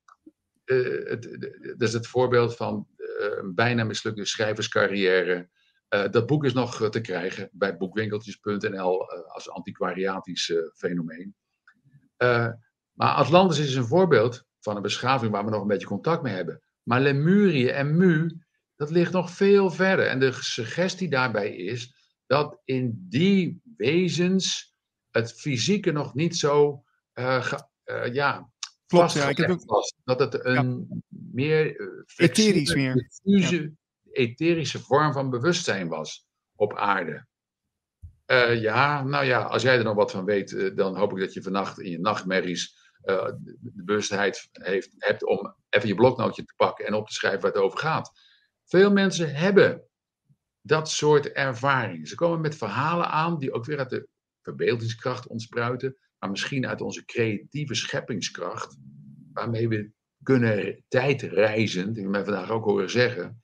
het, 0.63 1.37
dat 1.61 1.87
is 1.87 1.93
het 1.93 2.07
voorbeeld 2.07 2.55
van 2.55 2.87
een 3.37 3.55
bijna 3.55 3.83
mislukte 3.83 4.25
schrijverscarrière. 4.25 5.49
dat 5.87 6.25
boek 6.25 6.45
is 6.45 6.53
nog 6.53 6.89
te 6.89 7.01
krijgen 7.01 7.49
bij 7.51 7.77
boekwinkeltjes.nl 7.77 9.09
als 9.09 9.49
antiquariatisch 9.49 10.53
fenomeen. 10.75 11.35
Maar 12.97 13.13
Atlantis 13.13 13.59
is 13.59 13.75
een 13.75 13.85
voorbeeld 13.85 14.45
van 14.59 14.75
een 14.75 14.81
beschaving 14.81 15.31
waar 15.31 15.45
we 15.45 15.51
nog 15.51 15.61
een 15.61 15.67
beetje 15.67 15.87
contact 15.87 16.23
mee 16.23 16.33
hebben. 16.33 16.61
Maar 16.83 17.01
Lemurië 17.01 17.67
en 17.67 17.97
Mu, 17.97 18.41
dat 18.75 18.89
ligt 18.89 19.11
nog 19.11 19.31
veel 19.31 19.71
verder. 19.71 20.07
En 20.07 20.19
de 20.19 20.31
suggestie 20.31 21.09
daarbij 21.09 21.55
is 21.55 21.95
dat 22.25 22.61
in 22.63 23.05
die 23.09 23.61
wezens 23.77 24.75
het 25.09 25.33
fysieke 25.33 25.91
nog 25.91 26.13
niet 26.13 26.35
zo 26.35 26.83
uh, 27.13 27.53
uh, 27.85 28.13
ja, 28.13 28.49
Klopt, 28.87 29.13
ja, 29.13 29.29
ik 29.29 29.37
heb 29.37 29.49
ook... 29.49 29.65
was. 29.65 29.93
Dat 30.03 30.19
het 30.19 30.45
een 30.45 31.03
meer 31.07 31.79
uh, 31.79 32.03
etherisch 32.15 32.75
meer. 32.75 32.93
Diffuse, 33.23 33.73
etherische 34.11 34.79
vorm 34.79 35.13
van 35.13 35.29
bewustzijn 35.29 35.87
was 35.87 36.27
op 36.55 36.75
aarde. 36.75 37.27
ja, 38.59 39.03
nou 39.03 39.25
ja, 39.25 39.41
als 39.41 39.61
jij 39.61 39.77
er 39.77 39.83
nog 39.83 39.95
wat 39.95 40.11
van 40.11 40.25
weet, 40.25 40.75
dan 40.75 40.97
hoop 40.97 41.11
ik 41.11 41.19
dat 41.19 41.33
je 41.33 41.41
vannacht 41.41 41.79
in 41.79 41.91
je 41.91 41.99
nachtmerries 41.99 42.86
de 43.07 43.71
bewustheid 43.73 44.49
heeft, 44.51 44.93
hebt 44.97 45.25
om 45.25 45.55
even 45.69 45.87
je 45.87 45.95
bloknootje 45.95 46.43
te 46.43 46.53
pakken 46.55 46.85
en 46.85 46.93
op 46.93 47.07
te 47.07 47.13
schrijven 47.13 47.41
waar 47.41 47.51
het 47.51 47.61
over 47.61 47.79
gaat. 47.79 48.11
Veel 48.65 48.91
mensen 48.91 49.35
hebben 49.35 49.83
dat 50.61 50.89
soort 50.89 51.31
ervaringen. 51.31 52.07
Ze 52.07 52.15
komen 52.15 52.41
met 52.41 52.55
verhalen 52.55 53.09
aan 53.09 53.37
die 53.39 53.53
ook 53.53 53.65
weer 53.65 53.77
uit 53.77 53.89
de 53.89 54.07
verbeeldingskracht 54.41 55.27
ontspruiten, 55.27 55.97
maar 56.19 56.29
misschien 56.29 56.67
uit 56.67 56.81
onze 56.81 57.05
creatieve 57.05 57.75
scheppingskracht, 57.75 58.77
waarmee 59.33 59.67
we 59.67 59.91
kunnen 60.23 60.83
tijdreizen, 60.87 61.93
die 61.93 62.03
we 62.03 62.09
mij 62.09 62.23
vandaag 62.23 62.49
ook 62.49 62.65
horen 62.65 62.89
zeggen. 62.89 63.41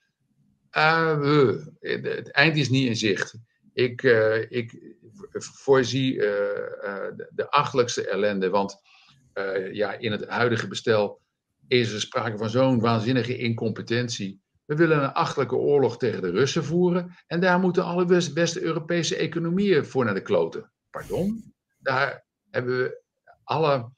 Uh, 0.78 1.56
het 1.80 2.32
eind 2.32 2.56
is 2.58 2.70
niet 2.70 2.88
in 2.88 2.96
zicht. 2.96 3.36
Ik, 3.74 4.02
ik 4.50 4.96
voorzie 5.38 6.18
de, 6.18 7.30
de 7.34 7.50
achtelijkste 7.50 8.10
ellende, 8.10 8.50
want 8.50 8.82
ja, 9.72 9.94
in 9.94 10.12
het 10.12 10.28
huidige 10.28 10.68
bestel 10.68 11.22
is 11.68 11.94
er 11.94 12.00
sprake 12.00 12.38
van 12.38 12.50
zo'n 12.50 12.80
waanzinnige 12.80 13.38
incompetentie 13.38 14.44
we 14.66 14.76
willen 14.76 15.04
een 15.04 15.14
achtelijke 15.14 15.56
oorlog 15.56 15.98
tegen 15.98 16.22
de 16.22 16.30
Russen 16.30 16.64
voeren. 16.64 17.16
En 17.28 17.40
daar 17.40 17.60
moeten 17.60 17.84
alle 17.84 18.06
West-Europese 18.34 19.16
economieën 19.16 19.86
voor 19.86 20.06
naar 20.06 20.14
de 20.14 20.22
kloten. 20.22 20.72
Pardon? 20.90 21.54
Daar 21.78 22.26
hebben 22.50 22.78
we 22.78 23.02
alle 23.44 23.92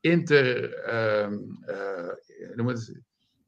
inter. 0.00 0.74
Uh, 0.88 1.30
uh, 1.66 2.54
noem 2.54 2.66
het, 2.66 3.00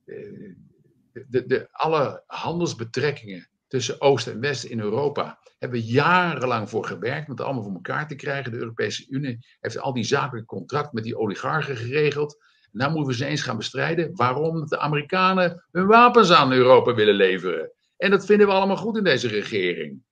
de, 0.05 1.47
de, 1.47 1.69
alle 1.71 2.23
handelsbetrekkingen 2.27 3.49
tussen 3.67 4.01
Oost 4.01 4.27
en 4.27 4.41
West 4.41 4.65
in 4.65 4.81
Europa 4.81 5.39
hebben 5.59 5.81
we 5.81 5.87
jarenlang 5.87 6.71
voor 6.71 6.85
gewerkt 6.85 7.27
om 7.27 7.35
het 7.35 7.41
allemaal 7.41 7.63
voor 7.63 7.73
elkaar 7.73 8.09
te 8.09 8.15
krijgen. 8.15 8.53
De 8.53 8.59
Europese 8.59 9.07
Unie 9.09 9.47
heeft 9.61 9.79
al 9.79 9.93
die 9.93 10.05
zakelijke 10.05 10.47
contract 10.49 10.93
met 10.93 11.05
die 11.05 11.19
oligarchen 11.19 11.77
geregeld. 11.77 12.37
Nou 12.73 12.93
moeten 12.93 13.11
we 13.11 13.19
ze 13.19 13.27
eens 13.27 13.43
gaan 13.43 13.57
bestrijden 13.57 14.17
waarom 14.17 14.67
de 14.67 14.79
Amerikanen 14.79 15.65
hun 15.71 15.87
wapens 15.87 16.31
aan 16.31 16.53
Europa 16.53 16.95
willen 16.95 17.15
leveren. 17.15 17.73
En 17.97 18.11
dat 18.11 18.27
vinden 18.27 18.47
we 18.47 18.53
allemaal 18.53 18.77
goed 18.77 18.97
in 18.97 19.05
deze 19.05 19.29
regering. 19.29 20.03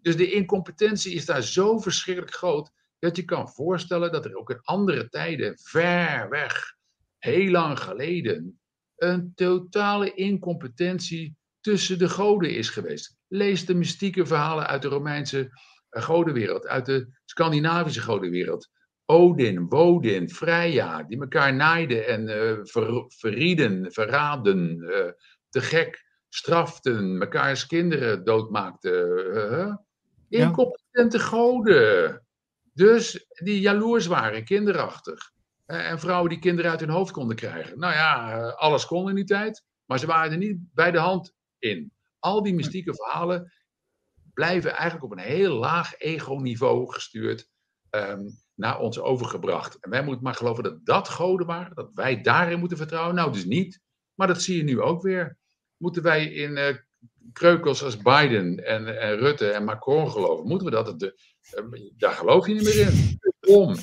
Dus 0.00 0.16
de 0.16 0.32
incompetentie 0.32 1.14
is 1.14 1.24
daar 1.24 1.42
zo 1.42 1.78
verschrikkelijk 1.78 2.34
groot 2.34 2.70
dat 2.98 3.16
je 3.16 3.24
kan 3.24 3.48
voorstellen 3.48 4.12
dat 4.12 4.24
er 4.24 4.36
ook 4.36 4.50
in 4.50 4.60
andere 4.62 5.08
tijden, 5.08 5.58
ver 5.58 6.28
weg, 6.28 6.74
heel 7.18 7.50
lang 7.50 7.78
geleden, 7.78 8.60
een 8.96 9.32
totale 9.34 10.14
incompetentie 10.14 11.36
tussen 11.64 11.98
de 11.98 12.08
goden 12.08 12.50
is 12.50 12.68
geweest. 12.68 13.16
Lees 13.28 13.66
de 13.66 13.74
mystieke 13.74 14.26
verhalen 14.26 14.66
uit 14.66 14.82
de 14.82 14.88
Romeinse 14.88 15.50
eh, 15.88 16.02
godenwereld, 16.02 16.66
uit 16.66 16.86
de 16.86 17.08
Scandinavische 17.24 18.00
godenwereld. 18.00 18.68
Odin, 19.04 19.68
Wodin, 19.68 20.30
Freya, 20.30 21.02
die 21.02 21.20
elkaar 21.20 21.54
naaiden 21.54 22.06
en 22.06 22.28
uh, 22.28 22.58
ver, 22.62 23.04
verrieden, 23.08 23.92
verraden, 23.92 24.78
uh, 24.78 25.10
te 25.48 25.60
gek 25.60 26.04
straften, 26.28 27.18
mekaars 27.18 27.66
kinderen 27.66 28.24
doodmaakten. 28.24 29.26
Uh, 29.34 29.74
incompetente 30.28 31.18
ja. 31.18 31.24
goden. 31.24 32.22
Dus 32.72 33.26
die 33.28 33.60
jaloers 33.60 34.06
waren, 34.06 34.44
kinderachtig. 34.44 35.32
en 35.66 35.98
vrouwen 35.98 36.30
die 36.30 36.38
kinderen 36.38 36.70
uit 36.70 36.80
hun 36.80 36.88
hoofd 36.88 37.12
konden 37.12 37.36
krijgen. 37.36 37.78
Nou 37.78 37.92
ja, 37.92 38.40
alles 38.48 38.86
kon 38.86 39.08
in 39.08 39.14
die 39.14 39.24
tijd, 39.24 39.64
maar 39.84 39.98
ze 39.98 40.06
waren 40.06 40.32
er 40.32 40.38
niet 40.38 40.58
bij 40.72 40.90
de 40.90 40.98
hand 40.98 41.34
in. 41.64 41.92
Al 42.18 42.42
die 42.42 42.54
mystieke 42.54 42.94
verhalen 42.94 43.52
blijven 44.34 44.72
eigenlijk 44.72 45.04
op 45.04 45.12
een 45.12 45.24
heel 45.24 45.54
laag 45.54 45.98
ego-niveau 45.98 46.92
gestuurd. 46.92 47.48
Um, 47.90 48.42
naar 48.54 48.78
ons 48.78 49.00
overgebracht. 49.00 49.78
En 49.80 49.90
wij 49.90 50.04
moeten 50.04 50.24
maar 50.24 50.34
geloven 50.34 50.62
dat 50.62 50.86
dat 50.86 51.08
goden 51.08 51.46
waren, 51.46 51.74
dat 51.74 51.90
wij 51.94 52.20
daarin 52.20 52.58
moeten 52.58 52.76
vertrouwen. 52.76 53.14
Nou, 53.14 53.32
dus 53.32 53.44
niet. 53.44 53.80
Maar 54.14 54.26
dat 54.26 54.42
zie 54.42 54.56
je 54.56 54.62
nu 54.62 54.80
ook 54.80 55.02
weer. 55.02 55.38
Moeten 55.76 56.02
wij 56.02 56.26
in 56.26 56.56
uh, 56.56 56.76
kreukels 57.32 57.82
als 57.82 57.96
Biden 57.96 58.64
en, 58.64 59.00
en, 59.00 59.16
Rutte 59.16 59.50
en 59.50 59.64
Macron 59.64 60.10
geloven? 60.10 60.46
Moeten 60.46 60.66
we 60.66 60.72
dat? 60.72 61.00
De, 61.00 61.20
uh, 61.72 61.90
daar 61.96 62.12
geloof 62.12 62.46
je 62.46 62.54
niet 62.54 62.64
meer 62.64 62.88
in. 62.88 63.18
Dom. 63.40 63.76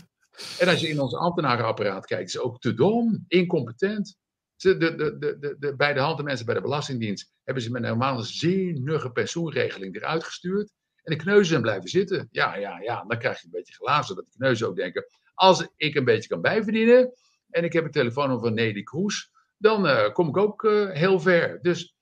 En 0.60 0.68
als 0.68 0.80
je 0.80 0.88
in 0.88 1.00
ons 1.00 1.16
ambtenarenapparaat 1.16 2.06
kijkt, 2.06 2.30
is 2.30 2.40
ook 2.40 2.60
te 2.60 2.74
dom, 2.74 3.26
incompetent. 3.28 4.18
De, 4.62 4.78
de, 4.78 4.96
de, 4.96 5.56
de, 5.60 5.76
bij 5.76 5.94
de 5.94 6.00
hand 6.00 6.18
de 6.18 6.24
mensen 6.24 6.46
bij 6.46 6.56
de 6.56 6.62
Belastingdienst 6.62 7.34
hebben 7.44 7.64
ze 7.64 7.72
met 7.72 7.84
een 7.84 7.90
normale 7.90 8.24
zinnige 8.24 9.12
pensioenregeling 9.12 9.96
eruit 9.96 10.24
gestuurd. 10.24 10.72
En 11.04 11.18
de 11.18 11.24
kneuzen 11.24 11.46
zijn 11.46 11.62
blijven 11.62 11.90
zitten. 11.90 12.28
Ja, 12.32 12.56
ja, 12.56 12.80
ja. 12.80 13.04
Dan 13.08 13.20
krijg 13.20 13.40
je 13.40 13.46
een 13.46 13.52
beetje 13.52 13.74
glazen 13.74 14.16
dat 14.16 14.26
de 14.26 14.38
kneuzen 14.38 14.68
ook 14.68 14.76
denken. 14.76 15.06
Als 15.34 15.68
ik 15.76 15.96
een 15.96 16.06
beetje 16.06 16.30
kan 16.30 16.42
bijverdienen. 16.42 17.14
En 17.50 17.64
ik 17.64 17.74
heb 17.74 17.86
een 17.86 17.92
telefoonnummer 17.92 18.46
van 18.46 18.54
Nelly 18.54 18.84
Kroes. 18.84 19.32
Dan 19.58 19.86
uh, 19.86 20.12
kom 20.12 20.28
ik 20.28 20.38
ook 20.38 20.64
uh, 20.64 20.92
heel 20.92 21.20
ver. 21.20 21.62
Dus 21.62 21.96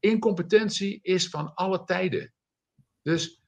incompetentie 0.00 0.98
is 1.02 1.28
van 1.28 1.54
alle 1.54 1.84
tijden. 1.84 2.32
Dus 3.02 3.42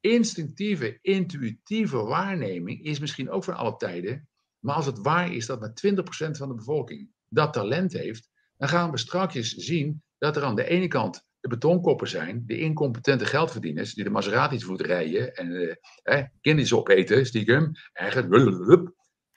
instinctieve, 0.00 0.98
intuïtieve 1.00 1.96
waarneming 1.96 2.84
is 2.84 2.98
misschien 2.98 3.30
ook 3.30 3.44
van 3.44 3.54
alle 3.54 3.76
tijden. 3.76 4.28
Maar 4.58 4.74
als 4.74 4.86
het 4.86 4.98
waar 4.98 5.32
is 5.32 5.46
dat 5.46 5.60
maar 5.60 5.70
20% 5.70 6.30
van 6.30 6.48
de 6.48 6.54
bevolking 6.54 7.10
dat 7.28 7.52
talent 7.52 7.92
heeft, 7.92 8.28
dan 8.56 8.68
gaan 8.68 8.90
we 8.90 8.98
straks 8.98 9.54
zien 9.54 10.02
dat 10.18 10.36
er 10.36 10.42
aan 10.42 10.56
de 10.56 10.68
ene 10.68 10.88
kant 10.88 11.26
de 11.40 11.48
betonkoppen 11.48 12.08
zijn, 12.08 12.42
de 12.46 12.58
incompetente 12.58 13.26
geldverdieners 13.26 13.94
die 13.94 14.04
de 14.04 14.10
Maseratis 14.10 14.64
voet 14.64 14.80
rijden 14.80 15.34
en 15.34 15.50
uh, 15.50 15.74
eh, 16.02 16.24
kindjes 16.40 16.72
opeten, 16.72 17.26
stiekem, 17.26 17.72
eigenlijk. 17.92 18.92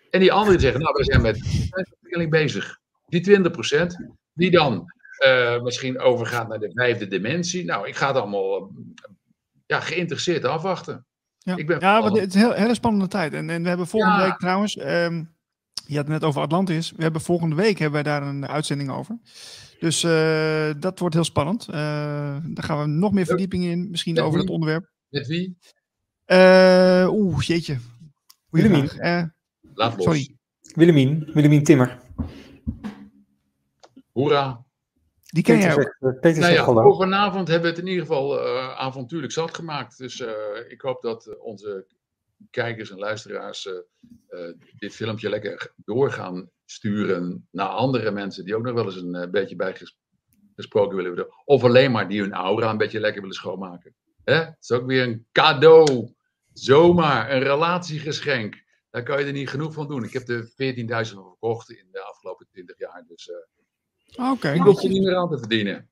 En 0.10 0.20
die 0.20 0.32
anderen 0.32 0.60
zeggen, 0.60 0.82
nou, 0.82 0.96
we 0.98 1.04
zijn 1.04 1.22
met 1.22 1.36
ontwikkeling 1.72 2.30
bezig. 2.30 2.80
Die 3.06 3.40
20%, 3.40 3.86
die 4.34 4.52
dan 4.52 4.86
uh, 5.26 5.62
misschien 5.62 6.00
overgaat 6.00 6.48
naar 6.48 6.60
de 6.60 6.72
vijfde 6.74 7.08
dimensie. 7.08 7.66
Nou, 7.66 7.88
ik 7.88 7.96
ga 7.96 8.08
het 8.08 8.16
allemaal 8.16 8.72
ja, 9.66 9.80
geïnteresseerd 9.80 10.46
afwachten. 10.46 11.06
Ja, 11.38 11.56
ik 11.56 11.68
ben 11.68 11.80
ja 11.80 12.04
het 12.04 12.16
is 12.16 12.34
een 12.34 12.40
heel, 12.40 12.52
hele 12.52 12.74
spannende 12.74 13.08
tijd. 13.08 13.34
En, 13.34 13.50
en 13.50 13.62
we 13.62 13.68
hebben 13.68 13.88
volgende 13.88 14.18
ja. 14.18 14.26
week 14.26 14.38
trouwens, 14.38 14.80
um, 14.80 15.36
je 15.86 15.96
had 15.96 16.06
het 16.06 16.14
net 16.14 16.24
over 16.24 16.42
Atlantis. 16.42 16.92
We 16.92 17.04
hebben 17.04 17.22
volgende 17.22 17.56
week 17.56 17.80
hebben 17.80 18.04
wij 18.04 18.12
daar 18.12 18.28
een 18.28 18.48
uitzending 18.48 18.92
over. 18.92 19.18
Dus 19.80 20.04
uh, 20.04 20.70
dat 20.80 21.00
wordt 21.00 21.16
heel 21.16 21.24
spannend. 21.24 21.68
Uh, 21.70 21.76
daar 22.44 22.64
gaan 22.64 22.82
we 22.82 22.88
nog 22.88 23.12
meer 23.12 23.26
verdieping 23.26 23.64
in, 23.64 23.90
misschien 23.90 24.14
Met 24.14 24.24
over 24.24 24.34
wie? 24.34 24.44
het 24.44 24.54
onderwerp. 24.54 24.90
Met 25.10 25.28
wie? 25.28 25.58
Uh, 26.28 27.08
Oeh, 27.10 27.42
jeetje. 27.42 27.78
Willemien. 28.50 28.90
Laat 29.74 29.96
los. 29.96 30.04
sorry. 30.04 30.36
Willemien, 30.62 31.30
Willemien 31.34 31.64
Timmer. 31.64 32.00
Hoera. 34.12 34.66
Die 35.26 35.44
ken 35.44 35.58
jij 35.58 35.76
ook. 35.76 35.96
zegt, 36.00 36.20
Peter 36.20 36.42
Nou 36.42 36.54
ja, 36.54 36.96
vanavond 36.96 37.48
hebben 37.48 37.70
we 37.70 37.76
het 37.76 37.86
in 37.86 37.92
ieder 37.92 38.06
geval 38.06 38.38
uh, 38.40 38.80
avontuurlijk 38.80 39.32
zat 39.32 39.56
gemaakt. 39.56 39.98
Dus 39.98 40.20
uh, 40.20 40.30
ik 40.68 40.82
hoop 40.82 41.02
dat 41.02 41.40
onze 41.40 41.88
kijkers 42.50 42.90
en 42.92 42.98
luisteraars 42.98 43.70
dit 44.78 44.94
filmpje 44.94 45.30
lekker 45.30 45.74
door 45.76 46.12
gaan 46.12 46.50
sturen 46.72 47.48
naar 47.52 47.68
andere 47.68 48.12
mensen 48.12 48.46
die 48.46 48.56
ook 48.56 48.64
nog 48.64 48.74
wel 48.74 48.86
eens 48.86 48.96
een 48.96 49.16
uh, 49.16 49.30
beetje 49.30 49.56
bijgesproken 49.56 50.96
willen 50.96 51.16
worden. 51.16 51.34
Of 51.46 51.64
alleen 51.64 51.92
maar 51.92 52.08
die 52.08 52.22
hun 52.22 52.34
aura 52.34 52.70
een 52.70 52.78
beetje 52.78 53.00
lekker 53.00 53.22
willen 53.22 53.36
schoonmaken. 53.36 53.96
Hè? 54.24 54.34
Het 54.34 54.58
is 54.60 54.72
ook 54.72 54.86
weer 54.86 55.04
een 55.04 55.28
cadeau. 55.32 56.14
Zomaar 56.54 57.32
een 57.32 57.44
relatiegeschenk. 57.44 58.64
Daar 58.90 59.04
kan 59.04 59.20
je 59.20 59.26
er 59.26 59.32
niet 59.32 59.50
genoeg 59.50 59.74
van 59.74 59.88
doen. 59.88 60.04
Ik 60.04 60.14
heb 60.14 60.30
er 60.30 60.44
14.000 60.44 60.52
van 61.14 61.28
verkocht 61.28 61.70
in 61.70 61.88
de 61.92 62.02
afgelopen 62.02 62.48
20 62.52 62.78
jaar. 62.78 63.04
Dus 63.08 63.28
uh, 63.28 64.32
Oké. 64.32 64.52
ik 64.52 64.62
hoef 64.62 64.84
er 64.84 64.90
niet 64.90 65.04
meer 65.04 65.16
aan 65.16 65.30
te 65.30 65.38
verdienen. 65.38 65.90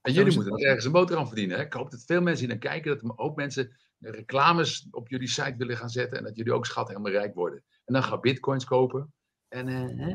En 0.00 0.12
jullie 0.12 0.34
moeten 0.34 0.52
er 0.52 0.66
ergens 0.66 0.84
een 0.84 0.92
boterham 0.92 1.26
verdienen. 1.26 1.56
Hè? 1.56 1.64
Ik 1.64 1.72
hoop 1.72 1.90
dat 1.90 2.04
veel 2.06 2.20
mensen 2.20 2.48
die 2.48 2.58
dan 2.58 2.70
kijken, 2.70 2.90
dat 2.90 3.02
er 3.02 3.18
ook 3.18 3.36
mensen 3.36 3.76
reclames 4.00 4.88
op 4.90 5.08
jullie 5.08 5.28
site 5.28 5.54
willen 5.56 5.76
gaan 5.76 5.88
zetten. 5.88 6.18
En 6.18 6.24
dat 6.24 6.36
jullie 6.36 6.52
ook 6.52 6.66
schat 6.66 6.88
helemaal 6.88 7.12
rijk 7.12 7.34
worden. 7.34 7.62
En 7.84 7.94
dan 7.94 8.02
ga 8.02 8.18
bitcoins 8.18 8.64
kopen. 8.64 9.12
En, 9.48 9.68
uh, 9.68 10.14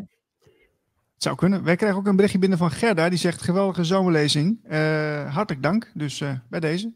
zou 1.18 1.36
kunnen. 1.36 1.64
Wij 1.64 1.76
krijgen 1.76 2.00
ook 2.00 2.08
een 2.08 2.16
berichtje 2.16 2.40
binnen 2.40 2.58
van 2.58 2.72
Gerda. 2.72 3.10
Die 3.10 3.18
zegt 3.18 3.42
geweldige 3.42 3.84
zomerlezing. 3.84 4.60
Uh, 4.64 5.34
hartelijk 5.34 5.64
dank. 5.64 5.92
Dus 5.94 6.20
uh, 6.20 6.38
bij 6.50 6.60
deze. 6.60 6.94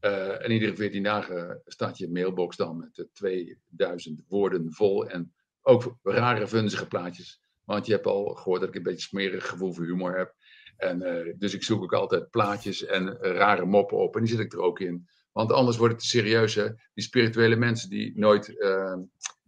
en 0.00 0.50
iedere 0.50 0.76
14 0.76 1.02
dagen 1.02 1.62
staat 1.64 1.98
je 1.98 2.10
mailbox 2.10 2.56
dan 2.56 2.76
met 2.76 3.08
2000 3.12 4.22
woorden 4.28 4.72
vol. 4.72 5.08
En 5.08 5.34
ook 5.62 5.98
rare, 6.02 6.46
vunzige 6.46 6.86
plaatjes. 6.86 7.40
Want 7.64 7.86
je 7.86 7.92
hebt 7.92 8.06
al 8.06 8.26
gehoord 8.26 8.60
dat 8.60 8.68
ik 8.68 8.74
een 8.74 8.82
beetje 8.82 9.08
smerig 9.08 9.48
gevoel 9.48 9.72
voor 9.72 9.84
humor 9.84 10.16
heb. 10.16 10.34
En, 10.76 11.34
dus 11.38 11.54
ik 11.54 11.62
zoek 11.62 11.82
ook 11.82 11.92
altijd 11.92 12.30
plaatjes 12.30 12.84
en 12.84 13.16
rare 13.16 13.64
moppen 13.64 13.98
op. 13.98 14.14
En 14.16 14.20
die 14.22 14.30
zet 14.30 14.44
ik 14.44 14.52
er 14.52 14.60
ook 14.60 14.80
in. 14.80 15.08
Want 15.32 15.52
anders 15.52 15.76
wordt 15.76 15.94
het 15.94 16.02
serieus. 16.02 16.54
Hè? 16.54 16.68
Die 16.94 17.04
spirituele 17.04 17.56
mensen 17.56 17.90
die 17.90 18.18
nooit 18.18 18.48
uh, 18.48 18.96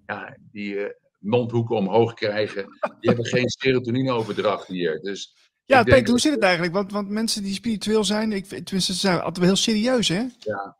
ja, 0.06 0.36
die 0.50 0.74
uh, 0.74 0.90
mondhoeken 1.18 1.76
omhoog 1.76 2.14
krijgen, 2.14 2.64
die 3.00 3.10
hebben 3.10 3.26
geen 3.26 3.48
serotonineoverdracht 3.48 4.66
hier. 4.66 5.00
Dus 5.00 5.34
ja, 5.64 5.82
Peter, 5.82 6.08
hoe 6.08 6.20
zit 6.20 6.34
het 6.34 6.42
eigenlijk? 6.42 6.74
Want, 6.74 6.92
want 6.92 7.08
mensen 7.08 7.42
die 7.42 7.54
spiritueel 7.54 8.04
zijn, 8.04 8.32
ik, 8.32 8.44
tenminste, 8.44 8.92
ze 8.92 8.98
zijn 8.98 9.16
altijd 9.16 9.36
wel 9.36 9.46
heel 9.46 9.56
serieus, 9.56 10.08
hè? 10.08 10.26
Ja. 10.38 10.76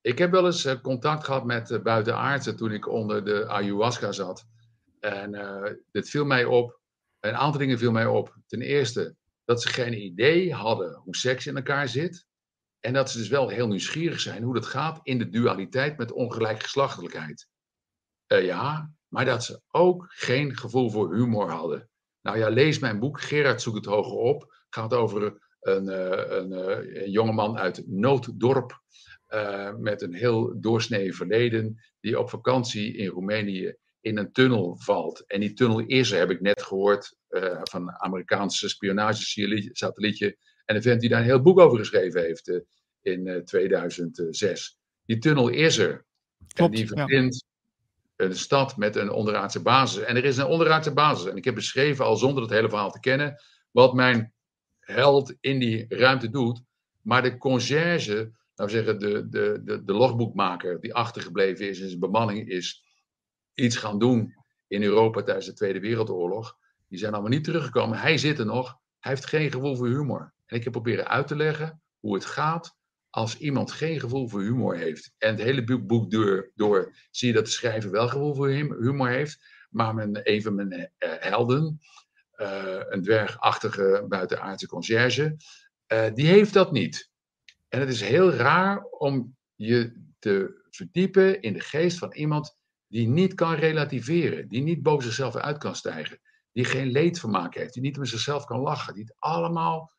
Ik 0.00 0.18
heb 0.18 0.30
wel 0.30 0.46
eens 0.46 0.80
contact 0.80 1.24
gehad 1.24 1.44
met 1.44 1.80
buitenaardsen 1.82 2.56
toen 2.56 2.72
ik 2.72 2.88
onder 2.88 3.24
de 3.24 3.48
ayahuasca 3.48 4.12
zat. 4.12 4.46
En 5.00 5.34
uh, 5.34 5.72
dit 5.90 6.10
viel 6.10 6.24
mij 6.24 6.44
op. 6.44 6.77
Een 7.28 7.36
aantal 7.36 7.60
dingen 7.60 7.78
viel 7.78 7.92
mij 7.92 8.06
op. 8.06 8.36
Ten 8.46 8.60
eerste 8.60 9.16
dat 9.44 9.62
ze 9.62 9.68
geen 9.68 10.02
idee 10.02 10.54
hadden 10.54 10.94
hoe 10.94 11.16
seks 11.16 11.46
in 11.46 11.56
elkaar 11.56 11.88
zit. 11.88 12.26
En 12.80 12.92
dat 12.92 13.10
ze 13.10 13.18
dus 13.18 13.28
wel 13.28 13.48
heel 13.48 13.66
nieuwsgierig 13.68 14.20
zijn 14.20 14.42
hoe 14.42 14.54
dat 14.54 14.66
gaat 14.66 15.00
in 15.02 15.18
de 15.18 15.28
dualiteit 15.28 15.98
met 15.98 16.12
ongelijkgeslachtelijkheid. 16.12 17.48
Uh, 18.32 18.44
ja, 18.44 18.92
maar 19.08 19.24
dat 19.24 19.44
ze 19.44 19.60
ook 19.70 20.06
geen 20.08 20.56
gevoel 20.56 20.90
voor 20.90 21.14
humor 21.14 21.50
hadden. 21.50 21.88
Nou 22.22 22.38
ja, 22.38 22.48
lees 22.48 22.78
mijn 22.78 22.98
boek, 22.98 23.20
Gerard 23.20 23.62
zoekt 23.62 23.76
het 23.76 23.84
hoger 23.84 24.16
op. 24.16 24.64
Gaat 24.68 24.94
over 24.94 25.22
een, 25.60 25.84
uh, 25.84 26.38
een, 26.38 26.52
uh, 26.52 27.02
een 27.02 27.10
jongeman 27.10 27.58
uit 27.58 27.82
Nooddorp. 27.86 28.82
met 29.76 30.02
een 30.02 30.14
heel 30.14 30.60
doorsnee 30.60 31.14
verleden. 31.14 31.82
Die 32.00 32.18
op 32.18 32.30
vakantie 32.30 32.96
in 32.96 33.08
Roemenië 33.08 33.76
in 34.00 34.18
een 34.18 34.32
tunnel 34.32 34.76
valt. 34.78 35.24
En 35.26 35.40
die 35.40 35.52
tunnel 35.52 35.80
is 35.80 36.10
er, 36.10 36.18
heb 36.18 36.30
ik 36.30 36.40
net 36.40 36.62
gehoord, 36.62 37.16
van 37.62 37.88
een 37.88 38.00
Amerikaanse 38.00 38.68
spionagesatellietje 38.68 40.36
en 40.68 40.76
een 40.76 40.82
vent 40.82 41.00
die 41.00 41.10
daar 41.10 41.18
een 41.18 41.24
heel 41.24 41.42
boek 41.42 41.58
over 41.58 41.78
geschreven 41.78 42.20
heeft 42.20 42.48
uh, 42.48 42.60
in 43.02 43.26
uh, 43.26 43.36
eh, 43.36 43.42
2006. 43.42 44.78
Die 45.04 45.18
tunnel 45.18 45.48
is 45.48 45.78
er. 45.78 46.06
Klopt, 46.48 46.72
en 46.72 46.78
die 46.78 46.86
verbindt 46.86 47.44
ja. 48.16 48.24
een 48.24 48.36
stad 48.36 48.76
met 48.76 48.96
een 48.96 49.10
onderaardse 49.10 49.62
basis. 49.62 50.02
En 50.02 50.16
er 50.16 50.24
is 50.24 50.36
een 50.36 50.46
onderaardse 50.46 50.92
basis. 50.92 51.30
En 51.30 51.36
ik 51.36 51.44
heb 51.44 51.54
beschreven, 51.54 52.04
al 52.04 52.16
zonder 52.16 52.42
het 52.42 52.52
hele 52.52 52.68
verhaal 52.68 52.90
te 52.90 53.00
kennen, 53.00 53.42
wat 53.70 53.94
mijn 53.94 54.32
held 54.80 55.34
in 55.40 55.58
die 55.58 55.84
ruimte 55.88 56.30
doet. 56.30 56.62
Maar 57.02 57.22
de 57.22 57.38
conciërge, 57.38 58.32
nou 58.54 58.70
zeggen, 58.70 58.98
de, 58.98 59.28
de, 59.28 59.60
de, 59.64 59.84
de 59.84 59.92
logboekmaker 59.92 60.80
die 60.80 60.94
achtergebleven 60.94 61.68
is 61.68 61.80
in 61.80 61.88
zijn 61.88 62.00
bemanning, 62.00 62.48
is 62.48 62.84
iets 63.58 63.76
gaan 63.76 63.98
doen 63.98 64.34
in 64.66 64.82
Europa 64.82 65.22
tijdens 65.22 65.46
de 65.46 65.52
Tweede 65.52 65.80
Wereldoorlog. 65.80 66.56
Die 66.88 66.98
zijn 66.98 67.12
allemaal 67.12 67.30
niet 67.30 67.44
teruggekomen. 67.44 67.98
Hij 67.98 68.18
zit 68.18 68.38
er 68.38 68.46
nog. 68.46 68.78
Hij 68.98 69.12
heeft 69.12 69.26
geen 69.26 69.52
gevoel 69.52 69.76
voor 69.76 69.86
humor. 69.86 70.32
En 70.46 70.56
ik 70.56 70.64
heb 70.64 70.72
proberen 70.72 71.08
uit 71.08 71.26
te 71.26 71.36
leggen 71.36 71.82
hoe 72.00 72.14
het 72.14 72.24
gaat 72.24 72.76
als 73.10 73.38
iemand 73.38 73.72
geen 73.72 74.00
gevoel 74.00 74.28
voor 74.28 74.40
humor 74.40 74.76
heeft. 74.76 75.14
En 75.18 75.30
het 75.30 75.42
hele 75.42 75.78
boek 75.78 76.10
door, 76.10 76.50
door 76.54 76.94
zie 77.10 77.28
je 77.28 77.34
dat 77.34 77.44
de 77.44 77.50
schrijver 77.50 77.90
wel 77.90 78.08
gevoel 78.08 78.34
voor 78.34 78.48
humor 78.48 79.08
heeft. 79.08 79.38
Maar 79.70 79.94
mijn, 79.94 80.20
een 80.22 80.42
van 80.42 80.54
mijn 80.54 80.72
uh, 80.72 80.86
helden, 80.98 81.80
uh, 82.36 82.80
een 82.88 83.02
dwergachtige 83.02 84.04
buitenaardse 84.08 84.66
conciërge, 84.66 85.36
uh, 85.92 86.06
die 86.14 86.26
heeft 86.26 86.52
dat 86.52 86.72
niet. 86.72 87.10
En 87.68 87.80
het 87.80 87.88
is 87.88 88.00
heel 88.00 88.32
raar 88.32 88.82
om 88.82 89.36
je 89.54 90.06
te 90.18 90.66
verdiepen 90.70 91.40
in 91.40 91.52
de 91.52 91.60
geest 91.60 91.98
van 91.98 92.12
iemand 92.12 92.57
die 92.88 93.08
niet 93.08 93.34
kan 93.34 93.54
relativeren, 93.54 94.48
die 94.48 94.62
niet 94.62 94.82
boven 94.82 95.04
zichzelf 95.04 95.36
uit 95.36 95.58
kan 95.58 95.76
stijgen, 95.76 96.18
die 96.52 96.64
geen 96.64 96.90
leedvermaak 96.90 97.54
heeft, 97.54 97.72
die 97.72 97.82
niet 97.82 97.98
met 97.98 98.08
zichzelf 98.08 98.44
kan 98.44 98.60
lachen, 98.60 98.94
die 98.94 99.02
het 99.02 99.14
allemaal 99.18 99.92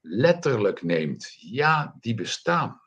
letterlijk 0.00 0.82
neemt, 0.82 1.36
ja, 1.36 1.96
die 2.00 2.14
bestaan. 2.14 2.80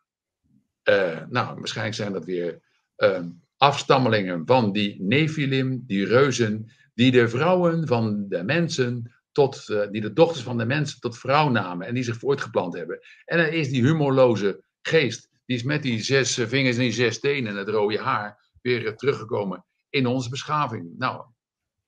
Uh, 0.89 1.19
nou, 1.29 1.55
waarschijnlijk 1.59 1.95
zijn 1.95 2.13
dat 2.13 2.25
weer 2.25 2.61
uh, 2.97 3.19
afstammelingen 3.57 4.45
van 4.45 4.71
die 4.71 5.01
Nephilim, 5.01 5.83
die 5.85 6.05
reuzen, 6.05 6.71
die 6.93 7.11
de 7.11 7.29
vrouwen 7.29 7.87
van 7.87 8.25
de 8.29 8.43
mensen 8.43 9.13
tot, 9.31 9.67
uh, 9.67 9.89
die 9.91 10.01
de 10.01 10.13
dochters 10.13 10.43
van 10.43 10.57
de 10.57 10.65
mensen 10.65 10.99
tot 10.99 11.17
vrouw 11.17 11.49
namen 11.49 11.87
en 11.87 11.93
die 11.93 12.03
zich 12.03 12.17
voortgeplant 12.17 12.73
hebben. 12.73 12.99
En 13.25 13.37
dan 13.37 13.47
is 13.47 13.69
die 13.69 13.83
humorloze 13.83 14.63
geest, 14.81 15.29
die 15.45 15.55
is 15.55 15.63
met 15.63 15.83
die 15.83 16.03
zes 16.03 16.33
vingers 16.33 16.75
en 16.75 16.81
die 16.81 16.91
zes 16.91 17.19
tenen 17.19 17.51
en 17.51 17.57
het 17.57 17.69
rode 17.69 17.99
haar 17.99 18.42
weer 18.63 18.95
teruggekomen 18.95 19.65
in 19.89 20.07
onze 20.07 20.29
beschaving. 20.29 20.97
Nou, 20.97 21.25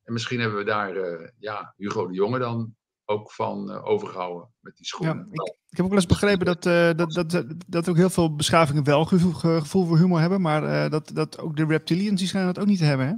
en 0.04 0.14
misschien 0.14 0.40
hebben 0.40 0.58
we 0.58 0.64
daar, 0.64 0.96
ja, 1.40 1.74
Hugo 1.78 2.08
de 2.08 2.14
Jonge 2.14 2.40
dan 2.40 2.76
ook 3.06 3.32
van 3.32 3.72
uh, 3.72 3.86
overgehouden 3.86 4.54
met 4.60 4.76
die 4.76 4.86
schoenen. 4.86 5.18
Ja, 5.18 5.44
ik, 5.44 5.56
ik, 5.70 5.78
heb 5.78 5.86
ook 5.86 5.92
wel 5.92 6.02
eens 6.02 6.06
begrepen 6.06 6.46
dat, 6.46 6.66
uh, 6.66 6.92
dat, 6.94 7.30
dat, 7.30 7.46
dat 7.68 7.90
ook 7.90 7.96
heel 7.96 8.10
veel 8.10 8.36
beschavingen 8.36 8.84
wel 8.84 9.06
gevoel, 9.06 9.34
gevoel 9.34 9.86
voor 9.86 9.98
humor 9.98 10.20
hebben, 10.20 10.42
maar 10.42 10.90
dat, 10.90 11.12
dat 11.14 11.40
ook 11.40 11.56
de 11.56 11.66
reptilians 11.66 12.20
die 12.20 12.28
schijnen 12.28 12.54
dat 12.54 12.64
ook 12.64 12.70
niet 12.70 12.80
te 12.80 12.86
hebben, 12.86 13.08
hè? 13.08 13.14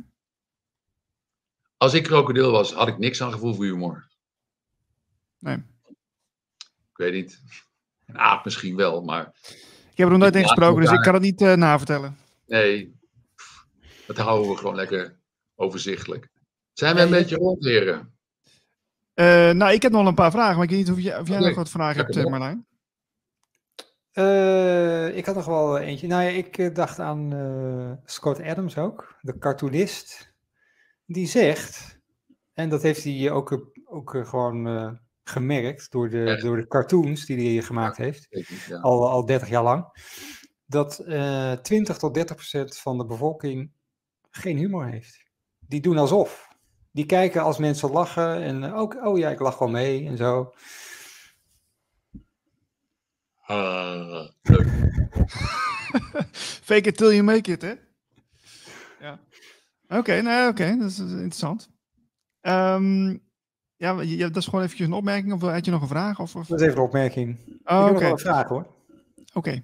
Als 1.78 1.94
ik 1.94 2.04
krokodil 2.04 2.52
was, 2.52 2.74
had 2.74 2.88
ik 2.88 2.98
niks 2.98 3.22
aan 3.22 3.32
gevoel 3.32 3.54
voor 3.54 3.66
humor. 3.66 4.08
Nee. 5.40 5.56
Ik 6.92 6.98
weet 6.98 7.14
niet. 7.14 7.42
Een 8.06 8.18
aap 8.18 8.46
misschien 8.46 8.76
wel, 8.76 9.02
maar... 9.02 9.34
Ik 9.92 10.04
heb 10.04 10.06
er 10.06 10.12
nog 10.12 10.22
nooit 10.22 10.36
in 10.36 10.42
gesproken, 10.42 10.82
dus 10.82 10.92
ik 10.92 11.02
kan 11.02 11.14
het 11.14 11.24
niet 11.24 11.40
navertellen. 11.40 12.18
Nee, 12.46 12.97
dat 14.08 14.18
houden 14.18 14.52
we 14.52 14.58
gewoon 14.58 14.76
lekker 14.76 15.20
overzichtelijk. 15.56 16.30
Zijn 16.74 16.96
we 16.96 17.02
een 17.02 17.10
beetje 17.10 17.36
rondleren? 17.36 18.18
Uh, 19.20 19.52
nou, 19.52 19.72
ik 19.72 19.82
heb 19.82 19.92
nog 19.92 20.08
een 20.08 20.14
paar 20.14 20.32
vragen, 20.32 20.56
maar 20.56 20.64
ik 20.64 20.70
weet 20.70 20.80
niet 20.80 20.92
of, 20.92 21.00
je, 21.00 21.20
of 21.20 21.28
jij 21.28 21.40
nog 21.40 21.56
wat 21.56 21.70
vragen 21.70 22.02
hebt, 22.02 22.16
uh, 22.16 22.26
Marlijn. 22.26 22.66
Uh, 24.14 25.18
ik 25.18 25.26
had 25.26 25.36
nog 25.36 25.46
wel 25.46 25.78
eentje. 25.78 26.08
Nou 26.08 26.24
ja, 26.24 26.30
ik 26.30 26.76
dacht 26.76 27.00
aan 27.00 28.00
Scott 28.06 28.42
Adams 28.42 28.78
ook, 28.78 29.16
de 29.22 29.38
cartoonist. 29.38 30.34
Die 31.06 31.28
zegt, 31.28 32.00
en 32.54 32.70
dat 32.70 32.82
heeft 32.82 33.04
hij 33.04 33.32
ook, 33.32 33.72
ook 33.86 34.10
gewoon 34.24 35.00
gemerkt 35.24 35.92
door 35.92 36.10
de, 36.10 36.38
door 36.42 36.58
de 36.58 36.68
cartoons 36.68 37.26
die 37.26 37.54
hij 37.54 37.66
gemaakt 37.66 37.98
heeft, 37.98 38.28
ja. 38.68 38.80
al, 38.80 39.10
al 39.10 39.26
30 39.26 39.50
jaar 39.50 39.64
lang, 39.64 39.86
dat 40.66 41.04
20 41.62 41.98
tot 41.98 42.14
30 42.14 42.36
procent 42.36 42.78
van 42.78 42.98
de 42.98 43.06
bevolking 43.06 43.72
geen 44.38 44.58
humor 44.58 44.86
heeft. 44.86 45.26
Die 45.60 45.82
doen 45.82 45.98
alsof 45.98 46.48
die 46.98 47.06
kijken 47.06 47.42
als 47.42 47.58
mensen 47.58 47.92
lachen 47.92 48.42
en 48.42 48.74
ook, 48.74 49.06
oh 49.06 49.18
ja, 49.18 49.30
ik 49.30 49.40
lach 49.40 49.58
wel 49.60 49.68
mee 49.68 50.08
en 50.08 50.18
zo. 50.18 50.54
Uh, 53.48 54.28
Fake 56.68 56.88
it 56.88 56.98
till 56.98 57.12
you 57.12 57.24
make 57.24 57.52
it, 57.52 57.62
hè? 57.62 57.74
Ja. 59.00 59.20
Oké, 59.84 59.98
okay, 59.98 60.20
nou, 60.20 60.50
oké, 60.50 60.78
dat 60.78 60.90
is 60.90 61.00
interessant. 61.00 61.70
Um, 62.42 63.24
ja, 63.76 63.96
dat 64.18 64.36
is 64.36 64.46
gewoon 64.46 64.64
eventjes 64.64 64.88
een 64.88 64.94
opmerking, 64.94 65.34
of 65.34 65.42
had 65.42 65.66
je 65.66 65.72
nog 65.72 65.82
een 65.82 65.88
vraag? 65.88 66.20
Of, 66.20 66.36
of... 66.36 66.48
Dat 66.48 66.60
is 66.60 66.66
even 66.66 66.78
een 66.78 66.84
opmerking. 66.84 67.38
Oh, 67.38 67.46
ik 67.46 67.66
heb 67.66 67.92
nog 67.92 68.00
wel 68.00 68.12
een 68.12 68.18
vraag, 68.18 68.48
hoor. 68.48 68.68
Oké. 69.34 69.64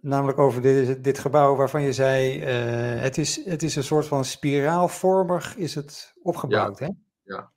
Namelijk 0.00 0.38
over 0.38 0.62
dit, 0.62 1.04
dit 1.04 1.18
gebouw 1.18 1.56
waarvan 1.56 1.82
je 1.82 1.92
zei, 1.92 2.38
uh, 2.38 3.00
het, 3.00 3.18
is, 3.18 3.44
het 3.44 3.62
is 3.62 3.76
een 3.76 3.82
soort 3.84 4.06
van 4.06 4.24
spiraalvormig 4.24 5.56
is 5.56 5.74
het 5.74 6.14
opgebouwd, 6.22 6.78
ja. 6.78 6.86
hè? 6.86 6.92
Ja. 7.22 7.52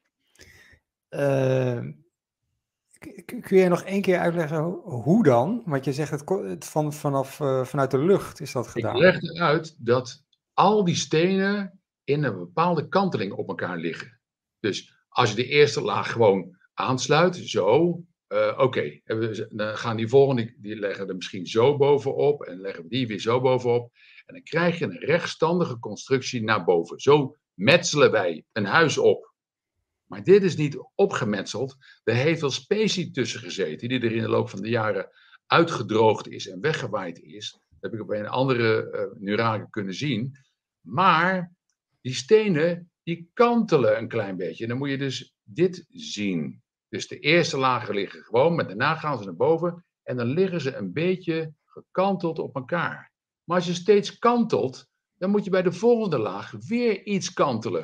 Uh, 1.10 1.94
kun 3.42 3.58
je 3.58 3.68
nog 3.68 3.82
één 3.82 4.02
keer 4.02 4.20
uitleggen 4.20 4.64
hoe 4.84 5.24
dan? 5.24 5.64
Want 5.66 5.86
je 5.86 5.94
zegt 5.94 6.12
het, 6.12 6.30
het 6.30 6.66
van, 6.66 6.94
vanaf, 6.94 7.40
uh, 7.40 7.64
vanuit 7.64 7.92
de 7.92 7.98
lucht 7.98 8.42
is 8.42 8.52
dat 8.52 8.68
gedaan. 8.68 8.96
Ik 8.96 9.02
leg 9.02 9.22
eruit 9.22 9.76
dat 9.78 10.24
al 10.54 10.84
die 10.84 10.96
stenen 10.96 11.80
in 12.04 12.24
een 12.24 12.38
bepaalde 12.38 12.88
kanteling 12.88 13.32
op 13.32 13.48
elkaar 13.48 13.78
liggen. 13.78 14.20
Dus 14.60 15.06
als 15.10 15.30
je 15.30 15.36
de 15.36 15.48
eerste 15.48 15.82
laag 15.82 16.12
gewoon 16.12 16.58
aansluit, 16.74 17.36
zo, 17.36 18.00
uh, 18.32 18.58
oké, 18.58 19.00
dan 19.50 19.78
gaan 19.78 19.98
die 19.98 20.08
volgende, 20.08 20.54
die 20.58 20.76
leggen 20.76 21.08
er 21.08 21.16
misschien 21.16 21.48
zo 21.48 21.78
bovenop 21.78 22.44
en 22.44 22.62
leggen 22.62 22.84
we 22.84 22.90
die 22.90 23.08
weer 23.08 23.20
zo 23.20 23.42
bovenop. 23.42 23.92
En 24.26 24.34
dan 24.34 24.44
krijg 24.44 24.80
je 24.80 24.86
een 24.86 25.00
rechtstandige 25.00 25.80
constructie 25.80 26.44
naar 26.44 26.64
boven. 26.64 27.00
Zo 27.00 27.38
metselen 27.54 28.12
wij 28.12 28.46
een 28.52 28.66
huis 28.66 28.98
op. 28.98 29.34
Maar 30.06 30.24
dit 30.24 30.44
is 30.44 30.56
niet 30.56 30.90
opgemetseld. 30.96 31.76
Er 32.04 32.16
heeft 32.16 32.42
wel 32.42 32.50
specie 32.50 33.12
tussen 33.12 33.40
gezeten, 33.40 33.90
die 33.90 34.00
er 34.00 34.12
in 34.12 34.22
de 34.22 34.30
loop 34.30 34.50
van 34.50 34.62
de 34.62 34.70
jaren 34.70 35.10
uitgedroogd 35.46 36.28
is 36.28 36.48
en 36.48 36.62
weggewaaid 36.62 37.20
is. 37.20 37.52
Dat 37.52 37.92
heb 37.92 37.94
ik 37.94 38.02
op 38.02 38.10
een 38.10 38.28
andere 38.28 38.92
uh, 38.92 39.22
nuragen 39.22 39.70
kunnen 39.70 39.94
zien. 39.94 40.38
Maar 40.82 41.54
die 42.02 42.14
stenen, 42.14 42.92
die 43.04 43.30
kantelen 43.34 43.98
een 43.98 44.08
klein 44.08 44.38
beetje. 44.38 44.64
En 44.64 44.70
dan 44.70 44.78
moet 44.78 44.90
je 44.90 44.98
dus 44.98 45.34
dit 45.44 45.86
zien. 45.90 46.62
Dus 46.92 47.08
de 47.08 47.20
eerste 47.20 47.58
lagen 47.58 47.96
liggen 47.96 48.24
gewoon, 48.24 48.56
maar 48.56 48.68
daarna 48.68 48.96
gaan 48.96 49.18
ze 49.18 49.24
naar 49.24 49.36
boven. 49.36 49.86
En 50.04 50.18
dan 50.18 50.28
liggen 50.28 50.62
ze 50.62 50.76
een 50.76 50.94
beetje 50.94 51.54
gekanteld 51.66 52.40
op 52.40 52.56
elkaar. 52.56 53.12
Maar 53.44 53.58
als 53.58 53.66
je 53.66 53.74
steeds 53.74 54.18
kantelt, 54.18 54.88
dan 55.16 55.30
moet 55.30 55.44
je 55.44 55.50
bij 55.50 55.62
de 55.62 55.72
volgende 55.72 56.18
laag 56.18 56.52
weer 56.68 57.04
iets 57.06 57.34
kantelen. 57.34 57.84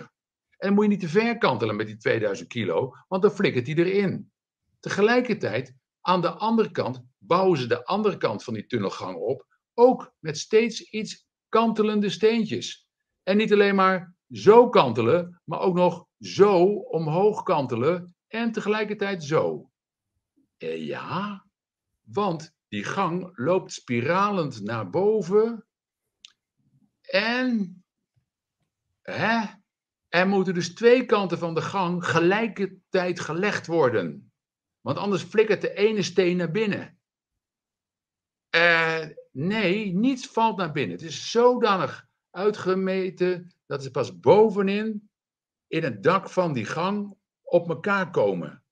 En 0.58 0.68
dan 0.68 0.74
moet 0.74 0.84
je 0.84 0.90
niet 0.90 1.00
te 1.00 1.08
ver 1.10 1.38
kantelen 1.38 1.76
met 1.76 1.88
die 1.88 1.98
2000 1.98 2.48
kilo, 2.48 2.94
want 3.08 3.22
dan 3.22 3.32
flikkert 3.32 3.66
die 3.66 3.86
erin. 3.86 4.32
Tegelijkertijd, 4.80 5.76
aan 6.02 6.22
de 6.22 6.32
andere 6.32 6.72
kant, 6.72 7.04
bouwen 7.18 7.58
ze 7.58 7.68
de 7.68 7.86
andere 7.86 8.18
kant 8.18 8.44
van 8.44 8.54
die 8.54 8.66
tunnelgang 8.66 9.16
op, 9.16 9.46
ook 9.74 10.14
met 10.20 10.38
steeds 10.38 10.82
iets 10.82 11.26
kantelende 11.50 12.10
steentjes. 12.10 12.88
En 13.24 13.38
niet 13.38 13.54
alleen 13.54 13.76
maar 13.76 14.16
zo 14.30 14.70
kantelen, 14.70 15.42
maar 15.44 15.60
ook 15.60 15.76
nog 15.76 16.06
zo 16.20 16.64
omhoog 16.74 17.44
kantelen 17.44 18.16
en 18.28 18.52
tegelijkertijd 18.52 19.24
zo. 19.24 19.72
Eh, 20.58 20.86
ja, 20.86 21.46
want 22.02 22.56
die 22.68 22.84
gang 22.84 23.38
loopt 23.38 23.72
spiralend 23.72 24.62
naar 24.64 24.90
boven 24.90 25.68
en 27.02 27.84
hè, 29.02 29.46
er 30.08 30.28
moeten 30.28 30.54
dus 30.54 30.74
twee 30.74 31.06
kanten 31.06 31.38
van 31.38 31.54
de 31.54 31.62
gang 31.62 32.06
gelijkertijd 32.06 33.20
gelegd 33.20 33.68
worden. 33.68 34.32
Want 34.82 34.98
anders 34.98 35.24
flikkert 35.24 35.62
de 35.62 35.74
ene 35.74 36.02
steen 36.02 36.38
naar 36.38 36.52
binnen. 36.52 37.00
Uh, 38.56 39.06
nee, 39.32 39.94
niets 39.94 40.28
valt 40.28 40.58
naar 40.58 40.72
binnen. 40.72 40.98
Het 40.98 41.06
is 41.06 41.32
zodanig 41.32 42.08
uitgemeten 42.32 43.56
dat 43.66 43.84
ze 43.84 43.92
pas 43.92 44.20
bovenin 44.20 45.10
in 45.68 45.84
het 45.84 46.04
dak 46.04 46.30
van 46.30 46.54
die 46.54 46.66
gang 46.66 47.18
op 47.48 47.70
elkaar 47.70 48.10
komen. 48.10 48.64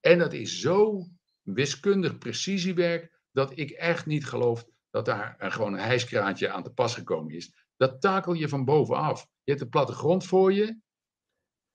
En 0.00 0.18
dat 0.18 0.32
is 0.32 0.60
zo 0.60 1.06
wiskundig 1.42 2.18
precisiewerk 2.18 3.20
dat 3.32 3.58
ik 3.58 3.70
echt 3.70 4.06
niet 4.06 4.26
geloof 4.26 4.64
dat 4.90 5.04
daar 5.04 5.36
gewoon 5.38 5.72
een 5.72 5.78
hijskraantje 5.78 6.50
aan 6.50 6.62
te 6.62 6.72
pas 6.72 6.94
gekomen 6.94 7.34
is. 7.34 7.54
Dat 7.76 8.00
takel 8.00 8.32
je 8.32 8.48
van 8.48 8.64
bovenaf. 8.64 9.20
Je 9.20 9.50
hebt 9.50 9.62
de 9.62 9.68
plattegrond 9.68 10.26
voor 10.26 10.52
je. 10.52 10.80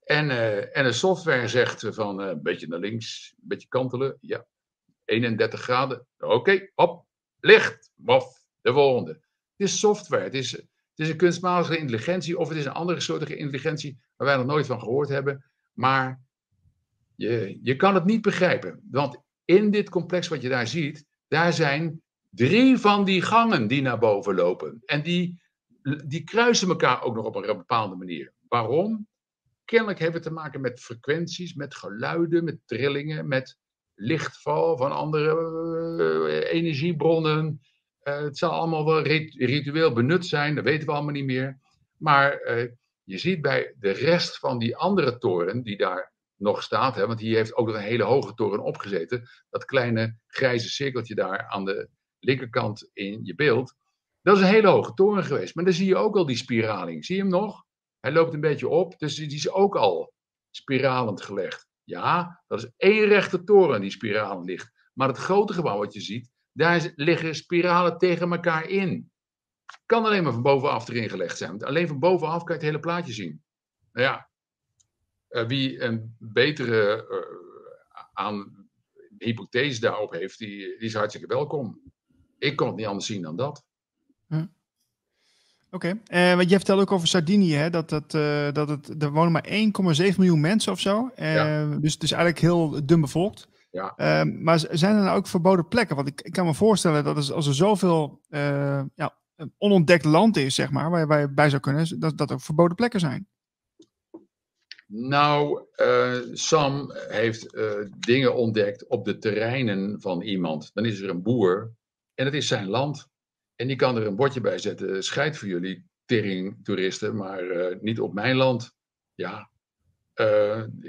En, 0.04 0.26
uh, 0.26 0.76
en 0.76 0.84
de 0.84 0.92
software 0.92 1.48
zegt 1.48 1.86
van 1.90 2.20
uh, 2.20 2.28
een 2.28 2.42
beetje 2.42 2.68
naar 2.68 2.78
links, 2.78 3.34
een 3.36 3.48
beetje 3.48 3.68
kantelen. 3.68 4.18
Ja, 4.20 4.46
31 5.04 5.60
graden. 5.60 6.06
Oké, 6.18 6.70
hop, 6.74 7.06
licht. 7.40 7.90
Waf, 7.94 8.44
de 8.60 8.72
volgende. 8.72 9.12
Het 9.12 9.68
is 9.68 9.78
software. 9.78 10.22
Het 10.22 10.34
is, 10.34 10.50
het 10.52 10.68
is 10.96 11.08
een 11.08 11.16
kunstmatige 11.16 11.78
intelligentie 11.78 12.38
of 12.38 12.48
het 12.48 12.58
is 12.58 12.64
een 12.64 12.72
andere 12.72 13.00
soortige 13.00 13.36
intelligentie 13.36 13.98
waar 14.16 14.26
wij 14.26 14.36
nog 14.36 14.46
nooit 14.46 14.66
van 14.66 14.80
gehoord 14.80 15.08
hebben. 15.08 15.44
Maar 15.72 16.27
je, 17.18 17.58
je 17.62 17.76
kan 17.76 17.94
het 17.94 18.04
niet 18.04 18.22
begrijpen. 18.22 18.80
Want 18.90 19.18
in 19.44 19.70
dit 19.70 19.88
complex 19.88 20.28
wat 20.28 20.42
je 20.42 20.48
daar 20.48 20.66
ziet, 20.66 21.04
daar 21.28 21.52
zijn 21.52 22.02
drie 22.28 22.78
van 22.78 23.04
die 23.04 23.22
gangen 23.22 23.66
die 23.66 23.82
naar 23.82 23.98
boven 23.98 24.34
lopen. 24.34 24.82
En 24.84 25.02
die, 25.02 25.40
die 26.06 26.24
kruisen 26.24 26.68
elkaar 26.68 27.02
ook 27.02 27.14
nog 27.14 27.24
op 27.24 27.34
een 27.34 27.56
bepaalde 27.56 27.96
manier. 27.96 28.32
Waarom? 28.48 29.06
Kennelijk 29.64 29.98
hebben 29.98 30.20
we 30.20 30.26
te 30.28 30.34
maken 30.34 30.60
met 30.60 30.80
frequenties, 30.80 31.54
met 31.54 31.74
geluiden, 31.74 32.44
met 32.44 32.58
trillingen, 32.64 33.28
met 33.28 33.58
lichtval 33.94 34.76
van 34.76 34.92
andere 34.92 35.34
uh, 36.28 36.52
energiebronnen. 36.52 37.60
Uh, 38.04 38.20
het 38.20 38.38
zal 38.38 38.50
allemaal 38.50 38.84
wel 38.84 39.02
ritueel 39.02 39.92
benut 39.92 40.26
zijn, 40.26 40.54
dat 40.54 40.64
weten 40.64 40.86
we 40.86 40.92
allemaal 40.92 41.12
niet 41.12 41.24
meer. 41.24 41.58
Maar 41.96 42.40
uh, 42.46 42.70
je 43.02 43.18
ziet 43.18 43.42
bij 43.42 43.74
de 43.78 43.90
rest 43.90 44.38
van 44.38 44.58
die 44.58 44.76
andere 44.76 45.18
toren 45.18 45.62
die 45.62 45.76
daar 45.76 46.12
nog 46.38 46.62
staat, 46.62 46.94
hè, 46.94 47.06
want 47.06 47.18
die 47.18 47.36
heeft 47.36 47.54
ook 47.54 47.66
nog 47.66 47.76
een 47.76 47.82
hele 47.82 48.02
hoge 48.02 48.34
toren 48.34 48.62
opgezeten, 48.62 49.28
dat 49.50 49.64
kleine 49.64 50.18
grijze 50.26 50.68
cirkeltje 50.68 51.14
daar 51.14 51.46
aan 51.48 51.64
de 51.64 51.88
linkerkant 52.18 52.90
in 52.92 53.20
je 53.22 53.34
beeld, 53.34 53.74
dat 54.22 54.36
is 54.36 54.42
een 54.42 54.48
hele 54.48 54.68
hoge 54.68 54.94
toren 54.94 55.24
geweest. 55.24 55.54
Maar 55.54 55.64
dan 55.64 55.72
zie 55.72 55.86
je 55.86 55.96
ook 55.96 56.16
al 56.16 56.26
die 56.26 56.36
spiraling. 56.36 57.04
Zie 57.04 57.16
je 57.16 57.22
hem 57.22 57.30
nog? 57.30 57.64
Hij 58.00 58.12
loopt 58.12 58.34
een 58.34 58.40
beetje 58.40 58.68
op, 58.68 58.98
dus 58.98 59.14
die 59.14 59.34
is 59.34 59.50
ook 59.50 59.76
al 59.76 60.12
spiralend 60.50 61.22
gelegd. 61.22 61.68
Ja, 61.84 62.42
dat 62.46 62.58
is 62.58 62.70
één 62.76 63.06
rechte 63.06 63.44
toren 63.44 63.80
die 63.80 63.90
spiralend 63.90 64.44
ligt. 64.46 64.72
Maar 64.94 65.08
het 65.08 65.16
grote 65.16 65.52
gebouw 65.52 65.78
wat 65.78 65.92
je 65.92 66.00
ziet, 66.00 66.30
daar 66.52 66.92
liggen 66.94 67.34
spiralen 67.34 67.98
tegen 67.98 68.32
elkaar 68.32 68.68
in. 68.68 69.10
Kan 69.86 70.04
alleen 70.04 70.22
maar 70.22 70.32
van 70.32 70.42
bovenaf 70.42 70.88
erin 70.88 71.08
gelegd 71.08 71.36
zijn. 71.36 71.62
Alleen 71.62 71.88
van 71.88 71.98
bovenaf 71.98 72.44
kan 72.44 72.46
je 72.46 72.52
het 72.52 72.70
hele 72.70 72.80
plaatje 72.80 73.12
zien. 73.12 73.42
Nou 73.92 74.06
ja, 74.06 74.27
wie 75.28 75.82
een 75.82 76.16
betere 76.18 77.06
uh, 77.10 78.02
aan 78.12 78.68
hypothese 79.18 79.80
daarop 79.80 80.12
heeft, 80.12 80.38
die, 80.38 80.58
die 80.58 80.86
is 80.86 80.94
hartstikke 80.94 81.26
welkom. 81.26 81.80
Ik 82.38 82.56
kon 82.56 82.66
het 82.66 82.76
niet 82.76 82.86
anders 82.86 83.06
zien 83.06 83.22
dan 83.22 83.36
dat. 83.36 83.64
Hm. 84.26 84.46
Oké, 85.70 85.96
okay. 86.06 86.30
uh, 86.30 86.36
want 86.36 86.50
je 86.50 86.56
vertelde 86.56 86.82
ook 86.82 86.92
over 86.92 87.08
Sardinië, 87.08 87.54
hè? 87.54 87.70
Dat, 87.70 87.88
dat, 87.88 88.14
uh, 88.14 88.52
dat 88.52 88.68
het, 88.68 89.02
er 89.02 89.10
wonen 89.10 89.32
maar 89.32 89.48
1,7 89.48 90.16
miljoen 90.16 90.40
mensen 90.40 90.72
of 90.72 90.80
zo. 90.80 91.10
Uh, 91.16 91.34
ja. 91.34 91.66
Dus 91.66 91.92
het 91.92 92.02
is 92.02 92.12
eigenlijk 92.12 92.40
heel 92.40 92.86
dun 92.86 93.00
bevolkt. 93.00 93.48
Ja. 93.70 94.24
maar 94.24 94.58
zijn 94.70 94.96
er 94.96 95.02
nou 95.02 95.16
ook 95.16 95.26
verboden 95.26 95.68
plekken? 95.68 95.96
Want 95.96 96.08
ik, 96.08 96.20
ik 96.20 96.32
kan 96.32 96.46
me 96.46 96.54
voorstellen 96.54 97.04
dat 97.04 97.16
als, 97.16 97.32
als 97.32 97.46
er 97.46 97.54
zoveel 97.54 98.20
ja, 98.94 99.16
onontdekt 99.58 100.04
land 100.04 100.36
is, 100.36 100.54
zeg 100.54 100.70
maar, 100.70 100.90
waar, 100.90 101.06
waar 101.06 101.20
je 101.20 101.32
bij 101.32 101.50
zou 101.50 101.62
kunnen, 101.62 102.00
dat 102.00 102.18
dat 102.18 102.32
ook 102.32 102.40
verboden 102.40 102.76
plekken 102.76 103.00
zijn. 103.00 103.28
Nou, 104.90 105.66
uh, 105.76 106.20
Sam 106.32 106.92
heeft 106.92 107.54
uh, 107.54 107.84
dingen 107.98 108.34
ontdekt 108.34 108.86
op 108.86 109.04
de 109.04 109.18
terreinen 109.18 110.00
van 110.00 110.22
iemand. 110.22 110.70
Dan 110.74 110.84
is 110.84 111.00
er 111.00 111.08
een 111.08 111.22
boer 111.22 111.72
en 112.14 112.24
het 112.24 112.34
is 112.34 112.48
zijn 112.48 112.68
land. 112.68 113.08
En 113.56 113.66
die 113.66 113.76
kan 113.76 113.96
er 113.96 114.06
een 114.06 114.16
bordje 114.16 114.40
bij 114.40 114.58
zetten. 114.58 115.02
Scheid 115.02 115.38
voor 115.38 115.48
jullie, 115.48 115.84
tering 116.04 116.64
toeristen, 116.64 117.16
maar 117.16 117.42
uh, 117.42 117.80
niet 117.80 118.00
op 118.00 118.12
mijn 118.14 118.36
land. 118.36 118.72
Ja, 119.14 119.50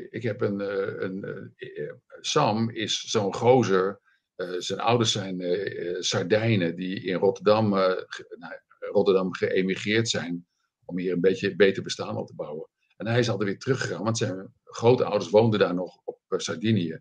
ik 0.09 0.23
heb 0.23 0.41
een. 0.41 0.59
een 1.03 1.53
Sam 2.21 2.69
is 2.69 2.99
zo'n 2.99 3.33
gozer. 3.33 4.01
zijn 4.57 4.79
ouders 4.79 5.11
zijn 5.11 5.41
Sardijnen 6.03 6.75
die 6.75 7.03
in 7.03 7.15
Rotterdam, 7.15 7.69
nou, 7.69 8.53
Rotterdam 8.79 9.33
geëmigreerd 9.33 10.09
zijn. 10.09 10.47
om 10.85 10.99
hier 10.99 11.13
een 11.13 11.21
beetje 11.21 11.55
beter 11.55 11.83
bestaan 11.83 12.17
op 12.17 12.27
te 12.27 12.35
bouwen. 12.35 12.69
En 12.99 13.07
hij 13.07 13.19
is 13.19 13.29
altijd 13.29 13.49
weer 13.49 13.59
teruggegaan, 13.59 14.03
want 14.03 14.17
zijn 14.17 14.53
grootouders 14.63 15.29
woonden 15.29 15.59
daar 15.59 15.73
nog 15.73 16.01
op 16.03 16.19
eh, 16.27 16.39
Sardinië. 16.39 16.99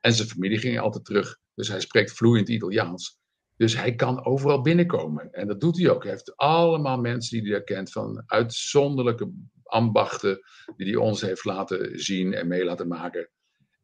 En 0.00 0.12
zijn 0.12 0.28
familie 0.28 0.58
ging 0.58 0.80
altijd 0.80 1.04
terug. 1.04 1.38
Dus 1.54 1.68
hij 1.68 1.80
spreekt 1.80 2.12
vloeiend 2.12 2.48
Italiaans. 2.48 3.20
Dus 3.56 3.76
hij 3.76 3.94
kan 3.94 4.24
overal 4.24 4.60
binnenkomen. 4.60 5.32
En 5.32 5.46
dat 5.46 5.60
doet 5.60 5.78
hij 5.78 5.90
ook. 5.90 6.02
Hij 6.02 6.12
heeft 6.12 6.36
allemaal 6.36 6.98
mensen 6.98 7.42
die 7.42 7.52
hij 7.52 7.62
kent 7.62 7.92
van 7.92 8.22
uitzonderlijke 8.26 9.32
ambachten 9.62 10.40
die 10.76 10.86
hij 10.86 10.96
ons 10.96 11.20
heeft 11.20 11.44
laten 11.44 12.00
zien 12.00 12.34
en 12.34 12.48
mee 12.48 12.64
laten 12.64 12.88
maken. 12.88 13.30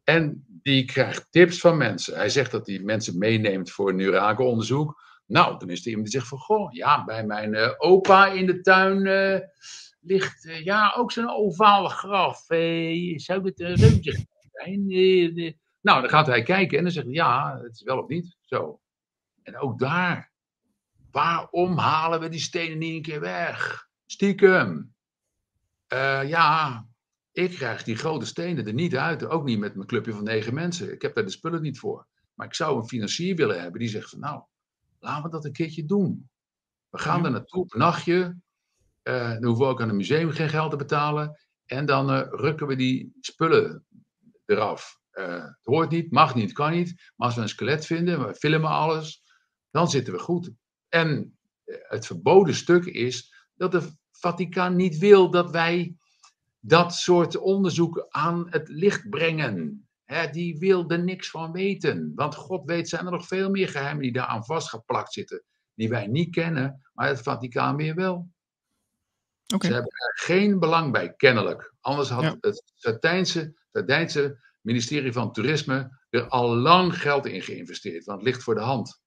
En 0.03 0.45
die 0.47 0.85
krijgt 0.85 1.27
tips 1.29 1.59
van 1.59 1.77
mensen. 1.77 2.15
Hij 2.15 2.29
zegt 2.29 2.51
dat 2.51 2.67
hij 2.67 2.79
mensen 2.79 3.17
meeneemt 3.17 3.71
voor 3.71 3.89
een 3.89 3.95
neurakenonderzoek. 3.95 5.01
Nou, 5.25 5.59
dan 5.59 5.69
is 5.69 5.81
er 5.81 5.87
iemand 5.87 6.05
die 6.05 6.19
zegt 6.19 6.29
van, 6.29 6.37
goh, 6.37 6.71
ja, 6.71 7.03
bij 7.05 7.25
mijn 7.25 7.53
uh, 7.53 7.73
opa 7.77 8.27
in 8.27 8.45
de 8.45 8.61
tuin... 8.61 9.05
Uh, 9.05 9.39
ligt 9.99 10.45
uh, 10.45 10.63
ja, 10.63 10.93
ook 10.97 11.11
zo'n 11.11 11.29
ovaal 11.29 11.87
graf. 11.87 12.49
Uh, 12.49 13.17
zou 13.17 13.45
het 13.45 13.59
een 13.59 13.75
reuntje 13.75 14.25
zijn? 14.51 14.87
Nou, 15.81 16.01
dan 16.01 16.09
gaat 16.09 16.27
hij 16.27 16.43
kijken 16.43 16.77
en 16.77 16.83
dan 16.83 16.93
zegt 16.93 17.05
hij, 17.05 17.15
ja, 17.15 17.59
het 17.61 17.75
is 17.75 17.83
wel 17.83 17.97
of 17.97 18.07
niet. 18.07 18.37
Zo. 18.41 18.79
En 19.43 19.57
ook 19.57 19.79
daar, 19.79 20.31
waarom 21.11 21.77
halen 21.77 22.19
we 22.19 22.29
die 22.29 22.39
stenen 22.39 22.77
niet 22.77 22.95
een 22.95 23.01
keer 23.01 23.19
weg? 23.19 23.87
Stiekem. 24.05 24.93
ja, 26.25 26.85
ik 27.31 27.49
krijg 27.49 27.83
die 27.83 27.95
grote 27.95 28.25
stenen 28.25 28.67
er 28.67 28.73
niet 28.73 28.95
uit. 28.95 29.25
Ook 29.25 29.43
niet 29.43 29.59
met 29.59 29.75
mijn 29.75 29.87
clubje 29.87 30.13
van 30.13 30.23
negen 30.23 30.53
mensen. 30.53 30.93
Ik 30.93 31.01
heb 31.01 31.15
daar 31.15 31.25
de 31.25 31.31
spullen 31.31 31.61
niet 31.61 31.79
voor. 31.79 32.07
Maar 32.33 32.47
ik 32.47 32.53
zou 32.53 32.77
een 32.77 32.87
financier 32.87 33.35
willen 33.35 33.61
hebben 33.61 33.79
die 33.79 33.89
zegt 33.89 34.09
van, 34.09 34.19
nou, 34.19 34.43
laten 34.99 35.23
we 35.23 35.29
dat 35.29 35.45
een 35.45 35.51
keertje 35.51 35.85
doen. 35.85 36.29
We 36.89 36.97
gaan 36.97 37.25
er 37.25 37.31
naartoe, 37.31 37.65
een 37.67 37.79
nachtje. 37.79 38.37
Uh, 39.09 39.29
dan 39.29 39.43
hoeven 39.43 39.65
we 39.65 39.71
ook 39.71 39.81
aan 39.81 39.87
het 39.87 39.97
museum 39.97 40.31
geen 40.31 40.49
geld 40.49 40.71
te 40.71 40.77
betalen. 40.77 41.39
En 41.65 41.85
dan 41.85 42.11
uh, 42.11 42.27
rukken 42.29 42.67
we 42.67 42.75
die 42.75 43.11
spullen 43.19 43.85
eraf. 44.45 44.99
Uh, 45.13 45.43
het 45.43 45.59
hoort 45.63 45.89
niet, 45.89 46.11
mag 46.11 46.35
niet, 46.35 46.53
kan 46.53 46.71
niet. 46.71 47.11
Maar 47.15 47.27
als 47.27 47.35
we 47.35 47.41
een 47.41 47.49
skelet 47.49 47.85
vinden, 47.85 48.27
we 48.27 48.35
filmen 48.35 48.69
alles, 48.69 49.23
dan 49.71 49.89
zitten 49.89 50.13
we 50.13 50.19
goed. 50.19 50.51
En 50.89 51.37
het 51.65 52.05
verboden 52.05 52.55
stuk 52.55 52.85
is 52.85 53.33
dat 53.55 53.71
de 53.71 53.91
Vaticaan 54.11 54.75
niet 54.75 54.97
wil 54.97 55.29
dat 55.29 55.51
wij 55.51 55.95
dat 56.59 56.93
soort 56.93 57.37
onderzoek 57.37 58.05
aan 58.09 58.47
het 58.49 58.69
licht 58.69 59.09
brengen. 59.09 59.87
die 60.31 60.57
wil 60.57 60.89
er 60.89 61.03
niks 61.03 61.29
van 61.29 61.51
weten. 61.51 62.11
Want 62.15 62.35
God 62.35 62.65
weet, 62.65 62.89
zijn 62.89 63.05
er 63.05 63.11
nog 63.11 63.27
veel 63.27 63.49
meer 63.49 63.69
geheimen 63.69 64.03
die 64.03 64.11
daar 64.11 64.25
aan 64.25 64.45
vastgeplakt 64.45 65.13
zitten. 65.13 65.43
Die 65.73 65.89
wij 65.89 66.07
niet 66.07 66.31
kennen, 66.31 66.89
maar 66.93 67.07
het 67.07 67.21
Vaticaan 67.21 67.75
weer 67.75 67.95
wel. 67.95 68.29
Ze 69.57 69.73
hebben 69.73 69.91
er 69.91 70.13
geen 70.15 70.59
belang 70.59 70.91
bij, 70.91 71.13
kennelijk. 71.13 71.73
Anders 71.81 72.09
had 72.09 72.37
het 72.39 72.63
Latijnse 73.71 74.37
ministerie 74.61 75.11
van 75.11 75.31
Toerisme 75.33 75.99
er 76.09 76.27
al 76.27 76.55
lang 76.55 77.01
geld 77.01 77.25
in 77.25 77.41
geïnvesteerd. 77.41 78.05
Want 78.05 78.19
het 78.19 78.27
ligt 78.27 78.43
voor 78.43 78.55
de 78.55 78.61
hand. 78.61 79.01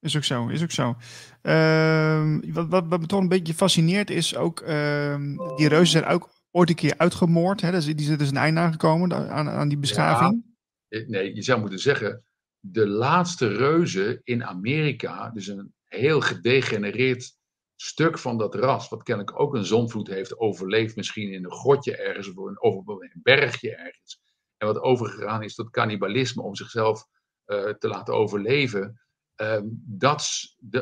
Is 0.00 0.16
ook 0.16 0.24
zo, 0.24 0.48
is 0.48 0.62
ook 0.62 0.70
zo. 0.70 0.96
Uh, 1.42 2.38
wat, 2.52 2.68
wat, 2.68 2.86
wat 2.88 3.00
me 3.00 3.06
toch 3.06 3.20
een 3.20 3.28
beetje 3.28 3.54
fascineert 3.54 4.10
is 4.10 4.36
ook, 4.36 4.60
uh, 4.60 5.16
die 5.56 5.68
reuzen 5.68 5.86
zijn 5.86 6.04
ook 6.04 6.30
ooit 6.50 6.68
een 6.68 6.74
keer 6.74 6.94
uitgemoord. 6.96 7.60
Hè? 7.60 7.70
Dus 7.70 7.84
die 7.84 8.00
zijn 8.00 8.18
dus 8.18 8.30
een 8.30 8.36
einde 8.36 8.60
aangekomen 8.60 9.30
aan, 9.30 9.48
aan 9.48 9.68
die 9.68 9.78
beschaving. 9.78 10.44
Ja, 10.88 11.04
nee, 11.06 11.34
je 11.34 11.42
zou 11.42 11.60
moeten 11.60 11.78
zeggen, 11.78 12.24
de 12.58 12.86
laatste 12.86 13.48
reuzen 13.48 14.20
in 14.24 14.44
Amerika, 14.44 15.30
dus 15.30 15.46
een 15.46 15.74
heel 15.84 16.20
gedegenereerd 16.20 17.38
stuk 17.82 18.18
van 18.18 18.38
dat 18.38 18.54
ras, 18.54 18.88
wat 18.88 19.02
kennelijk 19.02 19.40
ook 19.40 19.54
een 19.54 19.64
zonvloed 19.64 20.08
heeft 20.08 20.38
overleefd, 20.38 20.96
misschien 20.96 21.32
in 21.32 21.44
een 21.44 21.52
grotje 21.52 21.96
ergens 21.96 22.28
of 22.28 22.86
een, 22.86 22.86
een 22.86 23.20
bergje 23.22 23.76
ergens. 23.76 24.20
En 24.56 24.66
wat 24.66 24.80
overgegaan 24.80 25.42
is 25.42 25.54
tot 25.54 25.70
cannibalisme 25.70 26.42
om 26.42 26.54
zichzelf 26.54 27.06
uh, 27.46 27.68
te 27.68 27.88
laten 27.88 28.14
overleven. 28.14 29.00
Uh, 29.36 29.60
dat, 29.74 30.28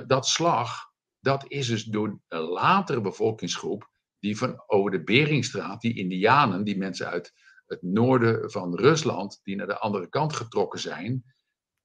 dat 0.06 0.26
slag, 0.26 0.90
dat 1.20 1.44
is 1.48 1.66
dus 1.66 1.84
door 1.84 2.20
een 2.28 2.40
latere 2.40 3.00
bevolkingsgroep, 3.00 3.90
die 4.18 4.36
van 4.36 4.62
over 4.66 4.90
de 4.90 5.04
Beringstraat, 5.04 5.80
die 5.80 5.96
Indianen, 5.96 6.64
die 6.64 6.78
mensen 6.78 7.06
uit 7.06 7.32
het 7.66 7.82
noorden 7.82 8.50
van 8.50 8.76
Rusland, 8.76 9.40
die 9.42 9.56
naar 9.56 9.66
de 9.66 9.78
andere 9.78 10.08
kant 10.08 10.32
getrokken 10.32 10.80
zijn, 10.80 11.24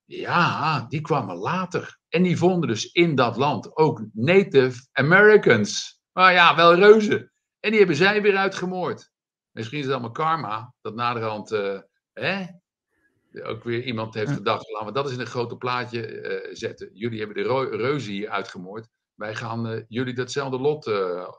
ja, 0.06 0.86
die 0.90 1.02
kwamen 1.02 1.36
later. 1.36 2.00
En 2.10 2.24
die 2.24 2.38
vonden 2.38 2.70
dus 2.70 2.92
in 2.92 3.16
dat 3.16 3.38
land 3.38 3.78
ook 3.78 4.06
Native 4.14 4.88
Americans. 4.92 6.00
Maar 6.12 6.34
ja, 6.34 6.56
wel 6.56 6.76
reuzen. 6.76 7.32
En 7.60 7.70
die 7.70 7.80
hebben 7.80 7.96
zij 7.98 8.22
weer 8.22 8.38
uitgemoord. 8.38 9.12
Misschien 9.52 9.80
is 9.80 9.86
het 9.86 9.94
allemaal 9.94 10.12
karma, 10.12 10.74
dat 10.82 10.96
naderhand, 10.96 11.52
uh, 11.52 11.80
hè, 12.14 12.46
ook 13.44 13.64
weer 13.64 13.84
iemand 13.84 14.14
heeft 14.14 14.32
gedacht, 14.32 14.70
laten 14.70 14.88
we 14.88 14.94
dat 14.94 15.06
eens 15.06 15.14
in 15.14 15.20
een 15.20 15.26
grote 15.26 15.58
plaatje 15.58 16.22
uh, 16.22 16.54
zetten. 16.56 16.90
Jullie 16.94 17.20
hebben 17.20 17.44
de 17.44 17.78
reuzen 17.78 18.12
hier 18.12 18.30
uitgemoord. 18.30 18.88
Wij 19.14 19.36
gaan 19.36 19.72
uh, 19.72 19.82
jullie 19.88 20.14
datzelfde 20.14 20.60
lot 20.60 20.86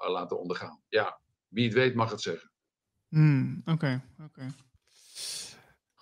laten 0.08 0.40
ondergaan. 0.40 0.82
Ja, 0.88 1.20
wie 1.48 1.64
het 1.64 1.74
weet 1.74 1.94
mag 1.94 2.10
het 2.10 2.20
zeggen. 2.20 2.50
Hmm, 3.08 3.60
oké, 3.60 3.70
okay, 3.72 3.94
oké. 3.94 4.24
Okay. 4.24 4.48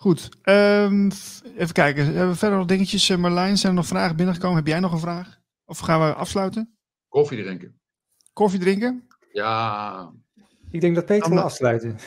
Goed, 0.03 0.29
um, 0.43 1.11
even 1.57 1.73
kijken. 1.73 2.05
Hebben 2.05 2.29
we 2.29 2.35
verder 2.35 2.57
nog 2.57 2.67
dingetjes? 2.67 3.09
Uh, 3.09 3.17
Marlijn, 3.17 3.57
zijn 3.57 3.71
er 3.71 3.77
nog 3.77 3.87
vragen 3.87 4.15
binnengekomen? 4.15 4.57
Heb 4.57 4.67
jij 4.67 4.79
nog 4.79 4.91
een 4.91 4.99
vraag? 4.99 5.39
Of 5.65 5.79
gaan 5.79 5.99
we 5.99 6.13
afsluiten? 6.13 6.77
Koffie 7.07 7.43
drinken. 7.43 7.79
Koffie 8.33 8.59
drinken? 8.59 9.07
Ja. 9.31 10.11
Ik 10.71 10.81
denk 10.81 10.95
dat 10.95 11.05
Peter 11.05 11.29
wil 11.29 11.39
afsluiten. 11.39 11.97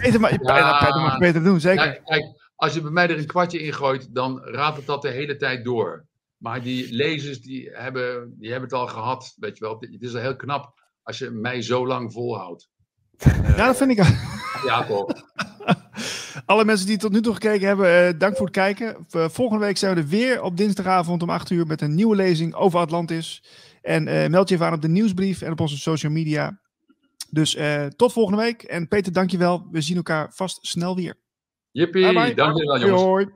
Peter, 0.00 0.20
maar, 0.20 0.32
ja, 0.42 0.78
Peter 0.78 1.00
mag 1.00 1.18
beter 1.18 1.42
doen, 1.42 1.60
zeker. 1.60 1.84
Kijk, 1.84 2.04
kijk, 2.04 2.50
als 2.56 2.74
je 2.74 2.80
bij 2.80 2.90
mij 2.90 3.08
er 3.08 3.18
een 3.18 3.26
kwartje 3.26 3.58
ingooit, 3.58 4.14
dan 4.14 4.40
raadt 4.44 4.76
het 4.76 4.86
dat 4.86 5.02
de 5.02 5.10
hele 5.10 5.36
tijd 5.36 5.64
door. 5.64 6.06
Maar 6.36 6.62
die 6.62 6.92
lezers, 6.92 7.40
die 7.40 7.70
hebben, 7.72 8.34
die 8.38 8.50
hebben 8.50 8.68
het 8.68 8.78
al 8.78 8.86
gehad, 8.86 9.34
weet 9.36 9.58
je 9.58 9.64
wel. 9.64 9.76
Het 9.80 10.02
is 10.02 10.14
al 10.14 10.20
heel 10.20 10.36
knap 10.36 10.80
als 11.02 11.18
je 11.18 11.30
mij 11.30 11.62
zo 11.62 11.86
lang 11.86 12.12
volhoudt. 12.12 12.68
Ja, 13.56 13.66
dat 13.66 13.76
vind 13.76 13.90
ik. 13.90 13.96
Ja, 14.66 14.84
toch. 14.84 15.06
Alle 16.48 16.64
mensen 16.64 16.86
die 16.86 16.96
tot 16.96 17.12
nu 17.12 17.20
toe 17.20 17.34
gekeken 17.34 17.66
hebben, 17.66 18.08
uh, 18.08 18.18
dank 18.18 18.36
voor 18.36 18.46
het 18.46 18.54
kijken. 18.54 19.06
Uh, 19.16 19.28
volgende 19.28 19.64
week 19.64 19.76
zijn 19.76 19.94
we 19.94 20.00
er 20.00 20.06
weer 20.06 20.42
op 20.42 20.56
dinsdagavond 20.56 21.22
om 21.22 21.30
8 21.30 21.50
uur 21.50 21.66
met 21.66 21.80
een 21.80 21.94
nieuwe 21.94 22.16
lezing 22.16 22.54
over 22.54 22.78
Atlantis. 22.80 23.42
En 23.82 24.06
uh, 24.06 24.26
meld 24.26 24.48
je 24.48 24.54
even 24.54 24.66
aan 24.66 24.72
op 24.72 24.82
de 24.82 24.88
nieuwsbrief 24.88 25.42
en 25.42 25.52
op 25.52 25.60
onze 25.60 25.78
social 25.78 26.12
media. 26.12 26.60
Dus 27.30 27.58
tot 27.96 28.12
volgende 28.12 28.42
week. 28.42 28.62
En 28.62 28.88
Peter, 28.88 29.12
dankjewel. 29.12 29.66
We 29.70 29.80
zien 29.80 29.96
elkaar 29.96 30.30
vast 30.34 30.58
snel 30.66 30.96
weer. 30.96 31.14
Jippie, 31.70 32.34
dankjewel 32.34 32.78
jongens. 32.78 33.02
Hoi. 33.02 33.28